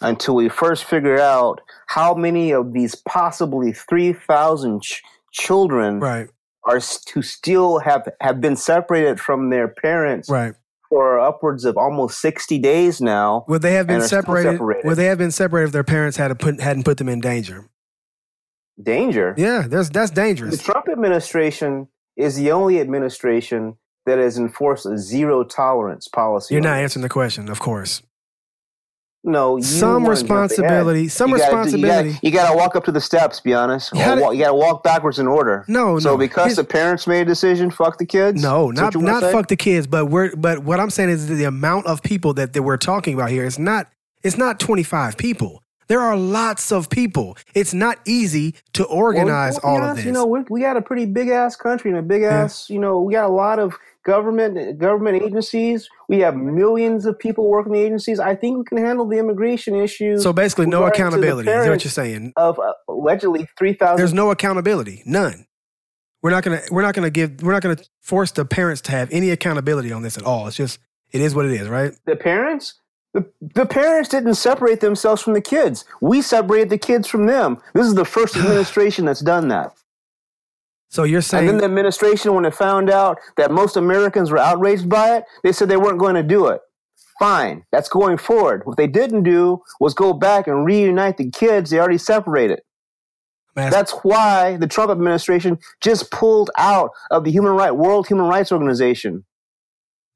until 0.00 0.34
we 0.34 0.48
first 0.48 0.84
figure 0.84 1.18
out 1.18 1.60
how 1.86 2.14
many 2.14 2.52
of 2.52 2.72
these 2.72 2.94
possibly 2.94 3.72
three 3.72 4.12
thousand 4.12 4.82
ch- 4.82 5.02
children 5.32 6.00
right, 6.00 6.28
are 6.64 6.80
to 6.80 7.22
still 7.22 7.78
have 7.78 8.08
have 8.20 8.40
been 8.40 8.56
separated 8.56 9.20
from 9.20 9.50
their 9.50 9.68
parents 9.68 10.28
right. 10.28 10.54
for 10.88 11.20
upwards 11.20 11.64
of 11.64 11.76
almost 11.76 12.20
sixty 12.20 12.58
days 12.58 13.00
now. 13.00 13.44
Would 13.48 13.62
they 13.62 13.74
have 13.74 13.86
been 13.86 13.96
And 13.96 14.04
are 14.04 14.06
still 14.06 14.22
separated? 14.22 14.52
separated. 14.52 14.88
Would 14.88 14.96
they 14.96 15.06
have 15.06 15.18
been 15.18 15.30
separated 15.30 15.66
if 15.66 15.72
their 15.72 15.84
parents 15.84 16.16
had 16.16 16.38
put 16.38 16.60
hadn't 16.60 16.84
put 16.84 16.98
them 16.98 17.08
in 17.08 17.20
danger? 17.20 17.68
Danger. 18.82 19.34
Yeah, 19.38 19.66
there's 19.68 19.90
that's 19.90 20.10
dangerous. 20.10 20.56
The. 20.56 20.64
Trump 20.64 20.88
administration 20.88 21.88
is 22.16 22.36
the 22.36 22.50
only 22.50 22.80
administration 22.80 23.76
that 24.06 24.18
has 24.18 24.36
enforced 24.36 24.86
a 24.86 24.98
zero 24.98 25.44
tolerance 25.44 26.08
policy. 26.08 26.54
You're 26.54 26.62
not 26.62 26.78
answering 26.78 27.02
the 27.02 27.08
question, 27.08 27.48
of 27.48 27.58
course. 27.60 28.02
No, 29.26 29.56
you 29.56 29.62
Some 29.62 30.04
wanna 30.04 30.16
jump 30.16 30.30
ahead. 30.30 30.40
responsibility- 30.42 31.08
some 31.08 31.30
You 31.30 31.38
gotta 31.38 31.56
responsibility. 31.56 32.08
You 32.10 32.14
gotta, 32.14 32.26
you 32.26 32.30
gotta 32.30 32.56
walk 32.56 32.76
up 32.76 32.84
to 32.84 32.92
the 32.92 33.00
steps. 33.00 33.40
Be 33.40 33.54
honest. 33.54 33.96
How 33.96 34.12
Or 34.12 34.14
did- 34.16 34.22
wa- 34.22 34.30
you 34.32 34.40
gotta 34.44 34.54
walk 34.54 34.82
backwards 34.84 35.18
in 35.18 35.26
order. 35.26 35.64
No, 35.66 35.98
So 35.98 36.10
no. 36.10 36.16
because 36.18 36.56
the 36.56 36.64
parents 36.64 37.06
made 37.06 37.22
a 37.22 37.24
decision, 37.24 37.70
fuck 37.70 37.96
the 37.98 38.04
kids. 38.06 38.42
No, 38.42 38.70
not 38.70 38.84
what 38.86 38.94
you 38.94 39.00
wanna 39.00 39.12
not 39.12 39.22
say? 39.22 39.32
fuck 39.32 39.48
the 39.48 39.56
kids, 39.56 39.86
but 39.86 40.06
we're 40.06 40.36
but 40.36 40.58
what 40.64 40.78
I'm 40.78 40.90
saying 40.90 41.08
is 41.08 41.26
the 41.26 41.44
amount 41.44 41.86
of 41.86 42.02
people 42.02 42.34
that, 42.34 42.52
that 42.52 42.62
we're 42.62 42.76
talking 42.76 43.14
about 43.14 43.30
here 43.30 43.44
is 43.46 43.58
not 43.58 43.86
it's 44.22 44.36
not 44.38 44.60
25 44.60 45.16
people. 45.16 45.62
There 45.88 46.00
are 46.00 46.16
lots 46.16 46.72
of 46.72 46.88
people. 46.88 47.36
It's 47.54 47.74
not 47.74 47.98
easy 48.06 48.54
to 48.72 48.84
organize 48.84 49.58
well, 49.62 49.76
all 49.76 49.82
of 49.84 49.96
this. 49.96 50.04
You 50.06 50.12
know, 50.12 50.24
we 50.26 50.40
we 50.50 50.60
got 50.60 50.76
a 50.76 50.82
pretty 50.82 51.06
big 51.06 51.28
ass 51.28 51.56
country 51.56 51.90
and 51.90 51.98
a 51.98 52.02
big 52.02 52.22
ass. 52.22 52.68
You 52.70 52.78
know, 52.78 53.00
we 53.00 53.12
got 53.14 53.24
a 53.26 53.32
lot 53.32 53.58
of 53.58 53.74
government 54.04 54.78
government 54.78 55.22
agencies. 55.22 55.88
We 56.08 56.18
have 56.20 56.36
millions 56.36 57.06
of 57.06 57.18
people 57.18 57.48
working 57.48 57.74
in 57.74 57.80
the 57.80 57.86
agencies. 57.86 58.20
I 58.20 58.34
think 58.34 58.58
we 58.58 58.64
can 58.64 58.78
handle 58.78 59.06
the 59.06 59.18
immigration 59.18 59.74
issues. 59.74 60.22
so 60.22 60.32
basically, 60.32 60.66
no 60.66 60.84
regarding 60.84 60.92
to 60.92 60.98
the 60.98 61.08
accountability. 61.08 61.50
Is 61.50 61.64
that 61.64 61.70
what 61.70 61.84
you're 61.84 61.90
saying? 61.90 62.32
of 62.36 62.58
uh, 62.58 62.72
allegedly 62.88 63.48
three 63.58 63.72
thousand. 63.74 63.98
There's 63.98 64.14
no 64.14 64.30
accountability. 64.30 65.02
None. 65.06 65.46
We're 66.22 66.30
not 66.30 66.42
gonna 66.42 66.62
we're 66.70 66.82
not 66.82 66.94
gonna 66.94 67.10
give 67.10 67.42
we're 67.42 67.52
not 67.52 67.62
gonna 67.62 67.78
force 68.00 68.30
the 68.30 68.44
parents 68.44 68.80
to 68.82 68.92
have 68.92 69.10
any 69.12 69.30
accountability 69.30 69.92
on 69.92 70.02
this 70.02 70.16
at 70.16 70.24
all. 70.24 70.46
It's 70.46 70.56
just 70.56 70.78
it 71.12 71.20
is 71.20 71.34
what 71.34 71.46
it 71.46 71.52
is, 71.52 71.68
right? 71.68 71.92
the 72.06 72.16
parents. 72.16 72.80
The, 73.12 73.24
the 73.54 73.64
parents 73.64 74.08
didn't 74.08 74.34
separate 74.34 74.80
themselves 74.80 75.22
from 75.22 75.34
the 75.34 75.40
kids. 75.40 75.84
We 76.00 76.20
separated 76.20 76.68
the 76.68 76.78
kids 76.78 77.06
from 77.06 77.26
them. 77.26 77.62
This 77.72 77.86
is 77.86 77.94
the 77.94 78.04
first 78.04 78.36
administration 78.38 79.04
that's 79.04 79.20
done 79.20 79.46
that. 79.48 79.72
So 80.94 81.02
you're 81.02 81.22
saying. 81.22 81.40
And 81.40 81.48
then 81.48 81.58
the 81.58 81.64
administration, 81.64 82.34
when 82.34 82.44
it 82.44 82.54
found 82.54 82.88
out 82.88 83.18
that 83.36 83.50
most 83.50 83.76
Americans 83.76 84.30
were 84.30 84.38
outraged 84.38 84.88
by 84.88 85.16
it, 85.16 85.24
they 85.42 85.50
said 85.50 85.68
they 85.68 85.76
weren't 85.76 85.98
going 85.98 86.14
to 86.14 86.22
do 86.22 86.46
it. 86.46 86.60
Fine, 87.18 87.64
that's 87.72 87.88
going 87.88 88.16
forward. 88.16 88.62
What 88.64 88.76
they 88.76 88.86
didn't 88.86 89.24
do 89.24 89.60
was 89.80 89.92
go 89.92 90.12
back 90.12 90.46
and 90.46 90.64
reunite 90.64 91.16
the 91.16 91.32
kids 91.32 91.70
they 91.70 91.80
already 91.80 91.98
separated. 91.98 92.60
I'm 93.56 93.72
That's 93.72 93.90
why 94.04 94.56
the 94.56 94.68
Trump 94.68 94.92
administration 94.92 95.58
just 95.82 96.12
pulled 96.12 96.52
out 96.56 96.90
of 97.10 97.24
the 97.24 97.32
Human 97.32 97.54
Right 97.54 97.74
World 97.74 98.06
Human 98.06 98.26
Rights 98.26 98.52
Organization 98.52 99.24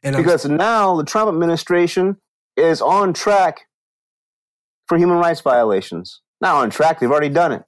and 0.05 0.15
I'm- 0.15 0.25
because 0.25 0.47
now 0.47 0.95
the 0.95 1.05
Trump 1.05 1.29
administration 1.29 2.19
is 2.57 2.81
on 2.81 3.15
track 3.15 3.63
for 4.87 4.97
human 4.97 5.19
rights 5.19 5.41
violations. 5.41 6.21
Not 6.41 6.55
on 6.55 6.71
track; 6.71 7.01
they've 7.01 7.11
already 7.11 7.31
done 7.31 7.51
it. 7.51 7.65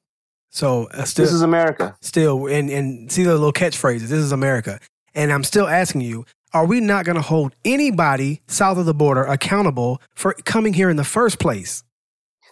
So 0.50 0.88
uh, 0.92 1.04
still 1.04 1.24
This 1.24 1.32
is 1.32 1.42
America. 1.42 1.96
still 2.00 2.46
and 2.46 2.70
and 2.70 3.10
see 3.10 3.22
the 3.24 3.32
little 3.32 3.52
catchphrases. 3.52 4.08
This 4.08 4.12
is 4.12 4.32
America, 4.32 4.78
and 5.14 5.32
I'm 5.32 5.44
still 5.44 5.66
asking 5.68 6.02
you: 6.02 6.26
Are 6.52 6.66
we 6.66 6.80
not 6.80 7.04
going 7.04 7.16
to 7.16 7.22
hold 7.22 7.54
anybody 7.64 8.42
south 8.46 8.78
of 8.78 8.86
the 8.86 8.94
border 8.94 9.24
accountable 9.24 10.00
for 10.14 10.34
coming 10.44 10.72
here 10.74 10.90
in 10.90 10.96
the 10.96 11.04
first 11.04 11.38
place? 11.38 11.82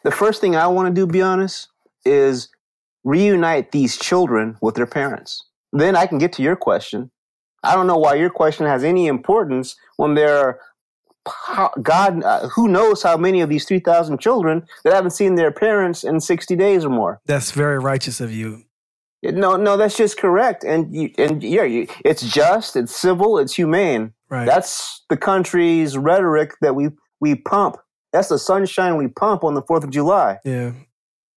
the 0.05 0.13
first 0.13 0.41
thing 0.41 0.55
I 0.55 0.69
want 0.69 0.89
to 0.89 0.95
do, 0.95 1.07
be 1.07 1.21
honest, 1.21 1.69
is 2.05 2.49
reunite 3.05 3.73
these 3.73 3.99
children 3.99 4.57
with 4.63 4.77
their 4.77 4.87
parents. 4.87 5.45
Then 5.73 5.97
I 5.97 6.07
can 6.07 6.19
get 6.19 6.33
to 6.35 6.43
your 6.43 6.57
question. 6.57 7.11
I 7.65 7.75
don't 7.75 7.89
know 7.89 7.99
why 7.99 8.15
your 8.15 8.31
question 8.31 8.65
has 8.67 8.85
any 8.85 9.09
importance 9.09 9.75
when 9.97 10.15
there 10.15 10.39
are 10.39 10.61
God, 11.83 12.23
uh, 12.23 12.49
who 12.49 12.69
knows 12.69 13.03
how 13.03 13.17
many 13.17 13.41
of 13.41 13.49
these 13.49 13.65
3,000 13.65 14.19
children 14.19 14.67
that 14.85 14.93
haven't 14.93 15.13
seen 15.13 15.35
their 15.35 15.51
parents 15.51 16.05
in 16.05 16.21
60 16.21 16.57
days 16.57 16.85
or 16.85 16.91
more. 16.91 17.21
That's 17.27 17.51
very 17.51 17.79
righteous 17.79 18.21
of 18.21 18.33
you. 18.33 18.65
No, 19.23 19.57
no, 19.57 19.77
that's 19.77 19.97
just 19.97 20.17
correct. 20.17 20.63
And 20.65 20.95
you, 20.95 21.11
and 21.19 21.43
yeah, 21.43 21.65
you, 21.65 21.89
it's 22.05 22.23
just, 22.23 22.77
it's 22.77 22.95
civil, 22.95 23.39
it's 23.39 23.55
humane. 23.55 24.13
Right. 24.29 24.47
That's 24.47 25.05
the 25.09 25.17
country's 25.17 25.99
rhetoric 25.99 26.53
that 26.61 26.75
we, 26.75 26.91
we 27.21 27.35
pump. 27.35 27.79
That's 28.13 28.29
the 28.29 28.39
sunshine 28.39 28.97
we 28.97 29.09
pump 29.09 29.45
on 29.45 29.55
the 29.55 29.63
4th 29.63 29.85
of 29.85 29.91
July. 29.91 30.39
yeah. 30.45 30.73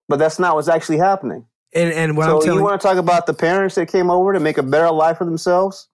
But 0.07 0.19
that's 0.19 0.39
not 0.39 0.55
what's 0.55 0.67
actually 0.67 0.97
happening. 0.97 1.45
And 1.73 1.93
and 1.93 2.17
what 2.17 2.25
so 2.25 2.35
I'm 2.35 2.41
telling 2.41 2.59
you 2.59 2.63
want 2.65 2.81
to 2.81 2.85
talk 2.85 2.97
about 2.97 3.27
the 3.27 3.33
parents 3.33 3.75
that 3.75 3.87
came 3.87 4.09
over 4.11 4.33
to 4.33 4.41
make 4.41 4.57
a 4.57 4.63
better 4.63 4.91
life 4.91 5.19
for 5.19 5.23
themselves? 5.25 5.87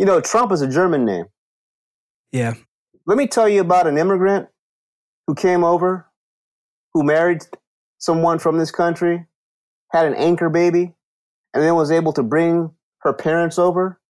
You 0.00 0.06
know, 0.06 0.20
Trump 0.20 0.50
is 0.50 0.60
a 0.60 0.66
German 0.66 1.04
name. 1.04 1.26
yeah. 2.32 2.54
Let 3.06 3.18
me 3.18 3.26
tell 3.26 3.48
you 3.48 3.60
about 3.60 3.86
an 3.86 3.98
immigrant 3.98 4.48
who 5.26 5.34
came 5.34 5.64
over, 5.64 6.06
who 6.94 7.02
married 7.02 7.42
someone 7.98 8.38
from 8.38 8.58
this 8.58 8.70
country, 8.70 9.26
had 9.90 10.06
an 10.06 10.14
anchor 10.14 10.48
baby, 10.48 10.94
and 11.52 11.62
then 11.62 11.74
was 11.74 11.90
able 11.90 12.12
to 12.14 12.22
bring 12.22 12.70
her 12.98 13.12
parents 13.12 13.58
over 13.58 14.00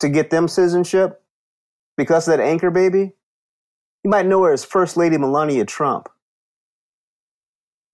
to 0.00 0.08
get 0.08 0.30
them 0.30 0.48
citizenship 0.48 1.22
because 1.96 2.28
of 2.28 2.36
that 2.36 2.42
anchor 2.42 2.70
baby. 2.70 3.12
You 4.04 4.10
might 4.10 4.26
know 4.26 4.42
her 4.44 4.52
as 4.52 4.64
First 4.64 4.96
Lady 4.96 5.18
Melania 5.18 5.64
Trump. 5.64 6.08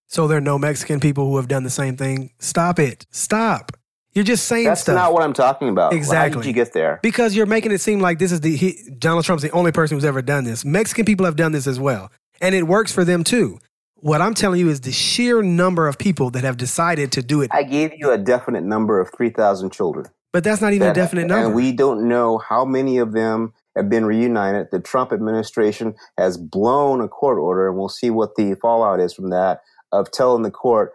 So 0.09 0.29
there 0.29 0.39
are 0.39 0.43
no 0.43 0.59
Mexican 0.59 1.01
people 1.01 1.29
who 1.29 1.37
have 1.37 1.49
done 1.49 1.65
the 1.65 1.71
same 1.71 1.97
thing. 1.97 2.33
Stop 2.39 2.79
it. 2.79 3.07
Stop. 3.11 3.74
You're 4.15 4.25
just 4.25 4.47
saying 4.47 4.67
That's 4.67 4.83
stuff. 4.83 4.95
not 4.95 5.13
what 5.13 5.23
I'm 5.23 5.33
talking 5.33 5.69
about. 5.69 5.93
Exactly. 5.93 6.37
How 6.37 6.43
did 6.43 6.47
you 6.47 6.53
get 6.53 6.73
there? 6.73 7.01
because 7.03 7.35
you're 7.35 7.47
making 7.47 7.73
it 7.73 7.81
seem 7.81 8.01
like 8.01 8.19
this 8.19 8.31
is 8.33 8.41
the 8.41 8.55
he, 8.57 8.79
Donald 8.99 9.25
Trump's 9.25 9.43
the 9.43 9.51
only 9.51 9.73
person 9.73 9.97
who's 9.97 10.05
ever 10.05 10.23
done 10.23 10.45
this. 10.45 10.65
Mexican 10.65 11.05
people 11.05 11.27
have 11.27 11.37
done 11.37 11.53
this 11.53 11.67
as 11.67 11.81
well, 11.81 12.11
and 12.41 12.55
it 12.55 12.65
works 12.65 12.93
for 12.93 13.05
them 13.05 13.25
too. 13.25 13.59
What 13.97 14.21
I'm 14.21 14.35
telling 14.35 14.61
you 14.61 14.69
is 14.69 14.83
the 14.83 14.93
sheer 14.93 15.43
number 15.43 15.89
of 15.89 15.99
people 15.99 16.31
that 16.31 16.45
have 16.45 16.57
decided 16.59 17.11
to 17.13 17.23
do 17.23 17.41
it, 17.43 17.51
I 17.53 17.63
gave 17.63 17.93
you 17.97 18.11
a 18.13 18.19
definite 18.19 18.63
number 18.63 19.01
of 19.01 19.11
3,000 19.17 19.71
children. 19.73 20.07
but 20.33 20.45
that's 20.45 20.61
not 20.61 20.75
even 20.75 20.89
a 20.89 20.95
definite 20.95 21.27
number. 21.27 21.47
And 21.47 21.55
we 21.55 21.73
don't 21.73 22.07
know 22.07 22.39
how 22.39 22.65
many 22.67 22.99
of 22.99 23.13
them 23.13 23.55
have 23.77 23.89
been 23.89 24.05
reunited. 24.05 24.69
The 24.71 24.79
Trump 24.81 25.11
administration 25.13 25.95
has 26.19 26.37
blown 26.37 27.01
a 27.01 27.09
court 27.09 27.39
order, 27.39 27.67
and 27.69 27.77
we'll 27.79 27.89
see 27.89 28.11
what 28.11 28.37
the 28.37 28.55
fallout 28.61 29.01
is 29.01 29.15
from 29.15 29.31
that 29.31 29.63
of 29.91 30.11
telling 30.13 30.43
the 30.43 30.51
court 30.51 30.93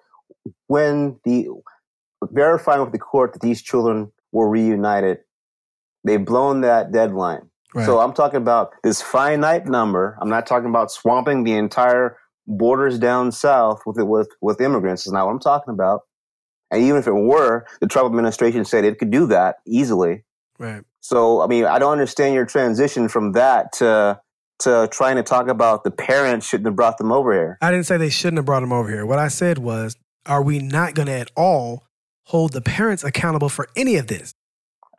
when 0.67 1.19
the 1.25 1.47
verifying 2.23 2.81
with 2.81 2.91
the 2.91 2.99
court 2.99 3.33
that 3.33 3.41
these 3.41 3.61
children 3.61 4.11
were 4.31 4.49
reunited. 4.49 5.19
They've 6.03 6.23
blown 6.23 6.61
that 6.61 6.91
deadline. 6.91 7.49
Right. 7.73 7.85
So 7.85 7.99
I'm 7.99 8.13
talking 8.13 8.37
about 8.37 8.71
this 8.83 9.01
finite 9.01 9.67
number. 9.67 10.17
I'm 10.21 10.29
not 10.29 10.47
talking 10.47 10.69
about 10.69 10.91
swamping 10.91 11.43
the 11.43 11.53
entire 11.53 12.17
borders 12.47 12.97
down 12.97 13.31
south 13.31 13.81
with 13.85 13.97
with 13.99 14.29
with 14.41 14.59
immigrants. 14.59 15.05
Is 15.05 15.13
not 15.13 15.25
what 15.25 15.33
I'm 15.33 15.39
talking 15.39 15.73
about. 15.73 16.01
And 16.71 16.83
even 16.83 16.99
if 16.99 17.07
it 17.07 17.13
were, 17.13 17.65
the 17.79 17.87
Trump 17.87 18.07
administration 18.07 18.63
said 18.65 18.85
it 18.85 18.99
could 18.99 19.11
do 19.11 19.27
that 19.27 19.57
easily. 19.65 20.23
right. 20.57 20.83
So 21.01 21.41
I 21.41 21.47
mean, 21.47 21.65
I 21.65 21.79
don't 21.79 21.91
understand 21.91 22.33
your 22.33 22.45
transition 22.45 23.07
from 23.07 23.33
that 23.33 23.71
to 23.73 24.19
to 24.59 24.89
trying 24.91 25.15
to 25.15 25.23
talk 25.23 25.47
about 25.47 25.83
the 25.83 25.91
parents 25.91 26.47
shouldn't 26.47 26.65
have 26.65 26.75
brought 26.75 26.97
them 26.97 27.11
over 27.11 27.31
here. 27.33 27.57
I 27.61 27.71
didn't 27.71 27.85
say 27.85 27.97
they 27.97 28.09
shouldn't 28.09 28.37
have 28.37 28.45
brought 28.45 28.59
them 28.61 28.73
over 28.73 28.89
here. 28.89 29.05
What 29.05 29.19
I 29.19 29.29
said 29.29 29.57
was, 29.57 29.95
are 30.25 30.43
we 30.43 30.59
not 30.59 30.95
going 30.95 31.05
to 31.05 31.13
at 31.13 31.31
all 31.35 31.83
hold 32.29 32.53
the 32.53 32.61
parents 32.61 33.03
accountable 33.03 33.49
for 33.49 33.67
any 33.75 33.95
of 33.95 34.05
this? 34.05 34.33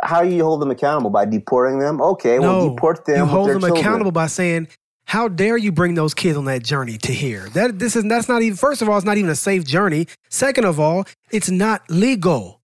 How 0.03 0.23
do 0.25 0.31
you 0.31 0.43
hold 0.43 0.61
them 0.61 0.71
accountable 0.71 1.11
by 1.11 1.27
deporting 1.27 1.79
them? 1.79 2.01
Okay, 2.01 2.39
well 2.39 2.63
no, 2.63 2.75
deport 2.75 3.05
them. 3.05 3.17
you 3.17 3.25
hold 3.25 3.49
them 3.49 3.61
children. 3.61 3.79
accountable 3.79 4.13
by 4.13 4.27
saying, 4.27 4.69
"How 5.05 5.29
dare 5.29 5.57
you 5.57 5.71
bring 5.73 5.95
those 5.95 6.13
kids 6.15 6.37
on 6.37 6.47
that 6.47 6.63
journey 6.63 6.99
to 6.99 7.13
here? 7.13 7.49
That 7.51 7.79
this 7.79 7.95
is 7.97 8.05
that's 8.05 8.29
not 8.29 8.43
even. 8.43 8.57
First 8.57 8.83
of 8.83 8.89
all, 8.89 8.97
it's 8.97 9.07
not 9.07 9.17
even 9.19 9.31
a 9.31 9.37
safe 9.37 9.65
journey. 9.65 10.07
Second 10.29 10.65
of 10.65 10.81
all, 10.81 11.05
it's 11.31 11.51
not 11.51 11.83
legal. 11.89 12.61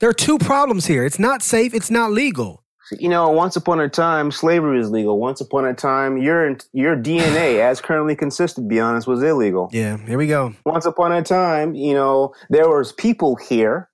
There 0.00 0.10
are 0.10 0.14
two 0.14 0.38
problems 0.38 0.86
here. 0.86 1.04
It's 1.04 1.18
not 1.18 1.42
safe. 1.42 1.72
It's 1.72 1.90
not 1.90 2.10
legal. 2.10 2.59
You 2.98 3.08
know, 3.08 3.30
once 3.30 3.56
upon 3.56 3.80
a 3.80 3.88
time, 3.88 4.30
slavery 4.30 4.78
was 4.78 4.90
legal. 4.90 5.18
Once 5.18 5.40
upon 5.40 5.64
a 5.64 5.74
time, 5.74 6.18
your 6.18 6.56
your 6.72 6.96
DNA, 6.96 7.60
as 7.70 7.80
currently 7.80 8.16
consisted, 8.16 8.68
be 8.68 8.80
honest, 8.80 9.06
was 9.06 9.22
illegal. 9.22 9.68
Yeah, 9.72 9.96
here 9.98 10.18
we 10.18 10.26
go. 10.26 10.54
Once 10.64 10.86
upon 10.86 11.12
a 11.12 11.22
time, 11.22 11.74
you 11.74 11.94
know, 11.94 12.34
there 12.48 12.68
was 12.68 12.92
people 12.92 13.36
here, 13.36 13.88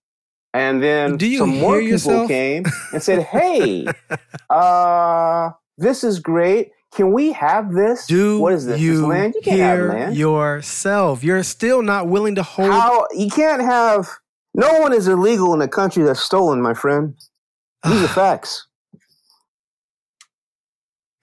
and 0.55 0.83
then 0.83 1.19
some 1.21 1.51
more 1.59 1.81
hear 1.81 1.97
people 1.97 2.13
yourself? 2.13 2.29
came 2.29 2.65
and 2.93 3.03
said, 3.03 3.23
"Hey, 3.31 3.87
uh, 4.51 5.51
this 5.77 6.03
is 6.05 6.19
great. 6.19 6.73
Can 6.95 7.13
we 7.13 7.33
have 7.33 7.75
this? 7.75 8.07
Do 8.07 8.41
what 8.41 8.55
is 8.55 8.65
this? 8.65 8.81
you 8.81 8.99
this 8.99 9.03
land? 9.03 9.35
You 9.35 9.43
can't 9.43 9.61
have 9.61 9.89
land. 9.89 10.17
yourself? 10.17 11.23
You're 11.23 11.43
still 11.43 11.83
not 11.83 12.09
willing 12.09 12.37
to 12.37 12.43
hold. 12.43 12.71
How 12.71 13.07
you 13.15 13.29
can't 13.29 13.61
have? 13.61 14.09
No 14.55 14.81
one 14.81 14.95
is 14.95 15.07
illegal 15.07 15.53
in 15.53 15.61
a 15.61 15.69
country 15.69 16.03
that's 16.03 16.21
stolen, 16.21 16.63
my 16.63 16.73
friend. 16.73 17.15
These 17.85 18.03
are 18.03 18.09
facts. 18.15 18.67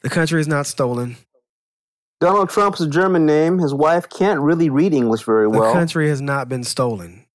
The 0.03 0.09
country 0.09 0.39
is 0.39 0.47
not 0.47 0.67
stolen. 0.67 1.17
Donald 2.19 2.49
Trump's 2.49 2.79
a 2.79 2.87
German 2.87 3.25
name. 3.25 3.57
His 3.59 3.73
wife 3.73 4.07
can't 4.09 4.39
really 4.39 4.69
read 4.69 4.93
English 4.93 5.23
very 5.23 5.47
well. 5.47 5.67
The 5.67 5.73
country 5.73 6.07
has 6.09 6.21
not 6.21 6.47
been 6.47 6.63
stolen. 6.63 7.25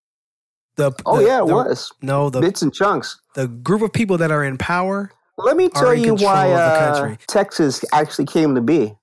The, 0.77 0.93
oh 1.05 1.19
the- 1.19 1.25
yeah, 1.25 1.43
it 1.43 1.47
the- 1.47 1.55
was 1.55 1.93
No, 2.01 2.31
the 2.31 2.41
bits 2.41 2.63
and 2.63 2.73
chunks. 2.73 3.21
the 3.35 3.49
group 3.49 3.83
of 3.83 3.93
people 3.93 4.17
that 4.19 4.31
are 4.31 4.45
in 4.45 4.57
power. 4.57 5.11
Let 5.37 5.57
me 5.57 5.69
tell 5.69 5.95
you 5.95 6.15
why 6.15 6.51
uh. 6.53 7.17
Texas 7.27 7.85
actually 7.93 8.27
came 8.27 8.55
to 8.55 8.61
be. 8.61 8.95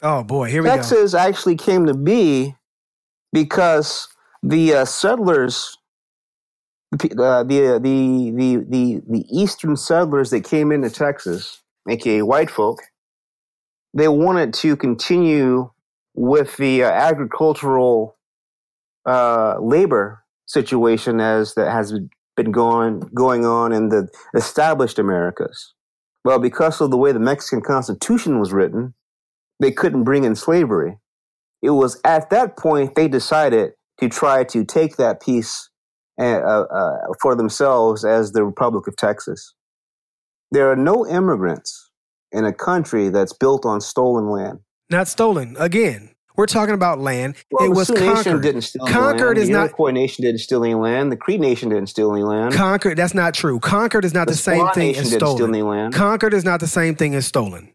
Oh 0.00 0.22
boy, 0.22 0.50
here 0.50 0.62
we 0.62 0.68
go. 0.68 0.76
Texas 0.76 1.14
actually 1.14 1.56
came 1.56 1.86
to 1.86 1.94
be 1.94 2.54
because 3.32 4.08
the 4.42 4.72
uh, 4.74 4.84
settlers, 4.84 5.76
uh, 6.92 6.96
the, 6.98 7.22
uh, 7.22 7.42
the 7.42 8.30
the 8.32 8.64
the 8.68 9.02
the 9.08 9.24
eastern 9.30 9.76
settlers 9.76 10.30
that 10.30 10.44
came 10.44 10.72
into 10.72 10.88
Texas, 10.88 11.60
aka 11.88 12.22
white 12.22 12.50
folk, 12.50 12.78
they 13.94 14.08
wanted 14.08 14.54
to 14.54 14.76
continue 14.76 15.70
with 16.14 16.56
the 16.56 16.84
uh, 16.84 16.90
agricultural 16.90 18.16
uh, 19.06 19.56
labor 19.60 20.24
situation 20.46 21.20
as 21.20 21.54
that 21.54 21.70
has 21.70 21.92
been 22.36 22.50
going 22.50 23.00
going 23.14 23.44
on 23.44 23.72
in 23.72 23.88
the 23.88 24.08
established 24.34 24.98
Americas. 24.98 25.74
Well, 26.24 26.38
because 26.38 26.80
of 26.80 26.90
the 26.90 26.96
way 26.96 27.12
the 27.12 27.20
Mexican 27.20 27.60
Constitution 27.60 28.38
was 28.38 28.52
written, 28.52 28.94
they 29.60 29.70
couldn't 29.70 30.04
bring 30.04 30.24
in 30.24 30.34
slavery. 30.34 30.98
It 31.62 31.70
was 31.70 32.00
at 32.04 32.30
that 32.30 32.56
point 32.56 32.94
they 32.94 33.08
decided 33.08 33.72
to 34.00 34.08
try 34.08 34.44
to 34.44 34.64
take 34.64 34.96
that 34.96 35.20
piece 35.20 35.70
uh, 36.20 36.24
uh, 36.24 36.66
uh, 36.70 36.96
for 37.20 37.34
themselves 37.34 38.04
as 38.04 38.32
the 38.32 38.44
Republic 38.44 38.86
of 38.86 38.96
Texas. 38.96 39.54
There 40.50 40.70
are 40.70 40.76
no 40.76 41.06
immigrants 41.06 41.87
in 42.32 42.44
a 42.44 42.52
country 42.52 43.08
that's 43.08 43.32
built 43.32 43.64
on 43.66 43.80
stolen 43.80 44.28
land. 44.28 44.60
Not 44.90 45.08
stolen. 45.08 45.56
Again, 45.58 46.10
we're 46.36 46.46
talking 46.46 46.74
about 46.74 46.98
land. 47.00 47.34
Well, 47.50 47.66
it 47.66 47.70
the 47.70 47.74
was 47.74 47.86
Sioux 47.88 47.94
Nation 47.94 48.14
conquered. 48.14 48.42
didn't 48.42 48.62
steal 48.62 48.86
Conquered 48.86 49.26
land. 49.26 49.38
is 49.38 49.46
the 49.48 49.52
not 49.54 49.66
Iroquois 49.68 49.90
Nation 49.90 50.24
didn't 50.24 50.40
steal 50.40 50.64
any 50.64 50.74
land. 50.74 51.10
The 51.12 51.16
Cree 51.16 51.36
Nation 51.38 51.68
didn't 51.70 51.88
steal 51.88 52.12
any 52.14 52.22
land. 52.22 52.54
conquered. 52.54 52.96
That's 52.96 53.14
not 53.14 53.34
true. 53.34 53.58
Conquered 53.58 54.04
is 54.04 54.14
not 54.14 54.26
the, 54.28 54.32
the 54.32 54.38
same 54.38 54.68
thing 54.70 54.88
Nation 54.88 55.02
as 55.02 55.10
didn't 55.10 55.20
steal 55.20 55.36
stolen. 55.36 55.54
any 55.54 55.62
land. 55.62 55.94
Conquered 55.94 56.32
is 56.34 56.44
not 56.44 56.60
the 56.60 56.66
same 56.68 56.94
thing 56.94 57.14
as 57.14 57.26
stolen. 57.26 57.72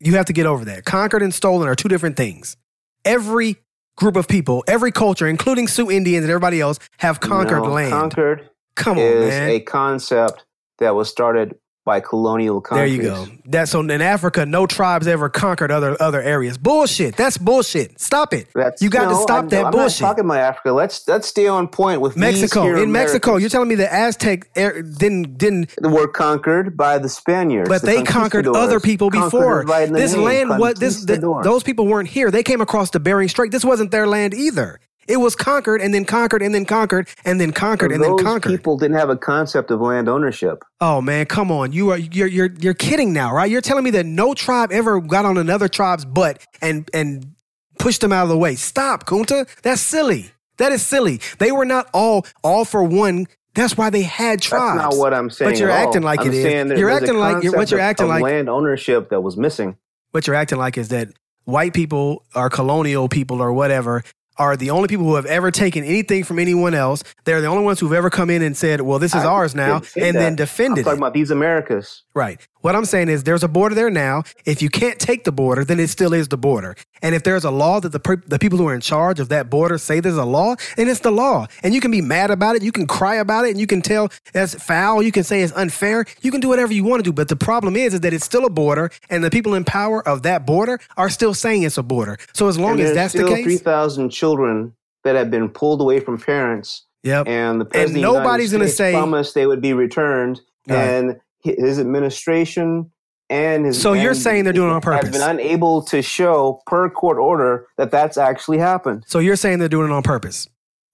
You 0.00 0.14
have 0.14 0.26
to 0.26 0.32
get 0.32 0.46
over 0.46 0.64
that. 0.66 0.84
Conquered 0.84 1.22
and 1.22 1.32
stolen 1.34 1.68
are 1.68 1.74
two 1.74 1.88
different 1.88 2.16
things. 2.16 2.56
Every 3.04 3.56
group 3.96 4.16
of 4.16 4.26
people, 4.28 4.64
every 4.66 4.92
culture, 4.92 5.26
including 5.26 5.68
Sioux 5.68 5.90
Indians 5.90 6.24
and 6.24 6.30
everybody 6.30 6.60
else, 6.60 6.78
have 6.98 7.20
conquered 7.20 7.62
No, 7.62 7.70
land. 7.70 7.92
Conquered 7.92 8.50
Come 8.74 8.98
on, 8.98 9.04
is 9.04 9.28
man. 9.30 9.48
a 9.50 9.60
concept 9.60 10.44
that 10.78 10.94
was 10.94 11.08
started 11.08 11.54
by 11.86 12.00
colonial 12.00 12.60
there 12.70 12.84
you 12.84 13.00
go. 13.00 13.26
That's 13.46 13.70
so 13.70 13.80
in 13.80 14.02
Africa, 14.02 14.44
no 14.44 14.66
tribes 14.66 15.06
ever 15.06 15.28
conquered 15.30 15.70
other 15.70 15.96
other 16.02 16.20
areas. 16.20 16.58
Bullshit. 16.58 17.16
That's 17.16 17.38
bullshit. 17.38 17.98
Stop 18.00 18.34
it. 18.34 18.48
That's, 18.54 18.82
You 18.82 18.90
got 18.90 19.08
to 19.08 19.14
stop 19.14 19.44
I'm, 19.44 19.48
that 19.50 19.66
I'm 19.66 19.70
bullshit. 19.70 20.02
not 20.02 20.08
talking 20.08 20.24
about 20.24 20.38
Africa. 20.38 20.72
Let's 20.72 21.06
let's 21.06 21.28
stay 21.28 21.46
on 21.46 21.68
point 21.68 22.00
with 22.00 22.16
Mexico. 22.16 22.76
In 22.76 22.90
Mexico, 22.90 23.36
you're 23.36 23.48
telling 23.48 23.68
me 23.68 23.76
the 23.76 23.90
Aztec 23.90 24.50
er, 24.58 24.82
didn't 24.82 25.38
didn't 25.38 25.74
were 25.80 26.08
conquered 26.08 26.76
by 26.76 26.98
the 26.98 27.08
Spaniards, 27.08 27.68
but 27.68 27.82
the 27.82 27.86
they 27.86 28.02
conquered 28.02 28.48
other 28.48 28.80
people 28.80 29.08
before. 29.08 29.62
right 29.62 29.90
This 29.90 30.16
land 30.16 30.50
what 30.58 30.78
this 30.78 30.96
th- 30.96 31.20
conquistador. 31.20 31.44
those 31.44 31.62
people 31.62 31.86
weren't 31.86 32.08
here. 32.08 32.32
They 32.32 32.42
came 32.42 32.60
across 32.60 32.90
the 32.90 33.00
Bering 33.00 33.28
Strait. 33.28 33.52
This 33.52 33.64
wasn't 33.64 33.92
their 33.92 34.08
land 34.08 34.34
either. 34.34 34.80
It 35.08 35.18
was 35.18 35.36
conquered 35.36 35.80
and 35.80 35.94
then 35.94 36.04
conquered 36.04 36.42
and 36.42 36.54
then 36.54 36.64
conquered 36.64 37.08
and 37.24 37.40
then 37.40 37.52
conquered 37.52 37.92
and 37.92 38.02
then 38.02 38.10
Those 38.12 38.22
conquered. 38.22 38.50
people 38.50 38.76
didn't 38.76 38.96
have 38.96 39.08
a 39.10 39.16
concept 39.16 39.70
of 39.70 39.80
land 39.80 40.08
ownership. 40.08 40.64
Oh 40.80 41.00
man, 41.00 41.26
come 41.26 41.50
on. 41.52 41.72
You 41.72 41.90
are 41.90 41.98
you're 41.98 42.26
you're 42.26 42.50
you're 42.58 42.74
kidding 42.74 43.12
now, 43.12 43.32
right? 43.34 43.50
You're 43.50 43.60
telling 43.60 43.84
me 43.84 43.90
that 43.92 44.06
no 44.06 44.34
tribe 44.34 44.72
ever 44.72 45.00
got 45.00 45.24
on 45.24 45.38
another 45.38 45.68
tribe's 45.68 46.04
butt 46.04 46.40
and 46.60 46.88
and 46.92 47.34
pushed 47.78 48.00
them 48.00 48.12
out 48.12 48.24
of 48.24 48.28
the 48.30 48.38
way. 48.38 48.54
Stop, 48.56 49.04
Kunta. 49.06 49.46
That's 49.62 49.80
silly. 49.80 50.30
That 50.58 50.72
is 50.72 50.84
silly. 50.84 51.20
They 51.38 51.52
were 51.52 51.64
not 51.66 51.88
all 51.92 52.26
all 52.42 52.64
for 52.64 52.82
one. 52.82 53.26
That's 53.54 53.76
why 53.76 53.88
they 53.90 54.02
had 54.02 54.42
tribes. 54.42 54.80
That's 54.82 54.96
not 54.96 55.00
what 55.00 55.14
I'm 55.14 55.30
saying. 55.30 55.52
But 55.52 55.58
you're 55.60 55.70
at 55.70 55.80
all. 55.82 55.86
acting 55.88 56.02
like 56.02 56.20
I'm 56.20 56.26
it 56.28 56.34
is. 56.34 56.42
there- 56.68 56.78
You're 56.78 56.90
acting 56.90 57.16
like- 57.18 57.42
you're- 57.42 57.56
what 57.56 57.70
you're 57.70 57.80
acting 57.80 58.04
of 58.04 58.10
like- 58.10 58.22
land 58.22 58.48
ownership 58.50 59.08
that 59.10 59.22
was 59.22 59.36
missing. 59.38 59.76
what 60.10 60.26
you're 60.26 60.36
acting 60.36 60.58
like 60.58 60.76
is 60.78 60.88
that 60.88 61.08
white 61.44 61.72
people 61.74 62.22
or 62.34 62.50
colonial 62.50 63.08
people 63.08 63.40
or 63.40 63.52
whatever 63.52 64.02
are 64.38 64.56
the 64.56 64.70
only 64.70 64.88
people 64.88 65.06
who 65.06 65.14
have 65.16 65.26
ever 65.26 65.50
taken 65.50 65.84
anything 65.84 66.24
from 66.24 66.38
anyone 66.38 66.74
else. 66.74 67.02
They're 67.24 67.40
the 67.40 67.46
only 67.46 67.64
ones 67.64 67.80
who've 67.80 67.92
ever 67.92 68.10
come 68.10 68.30
in 68.30 68.42
and 68.42 68.56
said, 68.56 68.80
"Well, 68.80 68.98
this 68.98 69.14
is 69.14 69.24
I 69.24 69.26
ours 69.26 69.54
now," 69.54 69.76
and 69.76 69.82
that. 69.84 70.12
then 70.12 70.26
I'm 70.32 70.36
defended 70.36 70.84
talking 70.84 70.98
it. 70.98 71.00
about 71.00 71.14
these 71.14 71.30
Americas. 71.30 72.02
Right. 72.14 72.40
What 72.66 72.74
I'm 72.74 72.84
saying 72.84 73.10
is 73.10 73.22
there's 73.22 73.44
a 73.44 73.48
border 73.48 73.76
there 73.76 73.90
now. 73.90 74.24
If 74.44 74.60
you 74.60 74.68
can't 74.68 74.98
take 74.98 75.22
the 75.22 75.30
border, 75.30 75.64
then 75.64 75.78
it 75.78 75.86
still 75.86 76.12
is 76.12 76.26
the 76.26 76.36
border. 76.36 76.74
And 77.00 77.14
if 77.14 77.22
there's 77.22 77.44
a 77.44 77.50
law 77.52 77.78
that 77.78 77.90
the 77.90 78.00
per- 78.00 78.16
the 78.26 78.40
people 78.40 78.58
who 78.58 78.66
are 78.66 78.74
in 78.74 78.80
charge 78.80 79.20
of 79.20 79.28
that 79.28 79.48
border 79.48 79.78
say 79.78 80.00
there's 80.00 80.16
a 80.16 80.24
law, 80.24 80.56
then 80.76 80.88
it's 80.88 80.98
the 80.98 81.12
law. 81.12 81.46
And 81.62 81.74
you 81.74 81.80
can 81.80 81.92
be 81.92 82.02
mad 82.02 82.32
about 82.32 82.56
it, 82.56 82.64
you 82.64 82.72
can 82.72 82.88
cry 82.88 83.14
about 83.14 83.44
it, 83.44 83.52
and 83.52 83.60
you 83.60 83.68
can 83.68 83.82
tell 83.82 84.10
that's 84.32 84.56
foul, 84.56 85.00
you 85.00 85.12
can 85.12 85.22
say 85.22 85.42
it's 85.42 85.52
unfair, 85.52 86.06
you 86.22 86.32
can 86.32 86.40
do 86.40 86.48
whatever 86.48 86.72
you 86.72 86.82
want 86.82 87.04
to 87.04 87.08
do. 87.08 87.12
But 87.12 87.28
the 87.28 87.36
problem 87.36 87.76
is 87.76 87.94
is 87.94 88.00
that 88.00 88.12
it's 88.12 88.24
still 88.24 88.44
a 88.44 88.50
border 88.50 88.90
and 89.10 89.22
the 89.22 89.30
people 89.30 89.54
in 89.54 89.62
power 89.62 90.02
of 90.02 90.24
that 90.24 90.44
border 90.44 90.80
are 90.96 91.08
still 91.08 91.34
saying 91.34 91.62
it's 91.62 91.78
a 91.78 91.84
border. 91.84 92.18
So 92.32 92.48
as 92.48 92.58
long 92.58 92.80
and 92.80 92.88
as 92.88 92.94
that's 92.96 93.12
the 93.12 93.20
still 93.20 93.28
case, 93.28 93.44
3,000 93.44 94.10
children 94.10 94.72
that 95.04 95.14
have 95.14 95.30
been 95.30 95.50
pulled 95.50 95.80
away 95.80 96.00
from 96.00 96.18
parents, 96.18 96.84
yep. 97.04 97.28
and 97.28 97.60
the 97.60 97.64
president 97.64 97.94
the 97.94 98.12
nobody's 98.12 98.50
gonna 98.50 98.64
States 98.64 98.76
say- 98.76 98.92
promised 98.92 99.36
they 99.36 99.46
would 99.46 99.62
be 99.62 99.72
returned, 99.72 100.40
Right. 100.68 100.78
and 100.78 101.20
his 101.58 101.78
administration 101.78 102.90
and 103.28 103.66
his 103.66 103.80
So 103.80 103.92
you're 103.92 104.14
saying 104.14 104.44
they're 104.44 104.52
doing 104.52 104.70
it 104.70 104.74
on 104.74 104.82
have 104.82 105.02
purpose. 105.02 105.10
been 105.10 105.28
unable 105.28 105.82
to 105.82 106.02
show 106.02 106.60
per 106.66 106.88
court 106.90 107.18
order 107.18 107.66
that 107.76 107.90
that's 107.90 108.16
actually 108.16 108.58
happened. 108.58 109.04
So 109.06 109.18
you're 109.18 109.36
saying 109.36 109.58
they're 109.58 109.68
doing 109.68 109.90
it 109.90 109.94
on 109.94 110.02
purpose. 110.02 110.48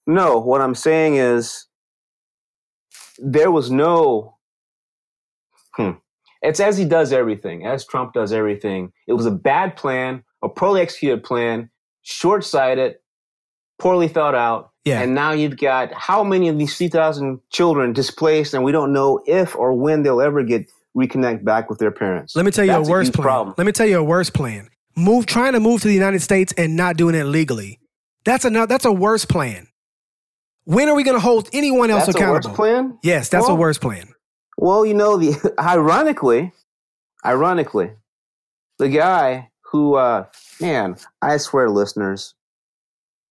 No, 0.07 0.38
what 0.38 0.61
I'm 0.61 0.74
saying 0.74 1.16
is 1.16 1.66
there 3.18 3.50
was 3.50 3.70
no. 3.70 4.36
Hmm. 5.72 5.92
It's 6.42 6.59
as 6.59 6.76
he 6.76 6.84
does 6.84 7.12
everything, 7.12 7.66
as 7.66 7.86
Trump 7.86 8.14
does 8.14 8.32
everything. 8.32 8.92
It 9.07 9.12
was 9.12 9.26
a 9.26 9.30
bad 9.30 9.76
plan, 9.76 10.24
a 10.42 10.48
poorly 10.48 10.80
executed 10.80 11.22
plan, 11.22 11.70
short 12.03 12.44
sighted, 12.44 12.96
poorly 13.78 14.08
thought 14.08 14.34
out. 14.34 14.70
Yeah. 14.84 15.00
And 15.00 15.14
now 15.14 15.30
you've 15.32 15.58
got 15.58 15.92
how 15.92 16.24
many 16.24 16.48
of 16.48 16.58
these 16.58 16.76
3,000 16.76 17.40
children 17.50 17.92
displaced, 17.92 18.52
and 18.52 18.64
we 18.64 18.72
don't 18.72 18.92
know 18.92 19.20
if 19.26 19.54
or 19.56 19.72
when 19.72 20.02
they'll 20.02 20.20
ever 20.20 20.42
get 20.42 20.68
reconnect 20.96 21.44
back 21.44 21.70
with 21.70 21.78
their 21.78 21.92
parents. 21.92 22.34
Let 22.34 22.44
me 22.44 22.50
tell 22.50 22.64
you 22.64 22.72
That's 22.72 22.88
a 22.88 22.90
worse 22.90 23.06
huge 23.06 23.14
plan. 23.14 23.22
problem. 23.24 23.54
Let 23.56 23.64
me 23.66 23.72
tell 23.72 23.86
you 23.86 23.98
a 23.98 24.02
worse 24.04 24.28
plan. 24.30 24.68
Move 24.96 25.26
trying 25.26 25.52
to 25.52 25.60
move 25.60 25.80
to 25.82 25.88
the 25.88 25.94
United 25.94 26.20
States 26.20 26.52
and 26.58 26.76
not 26.76 26.96
doing 26.96 27.14
it 27.14 27.24
legally. 27.24 27.80
That's 28.24 28.44
another 28.44 28.66
that's 28.66 28.84
a 28.84 28.92
worse 28.92 29.24
plan. 29.24 29.68
When 30.64 30.88
are 30.88 30.94
we 30.94 31.02
going 31.02 31.16
to 31.16 31.20
hold 31.20 31.48
anyone 31.52 31.90
else 31.90 32.06
That's 32.06 32.16
a 32.16 32.18
accountable? 32.18 32.50
worse 32.50 32.56
plan? 32.56 32.98
Yes, 33.02 33.28
that's 33.28 33.48
a 33.48 33.54
worse 33.54 33.78
plan. 33.78 34.12
Well, 34.58 34.84
you 34.86 34.94
know, 34.94 35.16
the 35.16 35.54
ironically, 35.60 36.52
ironically, 37.24 37.92
the 38.78 38.88
guy 38.88 39.50
who, 39.60 39.94
uh, 39.94 40.26
man, 40.60 40.96
I 41.20 41.38
swear, 41.38 41.68
listeners, 41.70 42.34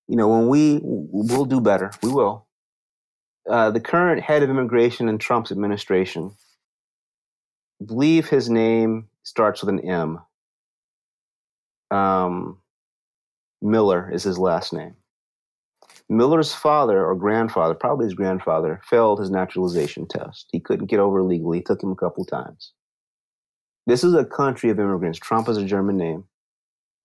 you 0.08 0.16
know, 0.16 0.28
when 0.28 0.48
we 0.48 0.80
we'll 0.84 1.46
do 1.46 1.62
better, 1.62 1.92
we 2.04 2.12
will. 2.12 2.48
Uh, 3.50 3.72
the 3.72 3.80
current 3.80 4.22
head 4.22 4.44
of 4.44 4.50
immigration 4.50 5.10
in 5.10 5.18
Trump's 5.18 5.52
administration, 5.52 6.36
I 7.82 7.86
believe 7.86 8.30
his 8.30 8.50
name 8.50 9.08
starts 9.24 9.62
with 9.62 9.70
an 9.70 9.80
M. 9.80 10.20
Um, 11.90 12.62
Miller 13.62 14.10
is 14.12 14.24
his 14.24 14.38
last 14.38 14.74
name. 14.74 14.96
Miller's 16.10 16.54
father 16.54 17.06
or 17.06 17.16
grandfather, 17.16 17.74
probably 17.74 18.06
his 18.06 18.14
grandfather, 18.14 18.82
failed 18.84 19.20
his 19.20 19.30
naturalization 19.30 20.06
test. 20.08 20.50
He 20.52 20.60
couldn't 20.60 20.88
get 20.88 21.00
over 21.00 21.24
legally. 21.24 21.60
It 21.60 21.66
took 21.66 21.82
him 21.82 21.92
a 21.92 21.96
couple 21.96 22.26
times. 22.26 22.74
This 23.88 24.04
is 24.04 24.14
a 24.14 24.26
country 24.26 24.70
of 24.70 24.80
immigrants. 24.80 25.20
Trump 25.20 25.48
is 25.48 25.58
a 25.58 25.66
German 25.66 25.98
name. 25.98 26.26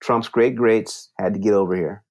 Trump's 0.03 0.27
great 0.27 0.55
greats 0.55 1.09
had 1.17 1.33
to 1.33 1.39
get 1.39 1.53
over 1.53 1.75
here. 1.75 2.03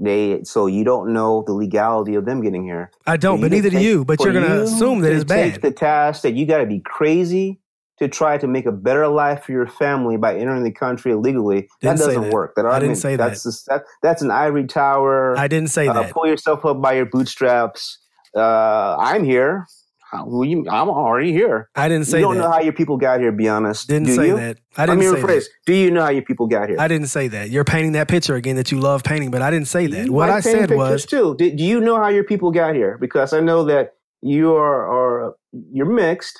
They 0.00 0.44
so 0.44 0.66
you 0.66 0.84
don't 0.84 1.12
know 1.12 1.42
the 1.46 1.52
legality 1.52 2.14
of 2.14 2.24
them 2.24 2.40
getting 2.40 2.64
here. 2.64 2.92
I 3.06 3.16
don't, 3.16 3.40
but 3.40 3.50
neither 3.50 3.70
do 3.70 3.80
you. 3.80 4.04
But 4.04 4.20
you're 4.20 4.32
going 4.32 4.48
to 4.48 4.56
you 4.56 4.62
assume 4.62 5.00
that 5.00 5.12
it's 5.12 5.24
Take 5.24 5.54
bad. 5.54 5.62
the 5.62 5.72
task 5.72 6.22
that 6.22 6.34
you 6.34 6.46
got 6.46 6.58
to 6.58 6.66
be 6.66 6.80
crazy 6.80 7.60
to 7.98 8.08
try 8.08 8.38
to 8.38 8.46
make 8.46 8.64
a 8.66 8.72
better 8.72 9.08
life 9.08 9.44
for 9.44 9.52
your 9.52 9.66
family 9.66 10.16
by 10.16 10.36
entering 10.38 10.62
the 10.62 10.70
country 10.70 11.10
illegally. 11.12 11.68
Didn't 11.80 11.98
that 11.98 12.04
doesn't 12.06 12.22
that. 12.22 12.32
work. 12.32 12.54
That 12.54 12.64
I 12.64 12.78
didn't 12.78 12.90
argument, 12.90 12.98
say 12.98 13.16
that's 13.16 13.42
Just, 13.42 13.66
that, 13.66 13.82
that's 14.02 14.22
an 14.22 14.30
ivory 14.30 14.66
tower. 14.66 15.36
I 15.36 15.48
didn't 15.48 15.70
say 15.70 15.88
uh, 15.88 15.94
that. 15.94 16.12
pull 16.12 16.26
yourself 16.26 16.64
up 16.64 16.80
by 16.80 16.92
your 16.94 17.06
bootstraps. 17.06 17.98
Uh, 18.36 18.96
I'm 18.98 19.24
here. 19.24 19.66
How- 20.10 20.24
who 20.24 20.42
you- 20.44 20.64
I'm 20.70 20.88
already 20.88 21.32
here. 21.32 21.68
I 21.76 21.88
didn't 21.88 22.06
say 22.06 22.18
you 22.18 22.24
don't 22.24 22.36
that. 22.36 22.42
know 22.44 22.50
how 22.50 22.60
your 22.60 22.72
people 22.72 22.96
got 22.96 23.20
here. 23.20 23.30
Be 23.32 23.46
honest. 23.48 23.88
didn't 23.88 24.06
Do 24.06 24.14
say 24.14 24.26
you? 24.28 24.36
that. 24.36 24.58
I 24.76 24.86
didn't 24.86 25.00
mean, 25.00 25.14
say 25.14 25.20
rephrase. 25.20 25.44
that. 25.44 25.48
Do 25.66 25.74
you 25.74 25.90
know 25.90 26.02
how 26.02 26.08
your 26.10 26.22
people 26.22 26.46
got 26.46 26.68
here? 26.70 26.78
I 26.80 26.88
didn't 26.88 27.08
say 27.08 27.28
that. 27.28 27.50
You're 27.50 27.64
painting 27.64 27.92
that 27.92 28.08
picture 28.08 28.34
again 28.36 28.56
that 28.56 28.72
you 28.72 28.78
love 28.80 29.04
painting, 29.04 29.30
but 29.30 29.42
I 29.42 29.50
didn't 29.50 29.68
say 29.68 29.86
that. 29.86 30.06
You 30.06 30.12
What 30.12 30.30
I 30.30 30.40
said 30.40 30.70
was 30.70 31.04
too. 31.04 31.34
Do, 31.38 31.50
do 31.54 31.62
you 31.62 31.80
know 31.80 31.96
how 31.96 32.08
your 32.08 32.24
people 32.24 32.50
got 32.50 32.74
here? 32.74 32.96
Because 32.98 33.32
I 33.34 33.40
know 33.40 33.64
that 33.64 33.94
you 34.22 34.54
are, 34.54 34.86
are 35.26 35.34
you're 35.72 35.86
mixed, 35.92 36.38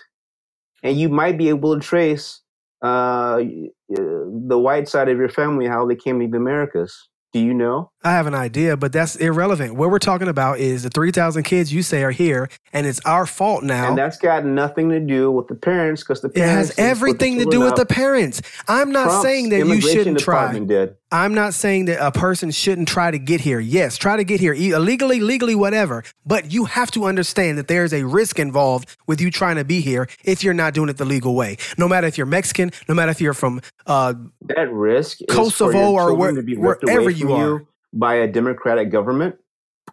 and 0.83 0.97
you 0.99 1.09
might 1.11 1.37
be 1.37 1.49
able 1.51 1.75
to 1.75 1.81
trace 1.81 2.41
uh, 2.83 3.43
the 3.89 4.59
white 4.59 4.89
side 4.89 5.09
of 5.09 5.19
your 5.19 5.29
family 5.29 5.67
how 5.67 5.87
they 5.87 5.97
came 5.97 6.21
to 6.21 6.27
the 6.27 6.37
Americas. 6.37 7.09
Do 7.33 7.41
you 7.41 7.53
know? 7.53 7.91
I 8.09 8.13
have 8.13 8.27
an 8.27 8.35
idea, 8.35 8.75
but 8.75 8.91
that's 8.91 9.17
irrelevant. 9.17 9.75
What 9.75 9.91
we're 9.91 9.99
talking 9.99 10.29
about 10.29 10.61
is 10.61 10.83
the 10.83 10.89
3,000 10.89 11.43
kids 11.43 11.71
you 11.75 11.83
say 11.83 12.03
are 12.05 12.11
here, 12.11 12.49
and 12.73 12.87
it's 12.87 13.01
our 13.05 13.27
fault 13.27 13.63
now. 13.63 13.91
And 13.91 13.99
that's 13.99 14.17
got 14.17 14.47
nothing 14.47 14.89
to 14.89 14.99
do 14.99 15.31
with 15.31 15.49
the 15.49 15.55
parents 15.55 16.03
because 16.03 16.23
the 16.23 16.31
parents. 16.31 16.51
it 16.51 16.57
has 16.57 16.69
didn't 16.69 16.77
put 16.79 16.83
the 16.85 16.89
everything 16.91 17.39
to 17.41 17.45
do 17.45 17.61
with 17.61 17.77
the 17.77 17.85
parents. 17.85 18.41
I'm 18.67 18.93
not 18.93 19.05
Trump's 19.05 19.23
saying 19.25 19.49
that 19.51 19.67
you 19.67 19.81
shouldn't 19.83 20.21
try. 20.21 20.59
Did. 20.59 20.97
I'm 21.13 21.35
not 21.35 21.53
saying 21.53 21.85
that 21.87 22.03
a 22.03 22.11
person 22.11 22.51
shouldn't 22.51 22.89
try 22.89 23.11
to 23.11 23.19
get 23.19 23.43
here. 23.43 23.61
Yes, 23.61 23.99
try 23.99 24.17
to 24.17 24.25
get 24.25 24.41
here 24.41 24.55
illegally, 24.55 25.21
legally, 25.21 25.55
whatever. 25.55 26.03
But 26.25 26.51
you 26.51 26.65
have 26.65 26.91
to 26.93 27.05
understand 27.05 27.59
that 27.59 27.69
there's 27.69 27.93
a 27.93 28.05
risk 28.05 28.39
involved 28.39 28.97
with 29.07 29.21
you 29.21 29.31
trying 29.31 29.57
to 29.57 29.65
be 29.65 29.83
here 29.83 30.09
if 30.25 30.43
you're 30.43 30.55
not 30.55 30.73
doing 30.73 30.89
it 30.89 30.97
the 30.97 31.05
legal 31.05 31.35
way. 31.35 31.59
No 31.77 31.89
matter 31.89 32.07
if 32.07 32.17
you're 32.17 32.27
Mexican, 32.27 32.71
no 32.89 32.95
matter 32.95 33.11
if 33.11 33.21
you're 33.21 33.35
from 33.35 33.61
uh, 33.87 34.15
That 34.47 34.73
risk 34.73 35.21
is 35.21 35.27
Kosovo 35.29 35.93
or 35.93 36.15
where- 36.15 36.33
wherever 36.33 37.11
you 37.11 37.35
are. 37.35 37.65
By 37.93 38.15
a 38.17 38.27
democratic 38.27 38.91
government. 38.91 39.37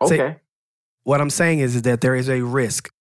Okay. 0.02 0.38
what 1.04 1.22
I'm 1.22 1.30
saying 1.30 1.60
is, 1.60 1.76
is 1.76 1.82
that 1.84 2.02
there 2.02 2.16
is 2.16 2.30
a 2.30 2.42
risk 2.42 2.92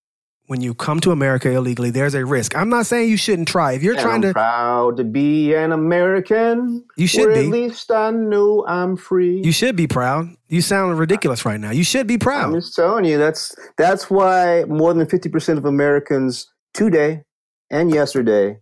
when 0.46 0.60
you 0.60 0.74
come 0.74 1.00
to 1.00 1.10
America 1.10 1.50
illegally. 1.50 1.90
There's 1.90 2.14
a 2.14 2.24
risk. 2.24 2.54
I'm 2.56 2.68
not 2.68 2.86
saying 2.86 3.08
you 3.08 3.16
shouldn't 3.16 3.48
try. 3.48 3.72
If 3.72 3.82
you're 3.82 3.94
And 3.94 4.02
trying 4.02 4.14
I'm 4.16 4.22
to, 4.22 4.32
proud 4.32 4.96
to 4.98 5.04
be 5.04 5.54
an 5.54 5.72
American. 5.72 6.84
You 6.96 7.06
should 7.06 7.32
be. 7.34 7.40
At 7.40 7.46
least 7.46 7.90
I 7.90 8.10
know 8.10 8.64
I'm 8.68 8.96
free. 8.96 9.40
you 9.42 9.52
should 9.52 9.74
be 9.74 9.86
proud. 9.86 10.28
You 10.48 10.60
sound 10.60 10.98
ridiculous 10.98 11.44
right 11.44 11.58
now. 11.58 11.70
You 11.70 11.82
should 11.82 12.06
be 12.06 12.18
proud. 12.18 12.44
I'm 12.44 12.54
just 12.60 12.76
telling 12.76 13.04
you 13.06 13.18
that's 13.18 13.54
that's 13.78 14.10
why 14.10 14.64
more 14.68 14.92
than 14.94 15.06
fifty 15.08 15.28
percent 15.28 15.58
of 15.58 15.64
Americans 15.64 16.46
today 16.74 17.22
and 17.70 17.92
yesterday 17.92 18.58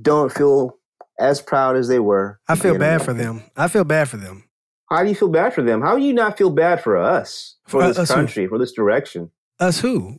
don't 0.00 0.32
feel 0.32 0.78
as 1.18 1.40
proud 1.42 1.76
as 1.76 1.88
they 1.88 1.98
were. 1.98 2.40
I 2.48 2.54
feel 2.56 2.78
bad 2.78 3.02
for 3.02 3.12
them. 3.12 3.42
I 3.56 3.68
feel 3.68 3.84
bad 3.84 4.08
for 4.08 4.16
them. 4.16 4.44
How 4.90 5.02
do 5.02 5.08
you 5.08 5.14
feel 5.14 5.28
bad 5.28 5.54
for 5.54 5.62
them? 5.62 5.80
How 5.80 5.96
do 5.96 6.02
you 6.02 6.12
not 6.12 6.36
feel 6.36 6.50
bad 6.50 6.82
for 6.82 6.96
us, 6.96 7.56
for 7.64 7.80
For 7.80 7.88
this 7.88 7.98
us 7.98 8.08
who? 8.08 8.14
country, 8.14 8.46
for 8.46 8.58
this 8.58 8.72
direction? 8.72 9.30
Us 9.58 9.80
who? 9.80 10.18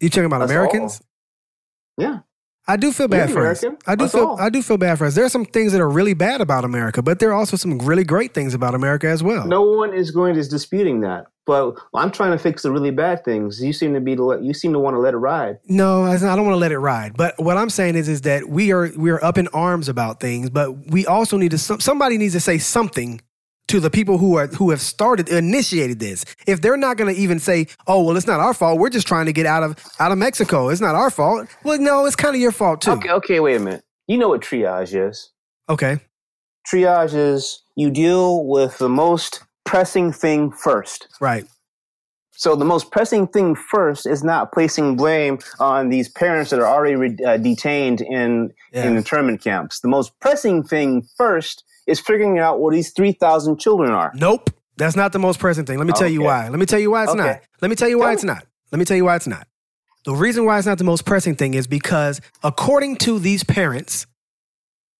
You 0.00 0.08
talking 0.08 0.26
about 0.26 0.42
Us 0.42 0.50
Americans? 0.50 1.02
Yeah. 1.96 2.20
I 2.68 2.76
do 2.76 2.92
feel 2.92 3.08
bad 3.08 3.30
You're 3.30 3.38
for 3.40 3.46
us. 3.46 3.64
I 3.86 3.94
do 3.96 4.04
Us 4.04 4.12
feel 4.12 4.26
all. 4.26 4.40
I 4.40 4.50
do 4.50 4.62
feel 4.62 4.76
bad 4.76 4.98
for 4.98 5.06
us. 5.06 5.14
There 5.14 5.24
are 5.24 5.30
some 5.30 5.46
things 5.46 5.72
that 5.72 5.80
are 5.80 5.88
really 5.88 6.12
bad 6.12 6.42
about 6.42 6.64
America, 6.64 7.00
but 7.02 7.18
there 7.18 7.30
are 7.30 7.34
also 7.34 7.56
some 7.56 7.78
really 7.78 8.04
great 8.04 8.34
things 8.34 8.52
about 8.52 8.74
America 8.74 9.08
as 9.08 9.22
well. 9.22 9.46
No 9.46 9.62
one 9.62 9.94
is 9.94 10.10
going 10.10 10.34
to 10.34 10.40
is 10.40 10.48
disputing 10.48 11.00
that. 11.00 11.26
But 11.46 11.76
I'm 11.94 12.10
trying 12.10 12.32
to 12.32 12.38
fix 12.38 12.62
the 12.62 12.70
really 12.70 12.90
bad 12.90 13.24
things. 13.24 13.62
You 13.64 13.72
seem 13.72 13.94
to 13.94 14.00
be 14.00 14.14
the 14.14 14.38
you 14.42 14.52
seem 14.52 14.74
to 14.74 14.78
want 14.78 14.96
to 14.96 14.98
let 14.98 15.14
it 15.14 15.16
ride. 15.16 15.58
No, 15.66 16.04
I 16.04 16.18
don't 16.18 16.44
want 16.44 16.52
to 16.52 16.56
let 16.56 16.72
it 16.72 16.78
ride. 16.78 17.16
But 17.16 17.38
what 17.38 17.56
I'm 17.56 17.70
saying 17.70 17.96
is, 17.96 18.06
is 18.06 18.20
that 18.20 18.50
we 18.50 18.70
are 18.70 18.92
we 18.98 19.10
are 19.10 19.24
up 19.24 19.38
in 19.38 19.48
arms 19.48 19.88
about 19.88 20.20
things, 20.20 20.50
but 20.50 20.90
we 20.90 21.06
also 21.06 21.38
need 21.38 21.52
to. 21.52 21.58
Somebody 21.58 22.18
needs 22.18 22.34
to 22.34 22.40
say 22.40 22.58
something 22.58 23.22
to 23.68 23.80
the 23.80 23.90
people 23.90 24.18
who 24.18 24.36
are 24.36 24.46
who 24.48 24.70
have 24.70 24.80
started 24.80 25.28
initiated 25.28 25.98
this. 26.00 26.24
If 26.46 26.60
they're 26.60 26.76
not 26.76 26.96
going 26.96 27.14
to 27.14 27.20
even 27.20 27.38
say, 27.38 27.66
"Oh, 27.86 28.02
well, 28.02 28.16
it's 28.16 28.26
not 28.26 28.40
our 28.40 28.54
fault. 28.54 28.78
We're 28.78 28.90
just 28.90 29.06
trying 29.06 29.26
to 29.26 29.32
get 29.32 29.46
out 29.46 29.62
of 29.62 29.76
out 30.00 30.12
of 30.12 30.18
Mexico. 30.18 30.68
It's 30.68 30.80
not 30.80 30.94
our 30.94 31.10
fault." 31.10 31.48
Well, 31.64 31.78
no, 31.78 32.04
it's 32.06 32.16
kind 32.16 32.34
of 32.34 32.40
your 32.40 32.52
fault 32.52 32.82
too. 32.82 32.92
Okay, 32.92 33.10
okay, 33.10 33.40
wait 33.40 33.56
a 33.56 33.60
minute. 33.60 33.84
You 34.06 34.18
know 34.18 34.28
what 34.28 34.40
triage 34.40 34.94
is? 35.08 35.30
Okay. 35.68 36.00
Triage 36.70 37.14
is 37.14 37.62
you 37.76 37.90
deal 37.90 38.44
with 38.46 38.78
the 38.78 38.88
most 38.88 39.42
pressing 39.64 40.12
thing 40.12 40.50
first. 40.50 41.08
Right. 41.20 41.46
So 42.32 42.54
the 42.54 42.64
most 42.64 42.92
pressing 42.92 43.26
thing 43.26 43.56
first 43.56 44.06
is 44.06 44.22
not 44.22 44.52
placing 44.52 44.96
blame 44.96 45.38
on 45.58 45.88
these 45.88 46.08
parents 46.08 46.50
that 46.50 46.60
are 46.60 46.66
already 46.66 46.94
re- 46.94 47.16
uh, 47.26 47.36
detained 47.36 48.00
in 48.00 48.52
Yeah. 48.72 48.84
in 48.84 48.96
internment 48.96 49.42
camps. 49.42 49.80
The 49.80 49.88
most 49.88 50.18
pressing 50.20 50.62
thing 50.62 51.06
first 51.16 51.64
is 51.88 51.98
figuring 51.98 52.38
out 52.38 52.60
where 52.60 52.72
these 52.72 52.92
three 52.92 53.12
thousand 53.12 53.58
children 53.58 53.90
are. 53.90 54.12
Nope. 54.14 54.50
That's 54.76 54.94
not 54.94 55.10
the 55.12 55.18
most 55.18 55.40
present 55.40 55.66
thing. 55.66 55.78
Let 55.78 55.88
me 55.88 55.92
tell 55.92 56.08
you 56.08 56.22
why. 56.22 56.48
Let 56.48 56.60
me 56.60 56.66
tell 56.66 56.78
you 56.78 56.92
why 56.92 57.02
it's 57.02 57.12
Okay. 57.12 57.18
not. 57.20 57.40
Let 57.60 57.68
me 57.68 57.74
tell 57.74 57.88
you 57.88 57.98
why 57.98 58.12
it's 58.12 58.22
not. 58.22 58.44
Let 58.70 58.78
me 58.78 58.84
tell 58.84 58.96
you 58.96 59.04
why 59.04 59.16
it's 59.16 59.26
not. 59.26 59.48
The 60.04 60.14
reason 60.14 60.44
why 60.44 60.56
it's 60.58 60.66
not 60.66 60.78
the 60.78 60.84
most 60.84 61.04
pressing 61.04 61.34
thing 61.34 61.54
is 61.54 61.66
because, 61.66 62.20
according 62.44 62.96
to 62.98 63.18
these 63.18 63.42
parents, 63.42 64.06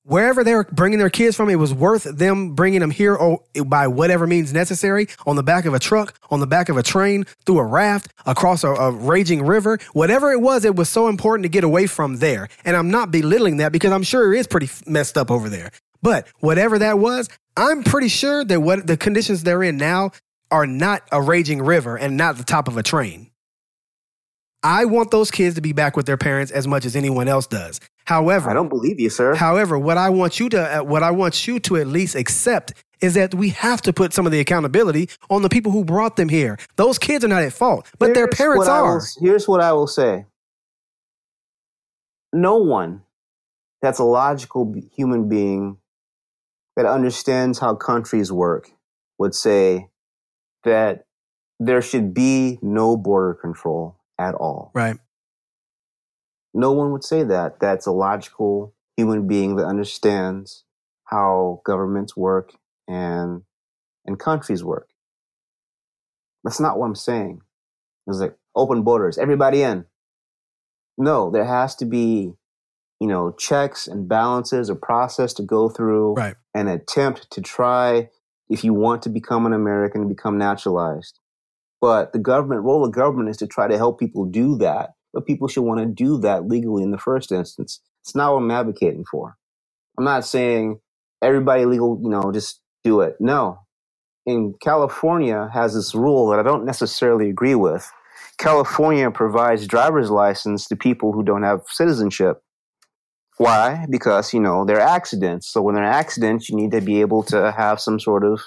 wherever 0.03 0.43
they're 0.43 0.65
bringing 0.65 0.99
their 0.99 1.11
kids 1.11 1.37
from, 1.37 1.49
it 1.49 1.57
was 1.57 1.73
worth 1.73 2.05
them 2.05 2.55
bringing 2.57 2.81
them 2.81 2.91
here 2.91 3.15
or 3.15 3.41
by 3.67 3.87
whatever 3.87 4.27
means 4.27 4.53
necessary 4.53 5.07
on 5.27 5.37
the 5.37 5.43
back 5.45 5.65
of 5.65 5.75
a 5.75 5.79
truck, 5.79 6.19
on 6.31 6.41
the 6.41 6.47
back 6.47 6.69
of 6.69 6.77
a 6.77 6.83
train, 6.83 7.25
through 7.47 7.59
a 7.59 7.65
raft, 7.65 8.09
across 8.27 8.65
a, 8.65 8.71
a 8.71 8.91
raging 8.91 9.47
river. 9.47 9.79
Whatever 9.93 10.33
it 10.33 10.41
was, 10.41 10.65
it 10.65 10.75
was 10.75 10.89
so 10.89 11.07
important 11.09 11.45
to 11.45 11.49
get 11.49 11.63
away 11.63 11.87
from 11.87 12.17
there. 12.17 12.49
And 12.65 12.77
I'm 12.77 12.91
not 12.91 13.11
belittling 13.13 13.59
that 13.59 13.71
because 13.71 13.93
I'm 13.93 14.03
sure 14.03 14.35
it 14.35 14.39
is 14.41 14.47
pretty 14.49 14.69
messed 14.87 15.17
up 15.17 15.31
over 15.31 15.49
there. 15.49 15.71
But 16.03 16.29
whatever 16.41 16.79
that 16.79 16.99
was, 16.99 17.29
I'm 17.57 17.83
pretty 17.83 18.09
sure 18.09 18.45
that 18.45 18.61
what 18.61 18.87
the 18.87 18.97
conditions 18.97 19.43
they're 19.43 19.63
in 19.63 19.77
now 19.77 20.13
are 20.51 20.67
not 20.67 21.03
a 21.13 21.21
raging 21.21 21.63
river 21.63 21.97
and 21.97 22.17
not 22.17 22.37
the 22.39 22.45
top 22.45 22.69
of 22.69 22.77
a 22.77 22.83
train. 22.83 23.31
I 24.63 24.87
want 24.87 25.11
those 25.11 25.31
kids 25.31 25.55
to 25.55 25.61
be 25.61 25.73
back 25.73 25.97
with 25.97 26.07
their 26.07 26.17
parents 26.17 26.51
as 26.51 26.67
much 26.67 26.85
as 26.85 26.97
anyone 26.97 27.29
else 27.29 27.47
does. 27.47 27.81
However, 28.07 28.51
I 28.51 28.55
don't 28.55 28.69
believe 28.69 28.99
you, 28.99 29.11
sir. 29.11 29.35
However, 29.35 29.79
what 29.79 29.97
I 29.99 30.09
want 30.09 30.41
you 30.41 30.49
to 30.51 30.79
uh, 30.81 30.83
what 30.83 31.03
I 31.03 31.11
want 31.13 31.47
you 31.47 31.61
to 31.61 31.77
at 31.77 31.87
least 31.87 32.15
accept 32.17 32.73
is 33.01 33.15
that 33.15 33.35
we 33.35 33.51
have 33.51 33.81
to 33.83 33.93
put 33.93 34.13
some 34.13 34.27
of 34.27 34.33
the 34.33 34.41
accountability 34.41 35.09
on 35.31 35.43
the 35.43 35.49
people 35.49 35.71
who 35.71 35.85
brought 35.85 36.17
them 36.17 36.29
here. 36.29 36.59
Those 36.77 36.99
kids 36.99 37.25
are 37.25 37.29
not 37.29 37.43
at 37.45 37.53
fault, 37.53 37.87
but 37.99 38.15
their 38.15 38.25
Here's 38.27 38.37
parents 38.37 38.67
what 38.67 38.69
I 38.75 38.81
will- 38.81 38.89
are. 38.89 39.03
here's 39.21 39.47
what 39.47 39.61
I 39.61 39.73
will 39.73 39.87
say. 39.87 40.27
No 42.33 42.57
one 42.57 43.03
that's 43.81 44.01
a 44.01 44.05
logical 44.05 44.75
human 44.97 45.29
being 45.29 45.77
that 46.79 46.87
understands 46.87 47.59
how 47.59 47.75
countries 47.75 48.31
work 48.31 48.71
would 49.19 49.35
say 49.35 49.89
that 50.63 51.07
there 51.59 51.83
should 51.83 52.15
be 52.15 52.57
no 52.63 52.97
border 52.97 53.35
control 53.35 53.97
at 54.17 54.33
all. 54.37 54.71
Right. 54.77 54.97
No 56.55 56.71
one 56.71 56.93
would 56.93 57.03
say 57.03 57.25
that. 57.25 57.59
That's 57.59 57.87
a 57.87 57.91
logical 57.91 58.75
human 58.97 59.27
being 59.27 59.57
that 59.57 59.67
understands 59.67 60.63
how 61.07 61.63
governments 61.65 62.17
work 62.17 62.53
and 62.87 63.43
and 64.07 64.17
countries 64.17 64.63
work. 64.63 64.89
That's 66.45 66.61
not 66.61 66.79
what 66.79 66.87
I'm 66.87 66.95
saying. 66.95 67.41
It's 68.07 68.19
like 68.19 68.37
open 68.55 68.85
borders, 68.85 69.19
everybody 69.19 69.63
in. 69.63 69.87
No, 70.97 71.29
there 71.29 71.45
has 71.45 71.75
to 71.77 71.85
be, 71.85 72.35
you 73.01 73.07
know, 73.07 73.33
checks 73.33 73.87
and 73.87 74.09
balances, 74.09 74.69
a 74.69 74.75
process 74.75 75.33
to 75.35 75.43
go 75.43 75.69
through, 75.69 76.15
Right. 76.15 76.35
an 76.55 76.69
attempt 76.69 77.31
to 77.33 77.41
try, 77.41 78.11
if 78.49 78.65
you 78.65 78.75
want 78.75 79.03
to 79.03 79.09
become 79.09 79.47
an 79.47 79.53
American, 79.53 80.09
become 80.09 80.37
naturalized. 80.39 81.21
But 81.81 82.13
the 82.13 82.19
government, 82.19 82.63
role 82.63 82.85
of 82.85 82.93
government 82.93 83.29
is 83.29 83.37
to 83.39 83.47
try 83.47 83.69
to 83.69 83.77
help 83.77 84.01
people 84.01 84.25
do 84.25 84.57
that. 84.59 84.95
But 85.13 85.27
people 85.27 85.49
should 85.49 85.63
want 85.63 85.81
to 85.81 85.87
do 85.87 86.19
that 86.19 86.47
legally 86.49 86.83
in 86.83 86.91
the 86.91 86.99
first 86.99 87.31
instance. 87.33 87.81
It's 88.03 88.15
not 88.15 88.33
what 88.33 88.43
I'm 88.43 88.51
advocating 88.51 89.05
for. 89.11 89.37
I'm 89.97 90.05
not 90.05 90.25
saying 90.25 90.81
everybody 91.23 91.65
legal, 91.65 91.99
you 92.03 92.09
know, 92.11 92.31
just 92.33 92.61
do 92.85 93.01
it. 93.01 93.17
No. 93.21 93.61
In 94.27 94.55
California 94.61 95.49
has 95.53 95.75
this 95.75 95.95
rule 95.95 96.29
that 96.29 96.39
I 96.39 96.43
don't 96.43 96.65
necessarily 96.65 97.31
agree 97.31 97.55
with. 97.55 97.91
California 98.39 99.11
provides 99.11 99.67
driver's 99.67 100.11
license 100.11 100.67
to 100.69 100.77
people 100.77 101.13
who 101.13 101.23
don't 101.23 101.43
have 101.43 101.63
citizenship. 101.69 102.43
Why? 103.39 103.87
Because, 103.89 104.35
you 104.35 104.41
know, 104.41 104.65
there 104.65 104.79
are 104.79 104.89
accidents. 104.97 105.49
So 105.49 105.63
when 105.63 105.75
there 105.75 105.85
are 105.85 105.93
accidents, 105.93 106.49
you 106.49 106.57
need 106.57 106.73
to 106.73 106.81
be 106.81 107.01
able 107.01 107.23
to 107.25 107.53
have 107.53 107.81
some 107.81 107.99
sort 107.99 108.25
of, 108.25 108.41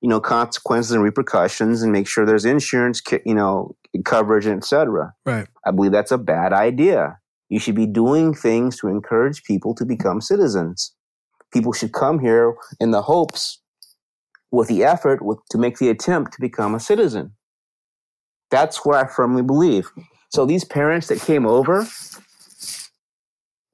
you 0.00 0.08
know, 0.08 0.20
consequences 0.20 0.92
and 0.92 1.02
repercussions 1.02 1.82
and 1.82 1.92
make 1.92 2.08
sure 2.08 2.26
there's 2.26 2.44
insurance, 2.44 3.02
you 3.24 3.34
know, 3.34 3.76
coverage 4.04 4.46
etc. 4.46 5.14
Right. 5.24 5.46
I 5.64 5.70
believe 5.70 5.92
that's 5.92 6.10
a 6.10 6.18
bad 6.18 6.52
idea. 6.52 7.18
You 7.48 7.58
should 7.58 7.74
be 7.74 7.86
doing 7.86 8.34
things 8.34 8.78
to 8.80 8.88
encourage 8.88 9.44
people 9.44 9.74
to 9.76 9.84
become 9.84 10.20
citizens. 10.20 10.94
People 11.52 11.72
should 11.72 11.92
come 11.92 12.18
here 12.18 12.54
in 12.80 12.90
the 12.90 13.02
hopes, 13.02 13.60
with 14.50 14.68
the 14.68 14.82
effort, 14.84 15.22
with, 15.22 15.38
to 15.50 15.58
make 15.58 15.78
the 15.78 15.90
attempt 15.90 16.32
to 16.32 16.40
become 16.40 16.74
a 16.74 16.80
citizen. 16.80 17.32
That's 18.50 18.84
what 18.84 18.96
I 18.96 19.06
firmly 19.06 19.42
believe. 19.42 19.90
So 20.30 20.46
these 20.46 20.64
parents 20.64 21.08
that 21.08 21.20
came 21.20 21.46
over, 21.46 21.86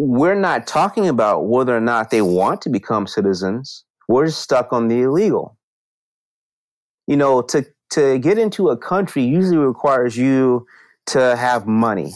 we're 0.01 0.35
not 0.35 0.67
talking 0.67 1.09
about 1.09 1.47
whether 1.47 1.77
or 1.77 1.81
not 1.81 2.11
they 2.11 2.23
want 2.23 2.63
to 2.63 2.71
become 2.71 3.07
citizens. 3.07 3.85
We're 4.09 4.31
stuck 4.31 4.73
on 4.73 4.89
the 4.89 5.03
illegal. 5.03 5.59
You 7.07 7.19
know, 7.19 7.43
to 7.43 7.67
to 7.91 8.19
get 8.19 8.39
into 8.39 8.71
a 8.71 8.79
country 8.79 9.23
usually 9.23 9.59
requires 9.59 10.17
you 10.17 10.67
to 11.07 11.37
have 11.37 11.67
money. 11.67 12.15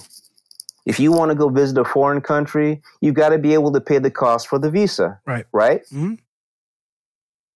If 0.87 0.99
you 0.99 1.13
want 1.13 1.31
to 1.31 1.35
go 1.35 1.49
visit 1.51 1.77
a 1.77 1.85
foreign 1.85 2.23
country, 2.23 2.81
you've 3.03 3.17
got 3.17 3.31
to 3.31 3.39
be 3.39 3.53
able 3.53 3.73
to 3.73 3.81
pay 3.81 3.99
the 3.99 4.11
cost 4.11 4.49
for 4.49 4.59
the 4.59 4.71
visa. 4.71 5.21
Right. 5.27 5.45
Right? 5.53 5.83
Mhm. 5.93 6.19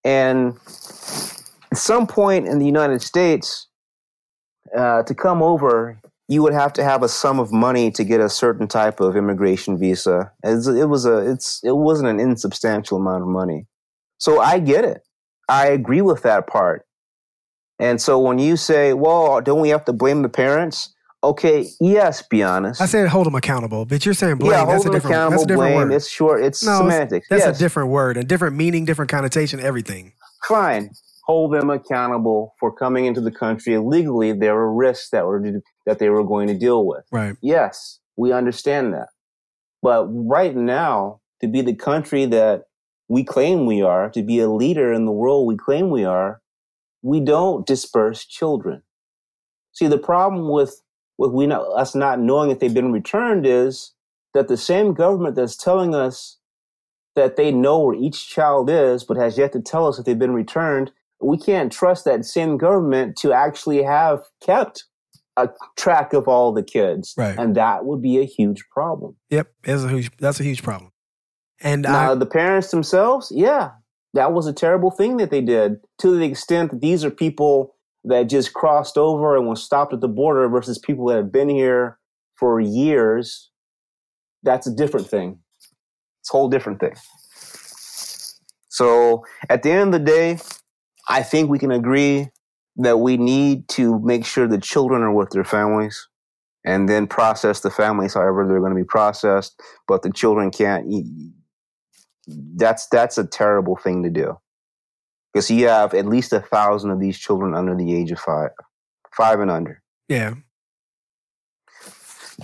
And 0.03 0.57
at 1.71 1.77
some 1.77 2.05
point 2.05 2.47
in 2.47 2.59
the 2.59 2.65
United 2.65 3.01
States, 3.01 3.67
uh, 4.77 5.03
to 5.03 5.15
come 5.15 5.41
over, 5.41 5.99
you 6.29 6.43
would 6.43 6.53
have 6.53 6.73
to 6.73 6.83
have 6.85 7.03
a 7.03 7.09
sum 7.09 7.39
of 7.39 7.51
money 7.51 7.91
to 7.91 8.05
get 8.05 8.21
a 8.21 8.29
certain 8.29 8.67
type 8.69 9.01
of 9.01 9.17
immigration 9.17 9.77
visa. 9.79 10.31
It's- 10.45 10.67
It 10.67 10.87
was 10.89 11.05
a, 11.05 11.17
it's, 11.31 11.61
it 11.65 11.75
wasn't 11.75 12.09
an 12.09 12.21
insubstantial 12.21 12.97
amount 12.99 13.23
of 13.23 13.29
money. 13.29 13.67
So 14.19 14.39
I 14.41 14.59
get 14.59 14.85
it. 14.85 15.01
I 15.49 15.67
agree 15.67 16.01
with 16.01 16.23
that 16.23 16.47
part. 16.47 16.85
And 17.79 18.01
so 18.01 18.19
when 18.19 18.39
you 18.39 18.57
say, 18.57 18.93
well, 18.93 19.41
don't 19.41 19.61
we 19.61 19.69
have 19.69 19.85
to 19.85 19.93
blame 19.93 20.21
the 20.21 20.29
parents? 20.29 20.93
Okay, 21.23 21.67
yes, 21.81 22.21
be 22.21 22.43
honest. 22.43 22.81
I 22.81 22.85
said 22.85 23.07
hold 23.09 23.25
them 23.27 23.35
accountable, 23.35 23.85
but 23.85 24.05
you're 24.05 24.13
saying 24.15 24.37
blame. 24.37 24.51
yeah, 24.53 24.65
that's 24.65 24.83
hold 24.83 24.85
a 24.85 24.89
them 24.89 24.93
different. 24.93 25.15
accountable, 25.15 25.31
That's 25.31 25.43
a 25.43 25.47
different 25.47 25.75
blame. 25.75 25.89
word. 25.89 25.95
It's 25.95 26.09
short, 26.09 26.43
it's 26.43 26.63
No, 26.63 26.75
it's- 26.75 26.93
semantics. 26.93 27.27
That's 27.29 27.45
yes, 27.45 27.57
a 27.57 27.59
different 27.59 27.89
word, 27.89 28.17
a 28.17 28.23
different 28.23 28.55
meaning, 28.55 28.85
different 28.85 29.11
connotation, 29.11 29.59
everything. 29.59 30.13
fine. 30.47 30.91
Hold 31.25 31.53
them 31.53 31.69
accountable 31.69 32.55
for 32.59 32.71
coming 32.75 33.05
into 33.05 33.21
the 33.21 33.31
country 33.31 33.73
illegally. 33.75 34.31
There 34.33 34.55
were 34.55 34.73
risks 34.73 35.09
that 35.11 35.25
were 35.27 35.39
that 35.89 35.97
they 35.97 36.09
were 36.09 36.23
going 36.23 36.47
to 36.47 36.53
deal 36.53 36.85
with. 36.85 37.03
Right. 37.11 37.35
Yes, 37.41 37.99
we 38.15 38.31
understand 38.31 38.93
that. 38.93 39.09
But 39.81 40.05
right 40.05 40.55
now, 40.55 41.21
to 41.41 41.47
be 41.47 41.61
the 41.61 41.73
country 41.73 42.25
that 42.27 42.65
we 43.07 43.23
claim 43.23 43.65
we 43.65 43.81
are, 43.81 44.11
to 44.11 44.21
be 44.21 44.39
a 44.39 44.49
leader 44.49 44.93
in 44.93 45.05
the 45.05 45.11
world 45.11 45.47
we 45.47 45.57
claim 45.57 45.89
we 45.89 46.05
are, 46.05 46.41
we 47.01 47.19
don't 47.19 47.65
disperse 47.65 48.23
children. 48.23 48.83
See, 49.71 49.87
the 49.87 49.97
problem 49.97 50.51
with, 50.51 50.79
with 51.17 51.31
we 51.31 51.47
not, 51.47 51.63
us 51.75 51.95
not 51.95 52.19
knowing 52.19 52.51
if 52.51 52.59
they've 52.59 52.71
been 52.71 52.91
returned 52.91 53.47
is 53.47 53.93
that 54.35 54.47
the 54.47 54.57
same 54.57 54.93
government 54.93 55.35
that's 55.35 55.57
telling 55.57 55.95
us 55.95 56.37
that 57.15 57.35
they 57.35 57.51
know 57.51 57.79
where 57.79 57.95
each 57.95 58.29
child 58.29 58.69
is, 58.69 59.03
but 59.03 59.17
has 59.17 59.39
yet 59.39 59.53
to 59.53 59.59
tell 59.59 59.87
us 59.87 59.97
if 59.97 60.05
they've 60.05 60.19
been 60.19 60.35
returned, 60.35 60.91
we 61.19 61.37
can't 61.37 61.71
trust 61.71 62.05
that 62.05 62.25
same 62.25 62.57
government 62.57 63.17
to 63.17 63.33
actually 63.33 63.81
have 63.81 64.21
kept 64.39 64.85
a 65.43 65.53
track 65.77 66.13
of 66.13 66.27
all 66.27 66.53
the 66.53 66.63
kids. 66.63 67.13
Right. 67.17 67.37
And 67.37 67.55
that 67.55 67.85
would 67.85 68.01
be 68.01 68.19
a 68.19 68.25
huge 68.25 68.63
problem. 68.69 69.15
Yep. 69.29 69.51
That's 69.63 69.83
a 69.83 69.89
huge. 69.89 70.11
That's 70.17 70.39
a 70.39 70.43
huge 70.43 70.63
problem. 70.63 70.91
And 71.61 71.83
Now, 71.83 72.13
I, 72.13 72.15
the 72.15 72.25
parents 72.25 72.71
themselves, 72.71 73.31
yeah, 73.35 73.71
that 74.13 74.33
was 74.33 74.47
a 74.47 74.53
terrible 74.53 74.91
thing 74.91 75.17
that 75.17 75.29
they 75.29 75.41
did 75.41 75.77
to 75.99 76.17
the 76.17 76.25
extent 76.25 76.71
that 76.71 76.81
these 76.81 77.03
are 77.03 77.11
people 77.11 77.75
that 78.05 78.23
just 78.23 78.53
crossed 78.53 78.97
over 78.97 79.35
and 79.35 79.47
were 79.47 79.55
stopped 79.55 79.93
at 79.93 80.01
the 80.01 80.07
border 80.07 80.47
versus 80.47 80.79
people 80.79 81.07
that 81.07 81.17
have 81.17 81.31
been 81.31 81.49
here 81.49 81.97
for 82.37 82.59
years. 82.59 83.51
That's 84.43 84.67
a 84.67 84.73
different 84.73 85.09
thing. 85.09 85.39
It's 86.21 86.33
a 86.33 86.37
whole 86.37 86.49
different 86.49 86.79
thing. 86.79 86.95
So 88.69 89.25
at 89.49 89.63
the 89.63 89.71
end 89.71 89.93
of 89.93 89.99
the 89.99 90.05
day, 90.05 90.39
I 91.09 91.23
think 91.23 91.49
we 91.49 91.59
can 91.59 91.71
agree 91.71 92.29
that 92.79 92.97
we 92.97 93.17
need 93.17 93.67
to 93.69 93.99
make 93.99 94.25
sure 94.25 94.47
the 94.47 94.57
children 94.57 95.01
are 95.01 95.13
with 95.13 95.29
their 95.31 95.43
families 95.43 96.07
and 96.65 96.89
then 96.89 97.07
process 97.07 97.61
the 97.61 97.69
families 97.69 98.13
however 98.13 98.47
they're 98.47 98.59
going 98.59 98.73
to 98.73 98.79
be 98.79 98.85
processed, 98.85 99.61
but 99.87 100.01
the 100.01 100.11
children 100.11 100.51
can't 100.51 100.85
that's 102.55 102.87
that's 102.87 103.17
a 103.17 103.25
terrible 103.25 103.75
thing 103.75 104.03
to 104.03 104.09
do 104.09 104.37
because 105.33 105.49
you 105.49 105.67
have 105.67 105.93
at 105.93 106.05
least 106.05 106.31
a 106.33 106.39
thousand 106.39 106.91
of 106.91 106.99
these 106.99 107.17
children 107.17 107.55
under 107.55 107.75
the 107.75 107.95
age 107.95 108.11
of 108.11 108.19
five 108.19 108.51
five 109.15 109.39
and 109.39 109.49
under 109.51 109.81
yeah. 110.07 110.35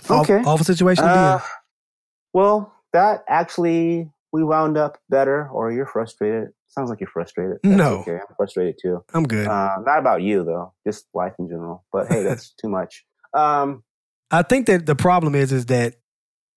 Okay 0.09 0.41
Awful 0.45 0.65
situation 0.65 1.03
to 1.03 1.09
be 1.09 1.13
in. 1.13 1.19
Uh, 1.19 1.39
well 2.33 2.73
that 2.93 3.23
actually 3.27 4.09
we 4.35 4.43
wound 4.43 4.77
up 4.77 4.93
better 5.09 5.47
or 5.49 5.71
you're 5.71 5.85
frustrated 5.85 6.49
sounds 6.67 6.89
like 6.89 6.99
you're 6.99 7.09
frustrated 7.19 7.57
That's 7.63 7.77
No. 7.77 7.91
okay 7.99 8.15
i'm 8.23 8.35
frustrated 8.35 8.75
too 8.81 9.03
I'm 9.13 9.23
good. 9.23 9.47
uh, 9.47 9.77
not 9.85 9.99
about 9.99 10.21
you 10.21 10.43
though 10.43 10.73
just 10.85 11.05
life 11.13 11.33
in 11.39 11.47
general 11.47 11.85
but 11.93 12.07
hey 12.11 12.21
that's 12.23 12.53
too 12.61 12.69
much 12.69 13.05
um 13.33 13.83
I 14.31 14.41
think 14.41 14.65
that 14.65 14.85
the 14.87 14.95
problem 14.95 15.35
is 15.35 15.51
is 15.51 15.67
that 15.67 15.95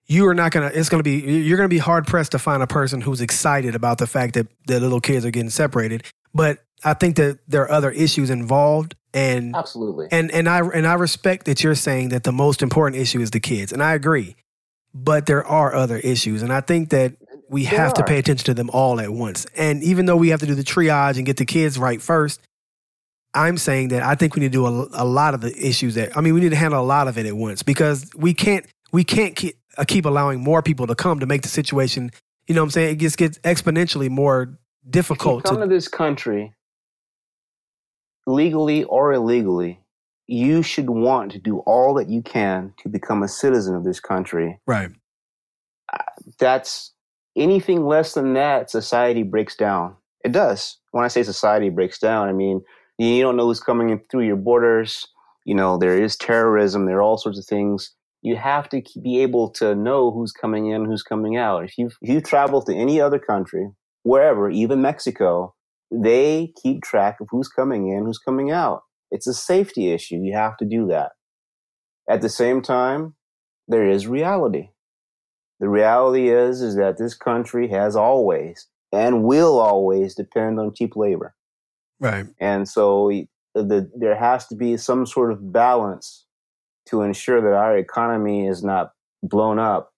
you 0.06 0.26
are 0.26 0.34
not 0.34 0.52
gonna. 0.52 0.70
It's 0.72 0.88
gonna 0.88 1.02
be 1.02 1.16
you're 1.20 1.58
gonna 1.58 1.68
be 1.68 1.76
hard 1.90 2.06
pressed 2.06 2.32
to 2.32 2.38
find 2.38 2.62
a 2.62 2.66
person 2.66 3.02
who's 3.02 3.20
excited 3.20 3.74
about 3.74 3.98
the 3.98 4.06
fact 4.06 4.32
that 4.34 4.46
the 4.66 4.80
little 4.80 5.02
kids 5.02 5.26
are 5.26 5.30
getting 5.30 5.50
separated. 5.50 6.02
But 6.32 6.58
I 6.82 6.94
think 6.94 7.16
that 7.16 7.40
there 7.46 7.62
are 7.64 7.70
other 7.70 7.90
issues 7.90 8.30
involved, 8.30 8.94
and 9.12 9.54
absolutely 9.54 10.08
and 10.10 10.30
and 10.30 10.48
I 10.48 10.60
and 10.60 10.86
I 10.86 10.94
respect 10.94 11.44
that 11.44 11.62
you're 11.62 11.74
saying 11.74 12.08
that 12.08 12.24
the 12.24 12.32
most 12.32 12.62
important 12.62 13.02
issue 13.02 13.20
is 13.20 13.30
the 13.32 13.38
kids, 13.40 13.70
and 13.70 13.82
I 13.82 13.92
agree. 13.92 14.34
But 14.94 15.26
there 15.26 15.44
are 15.46 15.74
other 15.74 15.98
issues, 15.98 16.40
and 16.40 16.54
I 16.54 16.62
think 16.62 16.88
that 16.88 17.12
we 17.48 17.64
There 17.64 17.78
have 17.78 17.94
to 17.94 18.04
pay 18.04 18.18
attention 18.18 18.46
to 18.46 18.54
them 18.54 18.70
all 18.70 19.00
at 19.00 19.10
once. 19.10 19.46
And 19.56 19.82
even 19.82 20.06
though 20.06 20.16
we 20.16 20.28
have 20.28 20.40
to 20.40 20.46
do 20.46 20.54
the 20.54 20.64
triage 20.64 21.16
and 21.16 21.26
get 21.26 21.36
the 21.36 21.46
kids 21.46 21.78
right 21.78 22.00
first, 22.00 22.40
I'm 23.34 23.58
saying 23.58 23.88
that 23.88 24.02
I 24.02 24.14
think 24.14 24.34
we 24.34 24.40
need 24.40 24.52
to 24.52 24.58
do 24.58 24.66
a, 24.66 24.88
a 24.92 25.04
lot 25.04 25.34
of 25.34 25.40
the 25.40 25.54
issues 25.56 25.94
that 25.94 26.16
I 26.16 26.20
mean 26.20 26.34
we 26.34 26.40
need 26.40 26.50
to 26.50 26.56
handle 26.56 26.80
a 26.80 26.84
lot 26.84 27.08
of 27.08 27.18
it 27.18 27.26
at 27.26 27.36
once 27.36 27.62
because 27.62 28.10
we 28.16 28.34
can't 28.34 28.66
we 28.92 29.04
can't 29.04 29.36
keep, 29.36 29.56
uh, 29.76 29.84
keep 29.86 30.06
allowing 30.06 30.40
more 30.40 30.62
people 30.62 30.86
to 30.86 30.94
come 30.94 31.20
to 31.20 31.26
make 31.26 31.42
the 31.42 31.48
situation. 31.48 32.10
You 32.46 32.54
know 32.54 32.62
what 32.62 32.66
I'm 32.66 32.70
saying? 32.70 32.94
It 32.94 32.98
just 32.98 33.18
gets 33.18 33.38
exponentially 33.40 34.08
more 34.08 34.42
if 34.42 34.48
you 34.48 34.90
difficult. 34.90 35.44
come 35.44 35.56
To, 35.56 35.62
to 35.62 35.66
this 35.68 35.88
country 35.88 36.54
legally 38.26 38.84
or 38.84 39.12
illegally 39.12 39.80
you 40.26 40.62
should 40.62 40.90
want 40.90 41.32
to 41.32 41.38
do 41.38 41.60
all 41.60 41.94
that 41.94 42.08
you 42.08 42.20
can 42.20 42.74
to 42.78 42.88
become 42.88 43.22
a 43.22 43.28
citizen 43.28 43.74
of 43.74 43.82
this 43.82 43.98
country 43.98 44.60
right. 44.66 44.90
that's 46.38 46.92
anything 47.36 47.86
less 47.86 48.14
than 48.14 48.34
that 48.34 48.70
society 48.70 49.22
breaks 49.22 49.56
down. 49.56 49.96
It 50.24 50.32
does. 50.32 50.78
When 50.90 51.04
i 51.04 51.08
say 51.08 51.22
society 51.22 51.70
breaks 51.70 51.98
down 51.98 52.28
i 52.28 52.32
mean 52.32 52.62
you 52.98 53.22
don't 53.22 53.36
know 53.36 53.46
who's 53.46 53.60
coming 53.60 53.90
in 53.90 54.00
through 54.10 54.26
your 54.26 54.36
borders. 54.36 55.06
You 55.44 55.54
know 55.54 55.78
there 55.78 55.96
is 55.98 56.16
terrorism. 56.16 56.86
There 56.86 56.98
are 56.98 57.02
all 57.02 57.16
sorts 57.16 57.38
of 57.38 57.46
things. 57.46 57.94
You 58.22 58.36
have 58.36 58.68
to 58.70 58.82
be 59.00 59.22
able 59.22 59.50
to 59.50 59.74
know 59.74 60.10
who's 60.10 60.32
coming 60.32 60.66
in 60.66 60.84
who's 60.84 61.04
coming 61.04 61.36
out. 61.36 61.64
If 61.64 61.78
you 61.78 61.86
if 62.02 62.10
you 62.10 62.20
travel 62.20 62.60
to 62.62 62.74
any 62.74 63.00
other 63.00 63.18
country 63.18 63.70
wherever 64.02 64.48
even 64.48 64.80
mexico 64.80 65.52
they 65.90 66.52
keep 66.62 66.82
track 66.82 67.16
of 67.20 67.26
who's 67.30 67.48
coming 67.48 67.88
in 67.88 68.04
who's 68.04 68.18
coming 68.18 68.50
out. 68.50 68.82
It's 69.10 69.26
a 69.26 69.34
safety 69.34 69.90
issue. 69.92 70.16
You 70.16 70.34
have 70.34 70.56
to 70.58 70.66
do 70.66 70.86
that. 70.88 71.12
At 72.10 72.20
the 72.20 72.28
same 72.28 72.60
time 72.60 73.14
there 73.68 73.88
is 73.88 74.06
reality 74.06 74.70
the 75.60 75.68
reality 75.68 76.28
is 76.30 76.62
is 76.62 76.76
that 76.76 76.98
this 76.98 77.14
country 77.14 77.68
has 77.68 77.96
always 77.96 78.66
and 78.92 79.24
will 79.24 79.58
always 79.58 80.14
depend 80.14 80.58
on 80.58 80.72
cheap 80.74 80.96
labor 80.96 81.34
Right. 82.00 82.26
and 82.40 82.68
so 82.68 83.10
the, 83.54 83.90
there 83.96 84.14
has 84.16 84.46
to 84.48 84.54
be 84.54 84.76
some 84.76 85.04
sort 85.04 85.32
of 85.32 85.52
balance 85.52 86.24
to 86.86 87.02
ensure 87.02 87.40
that 87.40 87.52
our 87.54 87.76
economy 87.76 88.46
is 88.46 88.62
not 88.62 88.92
blown 89.22 89.58
up 89.58 89.92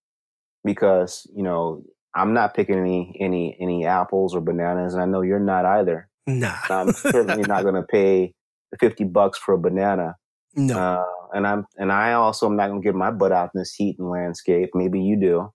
because 0.64 1.26
you 1.34 1.42
know 1.42 1.82
i'm 2.14 2.32
not 2.32 2.54
picking 2.54 2.78
any 2.78 3.14
any 3.20 3.56
any 3.60 3.84
apples 3.86 4.34
or 4.34 4.40
bananas 4.40 4.94
and 4.94 5.02
i 5.02 5.06
know 5.06 5.20
you're 5.22 5.38
not 5.38 5.64
either 5.64 6.08
Nah. 6.26 6.56
i'm 6.70 6.92
certainly 6.92 7.42
not 7.42 7.62
going 7.62 7.74
to 7.80 7.82
pay 7.82 8.32
50 8.78 9.04
bucks 9.04 9.38
for 9.38 9.54
a 9.54 9.58
banana 9.58 10.16
no. 10.54 10.78
uh, 10.78 11.04
and 11.32 11.46
I'm 11.46 11.66
and 11.76 11.92
I 11.92 12.12
also 12.12 12.46
am 12.46 12.56
not 12.56 12.68
gonna 12.68 12.80
get 12.80 12.94
my 12.94 13.10
butt 13.10 13.32
out 13.32 13.50
in 13.54 13.60
this 13.60 13.74
heat 13.74 13.98
and 13.98 14.10
landscape. 14.10 14.70
Maybe 14.74 15.00
you 15.00 15.16
do, 15.16 15.52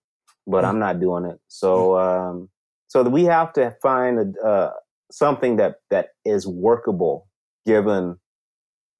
but 0.47 0.63
Mm. 0.63 0.67
I'm 0.67 0.79
not 0.79 0.99
doing 0.99 1.25
it. 1.25 1.39
So 1.47 1.97
um, 1.97 2.49
so 2.87 3.03
we 3.03 3.25
have 3.25 3.53
to 3.53 3.75
find 3.81 4.19
a, 4.19 4.45
uh, 4.45 4.71
something 5.11 5.57
that 5.57 5.75
that 5.89 6.09
is 6.25 6.47
workable, 6.47 7.27
given 7.65 8.17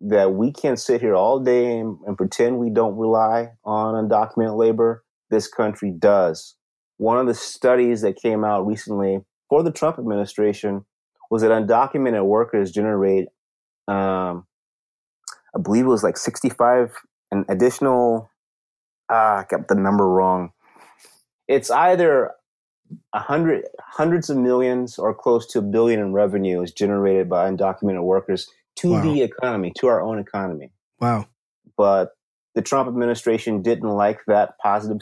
that 0.02 0.34
we 0.34 0.52
can't 0.52 0.80
sit 0.80 1.02
here 1.02 1.16
all 1.16 1.40
day 1.40 1.80
and, 1.80 1.98
and 2.06 2.18
pretend 2.18 2.60
we 2.60 2.70
don't 2.70 2.98
rely 2.98 3.52
on 3.64 3.96
undocumented 4.08 4.58
labor. 4.58 5.04
This 5.30 5.48
country 5.48 5.92
does. 5.92 6.56
One 6.98 7.18
of 7.18 7.28
the 7.28 7.34
studies 7.34 8.02
that 8.02 8.16
came 8.16 8.44
out 8.44 8.68
recently 8.68 9.22
for 9.50 9.64
the 9.64 9.72
Trump 9.72 9.98
administration 9.98 10.86
was 11.32 11.42
that 11.42 11.52
undocumented 11.52 12.26
workers 12.26 12.72
generate 12.72 13.28
um, 13.88 14.46
I 15.56 15.60
believe 15.62 15.86
it 15.86 15.90
was 15.90 16.04
like 16.04 16.18
65 16.18 16.96
an 17.32 17.46
additional 17.50 18.30
ah, 19.10 19.40
I 19.40 19.46
got 19.50 19.68
the 19.68 19.76
number 19.76 20.08
wrong. 20.08 20.52
It's 21.48 21.70
either 21.70 22.32
a 23.14 23.20
hundred 23.20 23.66
hundreds 23.80 24.30
of 24.30 24.38
millions 24.38 24.98
or 25.00 25.14
close 25.14 25.48
to 25.48 25.60
a 25.60 25.62
billion 25.62 26.00
in 26.00 26.14
revenue 26.14 26.62
is 26.62 26.72
generated 26.72 27.30
by 27.30 27.50
undocumented 27.50 28.04
workers 28.04 28.50
to 28.78 28.92
Wow. 28.92 29.02
the 29.02 29.22
economy, 29.22 29.72
to 29.80 29.88
our 29.88 30.02
own 30.02 30.20
economy. 30.20 30.72
Wow. 31.00 31.28
But 31.78 32.12
the 32.54 32.62
Trump 32.62 32.88
administration 32.88 33.62
didn't 33.62 33.90
like 33.90 34.20
that 34.28 34.58
positive 34.60 35.02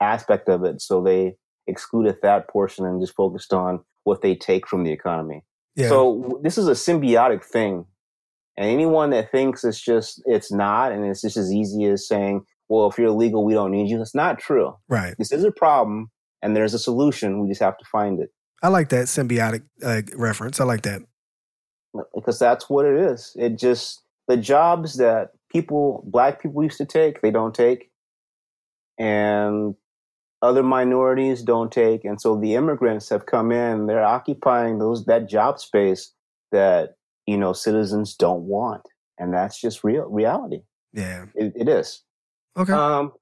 aspect 0.00 0.48
of 0.48 0.64
it, 0.64 0.80
so 0.80 1.02
they 1.02 1.36
excluded 1.66 2.16
that 2.22 2.48
portion 2.48 2.86
and 2.86 3.00
just 3.00 3.14
focused 3.14 3.52
on 3.52 3.80
what 4.04 4.22
they 4.22 4.34
take 4.34 4.66
from 4.66 4.84
the 4.84 4.92
economy. 4.92 5.44
Yeah. 5.76 5.88
So 5.88 6.40
this 6.42 6.56
is 6.58 6.66
a 6.66 6.72
symbiotic 6.72 7.44
thing. 7.44 7.84
And 8.58 8.68
anyone 8.68 9.10
that 9.10 9.30
thinks 9.30 9.62
it's 9.62 9.80
just 9.80 10.20
it's 10.26 10.50
not 10.50 10.90
and 10.90 11.06
it's 11.06 11.22
just 11.22 11.36
as 11.36 11.52
easy 11.52 11.84
as 11.84 12.08
saying, 12.08 12.44
well, 12.68 12.90
if 12.90 12.98
you're 12.98 13.06
illegal, 13.06 13.44
we 13.44 13.54
don't 13.54 13.70
need 13.70 13.88
you. 13.88 13.98
That's 13.98 14.16
not 14.16 14.40
true. 14.40 14.76
right. 14.88 15.14
This 15.16 15.30
is 15.30 15.44
a 15.44 15.52
problem 15.52 16.10
and 16.42 16.56
there's 16.56 16.74
a 16.74 16.78
solution. 16.78 17.40
We 17.40 17.48
just 17.48 17.62
have 17.62 17.78
to 17.78 17.84
find 17.84 18.18
it. 18.18 18.30
I 18.60 18.68
like 18.68 18.88
that 18.88 19.06
symbiotic 19.06 19.62
uh, 19.82 20.02
reference. 20.16 20.60
I 20.60 20.64
like 20.64 20.82
that. 20.82 21.02
Because 22.12 22.40
that's 22.40 22.68
what 22.68 22.84
it 22.84 22.98
is. 22.98 23.34
It 23.38 23.56
just 23.56 24.02
the 24.26 24.36
jobs 24.36 24.96
that 24.96 25.30
people 25.52 26.02
black 26.08 26.42
people 26.42 26.64
used 26.64 26.78
to 26.78 26.84
take, 26.84 27.20
they 27.22 27.30
don't 27.30 27.54
take. 27.54 27.90
And 28.98 29.76
other 30.42 30.64
minorities 30.64 31.42
don't 31.42 31.70
take, 31.70 32.04
and 32.04 32.20
so 32.20 32.36
the 32.36 32.56
immigrants 32.56 33.08
have 33.10 33.26
come 33.26 33.52
in. 33.52 33.86
They're 33.86 34.04
occupying 34.04 34.78
those 34.80 35.04
that 35.04 35.28
job 35.28 35.60
space 35.60 36.12
that 36.50 36.97
you 37.28 37.36
know 37.36 37.52
citizens 37.52 38.14
don't 38.14 38.44
want, 38.44 38.82
and 39.18 39.32
that's 39.34 39.60
just 39.60 39.84
real 39.84 40.08
reality. 40.08 40.62
Yeah. 40.94 41.26
It, 41.34 41.52
it 41.54 41.68
is. 41.68 42.02
Okay. 42.56 42.72
Um, 42.72 43.12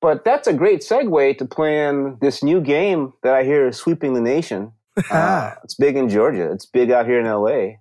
but 0.00 0.24
that's 0.24 0.48
a 0.48 0.52
great 0.52 0.80
segue 0.80 1.38
to 1.38 1.44
playing 1.44 2.18
this 2.20 2.42
new 2.42 2.60
game 2.60 3.12
that 3.22 3.34
I 3.34 3.44
hear 3.44 3.68
is 3.68 3.76
sweeping 3.76 4.14
the 4.14 4.20
nation. 4.20 4.72
Uh, 5.12 5.54
it's 5.62 5.76
big 5.76 5.96
in 5.96 6.08
Georgia. 6.08 6.50
It's 6.50 6.66
big 6.66 6.90
out 6.90 7.06
here 7.06 7.20
in 7.20 7.26
LA. 7.26 7.76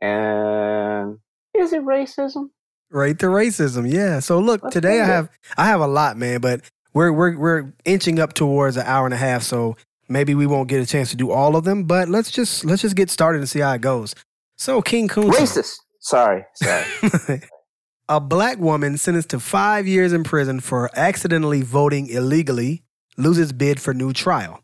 And 0.00 1.18
is 1.52 1.74
it 1.74 1.82
racism? 1.82 2.48
Right 2.90 3.18
to 3.18 3.26
racism. 3.26 3.92
Yeah. 3.92 4.20
So 4.20 4.38
look, 4.38 4.62
Let's 4.62 4.72
today 4.72 5.02
I 5.02 5.04
have 5.04 5.28
I 5.58 5.66
have 5.66 5.82
a 5.82 5.86
lot, 5.86 6.16
man, 6.16 6.40
but 6.40 6.62
we're 6.94 7.12
we're 7.12 7.36
we're 7.36 7.74
inching 7.84 8.18
up 8.18 8.32
towards 8.32 8.78
an 8.78 8.86
hour 8.86 9.04
and 9.04 9.12
a 9.12 9.18
half, 9.18 9.42
so 9.42 9.76
maybe 10.08 10.34
we 10.34 10.46
won't 10.46 10.70
get 10.70 10.80
a 10.80 10.86
chance 10.86 11.10
to 11.10 11.16
do 11.16 11.30
all 11.30 11.56
of 11.56 11.64
them, 11.64 11.84
but 11.84 12.08
let's 12.08 12.30
just 12.30 12.64
let's 12.64 12.80
just 12.80 12.96
get 12.96 13.10
started 13.10 13.40
and 13.40 13.48
see 13.50 13.60
how 13.60 13.74
it 13.74 13.82
goes. 13.82 14.14
So 14.56 14.82
King 14.82 15.08
Kunta. 15.08 15.32
Racist. 15.32 15.76
Sorry, 16.00 16.44
sorry. 16.54 17.42
a 18.08 18.20
black 18.20 18.58
woman 18.58 18.96
sentenced 18.96 19.30
to 19.30 19.40
five 19.40 19.86
years 19.86 20.12
in 20.12 20.24
prison 20.24 20.60
for 20.60 20.90
accidentally 20.96 21.62
voting 21.62 22.08
illegally 22.08 22.82
loses 23.16 23.52
bid 23.52 23.80
for 23.80 23.92
new 23.92 24.12
trial. 24.12 24.62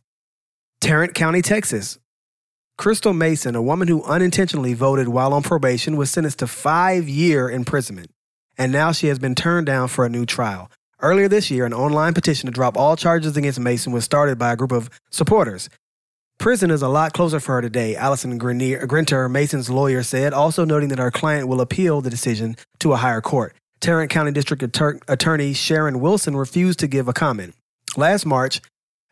Tarrant 0.81 1.15
County, 1.15 1.43
Texas. 1.43 1.99
Crystal 2.79 3.13
Mason, 3.13 3.55
a 3.55 3.63
woman 3.63 3.87
who 3.87 4.03
unintentionally 4.05 4.75
voted 4.75 5.09
while 5.09 5.35
on 5.35 5.43
probation, 5.43 5.97
was 5.97 6.11
sentenced 6.11 6.39
to 6.41 6.47
five 6.47 7.09
year 7.09 7.51
imprisonment, 7.51 8.11
and 8.57 8.73
now 8.73 8.93
she 8.93 9.09
has 9.09 9.19
been 9.19 9.35
turned 9.35 9.67
down 9.67 9.89
for 9.89 10.05
a 10.05 10.09
new 10.09 10.25
trial. 10.25 10.71
Earlier 11.01 11.29
this 11.29 11.51
year, 11.51 11.67
an 11.67 11.75
online 11.75 12.15
petition 12.15 12.47
to 12.47 12.53
drop 12.53 12.77
all 12.77 12.97
charges 12.97 13.37
against 13.37 13.59
Mason 13.61 13.93
was 13.93 14.05
started 14.05 14.39
by 14.39 14.53
a 14.53 14.57
group 14.57 14.73
of 14.73 14.89
supporters. 15.11 15.69
Prison 16.43 16.73
is 16.73 16.83
a 16.83 16.89
lot 16.89 17.13
closer 17.13 17.39
for 17.39 17.53
her 17.53 17.63
today, 17.63 17.95
Allison 17.95 18.37
Grenier, 18.37 18.85
Grinter, 18.85 19.29
Mason's 19.29 19.71
lawyer, 19.71 20.03
said, 20.03 20.33
also 20.33 20.65
noting 20.65 20.89
that 20.89 20.99
her 20.99 21.13
client 21.13 21.47
will 21.47 21.61
appeal 21.61 22.01
the 22.01 22.11
decision 22.11 22.57
to 22.81 22.93
a 22.93 22.97
higher 22.97 23.21
court. 23.21 23.55
Tarrant 23.79 24.11
County 24.11 24.33
District 24.33 24.61
Attorney 25.07 25.53
Sharon 25.53 26.01
Wilson 26.01 26.35
refused 26.35 26.81
to 26.81 26.89
give 26.89 27.07
a 27.07 27.13
comment. 27.13 27.55
Last 27.97 28.27
March, 28.27 28.61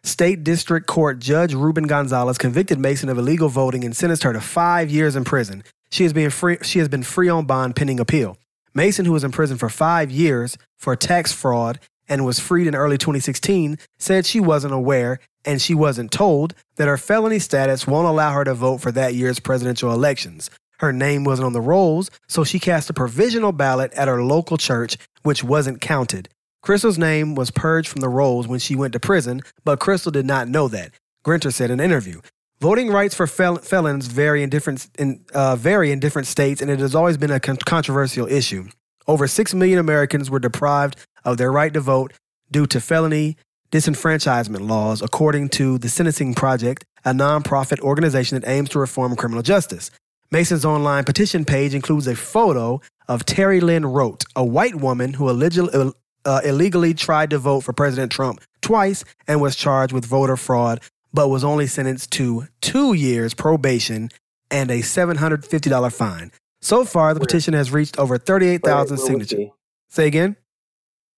State 0.03 0.43
District 0.43 0.89
Court 0.89 1.21
Judge 1.21 1.55
Ruben 1.55 1.87
Gonzalez 1.87 2.37
convicted 2.37 2.81
Mason 2.81 3.09
of 3.09 3.17
illegal 3.17 3.49
voting 3.49 3.85
and 3.85 3.97
sentenced 3.97 4.25
her 4.25 4.33
to 4.33 4.41
five 4.41 4.91
years 4.91 5.15
in 5.15 5.23
prison. 5.23 5.63
She 5.93 6.03
has 6.03 6.13
been 6.13 6.31
free, 6.31 6.59
she 6.63 6.81
has 6.81 6.89
been 6.89 7.05
free 7.05 7.29
on 7.29 7.47
bond 7.47 7.77
pending 7.77 8.01
appeal. 8.01 8.39
Mason, 8.75 9.05
who 9.05 9.13
was 9.13 9.23
in 9.23 9.31
prison 9.31 9.57
for 9.57 9.69
five 9.69 10.11
years 10.11 10.59
for 10.81 10.97
tax 10.97 11.33
fraud 11.33 11.79
and 12.11 12.27
was 12.27 12.39
freed 12.39 12.67
in 12.67 12.75
early 12.75 12.99
2016, 12.99 13.79
said 13.99 14.27
she 14.27 14.41
wasn't 14.41 14.75
aware 14.75 15.21
and 15.47 15.63
she 15.63 15.75
wasn't 15.75 16.11
told 16.11 16.55
that 16.77 16.89
her 16.89 16.99
felony 16.99 17.39
status 17.39 17.87
won't 17.87 18.07
allow 18.07 18.33
her 18.33 18.45
to 18.45 18.53
vote 18.53 18.79
for 18.79 18.93
that 18.93 19.15
year's 19.15 19.41
presidential 19.41 19.91
elections. 19.93 20.51
Her 20.81 20.93
name 20.93 21.25
wasn't 21.25 21.47
on 21.47 21.53
the 21.53 21.61
rolls, 21.61 22.11
so 22.29 22.45
she 22.45 22.59
cast 22.59 22.91
a 22.91 22.95
provisional 22.95 23.53
ballot 23.53 23.93
at 23.95 24.09
her 24.09 24.23
local 24.23 24.59
church, 24.59 24.99
which 25.23 25.45
wasn't 25.45 25.81
counted. 25.81 26.29
Crystal's 26.63 26.99
name 26.99 27.35
was 27.35 27.51
purged 27.51 27.89
from 27.89 28.01
the 28.01 28.09
rolls 28.09 28.47
when 28.47 28.59
she 28.59 28.77
went 28.77 28.93
to 28.93 29.01
prison, 29.01 29.41
but 29.65 29.81
Crystal 29.81 30.13
did 30.13 30.27
not 30.27 30.49
know 30.49 30.69
that. 30.69 30.93
Grinter 31.23 31.51
said 31.53 31.71
in 31.71 31.81
an 31.81 31.85
interview. 31.85 32.21
Voting 32.61 32.91
rights 32.91 33.15
for 33.15 33.27
fel- 33.27 33.57
felons 33.57 34.07
vary 34.07 34.43
in 34.43 34.51
different 34.51 34.87
in, 34.99 35.25
uh, 35.33 35.57
vary 35.57 35.93
in 35.93 36.01
different 36.01 36.29
states, 36.29 36.61
and 36.61 36.71
it 36.71 36.79
has 36.79 36.95
always 36.95 37.17
been 37.17 37.31
a 37.31 37.41
con- 37.41 37.57
controversial 37.57 38.27
issue. 38.27 38.69
Over 39.07 39.27
six 39.27 39.55
million 39.55 39.79
Americans 39.79 40.31
were 40.31 40.39
deprived 40.39 40.97
of 41.25 41.37
their 41.39 41.53
right 41.53 41.73
to 41.75 41.81
vote 41.81 42.13
due 42.51 42.67
to 42.67 42.81
felony 42.81 43.37
disenfranchisement 43.73 44.69
laws, 44.69 45.01
according 45.03 45.49
to 45.51 45.79
the 45.79 45.89
Sentencing 45.89 46.35
Project, 46.35 46.85
a 47.05 47.13
nonprofit 47.13 47.81
organization 47.81 48.39
that 48.41 48.49
aims 48.49 48.69
to 48.71 48.79
reform 48.79 49.17
criminal 49.17 49.43
justice. 49.43 49.91
Mason's 50.31 50.65
online 50.65 51.05
petition 51.05 51.45
page 51.45 51.75
includes 51.75 52.07
a 52.07 52.15
photo 52.17 52.81
of 53.09 53.25
Terri 53.27 53.61
Lynn 53.61 53.87
Rote, 53.87 54.25
a 54.37 54.45
white 54.45 54.77
woman 54.77 55.15
who 55.15 55.29
allegedly, 55.31 55.93
uh, 56.25 56.41
illegally 56.45 56.95
tried 56.95 57.31
to 57.31 57.39
vote 57.39 57.61
for 57.61 57.73
President 57.73 58.13
Trump 58.13 58.41
twice 58.61 59.05
and 59.27 59.41
was 59.41 59.57
charged 59.57 59.93
with 59.93 60.05
voter 60.05 60.37
fraud, 60.37 60.81
but 61.13 61.29
was 61.29 61.43
only 61.43 61.67
sentenced 61.67 62.13
to 62.13 62.47
two 62.61 62.93
years 62.93 63.35
probation 63.35 64.11
and 64.51 64.71
a 64.71 64.81
$750 64.81 65.93
fine. 65.93 66.31
So 66.61 66.85
far, 66.85 67.15
the 67.15 67.21
petition 67.21 67.55
has 67.55 67.73
reached 67.73 67.99
over 67.99 68.19
38,000 68.19 68.99
Where- 68.99 69.07
where 69.07 69.17
was 69.17 69.29
signatures. 69.29 69.51
Say 69.89 70.07
again? 70.07 70.37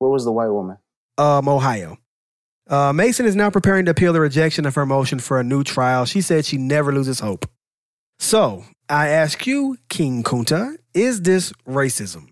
Where 0.03 0.11
was 0.11 0.25
the 0.25 0.33
white 0.33 0.49
woman? 0.49 0.79
um, 1.17 1.49
Ohio. 1.49 1.97
Uh, 2.69 2.93
Mason 2.93 3.25
is 3.25 3.37
now 3.37 3.51
preparing 3.51 3.85
to 3.85 3.93
appeal 3.93 4.13
the 4.13 4.21
rejection 4.21 4.67
of 4.67 4.75
her 4.75 4.85
motion 4.85 5.21
for 5.21 5.39
a 5.39 5.45
new 5.45 5.63
trial. 5.63 6.07
She 6.07 6.21
said 6.21 6.45
she 6.45 6.57
never 6.57 6.93
loses 6.93 7.21
hope. 7.21 7.49
So 8.19 8.65
I 8.89 9.09
ask 9.09 9.47
you, 9.47 9.77
King 9.89 10.25
Kunta, 10.25 10.77
is 10.93 11.23
this 11.23 11.53
racism? 11.69 12.31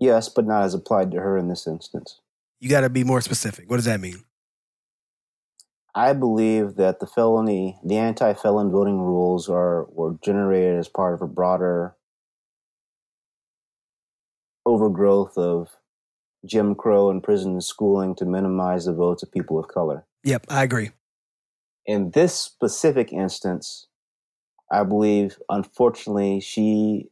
Yes, 0.00 0.28
but 0.28 0.44
not 0.44 0.64
as 0.64 0.74
applied 0.74 1.12
to 1.12 1.20
her 1.20 1.38
in 1.38 1.46
this 1.46 1.68
instance. 1.68 2.20
You 2.58 2.68
got 2.68 2.80
to 2.80 2.90
be 2.90 3.04
more 3.04 3.20
specific. 3.20 3.70
What 3.70 3.76
does 3.76 3.84
that 3.84 4.00
mean? 4.00 4.24
I 5.94 6.14
believe 6.14 6.74
that 6.76 6.98
the 6.98 7.06
felony, 7.06 7.78
the 7.84 7.96
anti-felon 7.96 8.72
voting 8.72 8.98
rules 9.00 9.48
are 9.48 9.84
were 9.90 10.16
generated 10.20 10.78
as 10.78 10.88
part 10.88 11.14
of 11.14 11.22
a 11.22 11.28
broader 11.28 11.94
overgrowth 14.70 15.36
of 15.36 15.76
Jim 16.46 16.74
Crow 16.74 17.10
and 17.10 17.22
prison 17.22 17.60
schooling 17.60 18.14
to 18.16 18.24
minimize 18.24 18.84
the 18.84 18.94
votes 18.94 19.22
of 19.22 19.32
people 19.32 19.58
of 19.58 19.68
color. 19.68 20.06
Yep, 20.24 20.46
I 20.48 20.62
agree. 20.62 20.90
In 21.86 22.10
this 22.12 22.34
specific 22.34 23.12
instance, 23.12 23.88
I 24.70 24.84
believe, 24.84 25.38
unfortunately, 25.48 26.40
she 26.40 27.08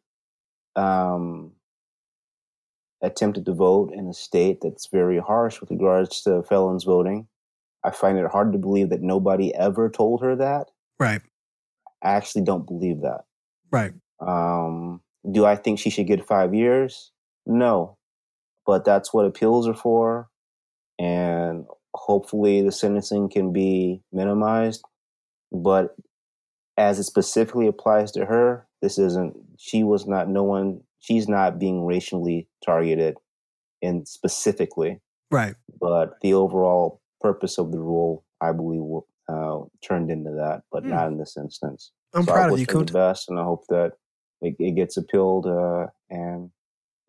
um, 0.76 1.52
attempted 3.02 3.44
to 3.46 3.52
vote 3.52 3.92
in 3.92 4.06
a 4.06 4.14
state 4.14 4.60
that's 4.62 4.86
very 4.86 5.18
harsh 5.18 5.60
with 5.60 5.70
regards 5.70 6.22
to 6.22 6.42
felons 6.44 6.84
voting. 6.84 7.26
I 7.84 7.90
find 7.90 8.18
it 8.18 8.30
hard 8.30 8.52
to 8.52 8.58
believe 8.58 8.90
that 8.90 9.02
nobody 9.02 9.54
ever 9.54 9.88
told 9.90 10.22
her 10.22 10.36
that. 10.36 10.68
Right, 11.00 11.22
I 12.02 12.12
actually 12.12 12.44
don't 12.44 12.66
believe 12.66 13.00
that. 13.02 13.24
right. 13.70 13.92
Um, 14.20 15.00
do 15.30 15.44
I 15.44 15.54
think 15.54 15.78
she 15.78 15.90
should 15.90 16.08
get 16.08 16.26
five 16.26 16.54
years? 16.54 17.12
No, 17.48 17.96
but 18.66 18.84
that's 18.84 19.12
what 19.12 19.24
appeals 19.26 19.66
are 19.66 19.74
for, 19.74 20.28
and 20.98 21.64
hopefully 21.94 22.62
the 22.62 22.70
sentencing 22.72 23.28
can 23.30 23.52
be 23.52 24.02
minimized. 24.12 24.84
But 25.50 25.96
as 26.76 26.98
it 26.98 27.04
specifically 27.04 27.66
applies 27.66 28.12
to 28.12 28.26
her, 28.26 28.66
this 28.82 28.98
isn't. 28.98 29.34
She 29.58 29.82
was 29.82 30.06
not. 30.06 30.28
No 30.28 30.44
one. 30.44 30.82
She's 31.00 31.26
not 31.28 31.58
being 31.58 31.84
racially 31.86 32.48
targeted, 32.64 33.16
in 33.80 34.04
specifically. 34.04 35.00
Right. 35.30 35.54
But 35.80 36.20
the 36.22 36.34
overall 36.34 37.00
purpose 37.20 37.56
of 37.58 37.72
the 37.72 37.78
rule, 37.78 38.24
I 38.40 38.52
believe, 38.52 38.82
will, 38.82 39.06
uh, 39.28 39.60
turned 39.86 40.10
into 40.10 40.30
that, 40.32 40.62
but 40.70 40.82
Hmm. 40.84 40.90
not 40.90 41.08
in 41.08 41.18
this 41.18 41.36
instance. 41.36 41.92
I'm 42.14 42.24
So 42.24 42.32
proud 42.32 42.52
of 42.52 42.58
you, 42.58 42.66
the 42.66 42.84
best, 42.92 43.28
and 43.28 43.38
I 43.38 43.44
hope 43.44 43.66
that 43.68 43.92
it, 44.40 44.56
it 44.58 44.72
gets 44.72 44.96
appealed 44.96 45.46
uh, 45.46 45.88
and, 46.10 46.47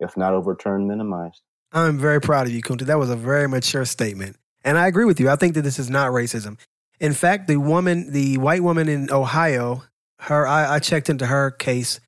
if 0.09 0.17
not 0.17 0.33
overturned, 0.33 0.87
minimized. 0.87 1.41
I'm 1.71 1.97
very 1.97 2.19
proud 2.19 2.47
of 2.47 2.53
you, 2.53 2.61
Kunta. 2.61 2.85
That 2.85 2.97
was 2.97 3.09
a 3.09 3.15
very 3.15 3.47
mature 3.47 3.85
statement. 3.85 4.35
And 4.63 4.77
I 4.77 4.87
agree 4.87 5.05
with 5.05 5.19
you. 5.19 5.29
I 5.29 5.35
think 5.35 5.53
that 5.53 5.61
this 5.61 5.79
is 5.79 5.89
not 5.89 6.11
racism. 6.11 6.57
In 6.99 7.13
fact, 7.13 7.47
the 7.47 7.57
woman, 7.57 8.11
the 8.11 8.37
white 8.37 8.63
woman 8.63 8.89
in 8.89 9.11
Ohio, 9.11 9.83
her 10.21 10.45
I, 10.45 10.75
I 10.75 10.79
checked 10.79 11.09
into 11.09 11.27
her 11.27 11.51
case. 11.51 11.99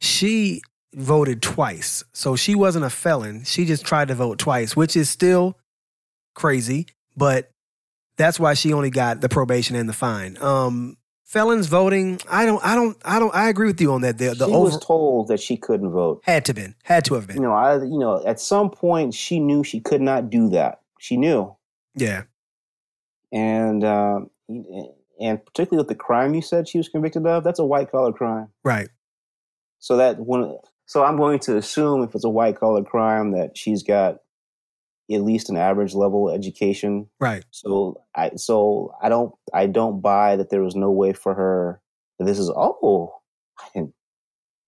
She 0.00 0.62
voted 0.94 1.42
twice. 1.42 2.04
So 2.12 2.36
she 2.36 2.54
wasn't 2.54 2.84
a 2.84 2.90
felon. 2.90 3.44
She 3.44 3.66
just 3.66 3.84
tried 3.84 4.08
to 4.08 4.14
vote 4.14 4.38
twice, 4.38 4.74
which 4.74 4.96
is 4.96 5.10
still 5.10 5.58
crazy, 6.34 6.86
but 7.16 7.50
that's 8.16 8.40
why 8.40 8.54
she 8.54 8.72
only 8.72 8.90
got 8.90 9.20
the 9.20 9.28
probation 9.28 9.76
and 9.76 9.88
the 9.88 9.92
fine. 9.92 10.38
Um 10.40 10.96
felons 11.28 11.66
voting, 11.66 12.18
I 12.28 12.44
don't 12.46 12.64
I 12.64 12.74
don't 12.74 12.96
I 13.04 13.18
don't 13.20 13.34
I 13.34 13.48
agree 13.48 13.68
with 13.68 13.80
you 13.80 13.92
on 13.92 14.00
that. 14.00 14.18
The, 14.18 14.30
the 14.34 14.46
she 14.46 14.52
over 14.52 14.64
was 14.64 14.78
told 14.84 15.28
that 15.28 15.38
she 15.40 15.56
couldn't 15.56 15.90
vote. 15.90 16.22
had 16.24 16.44
to 16.46 16.54
been. 16.54 16.74
Had 16.82 17.04
to 17.04 17.14
have 17.14 17.26
been. 17.28 17.36
You 17.36 17.42
know, 17.42 17.52
I 17.52 17.76
you 17.76 17.98
know 17.98 18.24
at 18.26 18.40
some 18.40 18.70
point 18.70 19.14
she 19.14 19.38
knew 19.38 19.62
she 19.62 19.78
could 19.80 20.00
not 20.00 20.30
do 20.30 20.48
that. 20.50 20.80
She 20.98 21.16
knew, 21.16 21.54
Yeah. 21.94 22.22
and 23.30 23.84
um, 23.84 24.30
and 25.20 25.44
particularly 25.44 25.82
with 25.82 25.88
the 25.88 25.94
crime 25.94 26.34
you 26.34 26.42
said 26.42 26.66
she 26.66 26.78
was 26.78 26.88
convicted 26.88 27.24
of, 27.26 27.44
that's 27.44 27.58
a 27.60 27.64
white 27.64 27.90
collar 27.90 28.12
crime. 28.12 28.48
Right. 28.64 28.88
So 29.78 29.96
that 29.98 30.18
when 30.18 30.56
so 30.86 31.04
I'm 31.04 31.16
going 31.18 31.38
to 31.40 31.56
assume 31.56 32.02
if 32.02 32.14
it's 32.14 32.24
a 32.24 32.30
white 32.30 32.58
collar 32.58 32.82
crime 32.82 33.32
that 33.32 33.56
she's 33.56 33.82
got 33.82 34.22
at 35.10 35.22
least 35.22 35.48
an 35.50 35.56
average 35.56 35.94
level 35.94 36.30
education 36.30 37.08
Right. 37.20 37.44
So 37.50 38.02
I 38.14 38.32
so 38.36 38.92
I 39.02 39.08
don't 39.08 39.32
I 39.54 39.66
don't 39.66 40.00
buy 40.00 40.36
that 40.36 40.50
there 40.50 40.62
was 40.62 40.76
no 40.76 40.90
way 40.90 41.12
for 41.12 41.34
her 41.34 41.80
this 42.18 42.38
is 42.38 42.50
oh 42.50 43.14
I 43.58 43.64
didn't 43.74 43.94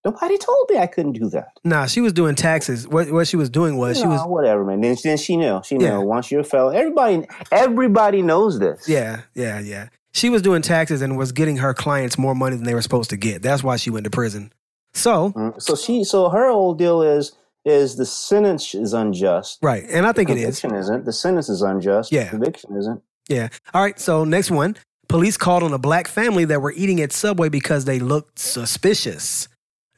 Nobody 0.03 0.37
told 0.39 0.67
me 0.71 0.79
I 0.79 0.87
couldn't 0.87 1.11
do 1.11 1.29
that. 1.29 1.49
Nah, 1.63 1.85
she 1.85 2.01
was 2.01 2.11
doing 2.11 2.33
taxes. 2.33 2.87
What 2.87 3.11
what 3.11 3.27
she 3.27 3.37
was 3.37 3.51
doing 3.51 3.77
was 3.77 3.99
she 3.99 4.07
was 4.07 4.21
whatever, 4.27 4.65
man. 4.65 4.81
Then, 4.81 4.97
then 5.03 5.15
she 5.17 5.37
knew. 5.37 5.61
She 5.63 5.77
knew. 5.77 5.85
Yeah. 5.85 5.97
Once 5.99 6.31
you're 6.31 6.41
a 6.41 6.43
fellow, 6.43 6.69
everybody, 6.71 7.27
everybody 7.51 8.23
knows 8.23 8.57
this. 8.57 8.89
yeah 8.89 9.21
yeah 9.35 9.59
yeah. 9.59 9.89
She 10.13 10.29
was 10.29 10.41
doing 10.41 10.63
taxes 10.63 11.01
and 11.03 11.17
was 11.17 11.31
getting 11.31 11.57
her 11.57 11.73
clients 11.75 12.17
more 12.17 12.33
money 12.33 12.55
than 12.55 12.65
they 12.65 12.73
were 12.73 12.81
supposed 12.81 13.11
to 13.11 13.17
get. 13.17 13.43
That's 13.43 13.63
why 13.63 13.77
she 13.77 13.91
went 13.91 14.05
to 14.05 14.09
prison. 14.09 14.51
So 14.93 15.31
Mm, 15.33 15.61
So 15.61 15.75
she, 15.75 16.03
so 16.03 16.29
her 16.29 16.49
whole 16.51 16.73
deal 16.73 17.01
is, 17.03 17.31
is 17.65 17.95
the 17.95 18.05
sentence 18.05 18.73
is 18.73 18.93
unjust. 18.93 19.59
right, 19.61 19.83
and 19.89 20.05
I 20.05 20.11
think 20.11 20.29
it 20.29 20.37
is. 20.37 20.59
Conviction 20.59 20.75
isn't. 20.75 21.05
The 21.05 21.13
sentence 21.13 21.49
is 21.49 21.61
unjust. 21.61 22.11
Yeah. 22.11 22.25
The 22.25 22.29
conviction 22.31 22.77
isn't. 22.77 23.01
Yeah. 23.29 23.49
All 23.73 23.81
right. 23.81 23.99
So 23.99 24.23
next 24.23 24.51
one. 24.51 24.75
Police 25.07 25.35
called 25.35 25.61
on 25.63 25.73
a 25.73 25.77
black 25.77 26.07
family 26.07 26.45
that 26.45 26.61
were 26.61 26.71
eating 26.71 27.01
at 27.01 27.11
Subway 27.11 27.49
because 27.49 27.83
they 27.85 27.99
looked 27.99 28.39
suspicious. 28.39 29.49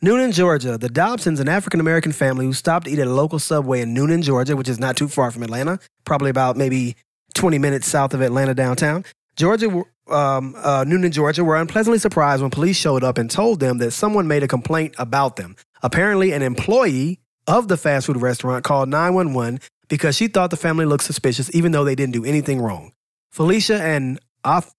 Newnan, 0.03 0.33
Georgia. 0.33 0.77
The 0.77 0.89
Dobsons, 0.89 1.39
an 1.39 1.47
African 1.47 1.79
American 1.79 2.11
family 2.11 2.45
who 2.45 2.53
stopped 2.53 2.87
to 2.87 2.91
eat 2.91 2.99
at 2.99 3.07
a 3.07 3.13
local 3.13 3.39
Subway 3.39 3.81
in 3.81 3.95
Newnan, 3.95 4.23
Georgia, 4.23 4.55
which 4.55 4.67
is 4.67 4.79
not 4.79 4.97
too 4.97 5.07
far 5.07 5.31
from 5.31 5.43
Atlanta, 5.43 5.79
probably 6.03 6.29
about 6.29 6.57
maybe 6.57 6.95
20 7.35 7.57
minutes 7.59 7.87
south 7.87 8.13
of 8.13 8.21
Atlanta 8.21 8.53
downtown. 8.53 9.05
Georgia, 9.35 9.67
um, 9.67 10.55
uh, 10.57 10.83
Newnan, 10.83 11.11
Georgia, 11.11 11.43
were 11.43 11.55
unpleasantly 11.55 11.99
surprised 11.99 12.41
when 12.41 12.51
police 12.51 12.75
showed 12.75 13.03
up 13.03 13.17
and 13.17 13.31
told 13.31 13.59
them 13.59 13.77
that 13.77 13.91
someone 13.91 14.27
made 14.27 14.43
a 14.43 14.47
complaint 14.47 14.93
about 14.97 15.37
them. 15.37 15.55
Apparently, 15.81 16.33
an 16.33 16.41
employee 16.41 17.19
of 17.47 17.67
the 17.67 17.77
fast 17.77 18.07
food 18.07 18.21
restaurant 18.21 18.63
called 18.63 18.89
911 18.89 19.59
because 19.87 20.15
she 20.15 20.27
thought 20.27 20.49
the 20.49 20.57
family 20.57 20.85
looked 20.85 21.03
suspicious, 21.03 21.53
even 21.53 21.71
though 21.71 21.83
they 21.83 21.95
didn't 21.95 22.13
do 22.13 22.25
anything 22.25 22.61
wrong. 22.61 22.91
Felicia 23.31 23.81
and 23.81 24.19
Oth, 24.43 24.73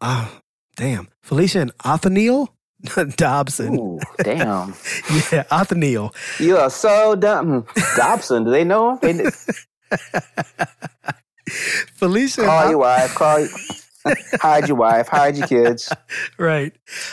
ah, 0.00 0.40
damn, 0.76 1.08
Felicia 1.22 1.60
and 1.60 1.72
Othniel 1.84 2.54
Dobson. 3.16 3.78
Ooh, 3.78 4.00
damn. 4.22 4.74
Yeah, 5.32 5.44
Othniel. 5.50 6.14
You 6.38 6.58
are 6.58 6.70
so 6.70 7.14
dumb. 7.14 7.66
Dobson, 7.96 8.44
do 8.44 8.50
they 8.50 8.64
know 8.64 8.96
him? 8.98 9.18
They, 9.18 9.30
Felicia 11.94 12.44
call 12.44 12.70
your 12.70 12.78
wife. 12.78 13.14
Call. 13.14 13.40
You, 13.40 13.48
hide 14.40 14.68
your 14.68 14.76
wife. 14.76 15.08
Hide 15.08 15.36
your 15.36 15.46
kids. 15.46 15.92
Right. 16.38 16.72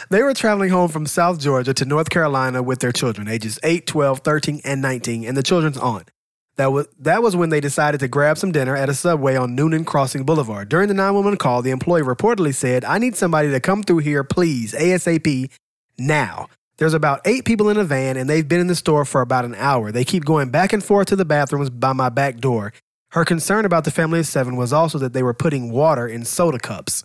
They 0.09 0.23
were 0.23 0.33
traveling 0.33 0.69
home 0.69 0.89
from 0.89 1.05
South 1.05 1.39
Georgia 1.39 1.73
to 1.73 1.85
North 1.85 2.09
Carolina 2.09 2.61
with 2.63 2.79
their 2.79 2.91
children, 2.91 3.27
ages 3.27 3.59
8, 3.63 3.85
12, 3.85 4.19
13, 4.19 4.61
and 4.63 4.81
19, 4.81 5.25
and 5.25 5.37
the 5.37 5.43
children's 5.43 5.77
aunt. 5.77 6.09
That 6.57 6.71
was, 6.71 6.87
that 6.99 7.21
was 7.21 7.35
when 7.35 7.49
they 7.49 7.59
decided 7.59 7.99
to 8.01 8.07
grab 8.07 8.37
some 8.37 8.51
dinner 8.51 8.75
at 8.75 8.89
a 8.89 8.93
subway 8.93 9.35
on 9.35 9.55
Newnan 9.55 9.85
Crossing 9.85 10.23
Boulevard. 10.23 10.69
During 10.69 10.87
the 10.87 10.93
911 10.93 11.37
call, 11.37 11.61
the 11.61 11.71
employee 11.71 12.01
reportedly 12.01 12.53
said, 12.53 12.83
I 12.83 12.97
need 12.97 13.15
somebody 13.15 13.51
to 13.51 13.59
come 13.59 13.83
through 13.83 13.99
here, 13.99 14.23
please, 14.23 14.73
ASAP, 14.73 15.49
now. 15.97 16.47
There's 16.77 16.93
about 16.93 17.21
eight 17.25 17.45
people 17.45 17.69
in 17.69 17.77
a 17.77 17.83
van, 17.83 18.17
and 18.17 18.29
they've 18.29 18.47
been 18.47 18.59
in 18.59 18.67
the 18.67 18.75
store 18.75 19.05
for 19.05 19.21
about 19.21 19.45
an 19.45 19.55
hour. 19.55 19.91
They 19.91 20.03
keep 20.03 20.25
going 20.25 20.49
back 20.49 20.73
and 20.73 20.83
forth 20.83 21.07
to 21.07 21.15
the 21.15 21.25
bathrooms 21.25 21.69
by 21.69 21.93
my 21.93 22.09
back 22.09 22.37
door. 22.37 22.73
Her 23.11 23.25
concern 23.25 23.65
about 23.65 23.83
the 23.83 23.91
family 23.91 24.19
of 24.19 24.27
seven 24.27 24.55
was 24.55 24.71
also 24.71 24.97
that 24.99 25.11
they 25.11 25.21
were 25.21 25.33
putting 25.33 25.69
water 25.69 26.07
in 26.07 26.23
soda 26.23 26.57
cups. 26.57 27.03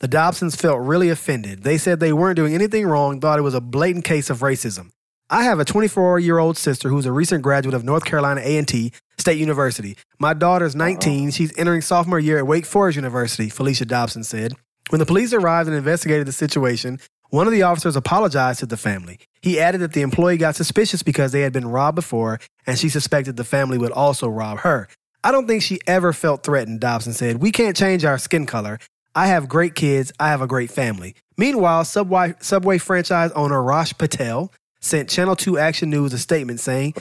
The 0.00 0.08
Dobsons 0.08 0.54
felt 0.54 0.80
really 0.80 1.08
offended. 1.08 1.62
They 1.62 1.78
said 1.78 1.98
they 1.98 2.12
weren't 2.12 2.36
doing 2.36 2.54
anything 2.54 2.86
wrong, 2.86 3.20
thought 3.20 3.38
it 3.38 3.42
was 3.42 3.54
a 3.54 3.60
blatant 3.62 4.04
case 4.04 4.28
of 4.28 4.40
racism. 4.40 4.90
I 5.30 5.44
have 5.44 5.58
a 5.58 5.64
24-year-old 5.64 6.58
sister 6.58 6.90
who's 6.90 7.06
a 7.06 7.12
recent 7.12 7.42
graduate 7.42 7.74
of 7.74 7.84
North 7.84 8.04
Carolina 8.04 8.42
A&T 8.44 8.92
State 9.16 9.38
University. 9.38 9.96
My 10.18 10.34
daughter's 10.34 10.76
19. 10.76 11.30
She's 11.30 11.56
entering 11.58 11.80
sophomore 11.80 12.20
year 12.20 12.36
at 12.36 12.46
Wake 12.46 12.66
Forest 12.66 12.96
University, 12.96 13.48
Felicia 13.48 13.86
Dobson 13.86 14.24
said. 14.24 14.52
When 14.90 14.98
the 14.98 15.06
police 15.06 15.32
arrived 15.32 15.68
and 15.68 15.76
investigated 15.76 16.28
the 16.28 16.32
situation, 16.32 17.00
one 17.30 17.46
of 17.46 17.52
the 17.54 17.62
officers 17.62 17.96
apologized 17.96 18.60
to 18.60 18.66
the 18.66 18.76
family. 18.76 19.18
He 19.40 19.58
added 19.58 19.80
that 19.80 19.94
the 19.94 20.02
employee 20.02 20.36
got 20.36 20.54
suspicious 20.54 21.02
because 21.02 21.32
they 21.32 21.40
had 21.40 21.54
been 21.54 21.66
robbed 21.66 21.96
before, 21.96 22.40
and 22.66 22.78
she 22.78 22.90
suspected 22.90 23.36
the 23.36 23.42
family 23.42 23.78
would 23.78 23.90
also 23.90 24.28
rob 24.28 24.58
her. 24.58 24.86
I 25.26 25.32
don't 25.32 25.48
think 25.48 25.60
she 25.60 25.80
ever 25.88 26.12
felt 26.12 26.44
threatened, 26.44 26.78
Dobson 26.78 27.12
said. 27.12 27.42
We 27.42 27.50
can't 27.50 27.76
change 27.76 28.04
our 28.04 28.16
skin 28.16 28.46
color. 28.46 28.78
I 29.12 29.26
have 29.26 29.48
great 29.48 29.74
kids. 29.74 30.12
I 30.20 30.28
have 30.28 30.40
a 30.40 30.46
great 30.46 30.70
family. 30.70 31.16
Meanwhile, 31.36 31.84
Subway, 31.84 32.34
Subway 32.38 32.78
franchise 32.78 33.32
owner 33.32 33.60
Raj 33.60 33.98
Patel 33.98 34.52
sent 34.80 35.08
Channel 35.10 35.34
2 35.34 35.58
Action 35.58 35.90
News 35.90 36.12
a 36.12 36.18
statement 36.18 36.60
saying, 36.60 36.94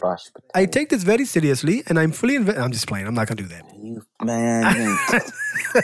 I 0.55 0.65
take 0.65 0.89
this 0.89 1.03
very 1.03 1.25
seriously 1.25 1.83
and 1.85 1.99
I'm 1.99 2.11
fully. 2.11 2.37
I'm 2.37 2.71
just 2.71 2.87
playing. 2.87 3.05
I'm 3.05 3.13
not 3.13 3.27
going 3.27 3.37
to 3.37 3.43
do 3.43 3.49
that. 3.49 3.63
you 3.79 4.01
man, 4.23 4.97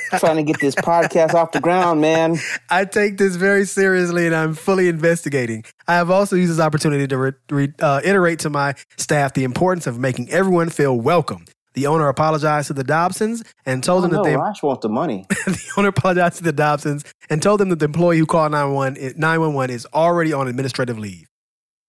trying 0.17 0.37
to 0.37 0.43
get 0.43 0.59
this 0.59 0.73
podcast 0.73 1.35
off 1.35 1.51
the 1.51 1.61
ground, 1.61 2.01
man. 2.01 2.37
I 2.71 2.85
take 2.85 3.19
this 3.19 3.35
very 3.35 3.65
seriously 3.65 4.25
and 4.25 4.33
I'm 4.33 4.55
fully 4.55 4.87
investigating. 4.87 5.63
I 5.87 5.93
have 5.93 6.09
also 6.09 6.35
used 6.35 6.51
this 6.51 6.59
opportunity 6.59 7.05
to 7.05 7.17
re- 7.19 7.33
re- 7.51 7.73
uh, 7.79 8.01
iterate 8.03 8.39
to 8.39 8.49
my 8.49 8.73
staff 8.97 9.35
the 9.35 9.43
importance 9.43 9.85
of 9.85 9.99
making 9.99 10.31
everyone 10.31 10.69
feel 10.71 10.99
welcome. 10.99 11.45
The 11.73 11.87
owner 11.87 12.07
apologized 12.09 12.67
to 12.67 12.73
the 12.73 12.83
Dobsons 12.83 13.43
and 13.65 13.83
told 13.83 13.99
Oh, 13.99 14.01
them 14.03 14.11
that 14.11 14.17
no, 14.17 14.23
they 14.23 14.35
Rosh 14.35 14.61
want 14.63 14.81
the 14.81 14.89
money. 14.89 15.25
the 15.29 15.71
owner 15.77 15.89
apologized 15.89 16.37
to 16.37 16.43
the 16.43 16.53
Dobsons 16.53 17.05
and 17.29 17.41
told 17.41 17.59
them 17.59 17.69
that 17.69 17.79
the 17.79 17.85
employee 17.85 18.17
who 18.19 18.25
called 18.25 18.51
911, 18.51 19.13
911 19.17 19.73
is 19.75 19.87
already 19.93 20.33
on 20.33 20.47
administrative 20.47 20.99
leave. 20.99 21.27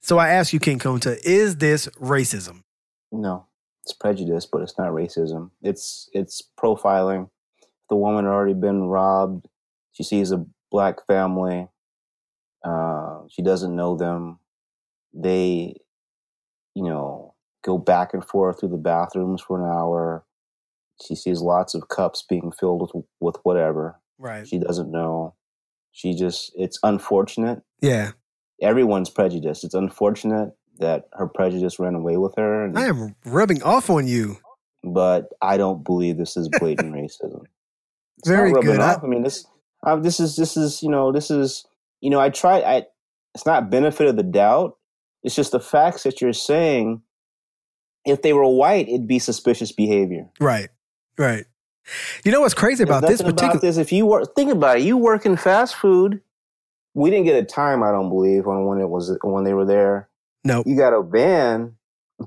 So 0.03 0.19
I 0.19 0.31
ask 0.31 0.53
you, 0.53 0.61
King 0.61 0.79
Kunta, 0.79 1.19
is 1.25 1.57
this 1.57 1.87
racism? 2.01 2.63
No, 3.13 3.47
it's 3.85 3.93
prejudice, 3.93 4.47
but 4.47 4.63
it's 4.63 4.77
not 4.79 4.91
racism. 4.91 5.51
It's 5.63 6.09
it's 6.13 6.43
profiling. 6.59 7.31
The 7.89 7.97
woman 7.97 8.25
had 8.25 8.31
already 8.31 8.55
been 8.55 8.85
robbed. 8.85 9.47
She 9.93 10.03
sees 10.03 10.33
a 10.33 10.45
black 10.71 11.07
family. 11.07 11.69
Uh, 12.65 13.21
she 13.29 13.43
doesn't 13.43 13.77
know 13.77 13.97
them. 13.97 14.39
They, 15.15 15.77
you 16.75 16.83
know, 16.85 17.22
go 17.62 17.78
back 17.78 18.12
and 18.12 18.24
forth 18.24 18.60
through 18.60 18.70
the 18.70 18.76
bathrooms 18.76 19.40
for 19.40 19.60
an 19.60 19.70
hour. 19.70 20.24
She 21.06 21.14
sees 21.14 21.40
lots 21.40 21.74
of 21.74 21.89
cups 21.89 22.24
being 22.28 22.52
filled 22.52 22.82
with 22.82 23.05
with 23.20 23.36
whatever. 23.43 24.01
Right. 24.18 24.47
She 24.47 24.59
doesn't 24.59 24.90
know. 24.90 25.34
She 25.93 26.14
just 26.14 26.52
it's 26.56 26.78
unfortunate. 26.82 27.62
Yeah. 27.80 28.12
Everyone's 28.60 29.10
prejudiced. 29.10 29.64
It's 29.64 29.74
unfortunate 29.74 30.52
that 30.78 31.09
her 31.14 31.26
prejudice 31.26 31.78
ran 31.78 31.94
away 31.94 32.16
with 32.16 32.34
her. 32.36 32.64
And, 32.64 32.78
I 32.78 32.86
am 32.86 33.14
rubbing 33.24 33.62
off 33.62 33.90
on 33.90 34.06
you. 34.06 34.36
but 34.84 35.28
I 35.40 35.56
don't 35.56 35.84
believe 35.84 36.16
this 36.16 36.36
is 36.36 36.48
blatant 36.60 36.94
racism. 36.94 37.44
It's 38.18 38.28
not 38.28 38.36
Very 38.36 38.52
rubbing 38.52 38.70
good. 38.72 38.80
I-. 38.80 38.94
I, 38.94 39.06
mean, 39.06 39.22
this, 39.22 39.47
uh, 39.84 39.97
this 39.97 40.20
is, 40.20 40.36
this 40.36 40.56
is, 40.56 40.82
you 40.82 40.90
know, 40.90 41.12
this 41.12 41.30
is, 41.30 41.66
you 42.01 42.10
know, 42.10 42.20
I 42.20 42.30
try. 42.30 42.60
I, 42.60 42.82
it's 43.34 43.47
not 43.47 43.70
benefit 43.70 44.06
of 44.06 44.16
the 44.16 44.22
doubt. 44.22 44.76
It's 45.22 45.34
just 45.34 45.52
the 45.52 45.60
facts 45.60 46.02
that 46.02 46.20
you're 46.20 46.32
saying. 46.32 47.02
If 48.05 48.23
they 48.23 48.33
were 48.33 48.47
white, 48.47 48.89
it'd 48.89 49.07
be 49.07 49.19
suspicious 49.19 49.73
behavior. 49.73 50.29
Right. 50.41 50.70
Right. 51.19 51.45
You 52.24 52.33
know 52.33 52.41
what's 52.41 52.55
crazy 52.55 52.85
about 52.85 53.03
this 53.03 53.20
particular 53.20 53.51
about 53.51 53.61
this. 53.61 53.77
If 53.77 53.93
you 53.93 54.07
work, 54.07 54.35
think 54.35 54.53
about 54.53 54.79
it. 54.79 54.83
You 54.83 54.97
work 54.97 55.27
in 55.27 55.37
fast 55.37 55.74
food. 55.74 56.20
We 56.95 57.11
didn't 57.11 57.24
get 57.24 57.43
a 57.43 57.45
time. 57.45 57.83
I 57.83 57.91
don't 57.91 58.09
believe 58.09 58.47
on 58.47 58.66
when 58.66 58.79
it 58.79 58.89
was 58.89 59.16
when 59.23 59.45
they 59.45 59.55
were 59.55 59.65
there. 59.65 60.09
No. 60.45 60.62
You 60.66 60.77
got 60.77 60.93
a 60.93 61.03
van. 61.03 61.77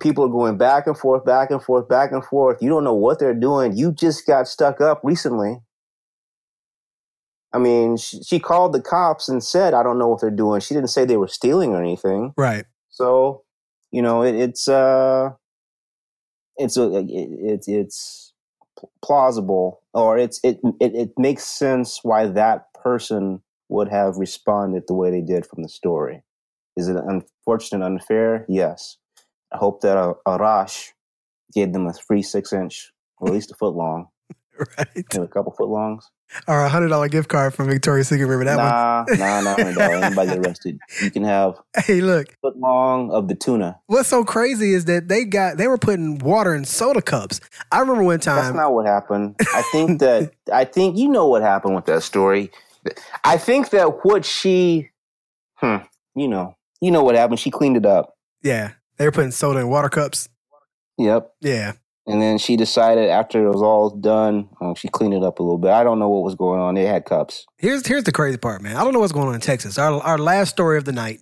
People 0.01 0.25
are 0.25 0.29
going 0.29 0.57
back 0.57 0.87
and 0.87 0.97
forth, 0.97 1.23
back 1.23 1.51
and 1.51 1.61
forth, 1.61 1.87
back 1.87 2.11
and 2.11 2.23
forth. 2.25 2.61
You 2.61 2.69
don't 2.69 2.83
know 2.83 2.93
what 2.93 3.19
they're 3.19 3.33
doing. 3.33 3.77
You 3.77 3.93
just 3.93 4.27
got 4.27 4.47
stuck 4.47 4.81
up 4.81 4.99
recently. 5.03 5.59
I 7.53 7.59
mean, 7.59 7.95
she, 7.95 8.21
she 8.21 8.39
called 8.39 8.73
the 8.73 8.81
cops 8.81 9.29
and 9.29 9.41
said, 9.41 9.73
"I 9.73 9.83
don't 9.83 9.97
know 9.97 10.09
what 10.09 10.19
they're 10.19 10.29
doing." 10.29 10.59
She 10.59 10.73
didn't 10.73 10.89
say 10.89 11.05
they 11.05 11.15
were 11.15 11.29
stealing 11.29 11.73
or 11.73 11.81
anything. 11.81 12.33
Right. 12.35 12.65
So, 12.89 13.43
you 13.91 14.01
know, 14.01 14.23
it, 14.23 14.35
it's 14.35 14.67
uh, 14.67 15.29
it's 16.57 16.77
a 16.77 16.91
it, 16.93 17.65
it's 17.67 18.33
plausible, 19.03 19.81
or 19.93 20.17
it's 20.17 20.39
it, 20.43 20.59
it 20.79 20.95
it 20.95 21.11
makes 21.17 21.43
sense 21.43 21.99
why 22.03 22.27
that 22.27 22.73
person 22.73 23.41
would 23.69 23.89
have 23.89 24.17
responded 24.17 24.83
the 24.87 24.93
way 24.93 25.09
they 25.11 25.21
did 25.21 25.45
from 25.45 25.63
the 25.63 25.69
story. 25.69 26.23
Is 26.75 26.87
it 26.87 26.97
unfortunate, 26.97 27.85
unfair? 27.85 28.45
Yes. 28.47 28.97
I 29.51 29.57
hope 29.57 29.81
that 29.81 29.97
uh, 29.97 30.13
Arash 30.27 30.91
gave 31.53 31.73
them 31.73 31.87
a 31.87 31.93
free 31.93 32.21
six 32.21 32.51
inch, 32.51 32.91
or 33.17 33.29
at 33.29 33.33
least 33.33 33.51
a 33.51 33.55
foot 33.55 33.75
long, 33.75 34.09
Right. 34.77 34.87
maybe 34.95 35.25
a 35.25 35.27
couple 35.27 35.51
foot 35.51 35.67
longs. 35.69 36.09
Or 36.47 36.61
a 36.63 36.69
hundred 36.69 36.87
dollar 36.89 37.07
gift 37.07 37.29
card 37.29 37.53
from 37.53 37.67
Victoria's 37.67 38.07
Secret. 38.07 38.25
Remember 38.25 38.45
that 38.45 38.57
nah, 38.57 39.05
nah, 39.17 39.41
nah, 39.41 39.55
nah, 39.55 39.71
nah. 39.71 40.05
Anybody 40.05 40.37
arrested? 40.37 40.79
You 41.01 41.11
can 41.11 41.23
have? 41.23 41.55
Hey, 41.85 42.01
look. 42.01 42.35
foot 42.41 42.57
long 42.57 43.11
of 43.11 43.27
the 43.27 43.35
tuna. 43.35 43.79
What's 43.87 44.09
so 44.09 44.23
crazy 44.25 44.73
is 44.73 44.85
that 44.85 45.07
they 45.07 45.23
got 45.25 45.57
they 45.57 45.67
were 45.67 45.77
putting 45.77 46.17
water 46.19 46.55
in 46.55 46.65
soda 46.65 47.01
cups. 47.01 47.39
I 47.71 47.79
remember 47.79 48.03
one 48.03 48.19
time. 48.19 48.37
That's 48.43 48.55
not 48.55 48.73
what 48.73 48.85
happened. 48.85 49.35
I 49.53 49.61
think 49.71 49.99
that 49.99 50.31
I 50.51 50.65
think 50.65 50.97
you 50.97 51.07
know 51.09 51.27
what 51.27 51.41
happened 51.41 51.75
with 51.75 51.85
that 51.85 52.01
story. 52.03 52.51
I 53.23 53.37
think 53.37 53.69
that 53.71 54.03
what 54.05 54.25
she, 54.25 54.89
hmm, 55.55 55.77
you 56.15 56.27
know, 56.27 56.55
you 56.81 56.91
know 56.91 57.03
what 57.03 57.15
happened. 57.15 57.39
She 57.39 57.51
cleaned 57.51 57.77
it 57.77 57.85
up. 57.85 58.15
yeah, 58.41 58.71
they 58.97 59.05
were 59.05 59.11
putting 59.11 59.31
soda 59.31 59.59
in 59.59 59.69
water 59.69 59.89
cups. 59.89 60.27
Yep. 60.97 61.31
Yeah. 61.41 61.73
And 62.07 62.21
then 62.21 62.37
she 62.37 62.55
decided 62.55 63.09
after 63.09 63.43
it 63.45 63.49
was 63.49 63.63
all 63.63 63.89
done, 63.89 64.47
um, 64.61 64.75
she 64.75 64.87
cleaned 64.89 65.15
it 65.15 65.23
up 65.23 65.39
a 65.39 65.43
little 65.43 65.57
bit. 65.57 65.71
I 65.71 65.83
don't 65.83 65.97
know 65.97 66.09
what 66.09 66.23
was 66.23 66.35
going 66.35 66.59
on. 66.59 66.75
They 66.75 66.85
had 66.85 67.05
cups. 67.05 67.47
Here's 67.57 67.85
here's 67.87 68.03
the 68.03 68.11
crazy 68.11 68.37
part, 68.37 68.61
man. 68.61 68.75
I 68.75 68.83
don't 68.83 68.93
know 68.93 68.99
what's 68.99 69.11
going 69.11 69.27
on 69.27 69.35
in 69.35 69.41
Texas. 69.41 69.77
Our 69.79 69.99
our 70.01 70.17
last 70.17 70.49
story 70.49 70.77
of 70.77 70.85
the 70.85 70.91
night 70.91 71.21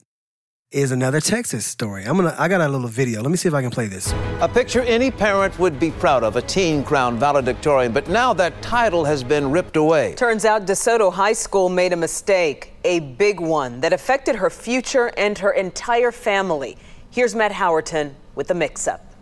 is 0.74 0.92
another 0.92 1.22
Texas 1.22 1.66
story. 1.66 2.04
I'm 2.04 2.18
gonna 2.18 2.36
I 2.38 2.48
got 2.48 2.60
a 2.60 2.68
little 2.68 2.90
video. 2.90 3.22
Let 3.22 3.32
me 3.32 3.38
see 3.38 3.48
if 3.48 3.54
I 3.54 3.62
can 3.62 3.72
play 3.72 3.88
this. 3.88 4.12
A 4.42 4.50
picture 4.50 4.82
any 4.82 5.10
parent 5.12 5.58
would 5.60 5.80
be 5.80 5.92
proud 5.92 6.24
of, 6.24 6.36
a 6.36 6.42
teen 6.42 6.84
crowned 6.84 7.20
valedictorian, 7.20 7.94
but 7.94 8.10
now 8.10 8.34
that 8.34 8.60
title 8.62 9.06
has 9.06 9.24
been 9.24 9.52
ripped 9.52 9.78
away. 9.78 10.16
Turns 10.16 10.44
out 10.44 10.66
DeSoto 10.66 11.14
High 11.14 11.34
School 11.34 11.70
made 11.70 11.94
a 11.94 11.96
mistake, 11.96 12.74
a 12.84 13.00
big 13.00 13.40
one 13.40 13.80
that 13.82 13.94
affected 13.94 14.36
her 14.36 14.50
future 14.50 15.14
and 15.16 15.38
her 15.38 15.52
entire 15.52 16.12
family. 16.12 16.76
Here's 17.12 17.36
Matt 17.36 17.52
Howerton 17.52 18.16
with 18.36 18.48
the 18.48 18.56
mix 18.56 18.88
up. 18.88 19.13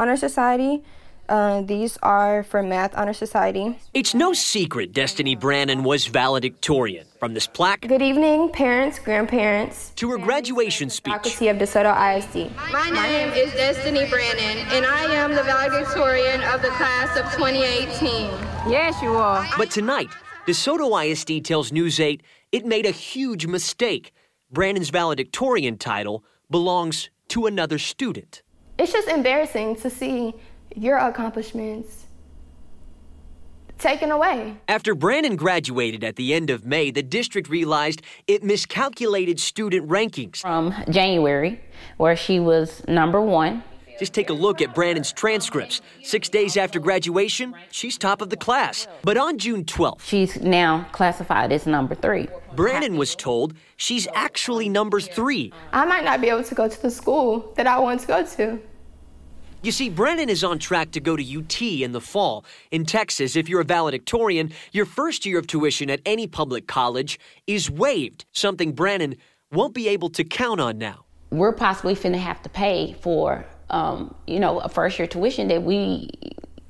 Honor 0.00 0.16
Society 0.16 0.82
uh, 1.30 1.62
these 1.62 1.96
are 2.02 2.42
for 2.42 2.60
Math 2.60 2.96
Honor 2.96 3.12
Society. 3.12 3.78
It's 3.94 4.14
no 4.14 4.32
secret 4.32 4.92
Destiny 4.92 5.36
Brannon 5.36 5.84
was 5.84 6.06
valedictorian. 6.06 7.06
From 7.20 7.34
this 7.34 7.46
plaque. 7.46 7.82
Good 7.82 8.02
evening, 8.02 8.48
parents, 8.48 8.98
grandparents. 8.98 9.90
To 9.96 10.10
her 10.10 10.18
graduation 10.18 10.90
speech. 10.90 11.12
Faculty 11.12 11.48
of 11.48 11.58
DeSoto 11.58 11.92
ISD. 12.16 12.50
My 12.72 13.08
name 13.08 13.28
is 13.34 13.52
Destiny 13.52 14.08
Brannon, 14.08 14.58
and 14.72 14.86
I 14.86 15.04
am 15.14 15.34
the 15.34 15.42
valedictorian 15.44 16.42
of 16.42 16.62
the 16.62 16.70
class 16.70 17.16
of 17.16 17.26
2018. 17.32 18.30
Yes, 18.68 19.00
you 19.02 19.10
are. 19.10 19.46
But 19.56 19.70
tonight, 19.70 20.08
DeSoto 20.48 20.90
ISD 21.06 21.44
tells 21.44 21.70
News 21.70 22.00
8 22.00 22.22
it 22.50 22.66
made 22.66 22.86
a 22.86 22.90
huge 22.90 23.46
mistake. 23.46 24.12
Brannon's 24.50 24.90
valedictorian 24.90 25.78
title 25.78 26.24
belongs 26.50 27.10
to 27.28 27.46
another 27.46 27.78
student. 27.78 28.42
It's 28.80 28.92
just 28.92 29.08
embarrassing 29.08 29.76
to 29.76 29.90
see 29.90 30.32
your 30.74 30.96
accomplishments 30.96 32.06
taken 33.76 34.10
away. 34.10 34.56
After 34.68 34.94
Brannon 34.94 35.36
graduated 35.36 36.02
at 36.02 36.16
the 36.16 36.32
end 36.32 36.48
of 36.48 36.64
May, 36.64 36.90
the 36.90 37.02
district 37.02 37.50
realized 37.50 38.00
it 38.26 38.42
miscalculated 38.42 39.38
student 39.38 39.86
rankings. 39.86 40.38
From 40.38 40.74
January, 40.88 41.60
where 41.98 42.16
she 42.16 42.40
was 42.40 42.82
number 42.88 43.20
one. 43.20 43.62
Just 43.98 44.14
take 44.14 44.30
a 44.30 44.32
look 44.32 44.62
at 44.62 44.74
Brannon's 44.74 45.12
transcripts. 45.12 45.82
Six 46.02 46.30
days 46.30 46.56
after 46.56 46.80
graduation, 46.80 47.54
she's 47.70 47.98
top 47.98 48.22
of 48.22 48.30
the 48.30 48.36
class. 48.38 48.88
But 49.02 49.18
on 49.18 49.36
June 49.36 49.66
12th, 49.66 50.00
she's 50.00 50.40
now 50.40 50.86
classified 50.92 51.52
as 51.52 51.66
number 51.66 51.94
three. 51.94 52.28
Brandon 52.56 52.96
was 52.96 53.14
told 53.14 53.52
she's 53.76 54.08
actually 54.14 54.70
number 54.70 55.02
three. 55.02 55.52
I 55.70 55.84
might 55.84 56.02
not 56.02 56.22
be 56.22 56.30
able 56.30 56.44
to 56.44 56.54
go 56.54 56.66
to 56.66 56.80
the 56.80 56.90
school 56.90 57.52
that 57.56 57.66
I 57.66 57.78
want 57.78 58.00
to 58.00 58.06
go 58.06 58.24
to. 58.24 58.58
You 59.62 59.72
see, 59.72 59.90
Brannon 59.90 60.30
is 60.30 60.42
on 60.42 60.58
track 60.58 60.92
to 60.92 61.00
go 61.00 61.16
to 61.16 61.38
UT 61.38 61.60
in 61.60 61.92
the 61.92 62.00
fall. 62.00 62.46
In 62.70 62.86
Texas, 62.86 63.36
if 63.36 63.46
you're 63.46 63.60
a 63.60 63.64
valedictorian, 63.64 64.52
your 64.72 64.86
first 64.86 65.26
year 65.26 65.38
of 65.38 65.46
tuition 65.46 65.90
at 65.90 66.00
any 66.06 66.26
public 66.26 66.66
college 66.66 67.20
is 67.46 67.70
waived, 67.70 68.24
something 68.32 68.72
Brannon 68.72 69.16
won't 69.52 69.74
be 69.74 69.88
able 69.88 70.08
to 70.10 70.24
count 70.24 70.62
on 70.62 70.78
now. 70.78 71.04
We're 71.28 71.52
possibly 71.52 71.94
finna 71.94 72.16
have 72.16 72.40
to 72.42 72.48
pay 72.48 72.96
for, 73.02 73.44
um, 73.68 74.14
you 74.26 74.40
know, 74.40 74.60
a 74.60 74.68
first 74.70 74.98
year 74.98 75.06
tuition 75.06 75.48
that 75.48 75.62
we 75.62 76.08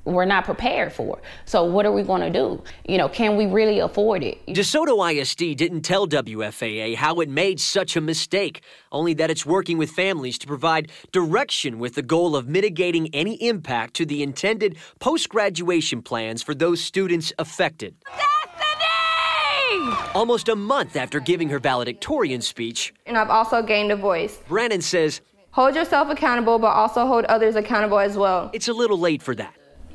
we're 0.04 0.24
not 0.24 0.44
prepared 0.44 0.92
for. 0.92 1.20
So 1.44 1.64
what 1.64 1.86
are 1.86 1.92
we 1.92 2.02
going 2.02 2.22
to 2.22 2.30
do? 2.30 2.62
You 2.86 2.98
know, 2.98 3.08
can 3.08 3.36
we 3.36 3.46
really 3.46 3.78
afford 3.80 4.22
it? 4.22 4.44
DeSoto 4.46 5.12
ISD 5.12 5.56
didn't 5.56 5.82
tell 5.82 6.06
WFAA 6.06 6.94
how 6.96 7.20
it 7.20 7.28
made 7.28 7.60
such 7.60 7.96
a 7.96 8.00
mistake, 8.00 8.62
only 8.92 9.14
that 9.14 9.30
it's 9.30 9.44
working 9.44 9.78
with 9.78 9.90
families 9.90 10.38
to 10.38 10.46
provide 10.46 10.90
direction 11.12 11.78
with 11.78 11.94
the 11.94 12.02
goal 12.02 12.34
of 12.34 12.48
mitigating 12.48 13.08
any 13.14 13.34
impact 13.46 13.94
to 13.94 14.06
the 14.06 14.22
intended 14.22 14.76
post-graduation 14.98 16.02
plans 16.02 16.42
for 16.42 16.54
those 16.54 16.80
students 16.80 17.32
affected. 17.38 17.94
Destiny! 18.06 19.94
Almost 20.14 20.48
a 20.48 20.56
month 20.56 20.96
after 20.96 21.20
giving 21.20 21.48
her 21.50 21.58
valedictorian 21.58 22.40
speech, 22.40 22.92
and 23.06 23.16
I've 23.16 23.30
also 23.30 23.62
gained 23.62 23.92
a 23.92 23.96
voice. 23.96 24.38
Brannon 24.48 24.80
says, 24.80 25.20
Hold 25.52 25.74
yourself 25.74 26.08
accountable, 26.08 26.60
but 26.60 26.68
also 26.68 27.06
hold 27.06 27.24
others 27.24 27.56
accountable 27.56 27.98
as 27.98 28.16
well. 28.16 28.50
It's 28.52 28.68
a 28.68 28.72
little 28.72 28.98
late 28.98 29.20
for 29.20 29.34
that. 29.34 29.54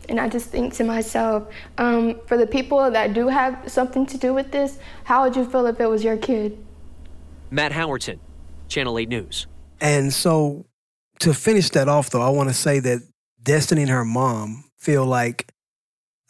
And 0.09 0.19
I 0.19 0.29
just 0.29 0.49
think 0.49 0.73
to 0.75 0.83
myself, 0.83 1.47
um, 1.77 2.19
for 2.27 2.37
the 2.37 2.47
people 2.47 2.89
that 2.91 3.13
do 3.13 3.27
have 3.27 3.71
something 3.71 4.05
to 4.07 4.17
do 4.17 4.33
with 4.33 4.51
this, 4.51 4.79
how 5.03 5.23
would 5.23 5.35
you 5.35 5.45
feel 5.45 5.65
if 5.67 5.79
it 5.79 5.87
was 5.87 6.03
your 6.03 6.17
kid? 6.17 6.57
Matt 7.51 7.71
Howerton, 7.71 8.19
Channel 8.67 8.97
8 8.99 9.09
News. 9.09 9.47
And 9.81 10.13
so 10.13 10.65
to 11.19 11.33
finish 11.33 11.69
that 11.71 11.87
off, 11.87 12.09
though, 12.09 12.21
I 12.21 12.29
want 12.29 12.49
to 12.49 12.55
say 12.55 12.79
that 12.79 13.01
Destiny 13.41 13.81
and 13.81 13.91
her 13.91 14.05
mom 14.05 14.65
feel 14.77 15.05
like, 15.05 15.51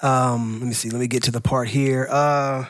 um, 0.01 0.59
let 0.59 0.67
me 0.67 0.73
see, 0.73 0.89
let 0.89 0.99
me 0.99 1.07
get 1.07 1.23
to 1.23 1.31
the 1.31 1.41
part 1.41 1.69
here. 1.69 2.07
Uh, 2.09 2.65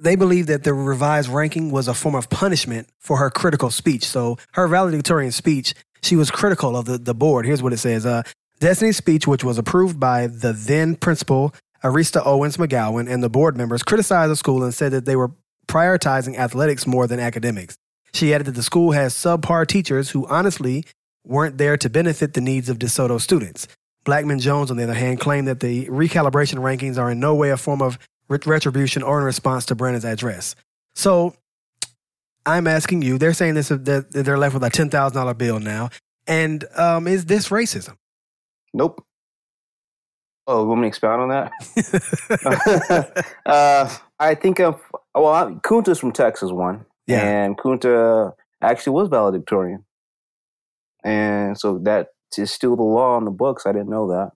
they 0.00 0.16
believe 0.16 0.46
that 0.46 0.62
the 0.62 0.72
revised 0.72 1.28
ranking 1.28 1.70
was 1.70 1.88
a 1.88 1.94
form 1.94 2.14
of 2.14 2.30
punishment 2.30 2.88
for 2.98 3.16
her 3.16 3.30
critical 3.30 3.70
speech. 3.70 4.04
So 4.04 4.38
her 4.52 4.68
valedictorian 4.68 5.32
speech 5.32 5.74
she 6.02 6.16
was 6.16 6.30
critical 6.30 6.76
of 6.76 6.86
the, 6.86 6.98
the 6.98 7.14
board. 7.14 7.46
Here's 7.46 7.62
what 7.62 7.72
it 7.72 7.78
says 7.78 8.06
uh, 8.06 8.22
Destiny's 8.60 8.96
speech, 8.96 9.26
which 9.26 9.44
was 9.44 9.58
approved 9.58 10.00
by 10.00 10.26
the 10.26 10.52
then 10.52 10.96
principal, 10.96 11.54
Arista 11.84 12.24
Owens 12.24 12.56
McGowan, 12.56 13.10
and 13.10 13.22
the 13.22 13.28
board 13.28 13.56
members, 13.56 13.82
criticized 13.82 14.30
the 14.30 14.36
school 14.36 14.64
and 14.64 14.74
said 14.74 14.92
that 14.92 15.04
they 15.04 15.16
were 15.16 15.30
prioritizing 15.66 16.36
athletics 16.36 16.86
more 16.86 17.06
than 17.06 17.20
academics. 17.20 17.76
She 18.12 18.32
added 18.32 18.46
that 18.46 18.54
the 18.54 18.62
school 18.62 18.92
has 18.92 19.14
subpar 19.14 19.66
teachers 19.66 20.10
who 20.10 20.26
honestly 20.26 20.84
weren't 21.24 21.58
there 21.58 21.76
to 21.76 21.90
benefit 21.90 22.34
the 22.34 22.40
needs 22.40 22.68
of 22.68 22.78
DeSoto 22.78 23.20
students. 23.20 23.68
Blackman 24.04 24.38
Jones, 24.38 24.70
on 24.70 24.78
the 24.78 24.84
other 24.84 24.94
hand, 24.94 25.20
claimed 25.20 25.46
that 25.46 25.60
the 25.60 25.86
recalibration 25.86 26.58
rankings 26.60 26.96
are 26.96 27.10
in 27.10 27.20
no 27.20 27.34
way 27.34 27.50
a 27.50 27.56
form 27.56 27.82
of 27.82 27.98
retribution 28.28 29.02
or 29.02 29.18
in 29.18 29.24
response 29.24 29.66
to 29.66 29.74
Brannon's 29.74 30.04
address. 30.04 30.56
So 30.94 31.34
I'm 32.48 32.66
asking 32.66 33.02
you. 33.02 33.18
They're 33.18 33.34
saying 33.34 33.54
this 33.54 33.68
that 33.68 34.10
they're 34.10 34.38
left 34.38 34.54
with 34.54 34.64
a 34.64 34.70
ten 34.70 34.88
thousand 34.88 35.16
dollar 35.16 35.34
bill 35.34 35.60
now, 35.60 35.90
and 36.26 36.64
um, 36.76 37.06
is 37.06 37.26
this 37.26 37.50
racism? 37.50 37.96
Nope. 38.72 39.04
Oh, 40.46 40.62
you 40.62 40.68
want 40.68 40.80
me 40.80 40.84
to 40.86 40.88
expound 40.88 41.22
on 41.22 41.28
that? 41.28 43.26
uh, 43.46 43.94
I 44.18 44.34
think 44.34 44.60
of 44.60 44.80
well, 45.14 45.60
Kunta's 45.62 45.98
from 45.98 46.12
Texas, 46.12 46.50
one, 46.50 46.86
yeah. 47.06 47.20
and 47.22 47.58
Kunta 47.58 48.32
actually 48.62 48.94
was 48.94 49.10
valedictorian, 49.10 49.84
and 51.04 51.58
so 51.58 51.78
that 51.80 52.08
is 52.38 52.50
still 52.50 52.76
the 52.76 52.82
law 52.82 53.16
on 53.16 53.26
the 53.26 53.30
books. 53.30 53.66
I 53.66 53.72
didn't 53.72 53.90
know 53.90 54.08
that, 54.08 54.30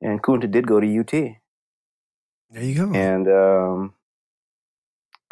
and 0.00 0.20
Kunta 0.20 0.50
did 0.50 0.66
go 0.66 0.80
to 0.80 0.98
UT. 0.98 1.12
There 1.12 2.62
you 2.62 2.74
go. 2.74 2.92
And 2.92 3.28
um, 3.28 3.94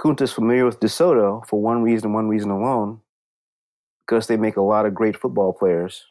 Kunta's 0.03 0.33
familiar 0.33 0.65
with 0.65 0.81
DeSoto 0.81 1.47
for 1.47 1.61
one 1.61 1.83
reason, 1.83 2.13
one 2.13 2.29
reason 2.29 2.51
alone, 2.51 3.01
because 4.05 4.27
they 4.27 4.37
make 4.37 4.57
a 4.57 4.63
lot 4.63 4.85
of 4.85 4.95
great 4.95 5.17
football 5.17 5.53
players. 5.53 6.07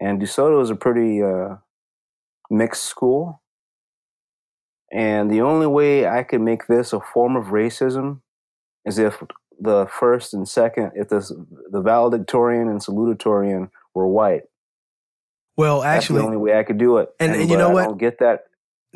And 0.00 0.20
DeSoto 0.20 0.62
is 0.62 0.70
a 0.70 0.76
pretty 0.76 1.22
uh, 1.22 1.56
mixed 2.50 2.84
school. 2.84 3.42
And 4.92 5.30
the 5.30 5.40
only 5.40 5.66
way 5.66 6.06
I 6.06 6.22
could 6.22 6.40
make 6.40 6.68
this 6.68 6.92
a 6.92 7.00
form 7.00 7.34
of 7.34 7.46
racism 7.46 8.20
is 8.84 8.98
if 8.98 9.20
the 9.58 9.86
first 9.86 10.32
and 10.32 10.48
second, 10.48 10.92
if 10.94 11.08
the, 11.08 11.46
the 11.70 11.80
valedictorian 11.80 12.68
and 12.68 12.80
salutatorian 12.80 13.70
were 13.94 14.06
white. 14.06 14.42
Well, 15.56 15.82
actually, 15.82 16.18
That's 16.18 16.22
the 16.22 16.26
only 16.26 16.36
way 16.36 16.58
I 16.58 16.62
could 16.62 16.78
do 16.78 16.98
it. 16.98 17.08
And, 17.18 17.32
and, 17.32 17.40
and 17.40 17.50
you 17.50 17.56
know 17.56 17.70
I 17.70 17.74
what? 17.74 17.84
don't 17.86 17.98
get 17.98 18.20
that. 18.20 18.44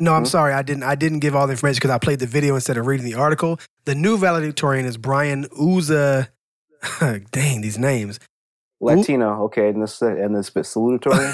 No, 0.01 0.13
I'm 0.13 0.23
mm-hmm. 0.23 0.29
sorry. 0.29 0.53
I 0.53 0.63
didn't. 0.63 0.83
I 0.83 0.95
didn't 0.95 1.19
give 1.19 1.35
all 1.35 1.45
the 1.45 1.51
information 1.51 1.77
because 1.77 1.91
I 1.91 1.99
played 1.99 2.19
the 2.19 2.25
video 2.25 2.55
instead 2.55 2.75
of 2.75 2.87
reading 2.87 3.05
the 3.05 3.13
article. 3.13 3.59
The 3.85 3.93
new 3.93 4.17
valedictorian 4.17 4.85
is 4.85 4.97
Brian 4.97 5.47
Uza. 5.59 6.29
dang, 7.31 7.61
these 7.61 7.77
names. 7.77 8.19
Latino, 8.81 9.43
okay, 9.43 9.69
and 9.69 9.83
this 9.83 10.01
and 10.01 10.35
this 10.35 10.49
bit 10.49 10.63
salutatory. 10.63 11.31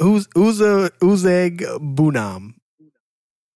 Uz 0.00 0.26
Uza 0.34 0.90
Uzeg 1.00 1.60
Bunam. 1.94 2.54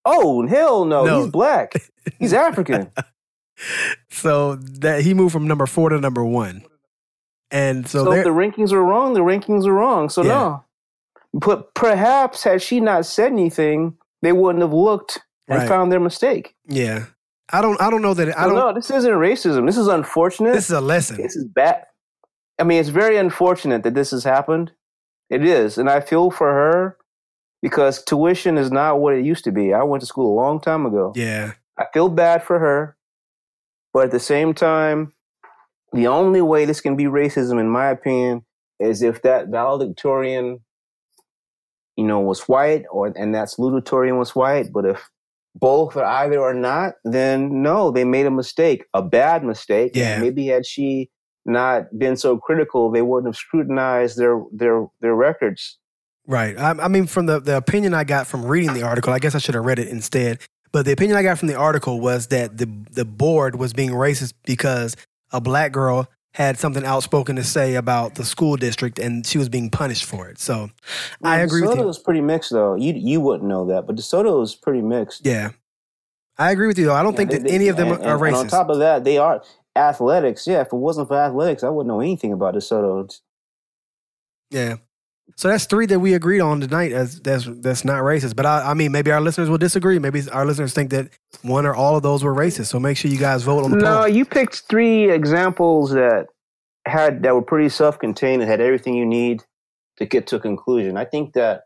Oh 0.05 0.47
hell 0.47 0.85
no, 0.85 1.05
no. 1.05 1.23
he's 1.23 1.31
black. 1.31 1.73
He's 2.19 2.32
African. 2.32 2.90
so 4.10 4.55
that 4.55 5.02
he 5.02 5.12
moved 5.12 5.32
from 5.32 5.47
number 5.47 5.66
four 5.66 5.90
to 5.90 6.01
number 6.01 6.24
one, 6.24 6.65
and 7.51 7.86
so, 7.86 8.05
so 8.05 8.12
if 8.12 8.24
the 8.24 8.31
rankings 8.31 8.73
are 8.73 8.82
wrong, 8.82 9.12
the 9.12 9.20
rankings 9.20 9.66
are 9.66 9.74
wrong. 9.74 10.09
So 10.09 10.23
yeah. 10.23 10.28
no, 10.28 10.65
but 11.35 11.74
perhaps 11.74 12.44
had 12.44 12.62
she 12.62 12.81
not 12.81 13.05
said 13.05 13.32
anything, 13.32 13.98
they 14.23 14.32
wouldn't 14.32 14.62
have 14.62 14.73
looked 14.73 15.20
and 15.49 15.61
right. 15.61 15.69
found 15.69 15.93
their 15.93 16.01
mistake. 16.01 16.55
Yeah. 16.66 17.07
I 17.51 17.62
don't 17.62 17.81
I 17.81 17.90
don't 17.90 18.03
know 18.03 18.15
that 18.15 18.39
I 18.39 18.45
don't 18.45 18.57
No, 18.57 18.73
this 18.73 18.90
isn't 18.90 19.11
racism. 19.11 19.66
This 19.66 19.78
is 19.78 19.89
unfortunate. 19.89 20.53
This 20.53 20.66
is 20.66 20.77
a 20.77 20.81
lesson. 20.81 21.16
This 21.16 21.35
is 21.35 21.47
bad. 21.47 21.85
I 22.59 22.65
mean, 22.65 22.81
it's 22.81 22.89
very 22.90 23.16
unfortunate 23.16 23.85
that 23.85 23.95
this 23.95 24.11
has 24.11 24.24
happened. 24.24 24.73
It 25.31 25.45
is, 25.45 25.78
and 25.78 25.89
I 25.89 26.01
feel 26.01 26.31
for 26.31 26.51
her 26.51 26.97
because 27.62 28.03
tuition 28.03 28.59
is 28.59 28.70
not 28.70 29.01
what 29.01 29.15
it 29.15 29.24
used 29.24 29.45
to 29.45 29.53
be. 29.53 29.73
I 29.73 29.82
went 29.82 30.01
to 30.01 30.07
school 30.07 30.32
a 30.32 30.39
long 30.40 30.61
time 30.61 30.86
ago. 30.86 31.12
Yeah. 31.15 31.53
I 31.78 31.85
feel 31.93 32.09
bad 32.09 32.43
for 32.43 32.59
her, 32.59 32.97
but 33.93 34.05
at 34.05 34.11
the 34.11 34.20
same 34.20 34.55
time, 34.55 35.12
the 35.93 36.07
only 36.07 36.43
way 36.43 36.65
this 36.65 36.81
can 36.81 36.97
be 36.97 37.05
racism, 37.05 37.61
in 37.61 37.69
my 37.69 37.89
opinion, 37.89 38.45
is 38.81 39.03
if 39.03 39.23
that 39.23 39.49
valedictorian 39.49 40.61
you 41.99 42.05
know, 42.05 42.20
was 42.20 42.43
white, 42.43 42.85
or 42.93 43.09
and 43.09 43.35
that 43.35 43.49
salutatorian 43.49 44.19
was 44.19 44.35
white. 44.37 44.73
But 44.73 44.87
if 44.87 45.11
both 45.57 45.97
or 45.97 46.05
either 46.05 46.39
or 46.39 46.55
not, 46.55 46.95
then 47.05 47.61
no, 47.61 47.91
they 47.91 48.05
made 48.05 48.25
a 48.25 48.31
mistake, 48.31 48.85
a 48.95 49.03
bad 49.03 49.43
mistake. 49.43 49.93
Yeah. 49.97 50.20
Maybe 50.20 50.47
had 50.47 50.65
she 50.65 51.11
not 51.45 51.87
been 51.99 52.16
so 52.16 52.39
critical, 52.39 52.93
they 52.93 53.03
wouldn't 53.03 53.27
have 53.27 53.37
scrutinized 53.37 54.16
their 54.16 54.41
their 54.53 54.87
their 55.01 55.16
records. 55.16 55.77
Right. 56.25 56.57
I, 56.57 56.70
I 56.70 56.89
mean, 56.89 57.07
from 57.07 57.27
the, 57.27 57.41
the 57.41 57.57
opinion 57.57 57.95
I 57.95 58.05
got 58.05 58.29
from 58.29 58.45
reading 58.45 58.75
the 58.75 58.83
article, 58.83 59.12
I 59.12 59.19
guess 59.19 59.35
I 59.35 59.39
should 59.39 59.57
have 59.57 59.65
read 59.65 59.81
it 59.81 59.89
instead. 59.89 60.39
But 60.70 60.85
the 60.85 60.93
opinion 60.93 61.19
I 61.19 61.23
got 61.25 61.39
from 61.39 61.49
the 61.49 61.57
article 61.57 62.01
was 62.01 62.29
that 62.29 62.59
the 62.59 62.66
the 62.93 63.05
board 63.05 63.57
was 63.57 63.73
being 63.73 63.91
racist 63.91 64.35
because 64.45 64.95
a 65.33 65.41
black 65.41 65.73
girl 65.73 66.09
had 66.35 66.59
something 66.59 66.85
outspoken 66.85 67.37
to 67.37 67.43
say 67.45 67.75
about 67.75 68.15
the 68.15 68.25
school 68.25 68.57
district 68.57 68.99
and 68.99 69.27
she 69.27 69.39
was 69.39 69.49
being 69.49 69.71
punished 69.71 70.05
for 70.05 70.29
it. 70.29 70.39
So 70.39 70.71
I 71.23 71.39
agree 71.41 71.63
with 71.63 71.71
DeSoto 71.71 71.79
you. 71.81 71.87
was 71.87 71.99
pretty 71.99 72.21
mixed 72.21 72.53
though. 72.53 72.75
You 72.75 72.93
you 72.95 73.21
wouldn't 73.21 73.49
know 73.49 73.67
that, 73.67 73.87
but 73.87 73.97
DeSoto 73.97 74.43
is 74.43 74.55
pretty 74.55 74.83
mixed. 74.83 75.27
Yeah. 75.27 75.51
I 76.37 76.53
agree 76.53 76.69
with 76.69 76.79
you 76.79 76.85
though. 76.87 76.95
I 76.95 77.03
don't 77.03 77.17
think 77.17 77.31
Yeah, 77.33 77.39
that 77.39 77.45
they- 77.49 77.55
any 77.55 77.69
of 77.69 77.77
them 77.77 77.89
and- 77.93 78.05
are 78.05 78.15
and- 78.17 78.27
and 78.27 78.37
on 78.37 78.47
top 78.49 78.69
of 78.69 78.79
that, 78.79 79.03
they 79.05 79.19
are 79.19 79.43
athletics. 79.75 80.47
Yeah, 80.47 80.61
if 80.61 80.69
it 80.69 80.75
wasn't 80.75 81.09
for 81.09 81.17
athletics, 81.19 81.65
I 81.65 81.69
wouldn't 81.71 81.89
know 81.89 82.01
anything 82.01 82.33
about 82.33 82.55
DeSoto. 82.55 83.19
Yeah. 84.51 84.77
So 85.37 85.49
that's 85.49 85.67
three 85.67 85.87
that 85.87 86.01
we 86.01 86.15
agreed 86.15 86.41
on 86.41 86.61
tonight 86.61 86.91
as 86.93 87.21
that's 87.21 87.45
that's 87.61 87.85
not 87.85 88.03
racist. 88.03 88.35
But 88.35 88.45
I, 88.47 88.71
I 88.71 88.75
mean, 88.75 88.91
maybe 88.91 89.13
our 89.13 89.21
listeners 89.21 89.49
will 89.49 89.59
disagree. 89.59 89.99
Maybe 90.01 90.23
our 90.33 90.45
listeners 90.45 90.73
think 90.75 90.91
that 90.91 91.11
one 91.43 91.65
or 91.65 91.75
all 91.77 91.95
of 91.97 92.03
those 92.03 92.25
were 92.25 92.35
racist. 92.35 92.67
So 92.67 92.81
make 92.81 92.97
sure 92.97 93.11
you 93.11 93.19
guys 93.19 93.45
vote 93.45 93.65
on 93.65 93.71
the 93.71 93.77
No, 93.77 93.99
poll. 93.99 94.09
you 94.09 94.25
picked 94.25 94.65
three 94.69 95.11
examples 95.11 95.93
that 95.93 96.27
had 96.87 97.23
that 97.23 97.35
were 97.35 97.43
pretty 97.43 97.69
self-contained 97.69 98.43
and 98.43 98.51
had 98.51 98.61
everything 98.61 98.95
you 98.95 99.07
need 99.07 99.45
to 99.99 100.07
get 100.07 100.27
to 100.29 100.37
a 100.37 100.41
conclusion. 100.41 100.97
I 100.97 101.05
think 101.05 101.35
that 101.35 101.63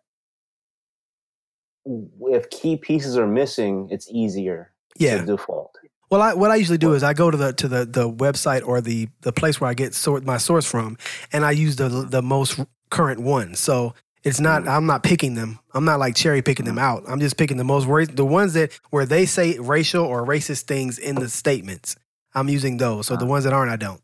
if 2.21 2.49
key 2.51 2.77
pieces 2.77 3.17
are 3.17 3.27
missing, 3.27 3.89
it's 3.91 4.09
easier 4.11 4.73
Yeah. 4.99 5.19
to 5.21 5.27
default. 5.27 5.77
Well, 6.11 6.21
I, 6.21 6.35
what 6.35 6.51
I 6.51 6.57
usually 6.57 6.79
do 6.79 6.93
is 6.93 7.03
I 7.03 7.15
go 7.15 7.31
to 7.31 7.37
the 7.39 7.53
to 7.55 7.69
the, 7.69 7.85
the 7.87 8.11
website 8.11 8.67
or 8.67 8.83
the 8.83 9.09
the 9.23 9.33
place 9.33 9.61
where 9.61 9.71
I 9.71 9.75
get 9.75 9.95
sort 9.95 10.25
my 10.25 10.37
source 10.37 10.67
from, 10.67 10.99
and 11.33 11.43
I 11.45 11.53
use 11.53 11.77
the 11.77 11.89
the 11.89 12.21
most 12.21 12.61
current 12.93 13.21
one. 13.21 13.55
So 13.55 13.95
it's 14.23 14.39
not 14.39 14.63
mm. 14.63 14.69
I'm 14.69 14.87
not 14.87 15.03
picking 15.03 15.35
them. 15.35 15.59
I'm 15.75 15.85
not 15.85 15.99
like 15.99 16.15
cherry 16.15 16.43
picking 16.43 16.67
them 16.67 16.77
mm. 16.77 16.83
out. 16.83 17.03
I'm 17.09 17.19
just 17.19 17.37
picking 17.37 17.57
the 17.57 17.65
most 17.65 17.89
the 18.15 18.25
ones 18.25 18.53
that 18.53 18.79
where 18.91 19.07
they 19.07 19.27
say 19.27 19.59
racial 19.59 20.05
or 20.05 20.25
racist 20.25 20.63
things 20.63 20.99
in 20.99 21.17
the 21.17 21.29
statements. 21.29 21.97
I'm 22.35 22.49
using 22.49 22.77
those. 22.77 23.09
So 23.09 23.17
the 23.17 23.27
ones 23.27 23.45
that 23.45 23.53
aren't, 23.53 23.73
I 23.73 23.77
don't. 23.77 24.01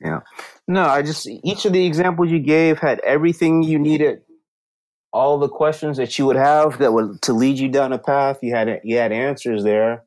Yeah. 0.00 0.20
No, 0.68 0.82
I 0.82 1.02
just 1.02 1.26
each 1.26 1.64
of 1.64 1.72
the 1.72 1.86
examples 1.86 2.30
you 2.30 2.38
gave 2.38 2.78
had 2.78 3.00
everything 3.00 3.62
you 3.62 3.78
needed. 3.78 4.20
All 5.12 5.38
the 5.38 5.48
questions 5.48 5.96
that 5.96 6.18
you 6.18 6.26
would 6.26 6.36
have 6.36 6.78
that 6.78 6.92
would 6.92 7.22
to 7.22 7.32
lead 7.32 7.58
you 7.58 7.68
down 7.70 7.94
a 7.94 7.98
path, 7.98 8.40
you 8.42 8.54
had 8.54 8.80
you 8.84 8.98
had 8.98 9.12
answers 9.12 9.64
there. 9.64 10.04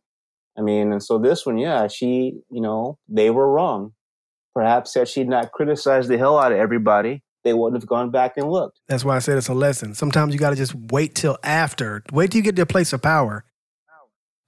I 0.58 0.62
mean, 0.62 0.92
and 0.92 1.02
so 1.02 1.18
this 1.18 1.46
one, 1.46 1.58
yeah, 1.58 1.88
she, 1.88 2.42
you 2.52 2.62
know, 2.62 3.00
they 3.08 3.30
were 3.30 3.50
wrong. 3.50 3.94
Perhaps 4.54 4.94
had 4.94 5.08
she 5.08 5.24
not 5.24 5.52
criticized 5.54 6.10
the 6.10 6.18
hell 6.18 6.38
out 6.38 6.52
of 6.52 6.58
everybody, 6.58 7.24
they 7.44 7.54
wouldn't 7.54 7.82
have 7.82 7.88
gone 7.88 8.12
back 8.12 8.38
and 8.38 8.50
looked. 8.52 8.80
That's 8.88 9.06
why 9.06 9.16
I 9.16 9.20
said 9.20 9.38
it's 9.38 9.48
a 9.48 9.54
lesson. 9.54 9.94
Sometimes 9.94 10.34
you 10.34 10.40
got 10.40 10.52
to 10.52 10.56
just 10.56 10.76
wait 10.76 11.16
till 11.16 11.38
after. 11.44 12.04
Wait 12.12 12.32
till 12.32 12.40
you 12.40 12.44
get 12.44 12.56
to 12.58 12.64
a 12.64 12.66
place 12.66 12.94
of 12.94 13.02
power. 13.02 13.46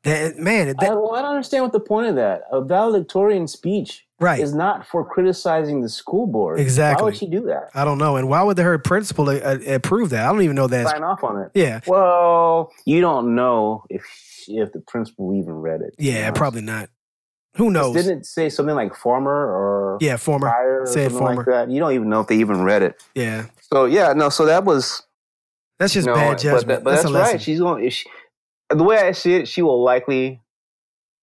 That, 0.04 0.38
man, 0.38 0.74
I, 0.80 0.90
well, 0.90 1.14
I 1.14 1.22
don't 1.22 1.32
understand 1.32 1.64
what 1.64 1.74
the 1.74 1.80
point 1.80 2.08
of 2.08 2.16
that. 2.16 2.44
A 2.52 2.62
valedictorian 2.62 3.48
speech 3.48 4.08
Right. 4.20 4.40
is 4.40 4.54
not 4.54 4.88
for 4.88 5.06
criticizing 5.06 5.82
the 5.82 5.90
school 5.90 6.28
board. 6.28 6.60
Exactly. 6.60 7.02
Why 7.02 7.06
would 7.06 7.18
she 7.18 7.28
do 7.28 7.42
that? 7.42 7.70
I 7.74 7.86
don't 7.86 7.98
know. 7.98 8.18
And 8.18 8.28
why 8.28 8.42
would 8.42 8.58
her 8.58 8.78
principal 8.80 9.30
uh, 9.30 9.36
uh, 9.36 9.58
approve 9.68 10.10
that? 10.12 10.28
I 10.28 10.32
don't 10.32 10.42
even 10.42 10.56
know 10.56 10.68
that. 10.68 10.88
Sign 10.88 11.04
off 11.04 11.24
on 11.24 11.40
it. 11.42 11.52
Yeah. 11.54 11.82
Well, 11.88 12.72
you 12.86 13.02
don't 13.02 13.36
know 13.36 13.84
if 13.90 14.04
she, 14.44 14.58
if 14.58 14.74
the 14.74 14.80
principal 14.80 15.36
even 15.36 15.54
read 15.54 15.82
it. 15.82 15.96
Yeah, 15.98 16.30
probably 16.32 16.62
not. 16.62 16.90
Who 17.58 17.70
knows? 17.70 17.94
Didn't 17.96 18.20
it 18.20 18.26
say 18.26 18.50
something 18.50 18.76
like 18.76 18.96
former 18.96 19.32
or 19.32 19.98
Yeah, 20.00 20.18
former. 20.18 20.48
prior 20.50 20.86
something 20.86 21.10
former. 21.10 21.36
like 21.36 21.46
that? 21.48 21.70
You 21.72 21.80
don't 21.80 21.94
even 21.94 22.10
know 22.10 22.22
if 22.22 22.28
they 22.28 22.38
even 22.38 22.64
read 22.64 22.82
it. 22.82 23.04
Yeah. 23.14 23.46
So 23.62 23.86
yeah, 23.86 24.14
no. 24.14 24.30
So 24.30 24.46
that 24.46 24.64
was 24.64 25.04
That's 25.80 25.94
just 25.94 26.08
bad 26.08 26.32
but 26.32 26.40
judgment. 26.40 26.68
that- 26.68 26.84
But, 26.84 26.90
that's, 26.92 27.02
that's, 27.04 27.12
a 27.12 27.14
lesson. 27.14 27.34
right. 27.36 27.42
She's 27.42 27.60
going. 27.60 27.90
She, 27.90 28.10
the 28.70 28.84
way 28.84 28.98
I 29.00 29.12
see 29.12 29.36
it, 29.36 29.48
she 29.50 29.62
will 29.62 29.84
likely 29.84 30.42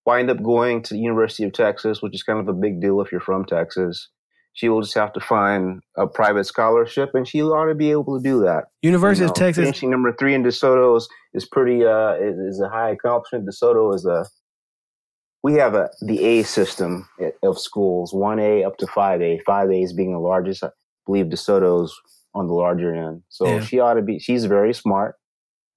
wind 0.04 0.30
up 0.30 0.42
going 0.42 0.82
to 0.82 0.94
the 0.94 1.00
University 1.00 1.44
of 1.44 1.52
Texas, 1.52 2.02
which 2.02 2.14
is 2.14 2.22
kind 2.22 2.38
of 2.38 2.48
a 2.48 2.52
big 2.52 2.80
deal 2.80 3.00
if 3.00 3.10
you're 3.10 3.20
from 3.20 3.44
Texas. 3.46 4.08
She 4.54 4.68
will 4.68 4.82
just 4.82 4.94
have 4.94 5.12
to 5.12 5.20
find 5.20 5.80
a 5.96 6.06
private 6.06 6.44
scholarship, 6.44 7.10
and 7.14 7.28
she 7.28 7.40
ought 7.42 7.66
to 7.66 7.74
be 7.74 7.90
able 7.92 8.18
to 8.18 8.22
do 8.22 8.40
that. 8.40 8.64
University 8.82 9.24
of 9.24 9.32
Texas- 9.34 9.62
finishing 9.64 9.90
number 9.90 10.12
three 10.18 10.34
in 10.34 10.42
DeSoto 10.42 10.96
is, 10.96 11.08
is 11.32 11.46
pretty 11.46 11.84
uh 11.86 12.14
is, 12.14 12.36
is 12.38 12.60
a 12.60 12.68
high 12.68 12.90
accomplishment. 12.90 13.48
DeSoto 13.48 13.94
is 13.94 14.04
a 14.04 14.26
we 15.52 15.58
have 15.58 15.74
a 15.74 15.90
the 16.02 16.24
A 16.24 16.42
system 16.42 17.08
of 17.42 17.58
schools, 17.58 18.12
one 18.12 18.38
A 18.38 18.64
up 18.64 18.76
to 18.78 18.86
five 18.86 19.22
A. 19.22 19.38
Five 19.46 19.70
A 19.70 19.82
is 19.82 19.92
being 19.92 20.12
the 20.12 20.18
largest. 20.18 20.62
I 20.62 20.70
believe 21.06 21.26
DeSoto's 21.26 21.94
on 22.34 22.46
the 22.46 22.52
larger 22.52 22.94
end. 22.94 23.22
So 23.28 23.46
Yeah. 23.46 23.60
she 23.60 23.80
ought 23.80 23.94
to 23.94 24.02
be. 24.02 24.18
She's 24.18 24.44
very 24.44 24.74
smart, 24.74 25.16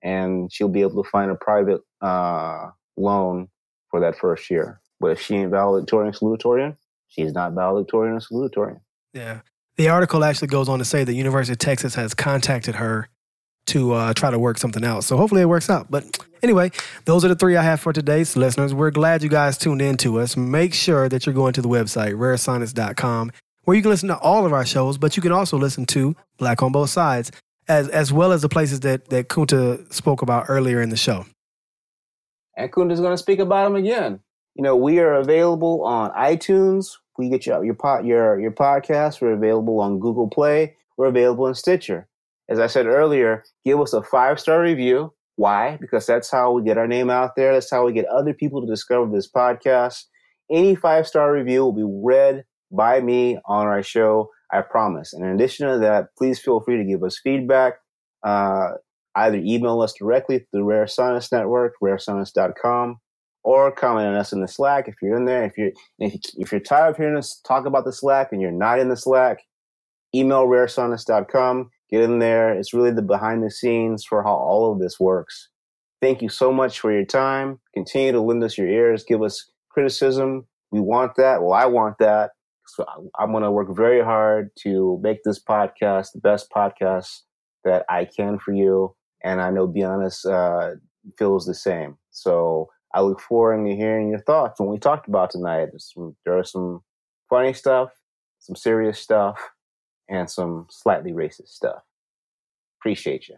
and 0.04 0.52
she'll 0.52 0.68
be 0.70 0.82
able 0.82 1.02
to 1.04 1.10
find 1.10 1.32
a 1.32 1.36
private 1.36 1.82
uh, 2.02 2.70
loan 2.98 3.48
for 3.90 4.00
that 4.02 4.18
first 4.18 4.50
year. 4.50 4.82
But 5.00 5.12
if 5.12 5.22
she 5.22 5.36
ain't 5.36 5.52
valedictorian 5.52 6.14
salutatorian, 6.14 6.76
she's 7.08 7.34
not 7.34 7.54
valedictorian 7.54 8.16
or 8.16 8.20
salutatorian. 8.20 8.82
Yeah. 9.14 9.42
The 9.78 9.90
article 9.90 10.24
actually 10.24 10.50
goes 10.50 10.70
on 10.70 10.80
to 10.80 10.86
say 10.86 11.04
the 11.04 11.14
University 11.14 11.54
of 11.54 11.60
Texas 11.60 11.96
has 11.96 12.14
contacted 12.14 12.76
her 12.76 13.08
to 13.68 13.94
uh, 13.94 14.14
try 14.14 14.30
to 14.32 14.38
work 14.38 14.58
something 14.58 14.84
out. 14.84 15.04
So 15.04 15.18
hopefully 15.18 15.42
it 15.42 15.46
works 15.46 15.70
out. 15.70 15.90
But 15.90 16.20
anyway, 16.44 16.72
those 17.06 17.24
are 17.26 17.28
the 17.28 17.36
three 17.36 17.56
I 17.56 17.64
have 17.64 17.80
for 17.80 17.94
today's 17.94 18.36
listeners. 18.36 18.74
We're 18.74 18.92
glad 18.92 19.24
you 19.24 19.30
guys 19.30 19.58
tuned 19.58 19.82
in 19.82 19.98
to 19.98 20.20
us. 20.20 20.36
Make 20.38 20.74
sure 20.74 21.10
that 21.10 21.26
you're 21.26 21.36
going 21.36 21.54
to 21.54 21.62
the 21.62 21.70
website, 21.70 22.14
raresonics.com, 22.14 23.32
where 23.64 23.76
you 23.76 23.82
can 23.82 23.92
listen 23.92 24.10
to 24.10 24.18
all 24.18 24.46
of 24.46 24.54
our 24.54 24.66
shows, 24.66 24.98
but 24.98 25.16
you 25.16 25.22
can 25.22 25.32
also 25.32 25.58
listen 25.58 25.86
to 25.88 26.16
Black 26.38 26.62
on 26.62 26.72
Both 26.72 26.90
Sides, 26.90 27.32
as, 27.68 27.88
as 27.90 28.12
well 28.12 28.32
as 28.32 28.42
the 28.42 28.50
places 28.50 28.82
that, 28.82 29.10
that 29.10 29.30
Kunta 29.30 29.92
spoke 29.94 30.22
about 30.22 30.46
earlier 30.50 30.82
in 30.82 30.90
the 30.90 30.98
show. 30.98 31.26
And 32.58 32.72
Kunta's 32.72 33.00
going 33.00 33.14
to 33.14 33.18
speak 33.18 33.40
about 33.40 33.66
them 33.66 33.76
again. 33.76 34.20
You 34.56 34.64
know, 34.64 34.76
we 34.76 35.00
are 35.00 35.16
available 35.16 35.84
on 35.84 36.12
iTunes. 36.12 36.98
We 37.18 37.30
get 37.30 37.46
your 37.46 37.64
your 37.64 37.76
your 38.04 38.40
your 38.40 38.52
podcast. 38.52 39.22
We're 39.22 39.34
available 39.34 39.80
on 39.80 40.00
Google 40.00 40.28
Play. 40.28 40.76
We're 40.98 41.08
available 41.08 41.48
in 41.48 41.54
Stitcher. 41.54 42.08
As 42.50 42.60
I 42.60 42.68
said 42.68 42.86
earlier, 42.86 43.44
give 43.64 43.80
us 43.80 43.94
a 43.94 44.04
five 44.04 44.40
star 44.40 44.62
review. 44.62 45.14
Why? 45.42 45.80
Because 45.82 46.06
that's 46.06 46.30
how 46.30 46.52
we 46.52 46.62
get 46.62 46.78
our 46.78 46.88
name 46.88 47.10
out 47.10 47.36
there. 47.36 47.52
That's 47.54 47.72
how 47.72 47.84
we 47.84 47.94
get 47.94 48.06
other 48.06 48.32
people 48.32 48.62
to 48.62 48.68
discover 48.68 49.10
this 49.12 49.28
podcast. 49.28 50.04
Any 50.52 50.76
five 50.76 51.08
star 51.08 51.34
review 51.34 51.62
will 51.64 51.74
be 51.74 51.84
read 51.84 52.44
by 52.72 53.02
me 53.02 53.40
on 53.48 53.66
our 53.66 53.82
show. 53.82 54.30
I 54.54 54.62
promise. 54.62 55.14
And 55.14 55.26
in 55.26 55.32
addition 55.32 55.68
to 55.68 55.80
that, 55.80 56.10
please 56.16 56.40
feel 56.40 56.60
free 56.60 56.78
to 56.78 56.84
give 56.84 57.02
us 57.04 57.20
feedback. 57.24 57.80
Uh, 58.24 58.74
either 59.16 59.38
email 59.38 59.82
us 59.82 59.94
directly 59.94 60.46
through 60.52 60.66
Rare 60.66 60.86
Science 60.86 61.32
Network, 61.32 61.74
rarescience.com, 61.82 62.98
or 63.44 63.72
comment 63.72 64.10
on 64.10 64.16
us 64.16 64.34
in 64.34 64.42
the 64.42 64.48
Slack 64.48 64.88
if 64.88 64.94
you're 65.02 65.18
in 65.18 65.26
there. 65.26 65.44
If 65.44 65.58
you're 65.58 65.72
if, 65.98 66.14
you, 66.14 66.20
if 66.38 66.52
you're 66.52 66.62
tired 66.62 66.92
of 66.92 66.98
hearing 66.98 67.18
us 67.18 67.42
talk 67.48 67.66
about 67.66 67.86
the 67.86 67.94
Slack 67.94 68.28
and 68.32 68.44
you're 68.44 68.52
not 68.52 68.78
in 68.78 68.90
the 68.90 68.96
Slack, 68.96 69.40
email 70.14 70.46
rarescience.com. 70.46 71.72
Get 71.92 72.04
in 72.04 72.20
there. 72.20 72.54
It's 72.54 72.74
really 72.74 72.92
the 72.92 73.02
behind 73.02 73.44
the 73.44 73.52
scenes 73.52 74.04
for 74.06 74.24
how 74.24 74.34
all 74.34 74.72
of 74.72 74.80
this 74.80 75.00
works. 75.00 75.50
Thank 76.02 76.22
you 76.22 76.30
so 76.30 76.52
much 76.52 76.80
for 76.80 76.92
your 76.92 77.06
time. 77.06 77.60
Continue 77.74 78.14
to 78.14 78.22
lend 78.22 78.44
us 78.44 78.58
your 78.58 78.68
ears. 78.68 79.04
Give 79.04 79.22
us 79.22 79.52
criticism. 79.70 80.48
We 80.72 80.80
want 80.80 81.16
that. 81.16 81.44
Well, 81.44 81.54
I 81.54 81.66
want 81.66 81.98
that. 82.00 82.32
So 82.66 82.86
I'm 83.20 83.32
going 83.32 83.44
to 83.44 83.52
work 83.52 83.76
very 83.76 84.04
hard 84.04 84.52
to 84.60 85.00
make 85.04 85.24
this 85.24 85.44
podcast 85.44 86.14
the 86.14 86.22
best 86.22 86.50
podcast 86.50 87.22
that 87.66 87.86
I 87.90 88.06
can 88.06 88.40
for 88.40 88.54
you. 88.54 88.96
And 89.24 89.42
I 89.42 89.50
know 89.52 89.72
Honest 89.86 90.26
uh, 90.26 90.72
feels 91.18 91.46
the 91.46 91.54
same. 91.54 91.98
So 92.12 92.70
I 92.94 93.02
look 93.02 93.20
forward 93.20 93.64
to 93.66 93.76
hearing 93.76 94.10
your 94.10 94.22
thoughts 94.22 94.60
what 94.60 94.70
we 94.70 94.80
talked 94.80 95.08
about 95.08 95.32
tonight. 95.32 95.68
There's 95.72 95.92
some, 95.94 96.16
there 96.26 96.38
are 96.38 96.44
some 96.44 96.82
funny 97.30 97.54
stuff, 97.54 97.90
some 98.40 98.56
serious 98.56 99.00
stuff, 99.00 99.52
and 100.12 100.30
some 100.30 100.68
slightly 100.70 101.14
racist 101.14 101.50
stuff. 101.50 101.82
Appreciate 102.80 103.28
you. 103.30 103.38